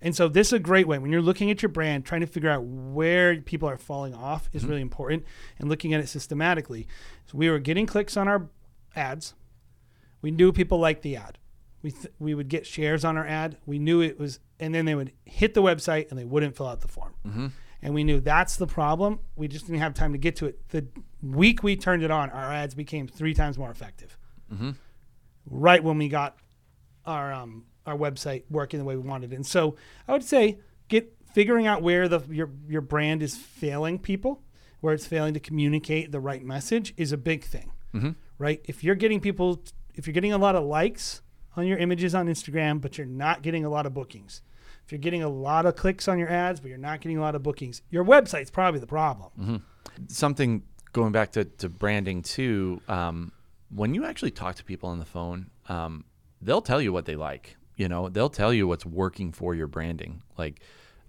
and 0.01 0.14
so 0.14 0.28
this 0.28 0.49
is 0.49 0.53
a 0.55 0.59
great 0.59 0.86
way 0.86 0.99
when 0.99 1.11
you're 1.11 1.22
looking 1.22 1.51
at 1.51 1.62
your 1.62 1.68
brand, 1.68 2.05
trying 2.05 2.20
to 2.20 2.26
figure 2.26 2.51
out 2.51 2.64
where 2.64 3.40
people 3.40 3.68
are 3.68 3.78
falling 3.78 4.14
off 4.14 4.49
is 4.53 4.62
mm-hmm. 4.62 4.70
really 4.70 4.82
important, 4.82 5.24
and 5.59 5.68
looking 5.68 5.94
at 5.94 6.01
it 6.01 6.09
systematically. 6.09 6.86
So 7.26 7.38
we 7.38 7.51
were 7.51 7.59
getting 7.59 7.86
clicks 7.86 8.16
on 8.16 8.28
our 8.28 8.49
ads. 8.94 9.34
We 10.20 10.30
knew 10.30 10.53
people 10.53 10.78
liked 10.78 11.03
the 11.03 11.16
ad. 11.16 11.38
We 11.82 11.92
th- 11.92 12.12
we 12.18 12.34
would 12.34 12.49
get 12.49 12.66
shares 12.66 13.05
on 13.05 13.16
our 13.16 13.26
ad. 13.26 13.59
We 13.64 13.78
knew 13.78 14.01
it 14.01 14.18
was, 14.18 14.40
and 14.59 14.74
then 14.74 14.84
they 14.84 14.94
would 14.94 15.12
hit 15.24 15.55
the 15.55 15.62
website 15.62 16.11
and 16.11 16.18
they 16.18 16.24
wouldn't 16.24 16.57
fill 16.57 16.66
out 16.66 16.80
the 16.80 16.88
form. 16.88 17.14
Mm-hmm. 17.26 17.47
And 17.82 17.94
we 17.94 18.05
knew 18.05 18.20
that's 18.20 18.57
the 18.57 18.66
problem. 18.66 19.20
We 19.36 19.49
just 19.49 19.66
didn't 19.66 19.80
have 19.80 19.94
time 19.94 20.12
to 20.12 20.18
get 20.18 20.36
to 20.36 20.47
it. 20.47 20.68
The 20.70 20.86
week 21.22 21.62
we 21.62 21.76
turned 21.76 22.03
it 22.03 22.11
on, 22.11 22.30
our 22.30 22.53
ads 22.53 22.74
became 22.74 23.07
three 23.07 23.34
times 23.34 23.59
more 23.59 23.70
effective. 23.70 24.18
Mm-hmm. 24.53 24.70
Right 25.49 25.84
when 25.84 25.99
we 25.99 26.09
got 26.09 26.36
our 27.05 27.32
um, 27.32 27.66
our 27.87 27.97
website 27.97 28.43
working 28.51 28.78
the 28.78 28.84
way 28.84 28.97
we 28.97 29.03
wanted. 29.03 29.32
And 29.32 29.47
so 29.47 29.76
I 30.09 30.12
would 30.12 30.24
say 30.24 30.59
get 30.89 31.12
figuring 31.32 31.66
out 31.66 31.82
where 31.82 32.09
the 32.09 32.20
your 32.30 32.51
your 32.68 32.80
brand 32.80 33.22
is 33.22 33.37
failing 33.37 33.99
people, 33.99 34.43
where 34.80 34.95
it's 34.95 35.07
failing 35.07 35.34
to 35.34 35.41
communicate 35.41 36.12
the 36.12 36.20
right 36.20 36.45
message 36.45 36.93
is 36.97 37.12
a 37.12 37.16
big 37.16 37.45
thing. 37.45 37.70
Right? 38.39 38.61
If 38.64 38.84
you're 38.84 38.95
getting 38.95 39.20
people, 39.20 39.62
if 39.95 40.07
you're 40.07 40.14
getting 40.14 40.32
a 40.32 40.39
lot 40.39 40.57
of 40.57 40.64
likes 40.64 41.22
on 41.57 41.66
your 41.66 41.78
images 41.78 42.14
on 42.14 42.26
Instagram, 42.26 42.80
but 42.80 42.99
you're 42.99 43.07
not 43.07 43.41
getting 43.43 43.64
a 43.64 43.70
lot 43.70 43.87
of 43.87 43.95
bookings. 43.95 44.43
If 44.84 44.93
you're 44.93 44.99
getting 44.99 45.22
a 45.22 45.28
lot 45.28 45.66
of 45.66 45.74
clicks 45.74 46.07
on 46.07 46.18
your 46.18 46.28
ads, 46.28 46.61
but 46.61 46.68
you're 46.68 46.78
not 46.78 47.01
getting 47.01 47.18
a 47.18 47.20
lot 47.20 47.34
of 47.34 47.43
bookings, 47.43 47.82
your 47.91 48.05
website's 48.05 48.51
probably 48.51 48.78
the 48.78 48.87
problem. 48.87 49.30
Something 50.09 50.62
going 50.93 51.12
back 51.12 51.32
to, 51.32 51.45
to 51.45 51.68
branding 51.68 52.22
too. 52.22 52.80
Um, 52.89 53.32
when 53.74 53.95
you 53.95 54.05
actually 54.05 54.30
talk 54.30 54.55
to 54.57 54.64
people 54.64 54.91
on 54.91 54.99
the 54.99 55.05
phone, 55.05 55.51
um, 55.68 56.05
they'll 56.41 56.62
tell 56.62 56.80
you 56.80 56.93
what 56.93 57.05
they 57.05 57.16
like. 57.16 57.57
You 57.77 57.89
know, 57.89 58.09
they'll 58.09 58.31
tell 58.31 58.55
you 58.55 58.66
what's 58.66 58.87
working 58.87 59.33
for 59.33 59.55
your 59.55 59.66
branding. 59.66 60.22
Like, 60.39 60.61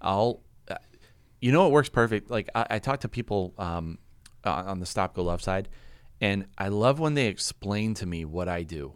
I'll, 0.01 0.41
uh, 0.70 0.76
you 1.39 1.51
know, 1.51 1.65
it 1.65 1.72
works 1.72 1.89
perfect. 1.89 2.30
Like, 2.30 2.49
I, 2.53 2.68
I 2.72 2.80
talk 2.80 2.99
to 3.01 3.09
people 3.09 3.53
um, 3.57 3.99
on 4.43 4.80
the 4.80 4.86
Stop 4.86 5.15
Go 5.15 5.24
Love 5.24 5.41
side, 5.41 5.70
and 6.20 6.45
I 6.57 6.68
love 6.68 6.99
when 6.99 7.13
they 7.13 7.28
explain 7.28 7.93
to 7.95 8.05
me 8.05 8.26
what 8.26 8.49
I 8.49 8.63
do 8.63 8.93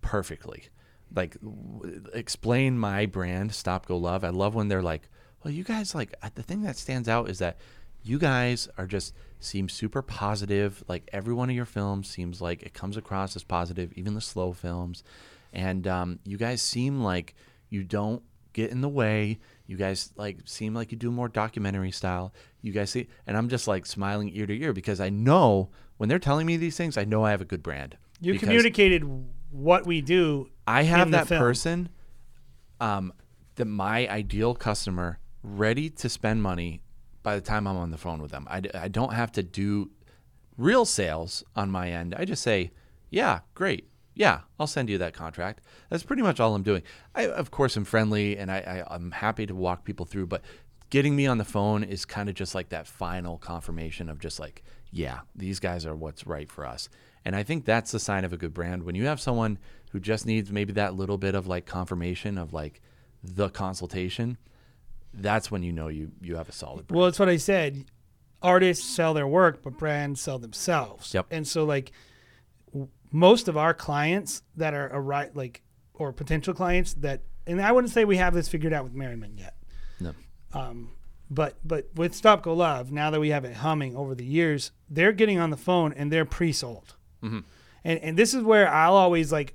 perfectly. 0.00 0.68
Like, 1.14 1.36
w- 1.40 2.04
explain 2.12 2.78
my 2.78 3.06
brand, 3.06 3.52
Stop 3.52 3.86
Go 3.86 3.96
Love. 3.96 4.22
I 4.22 4.30
love 4.30 4.54
when 4.54 4.68
they're 4.68 4.82
like, 4.82 5.08
well, 5.42 5.52
you 5.52 5.64
guys, 5.64 5.94
like, 5.94 6.14
uh, 6.22 6.30
the 6.34 6.42
thing 6.42 6.62
that 6.62 6.76
stands 6.76 7.08
out 7.08 7.28
is 7.28 7.38
that 7.40 7.58
you 8.02 8.18
guys 8.18 8.68
are 8.78 8.86
just 8.86 9.14
seem 9.40 9.68
super 9.68 10.00
positive. 10.00 10.84
Like, 10.86 11.08
every 11.12 11.34
one 11.34 11.50
of 11.50 11.56
your 11.56 11.64
films 11.64 12.08
seems 12.08 12.40
like 12.40 12.62
it 12.62 12.72
comes 12.72 12.96
across 12.96 13.34
as 13.34 13.42
positive, 13.42 13.92
even 13.94 14.14
the 14.14 14.20
slow 14.20 14.52
films. 14.52 15.02
And 15.54 15.86
um, 15.86 16.18
you 16.24 16.36
guys 16.36 16.60
seem 16.60 17.00
like 17.02 17.34
you 17.70 17.82
don't 17.82 18.22
get 18.52 18.70
in 18.70 18.80
the 18.80 18.88
way. 18.88 19.38
You 19.66 19.76
guys 19.76 20.12
like 20.16 20.38
seem 20.44 20.74
like 20.74 20.92
you 20.92 20.98
do 20.98 21.10
more 21.10 21.28
documentary 21.28 21.90
style. 21.90 22.34
You 22.60 22.72
guys 22.72 22.90
see, 22.90 23.08
and 23.26 23.36
I'm 23.36 23.48
just 23.48 23.66
like 23.66 23.86
smiling 23.86 24.30
ear 24.34 24.46
to 24.46 24.60
ear 24.60 24.72
because 24.72 25.00
I 25.00 25.10
know 25.10 25.70
when 25.96 26.08
they're 26.08 26.18
telling 26.18 26.46
me 26.46 26.56
these 26.56 26.76
things, 26.76 26.98
I 26.98 27.04
know 27.04 27.24
I 27.24 27.30
have 27.30 27.40
a 27.40 27.46
good 27.46 27.62
brand. 27.62 27.96
You 28.20 28.38
communicated 28.38 29.04
what 29.50 29.86
we 29.86 30.00
do. 30.00 30.48
I 30.66 30.82
have 30.82 31.10
that 31.12 31.28
film. 31.28 31.38
person, 31.38 31.88
um, 32.80 33.12
the 33.54 33.64
my 33.64 34.08
ideal 34.08 34.54
customer, 34.54 35.18
ready 35.42 35.88
to 35.90 36.08
spend 36.08 36.42
money 36.42 36.82
by 37.22 37.34
the 37.34 37.40
time 37.40 37.66
I'm 37.66 37.76
on 37.76 37.90
the 37.90 37.98
phone 37.98 38.20
with 38.20 38.30
them. 38.30 38.46
I, 38.50 38.62
I 38.74 38.88
don't 38.88 39.12
have 39.12 39.32
to 39.32 39.42
do 39.42 39.90
real 40.56 40.84
sales 40.84 41.44
on 41.56 41.70
my 41.70 41.90
end. 41.90 42.14
I 42.16 42.24
just 42.24 42.42
say, 42.42 42.70
yeah, 43.10 43.40
great. 43.54 43.88
Yeah, 44.14 44.40
I'll 44.60 44.66
send 44.66 44.88
you 44.88 44.98
that 44.98 45.12
contract. 45.12 45.60
That's 45.90 46.04
pretty 46.04 46.22
much 46.22 46.38
all 46.38 46.54
I'm 46.54 46.62
doing. 46.62 46.82
I, 47.14 47.26
of 47.26 47.50
course, 47.50 47.76
I'm 47.76 47.84
friendly 47.84 48.36
and 48.36 48.50
I, 48.50 48.58
I, 48.88 48.94
I'm 48.94 49.10
happy 49.10 49.46
to 49.46 49.54
walk 49.54 49.84
people 49.84 50.06
through, 50.06 50.26
but 50.26 50.42
getting 50.90 51.16
me 51.16 51.26
on 51.26 51.38
the 51.38 51.44
phone 51.44 51.82
is 51.82 52.04
kind 52.04 52.28
of 52.28 52.34
just 52.34 52.54
like 52.54 52.68
that 52.68 52.86
final 52.86 53.38
confirmation 53.38 54.08
of 54.08 54.20
just 54.20 54.38
like, 54.38 54.62
yeah, 54.92 55.20
these 55.34 55.58
guys 55.58 55.84
are 55.84 55.96
what's 55.96 56.26
right 56.26 56.50
for 56.50 56.64
us. 56.64 56.88
And 57.24 57.34
I 57.34 57.42
think 57.42 57.64
that's 57.64 57.90
the 57.90 57.98
sign 57.98 58.24
of 58.24 58.32
a 58.32 58.36
good 58.36 58.54
brand. 58.54 58.84
When 58.84 58.94
you 58.94 59.06
have 59.06 59.20
someone 59.20 59.58
who 59.90 59.98
just 59.98 60.26
needs 60.26 60.52
maybe 60.52 60.72
that 60.74 60.94
little 60.94 61.18
bit 61.18 61.34
of 61.34 61.46
like 61.46 61.66
confirmation 61.66 62.38
of 62.38 62.52
like 62.52 62.80
the 63.22 63.48
consultation, 63.48 64.38
that's 65.12 65.50
when 65.50 65.62
you 65.62 65.72
know 65.72 65.88
you 65.88 66.12
you 66.20 66.36
have 66.36 66.48
a 66.48 66.52
solid 66.52 66.86
brand. 66.86 66.98
Well, 66.98 67.08
it's 67.08 67.18
what 67.18 67.28
I 67.28 67.36
said. 67.36 67.86
Artists 68.42 68.84
sell 68.84 69.14
their 69.14 69.26
work, 69.26 69.62
but 69.62 69.78
brands 69.78 70.20
sell 70.20 70.38
themselves. 70.38 71.14
Yep. 71.14 71.26
And 71.30 71.48
so, 71.48 71.64
like, 71.64 71.92
most 73.14 73.46
of 73.46 73.56
our 73.56 73.72
clients 73.72 74.42
that 74.56 74.74
are 74.74 74.88
a 74.88 75.00
right, 75.00 75.34
like, 75.36 75.62
or 75.94 76.12
potential 76.12 76.52
clients 76.52 76.94
that, 76.94 77.22
and 77.46 77.62
I 77.62 77.70
wouldn't 77.70 77.92
say 77.92 78.04
we 78.04 78.16
have 78.16 78.34
this 78.34 78.48
figured 78.48 78.72
out 78.72 78.82
with 78.82 78.92
Merriment 78.92 79.38
yet. 79.38 79.54
No. 80.00 80.14
Um, 80.52 80.90
but 81.30 81.56
but 81.64 81.88
with 81.94 82.12
Stop 82.12 82.42
Go 82.42 82.54
Love, 82.54 82.90
now 82.90 83.10
that 83.10 83.20
we 83.20 83.28
have 83.28 83.44
it 83.44 83.54
humming 83.54 83.94
over 83.94 84.16
the 84.16 84.24
years, 84.24 84.72
they're 84.90 85.12
getting 85.12 85.38
on 85.38 85.50
the 85.50 85.56
phone 85.56 85.92
and 85.92 86.10
they're 86.10 86.24
pre-sold. 86.24 86.96
Mm-hmm. 87.22 87.40
And 87.84 87.98
and 88.00 88.18
this 88.18 88.34
is 88.34 88.42
where 88.42 88.68
I'll 88.68 88.96
always 88.96 89.30
like. 89.30 89.54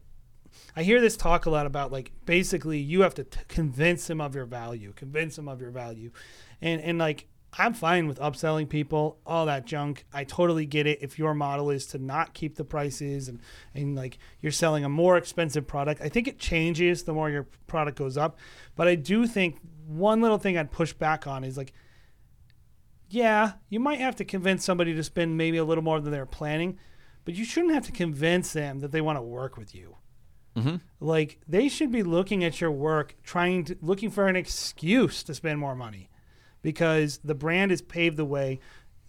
I 0.75 0.83
hear 0.83 1.01
this 1.01 1.17
talk 1.17 1.45
a 1.45 1.49
lot 1.49 1.65
about 1.65 1.91
like 1.91 2.13
basically 2.25 2.79
you 2.79 3.01
have 3.01 3.13
to 3.15 3.25
t- 3.25 3.41
convince 3.49 4.07
them 4.07 4.21
of 4.21 4.35
your 4.35 4.45
value, 4.45 4.93
convince 4.95 5.35
them 5.35 5.49
of 5.49 5.59
your 5.59 5.71
value, 5.71 6.11
and 6.61 6.81
and 6.81 6.97
like 6.97 7.27
I'm 7.57 7.73
fine 7.73 8.07
with 8.07 8.19
upselling 8.19 8.69
people, 8.69 9.17
all 9.25 9.47
that 9.47 9.65
junk. 9.65 10.05
I 10.13 10.23
totally 10.23 10.65
get 10.65 10.85
it. 10.85 10.99
If 11.01 11.17
your 11.17 11.33
model 11.33 11.71
is 11.71 11.87
to 11.87 11.97
not 11.97 12.33
keep 12.33 12.55
the 12.55 12.63
prices 12.63 13.27
and, 13.27 13.39
and 13.73 13.95
like 13.95 14.19
you're 14.39 14.51
selling 14.51 14.85
a 14.85 14.89
more 14.89 15.17
expensive 15.17 15.65
product, 15.65 16.01
I 16.01 16.09
think 16.09 16.27
it 16.27 16.37
changes 16.37 17.03
the 17.03 17.13
more 17.13 17.29
your 17.29 17.47
product 17.65 17.97
goes 17.97 18.17
up. 18.17 18.37
But 18.75 18.87
I 18.87 18.95
do 18.95 19.25
think 19.25 19.59
one 19.87 20.21
little 20.21 20.37
thing 20.37 20.57
I'd 20.57 20.71
push 20.71 20.93
back 20.93 21.25
on 21.25 21.43
is 21.43 21.57
like, 21.57 21.73
yeah, 23.09 23.53
you 23.69 23.79
might 23.79 23.99
have 23.99 24.15
to 24.17 24.25
convince 24.25 24.63
somebody 24.63 24.93
to 24.93 25.03
spend 25.03 25.35
maybe 25.35 25.57
a 25.57 25.65
little 25.65 25.83
more 25.83 25.99
than 25.99 26.11
they're 26.11 26.27
planning, 26.27 26.77
but 27.25 27.33
you 27.33 27.43
shouldn't 27.43 27.73
have 27.73 27.85
to 27.87 27.91
convince 27.91 28.53
them 28.53 28.79
that 28.81 28.91
they 28.91 29.01
want 29.01 29.17
to 29.17 29.23
work 29.23 29.57
with 29.57 29.73
you. 29.73 29.95
Mm-hmm. 30.55 30.75
Like 30.99 31.39
they 31.47 31.69
should 31.69 31.91
be 31.91 32.03
looking 32.03 32.43
at 32.43 32.61
your 32.61 32.71
work, 32.71 33.15
trying 33.23 33.63
to 33.65 33.77
looking 33.81 34.11
for 34.11 34.27
an 34.27 34.35
excuse 34.35 35.23
to 35.23 35.33
spend 35.33 35.59
more 35.59 35.75
money, 35.75 36.09
because 36.61 37.19
the 37.23 37.35
brand 37.35 37.71
has 37.71 37.81
paved 37.81 38.17
the 38.17 38.25
way. 38.25 38.59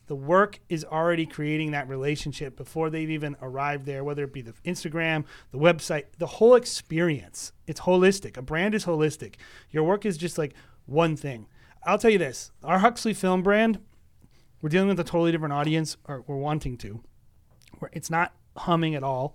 The 0.07 0.17
work 0.17 0.59
is 0.69 0.85
already 0.85 1.25
creating 1.25 1.71
that 1.71 1.89
relationship 1.89 2.57
before 2.57 2.91
they've 2.91 3.11
even 3.11 3.37
arrived 3.41 3.87
there, 3.87 4.03
whether 4.03 4.25
it 4.25 4.33
be 4.33 4.43
the 4.43 4.55
Instagram, 4.65 5.25
the 5.53 5.59
website, 5.59 6.07
the 6.19 6.27
whole 6.27 6.57
experience. 6.57 7.53
It's 7.67 7.81
holistic. 7.81 8.37
A 8.37 8.43
brand 8.43 8.75
is 8.75 8.87
holistic. 8.87 9.37
Your 9.71 9.85
work 9.85 10.05
is 10.05 10.17
just 10.17 10.37
like 10.37 10.55
one 10.87 11.17
thing. 11.17 11.47
I'll 11.85 11.99
tell 11.99 12.11
you 12.11 12.19
this 12.19 12.51
our 12.65 12.81
Huxley 12.81 13.15
film 13.15 13.43
brand, 13.43 13.79
we're 14.61 14.69
dealing 14.69 14.89
with 14.89 15.01
a 15.01 15.05
totally 15.05 15.33
different 15.33 15.55
audience, 15.55 15.97
or 16.07 16.25
we're 16.27 16.37
wanting 16.37 16.77
to. 16.79 17.01
It's 17.93 18.11
not 18.11 18.35
humming 18.57 18.95
at 18.95 19.03
all. 19.03 19.35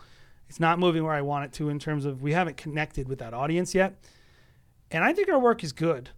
It's 0.50 0.60
not 0.60 0.78
moving 0.78 1.04
where 1.04 1.14
I 1.14 1.22
want 1.22 1.46
it 1.46 1.54
to 1.54 1.70
in 1.70 1.80
terms 1.80 2.06
of 2.06 2.22
we 2.22 2.34
haven't 2.34 2.58
connected 2.58 3.08
with 3.08 3.20
that 3.20 3.34
audience 3.34 3.74
yet. 3.74 3.96
And 4.92 5.04
I 5.04 5.14
think 5.14 5.30
our 5.30 5.40
work 5.40 5.64
is 5.64 5.72
good. 5.72 6.10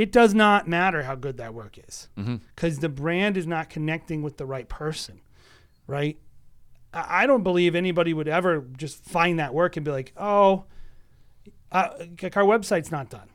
It 0.00 0.12
does 0.12 0.32
not 0.32 0.66
matter 0.66 1.02
how 1.02 1.14
good 1.14 1.36
that 1.36 1.52
work 1.52 1.76
is 1.76 2.08
because 2.56 2.78
the 2.78 2.88
brand 2.88 3.36
is 3.36 3.46
not 3.46 3.68
connecting 3.68 4.22
with 4.22 4.38
the 4.38 4.46
right 4.46 4.66
person, 4.66 5.20
right? 5.86 6.18
I 6.94 7.24
I 7.24 7.26
don't 7.26 7.42
believe 7.42 7.74
anybody 7.74 8.14
would 8.14 8.26
ever 8.26 8.64
just 8.78 9.04
find 9.04 9.38
that 9.38 9.52
work 9.52 9.76
and 9.76 9.84
be 9.84 9.90
like, 9.90 10.14
oh, 10.16 10.64
uh, 11.70 11.90
like 12.22 12.34
our 12.34 12.44
website's 12.44 12.90
not 12.90 13.10
done. 13.10 13.28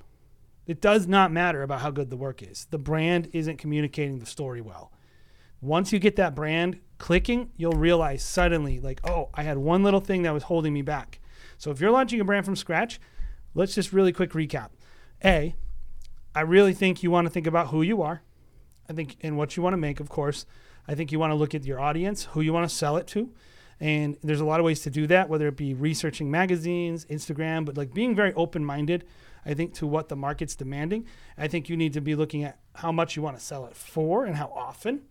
It 0.66 0.82
does 0.82 1.06
not 1.06 1.32
matter 1.32 1.62
about 1.62 1.82
how 1.82 1.92
good 1.92 2.10
the 2.10 2.18
work 2.18 2.42
is. 2.42 2.66
The 2.72 2.80
brand 2.80 3.30
isn't 3.32 3.58
communicating 3.58 4.18
the 4.18 4.26
story 4.26 4.60
well. 4.60 4.92
Once 5.62 5.94
you 5.94 6.00
get 6.00 6.16
that 6.16 6.34
brand 6.34 6.80
clicking, 6.98 7.52
you'll 7.58 7.74
realize 7.74 8.24
suddenly, 8.24 8.80
like, 8.80 9.02
oh, 9.08 9.30
I 9.36 9.44
had 9.44 9.60
one 9.60 9.84
little 9.84 10.00
thing 10.00 10.24
that 10.24 10.34
was 10.34 10.42
holding 10.42 10.74
me 10.74 10.82
back. 10.82 11.20
So 11.60 11.70
if 11.70 11.80
you're 11.80 11.92
launching 11.92 12.20
a 12.20 12.26
brand 12.26 12.44
from 12.44 12.56
scratch, 12.56 13.00
let's 13.54 13.76
just 13.76 13.94
really 13.94 14.12
quick 14.12 14.32
recap. 14.32 14.70
A, 15.24 15.54
I 16.36 16.42
really 16.42 16.74
think 16.74 17.02
you 17.02 17.10
want 17.10 17.26
to 17.26 17.32
think 17.32 17.48
about 17.48 17.70
who 17.70 17.82
you 17.82 18.02
are. 18.02 18.22
I 18.90 18.94
think 18.94 19.16
and 19.22 19.38
what 19.38 19.56
you 19.58 19.64
want 19.64 19.74
to 19.74 19.78
make, 19.78 20.00
of 20.00 20.10
course. 20.10 20.46
I 20.88 20.94
think 20.94 21.12
you 21.12 21.18
want 21.18 21.32
to 21.32 21.36
look 21.36 21.56
at 21.56 21.66
your 21.66 21.80
audience, 21.80 22.26
who 22.26 22.42
you 22.42 22.54
want 22.54 22.70
to 22.70 22.76
sell 22.76 22.98
it 22.98 23.08
to. 23.08 23.32
And 23.80 24.18
there's 24.22 24.40
a 24.40 24.46
lot 24.46 24.60
of 24.60 24.66
ways 24.66 24.82
to 24.82 24.90
do 24.90 25.08
that, 25.08 25.28
whether 25.28 25.48
it 25.48 25.58
be 25.58 25.74
researching 25.74 26.30
magazines, 26.30 27.06
Instagram, 27.06 27.66
but 27.66 27.76
like 27.76 27.94
being 27.94 28.16
very 28.16 28.34
open 28.34 28.64
minded, 28.64 29.06
I 29.46 29.54
think, 29.54 29.74
to 29.76 29.88
what 29.88 30.10
the 30.10 30.16
market's 30.16 30.56
demanding. 30.56 31.08
I 31.38 31.48
think 31.48 31.68
you 31.68 31.76
need 31.76 31.94
to 31.94 32.02
be 32.02 32.16
looking 32.16 32.44
at 32.44 32.60
how 32.74 32.92
much 32.92 33.16
you 33.16 33.22
want 33.22 33.38
to 33.38 33.44
sell 33.44 33.66
it 33.66 33.76
for 33.76 34.26
and 34.26 34.36
how 34.36 34.52
often. 34.56 35.02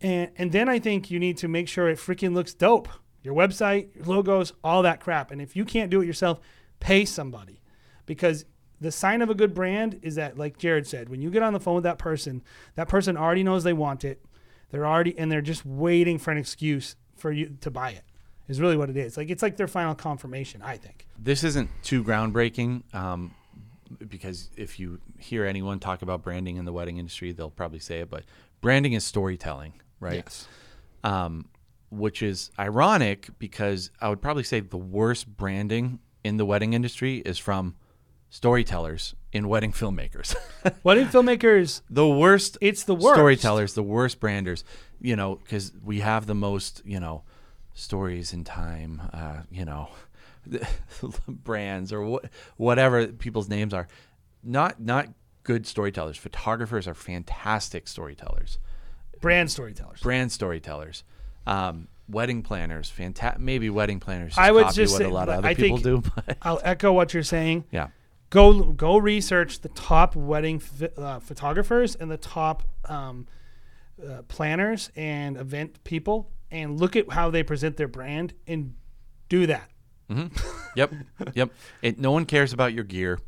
And 0.00 0.30
and 0.36 0.52
then 0.52 0.68
I 0.68 0.78
think 0.78 1.10
you 1.10 1.18
need 1.18 1.38
to 1.38 1.48
make 1.48 1.68
sure 1.68 1.88
it 1.88 1.98
freaking 1.98 2.34
looks 2.34 2.54
dope. 2.54 2.88
Your 3.22 3.34
website, 3.34 3.94
your 3.96 4.04
logos, 4.04 4.52
all 4.62 4.82
that 4.82 5.00
crap. 5.00 5.30
And 5.30 5.40
if 5.40 5.56
you 5.56 5.64
can't 5.64 5.90
do 5.90 6.00
it 6.00 6.06
yourself, 6.06 6.40
pay 6.78 7.04
somebody. 7.04 7.60
Because 8.06 8.44
the 8.80 8.92
sign 8.92 9.22
of 9.22 9.30
a 9.30 9.34
good 9.34 9.54
brand 9.54 9.98
is 10.02 10.14
that, 10.14 10.38
like 10.38 10.58
Jared 10.58 10.86
said, 10.86 11.08
when 11.08 11.20
you 11.20 11.30
get 11.30 11.42
on 11.42 11.52
the 11.52 11.60
phone 11.60 11.74
with 11.76 11.84
that 11.84 11.98
person, 11.98 12.42
that 12.76 12.88
person 12.88 13.16
already 13.16 13.42
knows 13.42 13.64
they 13.64 13.72
want 13.72 14.04
it. 14.04 14.24
They're 14.70 14.86
already 14.86 15.18
and 15.18 15.32
they're 15.32 15.40
just 15.40 15.64
waiting 15.64 16.18
for 16.18 16.30
an 16.30 16.38
excuse 16.38 16.96
for 17.16 17.32
you 17.32 17.56
to 17.60 17.70
buy 17.70 17.90
it. 17.90 18.02
Is 18.48 18.60
really 18.60 18.76
what 18.78 18.88
it 18.88 18.96
is. 18.96 19.16
Like 19.18 19.28
it's 19.28 19.42
like 19.42 19.56
their 19.56 19.68
final 19.68 19.94
confirmation. 19.94 20.62
I 20.62 20.76
think. 20.78 21.06
this 21.18 21.44
isn't 21.44 21.68
too 21.82 22.02
groundbreaking 22.02 22.94
um, 22.94 23.34
because 24.08 24.48
if 24.56 24.78
you 24.80 25.00
hear 25.18 25.44
anyone 25.44 25.78
talk 25.78 26.00
about 26.00 26.22
branding 26.22 26.56
in 26.56 26.64
the 26.64 26.72
wedding 26.72 26.96
industry, 26.96 27.32
they'll 27.32 27.50
probably 27.50 27.78
say 27.78 28.00
it, 28.00 28.10
but 28.10 28.24
branding 28.62 28.94
is 28.94 29.04
storytelling, 29.04 29.74
right? 30.00 30.24
Yes. 30.24 30.48
Um, 31.04 31.48
which 31.90 32.22
is 32.22 32.50
ironic 32.58 33.28
because 33.38 33.90
I 34.00 34.08
would 34.08 34.20
probably 34.22 34.44
say 34.44 34.60
the 34.60 34.76
worst 34.76 35.26
branding 35.36 35.98
in 36.24 36.36
the 36.38 36.44
wedding 36.44 36.72
industry 36.72 37.18
is 37.18 37.38
from 37.38 37.76
storytellers 38.30 39.14
in 39.32 39.48
wedding 39.48 39.72
filmmakers. 39.72 40.34
Wedding 40.82 41.06
filmmakers. 41.06 41.82
the 41.90 42.08
worst 42.08 42.56
It's 42.60 42.84
the 42.84 42.94
worst. 42.94 43.14
storytellers, 43.16 43.74
the 43.74 43.82
worst 43.82 44.20
branders, 44.20 44.64
you 45.00 45.16
know, 45.16 45.36
because 45.36 45.72
we 45.84 46.00
have 46.00 46.26
the 46.26 46.34
most, 46.34 46.82
you 46.84 46.98
know, 47.00 47.22
stories 47.74 48.32
in 48.32 48.44
time, 48.44 49.02
uh, 49.12 49.42
you 49.50 49.64
know, 49.64 49.88
brands 51.28 51.92
or 51.92 52.02
what, 52.02 52.24
whatever 52.56 53.06
people's 53.06 53.48
names 53.48 53.72
are. 53.74 53.86
Not 54.42 54.80
not 54.80 55.08
good 55.42 55.66
storytellers. 55.66 56.16
Photographers 56.16 56.86
are 56.88 56.94
fantastic 56.94 57.88
storytellers. 57.88 58.58
Brand 59.20 59.50
storytellers. 59.50 60.00
Brand 60.00 60.30
storytellers. 60.32 61.02
Um, 61.46 61.88
wedding 62.08 62.42
planners, 62.42 62.88
fantastic. 62.90 63.40
Maybe 63.40 63.68
wedding 63.70 64.00
planners. 64.00 64.34
I 64.36 64.52
would 64.52 64.72
just 64.72 64.92
what 64.92 64.98
say- 65.02 65.04
a 65.04 65.10
lot 65.10 65.28
of 65.28 65.38
other 65.38 65.48
I 65.48 65.54
people 65.54 65.78
do. 65.78 66.02
But 66.14 66.38
I'll 66.42 66.60
echo 66.62 66.92
what 66.92 67.12
you're 67.14 67.22
saying. 67.22 67.64
yeah, 67.70 67.88
go 68.30 68.72
go 68.72 68.96
research 68.98 69.60
the 69.60 69.68
top 69.70 70.16
wedding 70.16 70.62
uh, 70.96 71.20
photographers 71.20 71.94
and 71.94 72.10
the 72.10 72.16
top 72.16 72.62
um, 72.86 73.26
uh, 74.06 74.22
planners 74.28 74.90
and 74.96 75.36
event 75.36 75.82
people 75.84 76.30
and 76.50 76.80
look 76.80 76.96
at 76.96 77.10
how 77.12 77.30
they 77.30 77.42
present 77.42 77.76
their 77.76 77.88
brand 77.88 78.34
and 78.46 78.74
do 79.28 79.46
that 79.46 79.70
yep, 80.76 80.92
yep. 81.34 81.50
It, 81.82 81.98
no 81.98 82.12
one 82.12 82.24
cares 82.24 82.52
about 82.52 82.72
your 82.72 82.84
gear. 82.84 83.18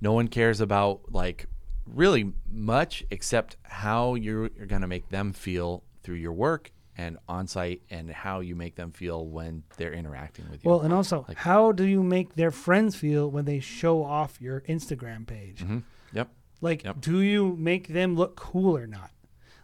No 0.00 0.12
one 0.12 0.28
cares 0.28 0.60
about 0.60 1.12
like 1.12 1.46
really 1.86 2.32
much 2.50 3.04
except 3.10 3.56
how 3.62 4.14
you're, 4.14 4.50
you're 4.56 4.66
going 4.66 4.82
to 4.82 4.88
make 4.88 5.08
them 5.10 5.32
feel 5.32 5.82
through 6.02 6.16
your 6.16 6.32
work 6.32 6.72
and 7.00 7.16
on 7.26 7.46
site 7.46 7.80
and 7.88 8.10
how 8.10 8.40
you 8.40 8.54
make 8.54 8.76
them 8.76 8.92
feel 8.92 9.26
when 9.26 9.62
they're 9.78 9.94
interacting 9.94 10.44
with 10.50 10.62
you. 10.62 10.70
well 10.70 10.80
and 10.80 10.92
also 10.92 11.24
how 11.34 11.72
do 11.72 11.84
you 11.84 12.02
make 12.02 12.34
their 12.34 12.50
friends 12.50 12.94
feel 12.94 13.30
when 13.30 13.46
they 13.46 13.58
show 13.58 14.04
off 14.04 14.38
your 14.38 14.60
instagram 14.62 15.26
page 15.26 15.60
mm-hmm. 15.60 15.78
yep. 16.12 16.28
like 16.60 16.84
Yep. 16.84 17.00
do 17.00 17.20
you 17.22 17.56
make 17.58 17.88
them 17.88 18.16
look 18.16 18.36
cool 18.36 18.76
or 18.76 18.86
not 18.86 19.12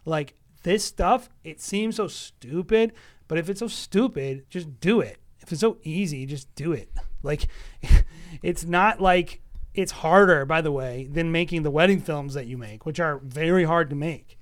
like 0.07 0.33
this 0.63 0.83
stuff 0.83 1.29
it 1.45 1.61
seems 1.61 1.97
so 1.97 2.09
stupid 2.09 2.95
but 3.29 3.37
if 3.37 3.51
it's 3.51 3.61
so 3.61 3.69
stupid 3.69 4.47
just 4.49 4.81
do 4.81 5.03
it 5.03 5.19
if 5.41 5.53
it's 5.53 5.61
so 5.61 5.77
easy 5.83 6.25
just 6.25 6.53
do 6.55 6.73
it 6.73 6.89
like 7.23 7.49
it's 8.43 8.65
not 8.65 8.99
like 8.99 9.43
it's 9.75 9.93
harder 9.93 10.47
by 10.47 10.63
the 10.63 10.73
way 10.73 11.07
than 11.13 11.31
making 11.31 11.65
the 11.65 11.71
wedding 11.71 12.01
films 12.01 12.33
that 12.33 12.47
you 12.47 12.57
make 12.57 12.87
which 12.87 12.99
are 12.99 13.19
very 13.19 13.65
hard 13.65 13.91
to 13.91 13.97
make 13.97 14.36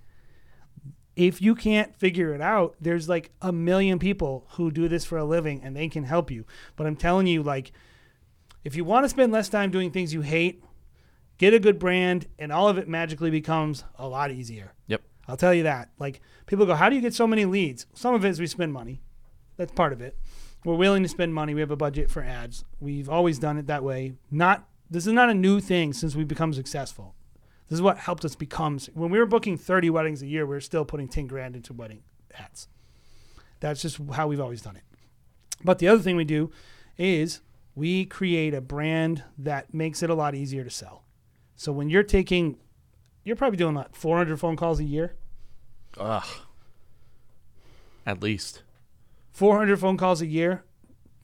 if 1.17 1.41
you 1.41 1.55
can't 1.55 1.95
figure 1.95 2.35
it 2.35 2.41
out 2.41 2.75
there's 2.81 3.09
like 3.09 3.31
a 3.41 3.53
million 3.53 3.99
people 3.99 4.47
who 4.53 4.71
do 4.71 4.89
this 4.89 5.05
for 5.05 5.19
a 5.19 5.25
living 5.25 5.61
and 5.62 5.77
they 5.77 5.89
can 5.89 6.05
help 6.05 6.31
you. 6.31 6.45
But 6.77 6.87
i'm 6.87 6.97
telling 6.97 7.27
you 7.27 7.43
like 7.43 7.73
if 8.65 8.77
you 8.77 8.85
want 8.85 9.05
to 9.05 9.09
spend 9.09 9.33
less 9.33 9.49
time 9.49 9.71
doing 9.71 9.91
things 9.91 10.12
you 10.12 10.23
hate 10.23 10.62
get 11.39 11.55
a 11.55 11.59
good 11.59 11.79
brand 11.79 12.27
and 12.39 12.53
all 12.53 12.69
of 12.69 12.79
it 12.79 12.89
magically 12.89 13.31
becomes 13.31 13.85
a 13.99 14.09
lot 14.09 14.31
easier. 14.31 14.73
Yep. 14.87 15.03
i'll 15.29 15.37
tell 15.37 15.55
you 15.55 15.65
that. 15.65 15.91
Like 15.99 16.21
people 16.47 16.67
go 16.67 16.75
how 16.75 16.89
do 16.89 16.97
you 16.97 17.03
get 17.03 17.15
so 17.15 17.27
many 17.27 17.45
leads? 17.45 17.87
Some 17.95 18.15
of 18.15 18.25
it 18.25 18.31
is 18.31 18.41
we 18.41 18.47
spend 18.47 18.73
money. 18.73 19.03
That's 19.57 19.73
part 19.73 19.93
of 19.93 20.01
it. 20.01 20.19
We're 20.65 20.75
willing 20.75 21.03
to 21.03 21.09
spend 21.09 21.35
money. 21.35 21.55
We 21.55 21.61
have 21.61 21.71
a 21.71 21.77
budget 21.77 22.11
for 22.11 22.23
ads. 22.23 22.65
We've 22.81 23.09
always 23.09 23.39
done 23.39 23.59
it 23.59 23.67
that 23.67 23.85
way. 23.85 24.15
Not 24.31 24.67
this 24.91 25.07
is 25.07 25.12
not 25.12 25.31
a 25.31 25.35
new 25.35 25.61
thing 25.61 25.93
since 25.93 26.15
we've 26.15 26.29
become 26.29 26.53
successful 26.53 27.15
this 27.69 27.77
is 27.77 27.83
what 27.83 27.99
helped 27.99 28.25
us 28.25 28.35
become 28.35 28.79
when 28.95 29.11
we 29.11 29.19
were 29.19 29.27
booking 29.27 29.57
30 29.57 29.91
weddings 29.91 30.23
a 30.23 30.27
year 30.27 30.47
we 30.47 30.55
were 30.55 30.61
still 30.61 30.85
putting 30.85 31.09
10 31.09 31.27
grand 31.27 31.57
into 31.57 31.73
wedding 31.73 32.03
hats. 32.33 32.69
that's 33.61 33.83
just 33.83 33.99
how 34.12 34.27
we've 34.27 34.41
always 34.41 34.62
done 34.62 34.77
it 34.77 34.83
but 35.62 35.79
the 35.79 35.89
other 35.89 36.03
thing 36.03 36.17
we 36.17 36.25
do 36.25 36.51
is 36.99 37.41
we 37.75 38.05
create 38.05 38.55
a 38.55 38.61
brand 38.61 39.25
that 39.39 39.73
makes 39.75 40.03
it 40.03 40.11
a 40.11 40.15
lot 40.15 40.35
easier 40.35 40.62
to 40.62 40.71
sell. 40.71 41.05
So 41.57 41.73
when 41.73 41.89
you're 41.89 42.03
taking, 42.03 42.57
you're 43.25 43.37
probably 43.37 43.57
doing 43.57 43.75
like 43.75 43.95
400 43.95 44.39
phone 44.39 44.57
calls 44.57 44.79
a 44.81 44.85
year. 44.85 45.15
Ugh. 45.99 46.27
At 48.07 48.23
least. 48.23 48.62
400 49.33 49.79
phone 49.79 49.97
calls 49.97 50.21
a 50.21 50.27
year, 50.27 50.62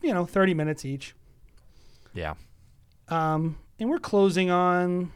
you 0.03 0.12
know, 0.12 0.24
30 0.24 0.55
minutes 0.55 0.84
each. 0.84 1.14
Yeah. 2.14 2.34
Um, 3.09 3.59
and 3.78 3.88
we're 3.88 3.99
closing 3.99 4.51
on 4.51 5.12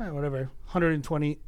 eh, 0.00 0.10
whatever 0.10 0.38
120, 0.66 1.38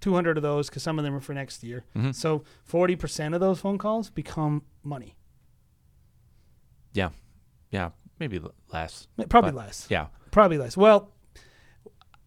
200 0.00 0.36
of 0.36 0.42
those 0.42 0.68
because 0.68 0.82
some 0.82 0.98
of 0.98 1.04
them 1.04 1.14
are 1.14 1.20
for 1.20 1.34
next 1.34 1.62
year. 1.64 1.84
So 2.12 2.44
40% 2.70 3.34
of 3.34 3.40
those 3.40 3.60
phone 3.60 3.78
calls 3.78 4.10
become 4.10 4.62
money. 4.82 5.16
Yeah. 6.92 7.10
Yeah. 7.70 7.90
Maybe 8.18 8.40
less. 8.72 9.08
Probably 9.28 9.50
But- 9.52 9.56
less. 9.58 9.86
Yeah. 9.90 10.06
Probably 10.30 10.58
less. 10.58 10.76
Well, 10.76 11.12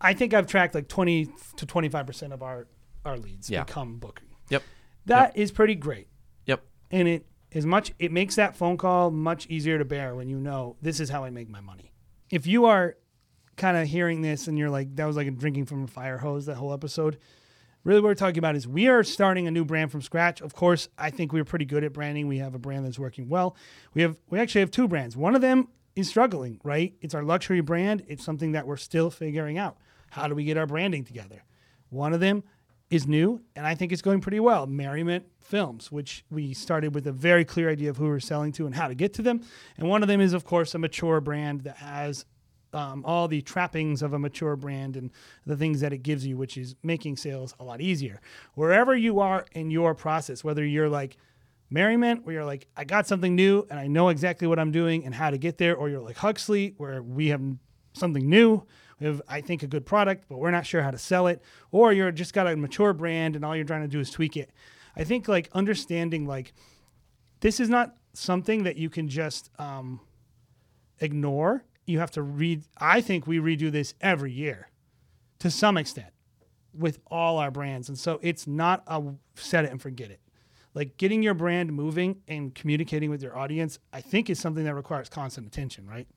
I 0.02 0.14
think 0.14 0.34
I've 0.34 0.48
tracked 0.48 0.76
like 0.76 0.88
20 0.88 1.30
to 1.58 1.66
25 1.66 2.06
percent 2.08 2.34
of 2.34 2.42
our 2.42 2.68
our 3.06 3.18
leads 3.18 3.50
Yeah. 3.50 3.64
become 3.64 3.98
booking. 3.98 4.28
Yep. 4.50 4.64
That 5.06 5.36
is 5.38 5.52
pretty 5.52 5.76
great, 5.76 6.08
Yep. 6.46 6.64
and 6.92 7.08
it 7.08 7.26
is 7.52 7.66
much. 7.66 7.94
It 7.98 8.12
makes 8.12 8.36
that 8.36 8.56
phone 8.56 8.78
call 8.78 9.10
much 9.10 9.48
easier 9.48 9.78
to 9.78 9.86
bear 9.86 10.16
when 10.16 10.28
you 10.30 10.38
know 10.40 10.76
this 10.82 11.00
is 11.00 11.10
how 11.10 11.24
I 11.24 11.30
make 11.30 11.50
my 11.50 11.62
money. 11.62 11.94
If 12.30 12.46
you 12.46 12.66
are 12.66 12.98
kind 13.60 13.78
of 13.78 13.88
hearing 13.88 14.22
this 14.22 14.48
and 14.48 14.58
you're 14.58 14.70
like, 14.70 14.96
that 14.96 15.06
was 15.06 15.16
like 15.16 15.28
a 15.28 15.32
drinking 15.32 15.66
from 15.66 15.84
a 15.84 15.88
fire 15.88 16.18
hose. 16.18 16.48
That 16.48 16.56
whole 16.56 16.74
episode. 16.74 17.20
Really, 17.84 18.02
what 18.02 18.08
we're 18.08 18.16
talking 18.16 18.40
about 18.40 18.56
is 18.56 18.68
we 18.68 18.88
are 18.88 19.04
starting 19.04 19.48
a 19.48 19.52
new 19.52 19.64
brand 19.64 19.92
from 19.92 20.02
scratch. 20.02 20.42
Of 20.42 20.54
course, 20.54 20.90
I 20.98 21.12
think 21.12 21.32
we're 21.32 21.46
pretty 21.46 21.66
good 21.66 21.84
at 21.84 21.94
branding. 21.94 22.28
We 22.28 22.40
have 22.40 22.54
a 22.56 22.60
brand 22.60 22.86
that's 22.86 23.00
working 23.00 23.30
well. 23.30 23.56
We 23.94 24.02
have 24.02 24.18
we 24.30 24.40
actually 24.40 24.62
have 24.62 24.72
two 24.72 24.88
brands. 24.88 25.16
One 25.16 25.36
of 25.36 25.42
them 25.42 25.70
is 25.96 26.10
struggling, 26.10 26.60
right? 26.64 26.94
It's 27.00 27.14
our 27.14 27.24
luxury 27.24 27.62
brand. 27.62 28.04
It's 28.08 28.24
something 28.24 28.52
that 28.54 28.68
we're 28.68 28.78
still 28.78 29.10
figuring 29.10 29.58
out. 29.58 29.78
How 30.10 30.28
do 30.28 30.36
we 30.36 30.44
get 30.44 30.58
our 30.58 30.66
branding 30.66 31.04
together? 31.04 31.44
One 31.90 32.14
of 32.14 32.20
them 32.20 32.44
is 32.90 33.08
new, 33.08 33.42
and 33.56 33.68
I 33.68 33.76
think 33.76 33.92
it's 33.92 34.02
going 34.02 34.20
pretty 34.20 34.40
well. 34.40 34.66
Merriment 34.66 35.26
Films, 35.40 35.92
which 35.92 36.26
we 36.30 36.54
started 36.54 36.96
with 36.96 37.06
a 37.08 37.12
very 37.12 37.46
clear 37.46 37.70
idea 37.70 37.90
of 37.90 37.98
who 37.98 38.06
we're 38.06 38.20
selling 38.20 38.52
to 38.54 38.66
and 38.66 38.76
how 38.76 38.88
to 38.88 38.96
get 38.96 39.14
to 39.16 39.22
them. 39.22 39.42
And 39.78 39.88
one 39.88 40.02
of 40.02 40.08
them 40.08 40.22
is, 40.22 40.34
of 40.34 40.44
course, 40.44 40.74
a 40.74 40.80
mature 40.80 41.22
brand 41.22 41.62
that 41.62 41.78
has 41.78 42.26
um, 42.74 43.04
all 43.06 43.28
the 43.28 43.42
trappings 43.42 44.02
of 44.02 44.14
a 44.14 44.20
mature 44.20 44.56
brand 44.56 44.96
and 44.96 45.12
the 45.46 45.58
things 45.58 45.82
that 45.82 45.94
it 45.94 46.00
gives 46.00 46.26
you, 46.26 46.38
which 46.38 46.58
is 46.58 46.76
making 46.84 47.18
sales 47.18 47.56
a 47.60 47.64
lot 47.64 47.82
easier. 47.82 48.22
Wherever 48.56 48.96
you 48.96 49.20
are 49.20 49.46
in 49.54 49.72
your 49.72 49.96
process, 49.96 50.44
whether 50.44 50.66
you're 50.66 50.90
like 50.90 51.18
Merriment, 51.70 52.26
where 52.26 52.36
you're 52.36 52.46
like, 52.46 52.68
I 52.76 52.84
got 52.84 53.08
something 53.08 53.36
new 53.36 53.66
and 53.70 53.80
I 53.80 53.88
know 53.88 54.10
exactly 54.10 54.48
what 54.48 54.60
I'm 54.60 54.72
doing 54.72 55.06
and 55.06 55.14
how 55.14 55.30
to 55.30 55.38
get 55.38 55.58
there, 55.58 55.76
or 55.76 55.90
you're 55.90 56.02
like 56.02 56.18
Huxley, 56.18 56.74
where 56.78 57.02
we 57.04 57.28
have 57.28 57.42
something 57.94 58.28
new. 58.28 58.64
We 59.00 59.08
have, 59.08 59.22
I 59.28 59.42
think, 59.42 59.64
a 59.64 59.68
good 59.68 59.86
product, 59.86 60.26
but 60.28 60.40
we're 60.40 60.52
not 60.52 60.66
sure 60.66 60.82
how 60.82 60.92
to 60.92 60.98
sell 60.98 61.28
it, 61.28 61.42
or 61.72 61.94
you're 61.94 62.12
just 62.12 62.34
got 62.34 62.48
a 62.48 62.56
mature 62.56 62.94
brand 62.94 63.36
and 63.36 63.46
all 63.46 63.56
you're 63.56 63.66
trying 63.66 63.84
to 63.84 63.88
do 63.88 64.00
is 64.00 64.10
tweak 64.10 64.36
it. 64.36 64.52
I 64.96 65.04
think 65.04 65.28
like 65.28 65.50
understanding 65.54 66.26
like 66.26 66.54
this 67.40 67.60
is 67.60 67.70
not 67.70 67.96
something 68.14 68.64
that 68.64 68.76
you 68.76 68.90
can 68.90 69.08
just 69.08 69.50
um, 69.60 70.02
ignore. 71.00 71.64
You 71.90 72.00
have 72.00 72.12
to 72.12 72.22
read. 72.22 72.64
I 72.78 73.02
think 73.02 73.26
we 73.26 73.40
redo 73.40 73.72
this 73.72 73.94
every 74.00 74.32
year 74.32 74.70
to 75.40 75.50
some 75.50 75.78
extent 75.78 76.12
with 76.74 77.00
all 77.08 77.38
our 77.38 77.52
brands. 77.52 77.90
And 77.90 77.98
so 77.98 78.20
it's 78.22 78.48
Knot 78.48 78.84
a 78.88 79.02
set 79.36 79.66
it 79.66 79.72
and 79.72 79.82
forget 79.82 80.12
it. 80.12 80.20
Like 80.74 80.98
getting 80.98 81.24
your 81.24 81.34
brand 81.34 81.74
moving 81.74 82.22
and 82.28 82.54
communicating 82.54 83.10
with 83.10 83.24
your 83.24 83.38
audience, 83.38 83.80
I 83.92 84.02
think 84.02 84.30
is 84.30 84.40
something 84.40 84.64
that 84.66 84.76
requires 84.76 85.10
constant 85.10 85.48
attention, 85.48 85.88
right? 85.88 86.08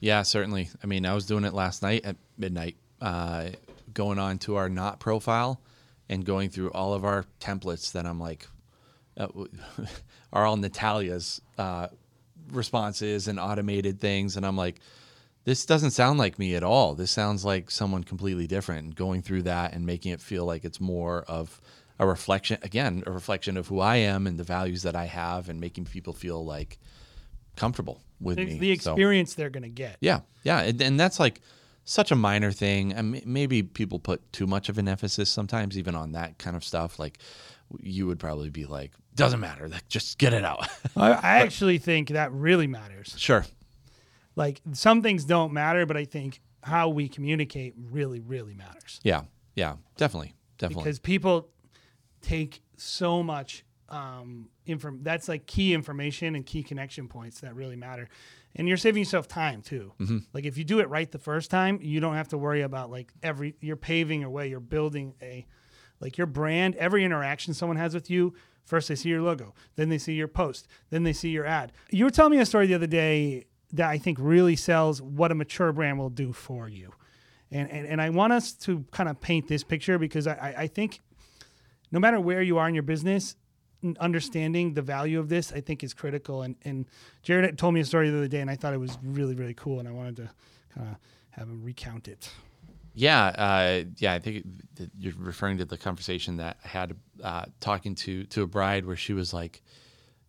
Yeah, 0.00 0.22
certainly. 0.22 0.70
I 0.82 0.86
mean, 0.86 1.04
I 1.04 1.14
was 1.14 1.26
doing 1.26 1.44
it 1.44 1.52
last 1.52 1.82
night 1.82 2.04
at 2.04 2.16
midnight, 2.38 2.76
uh, 3.00 3.50
going 3.92 4.18
on 4.18 4.38
to 4.38 4.56
our 4.56 4.68
not 4.68 4.98
profile 4.98 5.60
and 6.08 6.24
going 6.24 6.48
through 6.48 6.70
all 6.70 6.94
of 6.94 7.04
our 7.04 7.26
templates 7.40 7.92
that 7.92 8.06
I'm 8.06 8.18
like, 8.18 8.46
uh, 9.18 9.28
are 10.32 10.46
all 10.46 10.56
Natalia's 10.56 11.42
uh, 11.58 11.88
responses 12.50 13.28
and 13.28 13.38
automated 13.38 14.00
things. 14.00 14.36
And 14.36 14.46
I'm 14.46 14.56
like, 14.56 14.80
this 15.48 15.64
doesn't 15.64 15.92
sound 15.92 16.18
like 16.18 16.38
me 16.38 16.54
at 16.54 16.62
all. 16.62 16.94
This 16.94 17.10
sounds 17.10 17.42
like 17.44 17.70
someone 17.70 18.04
completely 18.04 18.46
different. 18.46 18.84
And 18.84 18.94
going 18.94 19.22
through 19.22 19.42
that 19.44 19.72
and 19.72 19.86
making 19.86 20.12
it 20.12 20.20
feel 20.20 20.44
like 20.44 20.62
it's 20.64 20.78
more 20.80 21.22
of 21.26 21.60
a 21.98 22.06
reflection, 22.06 22.58
again, 22.62 23.02
a 23.06 23.10
reflection 23.10 23.56
of 23.56 23.66
who 23.68 23.80
I 23.80 23.96
am 23.96 24.26
and 24.26 24.38
the 24.38 24.44
values 24.44 24.82
that 24.82 24.94
I 24.94 25.06
have 25.06 25.48
and 25.48 25.58
making 25.58 25.86
people 25.86 26.12
feel 26.12 26.44
like 26.44 26.78
comfortable 27.56 28.02
with 28.20 28.38
It's 28.38 28.52
me. 28.52 28.58
the 28.58 28.76
So- 28.78 28.92
experience 28.92 29.34
they're 29.34 29.50
going 29.50 29.62
to 29.62 29.68
get. 29.68 29.96
yeah, 30.00 30.20
yeah, 30.44 30.60
and, 30.60 30.80
and 30.82 31.00
that's 31.00 31.18
like 31.18 31.40
such 31.84 32.10
a 32.10 32.14
minor 32.16 32.52
thing. 32.52 32.92
And 32.92 33.16
m- 33.16 33.22
maybe 33.24 33.62
people 33.62 33.98
put 33.98 34.30
too 34.32 34.46
much 34.46 34.68
of 34.68 34.76
an 34.78 34.86
emphasis 34.86 35.30
sometimes, 35.30 35.78
even 35.78 35.94
on 35.94 36.12
that 36.12 36.38
kind 36.38 36.56
of 36.56 36.62
stuff. 36.62 36.98
Like 36.98 37.18
you 37.80 38.06
would 38.06 38.18
probably 38.18 38.50
be 38.50 38.66
like, 38.66 38.92
doesn't 39.14 39.40
matter, 39.40 39.68
like, 39.68 39.88
just 39.88 40.18
get 40.18 40.32
it 40.32 40.44
out. 40.44 40.68
I, 40.96 41.10
I 41.12 41.38
actually 41.40 41.78
think 41.78 42.10
that 42.10 42.30
really 42.32 42.66
matters. 42.68 43.14
sure. 43.16 43.44
Like 44.38 44.62
some 44.72 45.02
things 45.02 45.24
don't 45.24 45.52
matter, 45.52 45.84
but 45.84 45.96
I 45.96 46.04
think 46.04 46.40
how 46.62 46.88
we 46.88 47.08
communicate 47.08 47.74
really, 47.90 48.20
really 48.20 48.54
matters. 48.54 49.00
Yeah, 49.02 49.22
yeah, 49.56 49.74
definitely, 49.96 50.34
definitely. 50.58 50.84
because 50.84 51.00
people 51.00 51.48
take 52.22 52.62
so 52.76 53.20
much 53.24 53.64
um, 53.88 54.48
inform. 54.64 55.00
That's 55.02 55.28
like 55.28 55.46
key 55.46 55.74
information 55.74 56.36
and 56.36 56.46
key 56.46 56.62
connection 56.62 57.08
points 57.08 57.40
that 57.40 57.56
really 57.56 57.74
matter, 57.74 58.08
and 58.54 58.68
you're 58.68 58.76
saving 58.76 59.00
yourself 59.00 59.26
time 59.26 59.60
too. 59.60 59.92
Mm-hmm. 59.98 60.18
Like 60.32 60.44
if 60.44 60.56
you 60.56 60.62
do 60.62 60.78
it 60.78 60.88
right 60.88 61.10
the 61.10 61.18
first 61.18 61.50
time, 61.50 61.80
you 61.82 61.98
don't 61.98 62.14
have 62.14 62.28
to 62.28 62.38
worry 62.38 62.62
about 62.62 62.92
like 62.92 63.12
every. 63.24 63.56
You're 63.60 63.74
paving 63.74 64.22
a 64.22 64.30
way. 64.30 64.48
You're 64.48 64.60
building 64.60 65.14
a 65.20 65.46
like 65.98 66.16
your 66.16 66.28
brand. 66.28 66.76
Every 66.76 67.04
interaction 67.04 67.54
someone 67.54 67.76
has 67.76 67.92
with 67.92 68.08
you. 68.08 68.34
First, 68.64 68.88
they 68.88 68.94
see 68.94 69.08
your 69.08 69.22
logo, 69.22 69.54
then 69.74 69.88
they 69.88 69.98
see 69.98 70.12
your 70.12 70.28
post, 70.28 70.68
then 70.90 71.02
they 71.02 71.14
see 71.14 71.30
your 71.30 71.46
ad. 71.46 71.72
You 71.90 72.04
were 72.04 72.10
telling 72.10 72.32
me 72.32 72.38
a 72.38 72.46
story 72.46 72.66
the 72.66 72.74
other 72.74 72.86
day 72.86 73.46
that 73.72 73.88
I 73.88 73.98
think 73.98 74.18
really 74.20 74.56
sells 74.56 75.02
what 75.02 75.30
a 75.30 75.34
mature 75.34 75.72
brand 75.72 75.98
will 75.98 76.10
do 76.10 76.32
for 76.32 76.68
you. 76.68 76.92
And, 77.50 77.70
and, 77.70 77.86
and 77.86 78.02
I 78.02 78.10
want 78.10 78.32
us 78.32 78.52
to 78.52 78.84
kind 78.90 79.08
of 79.08 79.20
paint 79.20 79.48
this 79.48 79.64
picture 79.64 79.98
because 79.98 80.26
I, 80.26 80.54
I, 80.58 80.66
think 80.66 81.00
no 81.90 81.98
matter 81.98 82.20
where 82.20 82.42
you 82.42 82.58
are 82.58 82.68
in 82.68 82.74
your 82.74 82.82
business, 82.82 83.36
understanding 84.00 84.74
the 84.74 84.82
value 84.82 85.18
of 85.18 85.28
this, 85.28 85.52
I 85.52 85.60
think 85.60 85.82
is 85.82 85.94
critical. 85.94 86.42
And, 86.42 86.56
and 86.64 86.86
Jared 87.22 87.56
told 87.56 87.74
me 87.74 87.80
a 87.80 87.84
story 87.84 88.10
the 88.10 88.18
other 88.18 88.28
day, 88.28 88.40
and 88.40 88.50
I 88.50 88.56
thought 88.56 88.74
it 88.74 88.80
was 88.80 88.98
really, 89.02 89.34
really 89.34 89.54
cool. 89.54 89.78
And 89.78 89.88
I 89.88 89.92
wanted 89.92 90.16
to 90.16 90.30
kind 90.74 90.88
of 90.88 90.96
have 91.30 91.48
him 91.48 91.62
recount 91.62 92.08
it. 92.08 92.30
Yeah, 92.94 93.26
uh, 93.26 93.84
yeah. 93.98 94.14
I 94.14 94.18
think 94.18 94.44
you're 94.98 95.14
referring 95.16 95.58
to 95.58 95.64
the 95.64 95.78
conversation 95.78 96.38
that 96.38 96.58
I 96.64 96.68
had 96.68 96.96
uh, 97.22 97.44
talking 97.60 97.94
to 97.94 98.24
to 98.24 98.42
a 98.42 98.46
bride 98.46 98.84
where 98.86 98.96
she 98.96 99.12
was 99.12 99.32
like, 99.32 99.62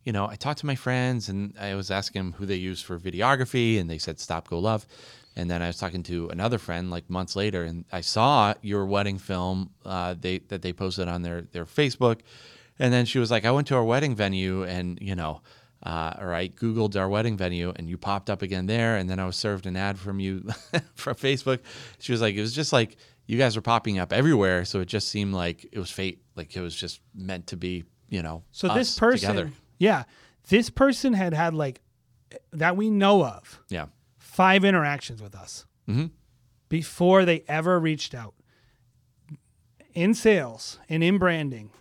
you 0.04 0.14
know, 0.14 0.28
I 0.28 0.36
talked 0.36 0.60
to 0.60 0.66
my 0.66 0.76
friends 0.76 1.30
and 1.30 1.54
I 1.60 1.76
was 1.76 1.91
asking 1.91 2.22
them 2.22 2.34
who 2.34 2.45
they 2.45 2.56
use 2.56 2.82
for 2.82 2.97
videography, 3.00 3.80
and 3.80 3.89
they 3.89 3.97
said 3.97 4.20
Stop 4.20 4.47
Go 4.47 4.60
Love. 4.60 4.86
And 5.36 5.50
then 5.50 5.62
I 5.62 5.68
was 5.68 5.78
talking 5.78 6.04
to 6.04 6.30
another 6.30 6.58
friend 6.58 6.89
like 6.89 7.10
months 7.10 7.36
later, 7.36 7.64
and 7.64 7.86
I 7.91 8.02
saw 8.02 8.54
your 8.62 8.86
wedding 8.86 9.18
film 9.18 9.72
uh, 9.86 10.16
they 10.20 10.39
that 10.50 10.62
they 10.62 10.74
posted 10.74 11.08
on 11.08 11.22
their 11.22 11.43
their 11.43 11.66
Facebook. 11.66 12.22
And 12.78 12.93
then 12.93 13.06
she 13.06 13.20
was 13.20 13.30
like, 13.30 13.45
I 13.45 13.52
went 13.52 13.68
to 13.68 13.76
our 13.76 13.84
wedding 13.84 14.16
venue, 14.16 14.64
and 14.64 14.97
you 15.02 15.16
know, 15.16 15.41
uh, 15.84 16.14
or 16.20 16.34
I 16.34 16.47
googled 16.50 16.95
our 16.95 17.08
wedding 17.08 17.38
venue, 17.38 17.72
and 17.76 17.89
you 17.89 17.97
popped 17.97 18.30
up 18.30 18.41
again 18.41 18.66
there. 18.66 18.97
And 18.97 19.10
then 19.10 19.20
I 19.20 19.26
was 19.26 19.36
served 19.36 19.66
an 19.66 19.76
ad 19.76 20.00
from 20.00 20.20
you 20.20 20.50
from 20.95 21.16
Facebook. 21.16 21.60
She 22.00 22.12
was 22.12 22.22
like, 22.22 22.36
it 22.36 22.41
was 22.41 22.54
just 22.54 22.74
like 22.74 22.97
you 23.28 23.38
guys 23.38 23.56
were 23.56 23.62
popping 23.62 24.00
up 24.00 24.12
everywhere, 24.12 24.66
so 24.66 24.80
it 24.80 24.88
just 24.88 25.10
seemed 25.10 25.34
like 25.34 25.68
it 25.72 25.78
was 25.78 25.91
fate, 25.91 26.22
like 26.36 26.56
it 26.56 26.62
was 26.62 26.76
just 26.76 27.00
meant 27.14 27.47
to 27.47 27.58
be, 27.58 27.84
you 28.10 28.24
know. 28.24 28.43
So 28.52 28.68
this 28.70 28.97
person, 28.97 29.30
together. 29.30 29.52
Yeah, 29.80 30.03
this 30.49 30.69
person 30.69 31.13
had 31.13 31.34
had 31.34 31.55
like 31.55 31.82
that 32.51 32.77
we 32.77 32.91
know 32.91 33.25
of 33.25 33.59
yeah, 33.69 33.88
five 34.19 34.63
interactions 34.63 35.21
with 35.21 35.34
us 35.34 35.65
mm-hmm. 35.89 36.07
before 36.67 37.25
they 37.25 37.43
ever 37.47 37.80
reached 37.80 38.13
out. 38.13 38.36
In 39.95 40.13
sales 40.13 40.77
and 40.88 41.03
in 41.03 41.17
branding, 41.17 41.71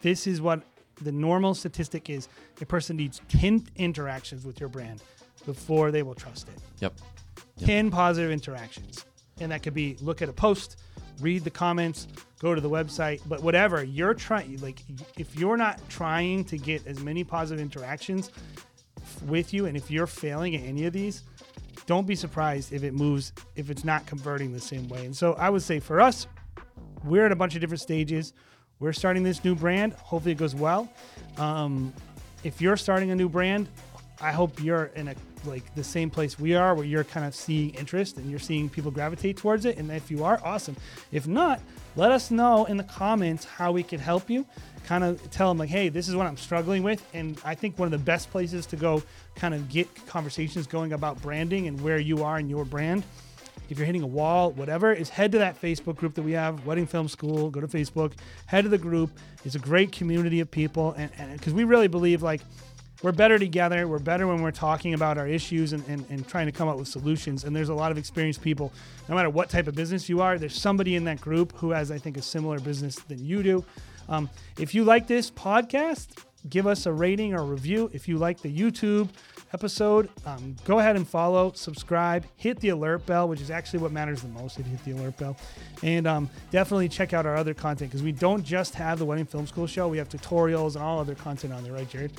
this 0.00 0.26
is 0.26 0.40
what 0.40 0.62
the 1.02 1.12
normal 1.12 1.54
statistic 1.54 2.08
is. 2.08 2.28
A 2.60 2.64
person 2.64 2.96
needs 2.96 3.20
10 3.28 3.66
interactions 3.76 4.44
with 4.44 4.58
your 4.58 4.68
brand 4.68 5.02
before 5.44 5.90
they 5.90 6.02
will 6.02 6.14
trust 6.14 6.48
it. 6.48 6.54
yep, 6.80 6.94
10 7.58 7.90
positive 7.90 8.30
interactions. 8.30 9.04
And 9.40 9.50
that 9.52 9.62
could 9.62 9.74
be 9.74 9.96
look 10.00 10.22
at 10.22 10.28
a 10.28 10.32
post, 10.32 10.78
read 11.20 11.44
the 11.44 11.50
comments, 11.50 12.08
go 12.40 12.54
to 12.54 12.60
the 12.60 12.70
website, 12.70 13.20
but 13.26 13.42
whatever 13.42 13.84
you're 13.84 14.14
trying, 14.14 14.60
like 14.60 14.82
if 15.18 15.36
you're 15.36 15.56
not 15.56 15.80
trying 15.88 16.44
to 16.46 16.58
get 16.58 16.86
as 16.86 17.00
many 17.00 17.24
positive 17.24 17.62
interactions 17.62 18.30
with 19.26 19.52
you, 19.52 19.66
and 19.66 19.76
if 19.76 19.90
you're 19.90 20.06
failing 20.06 20.54
at 20.56 20.62
any 20.62 20.86
of 20.86 20.92
these, 20.92 21.22
don't 21.86 22.06
be 22.06 22.14
surprised 22.14 22.72
if 22.72 22.84
it 22.84 22.94
moves, 22.94 23.32
if 23.56 23.70
it's 23.70 23.84
not 23.84 24.06
converting 24.06 24.52
the 24.52 24.60
same 24.60 24.88
way. 24.88 25.04
And 25.04 25.16
so 25.16 25.34
I 25.34 25.50
would 25.50 25.62
say 25.62 25.80
for 25.80 26.00
us, 26.00 26.26
we're 27.04 27.26
at 27.26 27.32
a 27.32 27.36
bunch 27.36 27.54
of 27.54 27.60
different 27.60 27.80
stages. 27.80 28.32
We're 28.78 28.92
starting 28.92 29.22
this 29.22 29.44
new 29.44 29.54
brand. 29.54 29.92
Hopefully, 29.94 30.32
it 30.32 30.38
goes 30.38 30.54
well. 30.54 30.92
Um, 31.38 31.92
if 32.44 32.60
you're 32.60 32.76
starting 32.76 33.10
a 33.10 33.14
new 33.14 33.28
brand, 33.28 33.68
I 34.20 34.32
hope 34.32 34.62
you're 34.62 34.86
in 34.94 35.08
a 35.08 35.14
like 35.44 35.74
the 35.74 35.84
same 35.84 36.10
place 36.10 36.38
we 36.38 36.54
are, 36.54 36.74
where 36.74 36.84
you're 36.84 37.04
kind 37.04 37.26
of 37.26 37.34
seeing 37.34 37.70
interest 37.74 38.16
and 38.16 38.30
you're 38.30 38.38
seeing 38.38 38.68
people 38.68 38.90
gravitate 38.90 39.36
towards 39.36 39.64
it. 39.64 39.78
And 39.78 39.90
if 39.90 40.10
you 40.10 40.24
are, 40.24 40.40
awesome. 40.44 40.76
If 41.10 41.26
not, 41.26 41.60
let 41.96 42.10
us 42.12 42.30
know 42.30 42.64
in 42.64 42.76
the 42.76 42.84
comments 42.84 43.44
how 43.44 43.72
we 43.72 43.82
can 43.82 44.00
help 44.00 44.30
you. 44.30 44.46
Kind 44.86 45.04
of 45.04 45.30
tell 45.30 45.48
them 45.48 45.58
like, 45.58 45.68
hey, 45.68 45.88
this 45.88 46.08
is 46.08 46.16
what 46.16 46.26
I'm 46.26 46.36
struggling 46.36 46.82
with. 46.82 47.06
And 47.14 47.40
I 47.44 47.54
think 47.54 47.78
one 47.78 47.86
of 47.86 47.92
the 47.92 48.04
best 48.04 48.30
places 48.30 48.66
to 48.66 48.76
go, 48.76 49.02
kind 49.34 49.54
of 49.54 49.68
get 49.68 49.88
conversations 50.06 50.66
going 50.66 50.92
about 50.92 51.20
branding 51.22 51.68
and 51.68 51.80
where 51.80 51.98
you 51.98 52.24
are 52.24 52.38
in 52.38 52.48
your 52.48 52.64
brand 52.64 53.04
if 53.72 53.78
you're 53.78 53.86
hitting 53.86 54.02
a 54.02 54.06
wall, 54.06 54.52
whatever, 54.52 54.92
is 54.92 55.08
head 55.08 55.32
to 55.32 55.38
that 55.38 55.60
Facebook 55.60 55.96
group 55.96 56.14
that 56.14 56.22
we 56.22 56.32
have, 56.32 56.66
Wedding 56.66 56.86
Film 56.86 57.08
School. 57.08 57.50
Go 57.50 57.60
to 57.60 57.66
Facebook, 57.66 58.12
head 58.44 58.64
to 58.64 58.68
the 58.68 58.78
group. 58.78 59.10
It's 59.44 59.54
a 59.54 59.58
great 59.58 59.92
community 59.92 60.40
of 60.40 60.50
people, 60.50 60.92
and 60.92 61.10
because 61.32 61.54
we 61.54 61.64
really 61.64 61.88
believe 61.88 62.22
like 62.22 62.42
we're 63.02 63.12
better 63.12 63.38
together. 63.38 63.88
We're 63.88 63.98
better 63.98 64.26
when 64.26 64.42
we're 64.42 64.52
talking 64.52 64.94
about 64.94 65.18
our 65.18 65.26
issues 65.26 65.72
and, 65.72 65.86
and, 65.88 66.04
and 66.08 66.26
trying 66.26 66.46
to 66.46 66.52
come 66.52 66.68
up 66.68 66.78
with 66.78 66.88
solutions. 66.88 67.44
And 67.44 67.54
there's 67.54 67.68
a 67.68 67.74
lot 67.74 67.90
of 67.90 67.98
experienced 67.98 68.42
people, 68.42 68.72
no 69.08 69.14
matter 69.14 69.30
what 69.30 69.50
type 69.50 69.66
of 69.66 69.74
business 69.74 70.08
you 70.08 70.20
are, 70.20 70.38
there's 70.38 70.58
somebody 70.58 70.94
in 70.94 71.04
that 71.04 71.20
group 71.20 71.56
who 71.56 71.70
has, 71.70 71.90
I 71.90 71.98
think, 71.98 72.16
a 72.16 72.22
similar 72.22 72.60
business 72.60 72.96
than 72.96 73.24
you 73.24 73.42
do. 73.42 73.64
Um, 74.08 74.30
if 74.58 74.74
you 74.74 74.84
like 74.84 75.06
this 75.06 75.30
podcast, 75.30 76.08
give 76.48 76.66
us 76.66 76.86
a 76.86 76.92
rating 76.92 77.34
or 77.34 77.44
review. 77.44 77.90
If 77.92 78.08
you 78.08 78.18
like 78.18 78.40
the 78.40 78.54
YouTube 78.54 79.08
episode, 79.52 80.08
um, 80.24 80.56
go 80.64 80.78
ahead 80.78 80.96
and 80.96 81.06
follow, 81.06 81.52
subscribe, 81.52 82.24
hit 82.36 82.58
the 82.60 82.70
alert 82.70 83.04
bell, 83.06 83.28
which 83.28 83.40
is 83.40 83.50
actually 83.50 83.80
what 83.80 83.92
matters 83.92 84.22
the 84.22 84.28
most 84.28 84.58
if 84.58 84.66
you 84.66 84.72
hit 84.72 84.84
the 84.84 84.92
alert 84.92 85.16
bell. 85.18 85.36
And 85.82 86.06
um, 86.06 86.30
definitely 86.50 86.88
check 86.88 87.12
out 87.12 87.26
our 87.26 87.36
other 87.36 87.54
content 87.54 87.90
because 87.90 88.02
we 88.02 88.12
don't 88.12 88.42
just 88.42 88.74
have 88.74 88.98
the 88.98 89.04
Wedding 89.04 89.26
Film 89.26 89.46
School 89.46 89.66
show, 89.66 89.88
we 89.88 89.98
have 89.98 90.08
tutorials 90.08 90.74
and 90.74 90.82
all 90.82 90.98
other 90.98 91.14
content 91.14 91.52
on 91.52 91.62
there, 91.62 91.72
right, 91.72 91.88
Jared? 91.88 92.12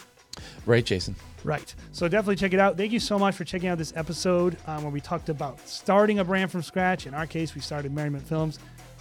Right, 0.66 0.86
Jason. 0.86 1.16
Right. 1.44 1.74
So 1.92 2.08
definitely 2.08 2.38
check 2.38 2.54
it 2.54 2.60
out. 2.60 2.78
Thank 2.78 2.92
you 2.92 3.00
so 3.00 3.20
much 3.20 3.36
for 3.36 3.44
checking 3.44 3.70
out 3.70 3.78
this 3.78 3.94
episode 3.96 4.58
um, 4.66 4.84
where 4.84 4.92
we 4.92 5.02
talked 5.02 5.30
about 5.30 5.60
starting 5.68 6.20
a 6.20 6.24
brand 6.24 6.52
from 6.52 6.62
scratch. 6.62 7.06
In 7.06 7.14
our 7.14 7.28
case, 7.28 7.54
we 7.54 7.62
started 7.62 7.92
Merriment 7.94 8.26
Films. 8.26 8.60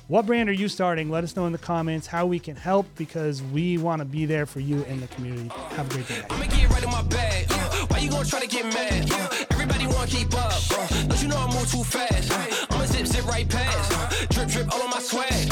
What 0.09 0.27
brand 0.27 0.49
are 0.49 0.53
you 0.53 0.69
starting? 0.69 1.09
Let 1.09 1.23
us 1.25 1.37
know 1.37 1.47
in 1.47 1.53
the 1.53 1.59
comments 1.59 2.07
how 2.09 2.27
we 2.27 2.39
can 2.41 2.57
help 2.57 2.87
because 2.97 3.41
we 3.45 3.79
want 3.79 4.01
to 4.01 4.05
be 4.05 4.27
there 4.27 4.45
for 4.47 4.59
you 4.61 4.83
in 4.85 5.01
the 5.01 5.07
community. 5.09 5.49
Have 5.77 5.87
a 5.91 5.95
great 5.95 6.09
day. 6.09 6.23
I'ma 6.29 6.45
get 6.47 6.69
right 6.71 6.83
in 6.83 6.91
my 6.91 7.03
bag. 7.03 7.47
Uh, 7.49 7.87
why 7.87 7.99
you 7.99 8.11
gonna 8.11 8.25
try 8.27 8.41
to 8.41 8.49
get 8.49 8.65
mad? 8.67 9.09
Uh, 9.11 9.45
everybody 9.53 9.87
wanna 9.87 10.09
keep 10.09 10.35
up. 10.35 10.53
Uh, 10.73 10.87
don't 11.07 11.23
you 11.23 11.29
know 11.29 11.39
I 11.39 11.47
move 11.55 11.71
too 11.71 11.85
fast? 11.85 12.33
Uh, 12.33 12.67
I'ma 12.75 12.85
zip, 12.87 13.07
zip 13.07 13.25
right 13.27 13.49
past. 13.49 13.93
Uh, 13.95 14.27
drip, 14.31 14.49
drip 14.49 14.75
all 14.75 14.83
on 14.83 14.91
my 14.91 14.99
swag. 14.99 15.31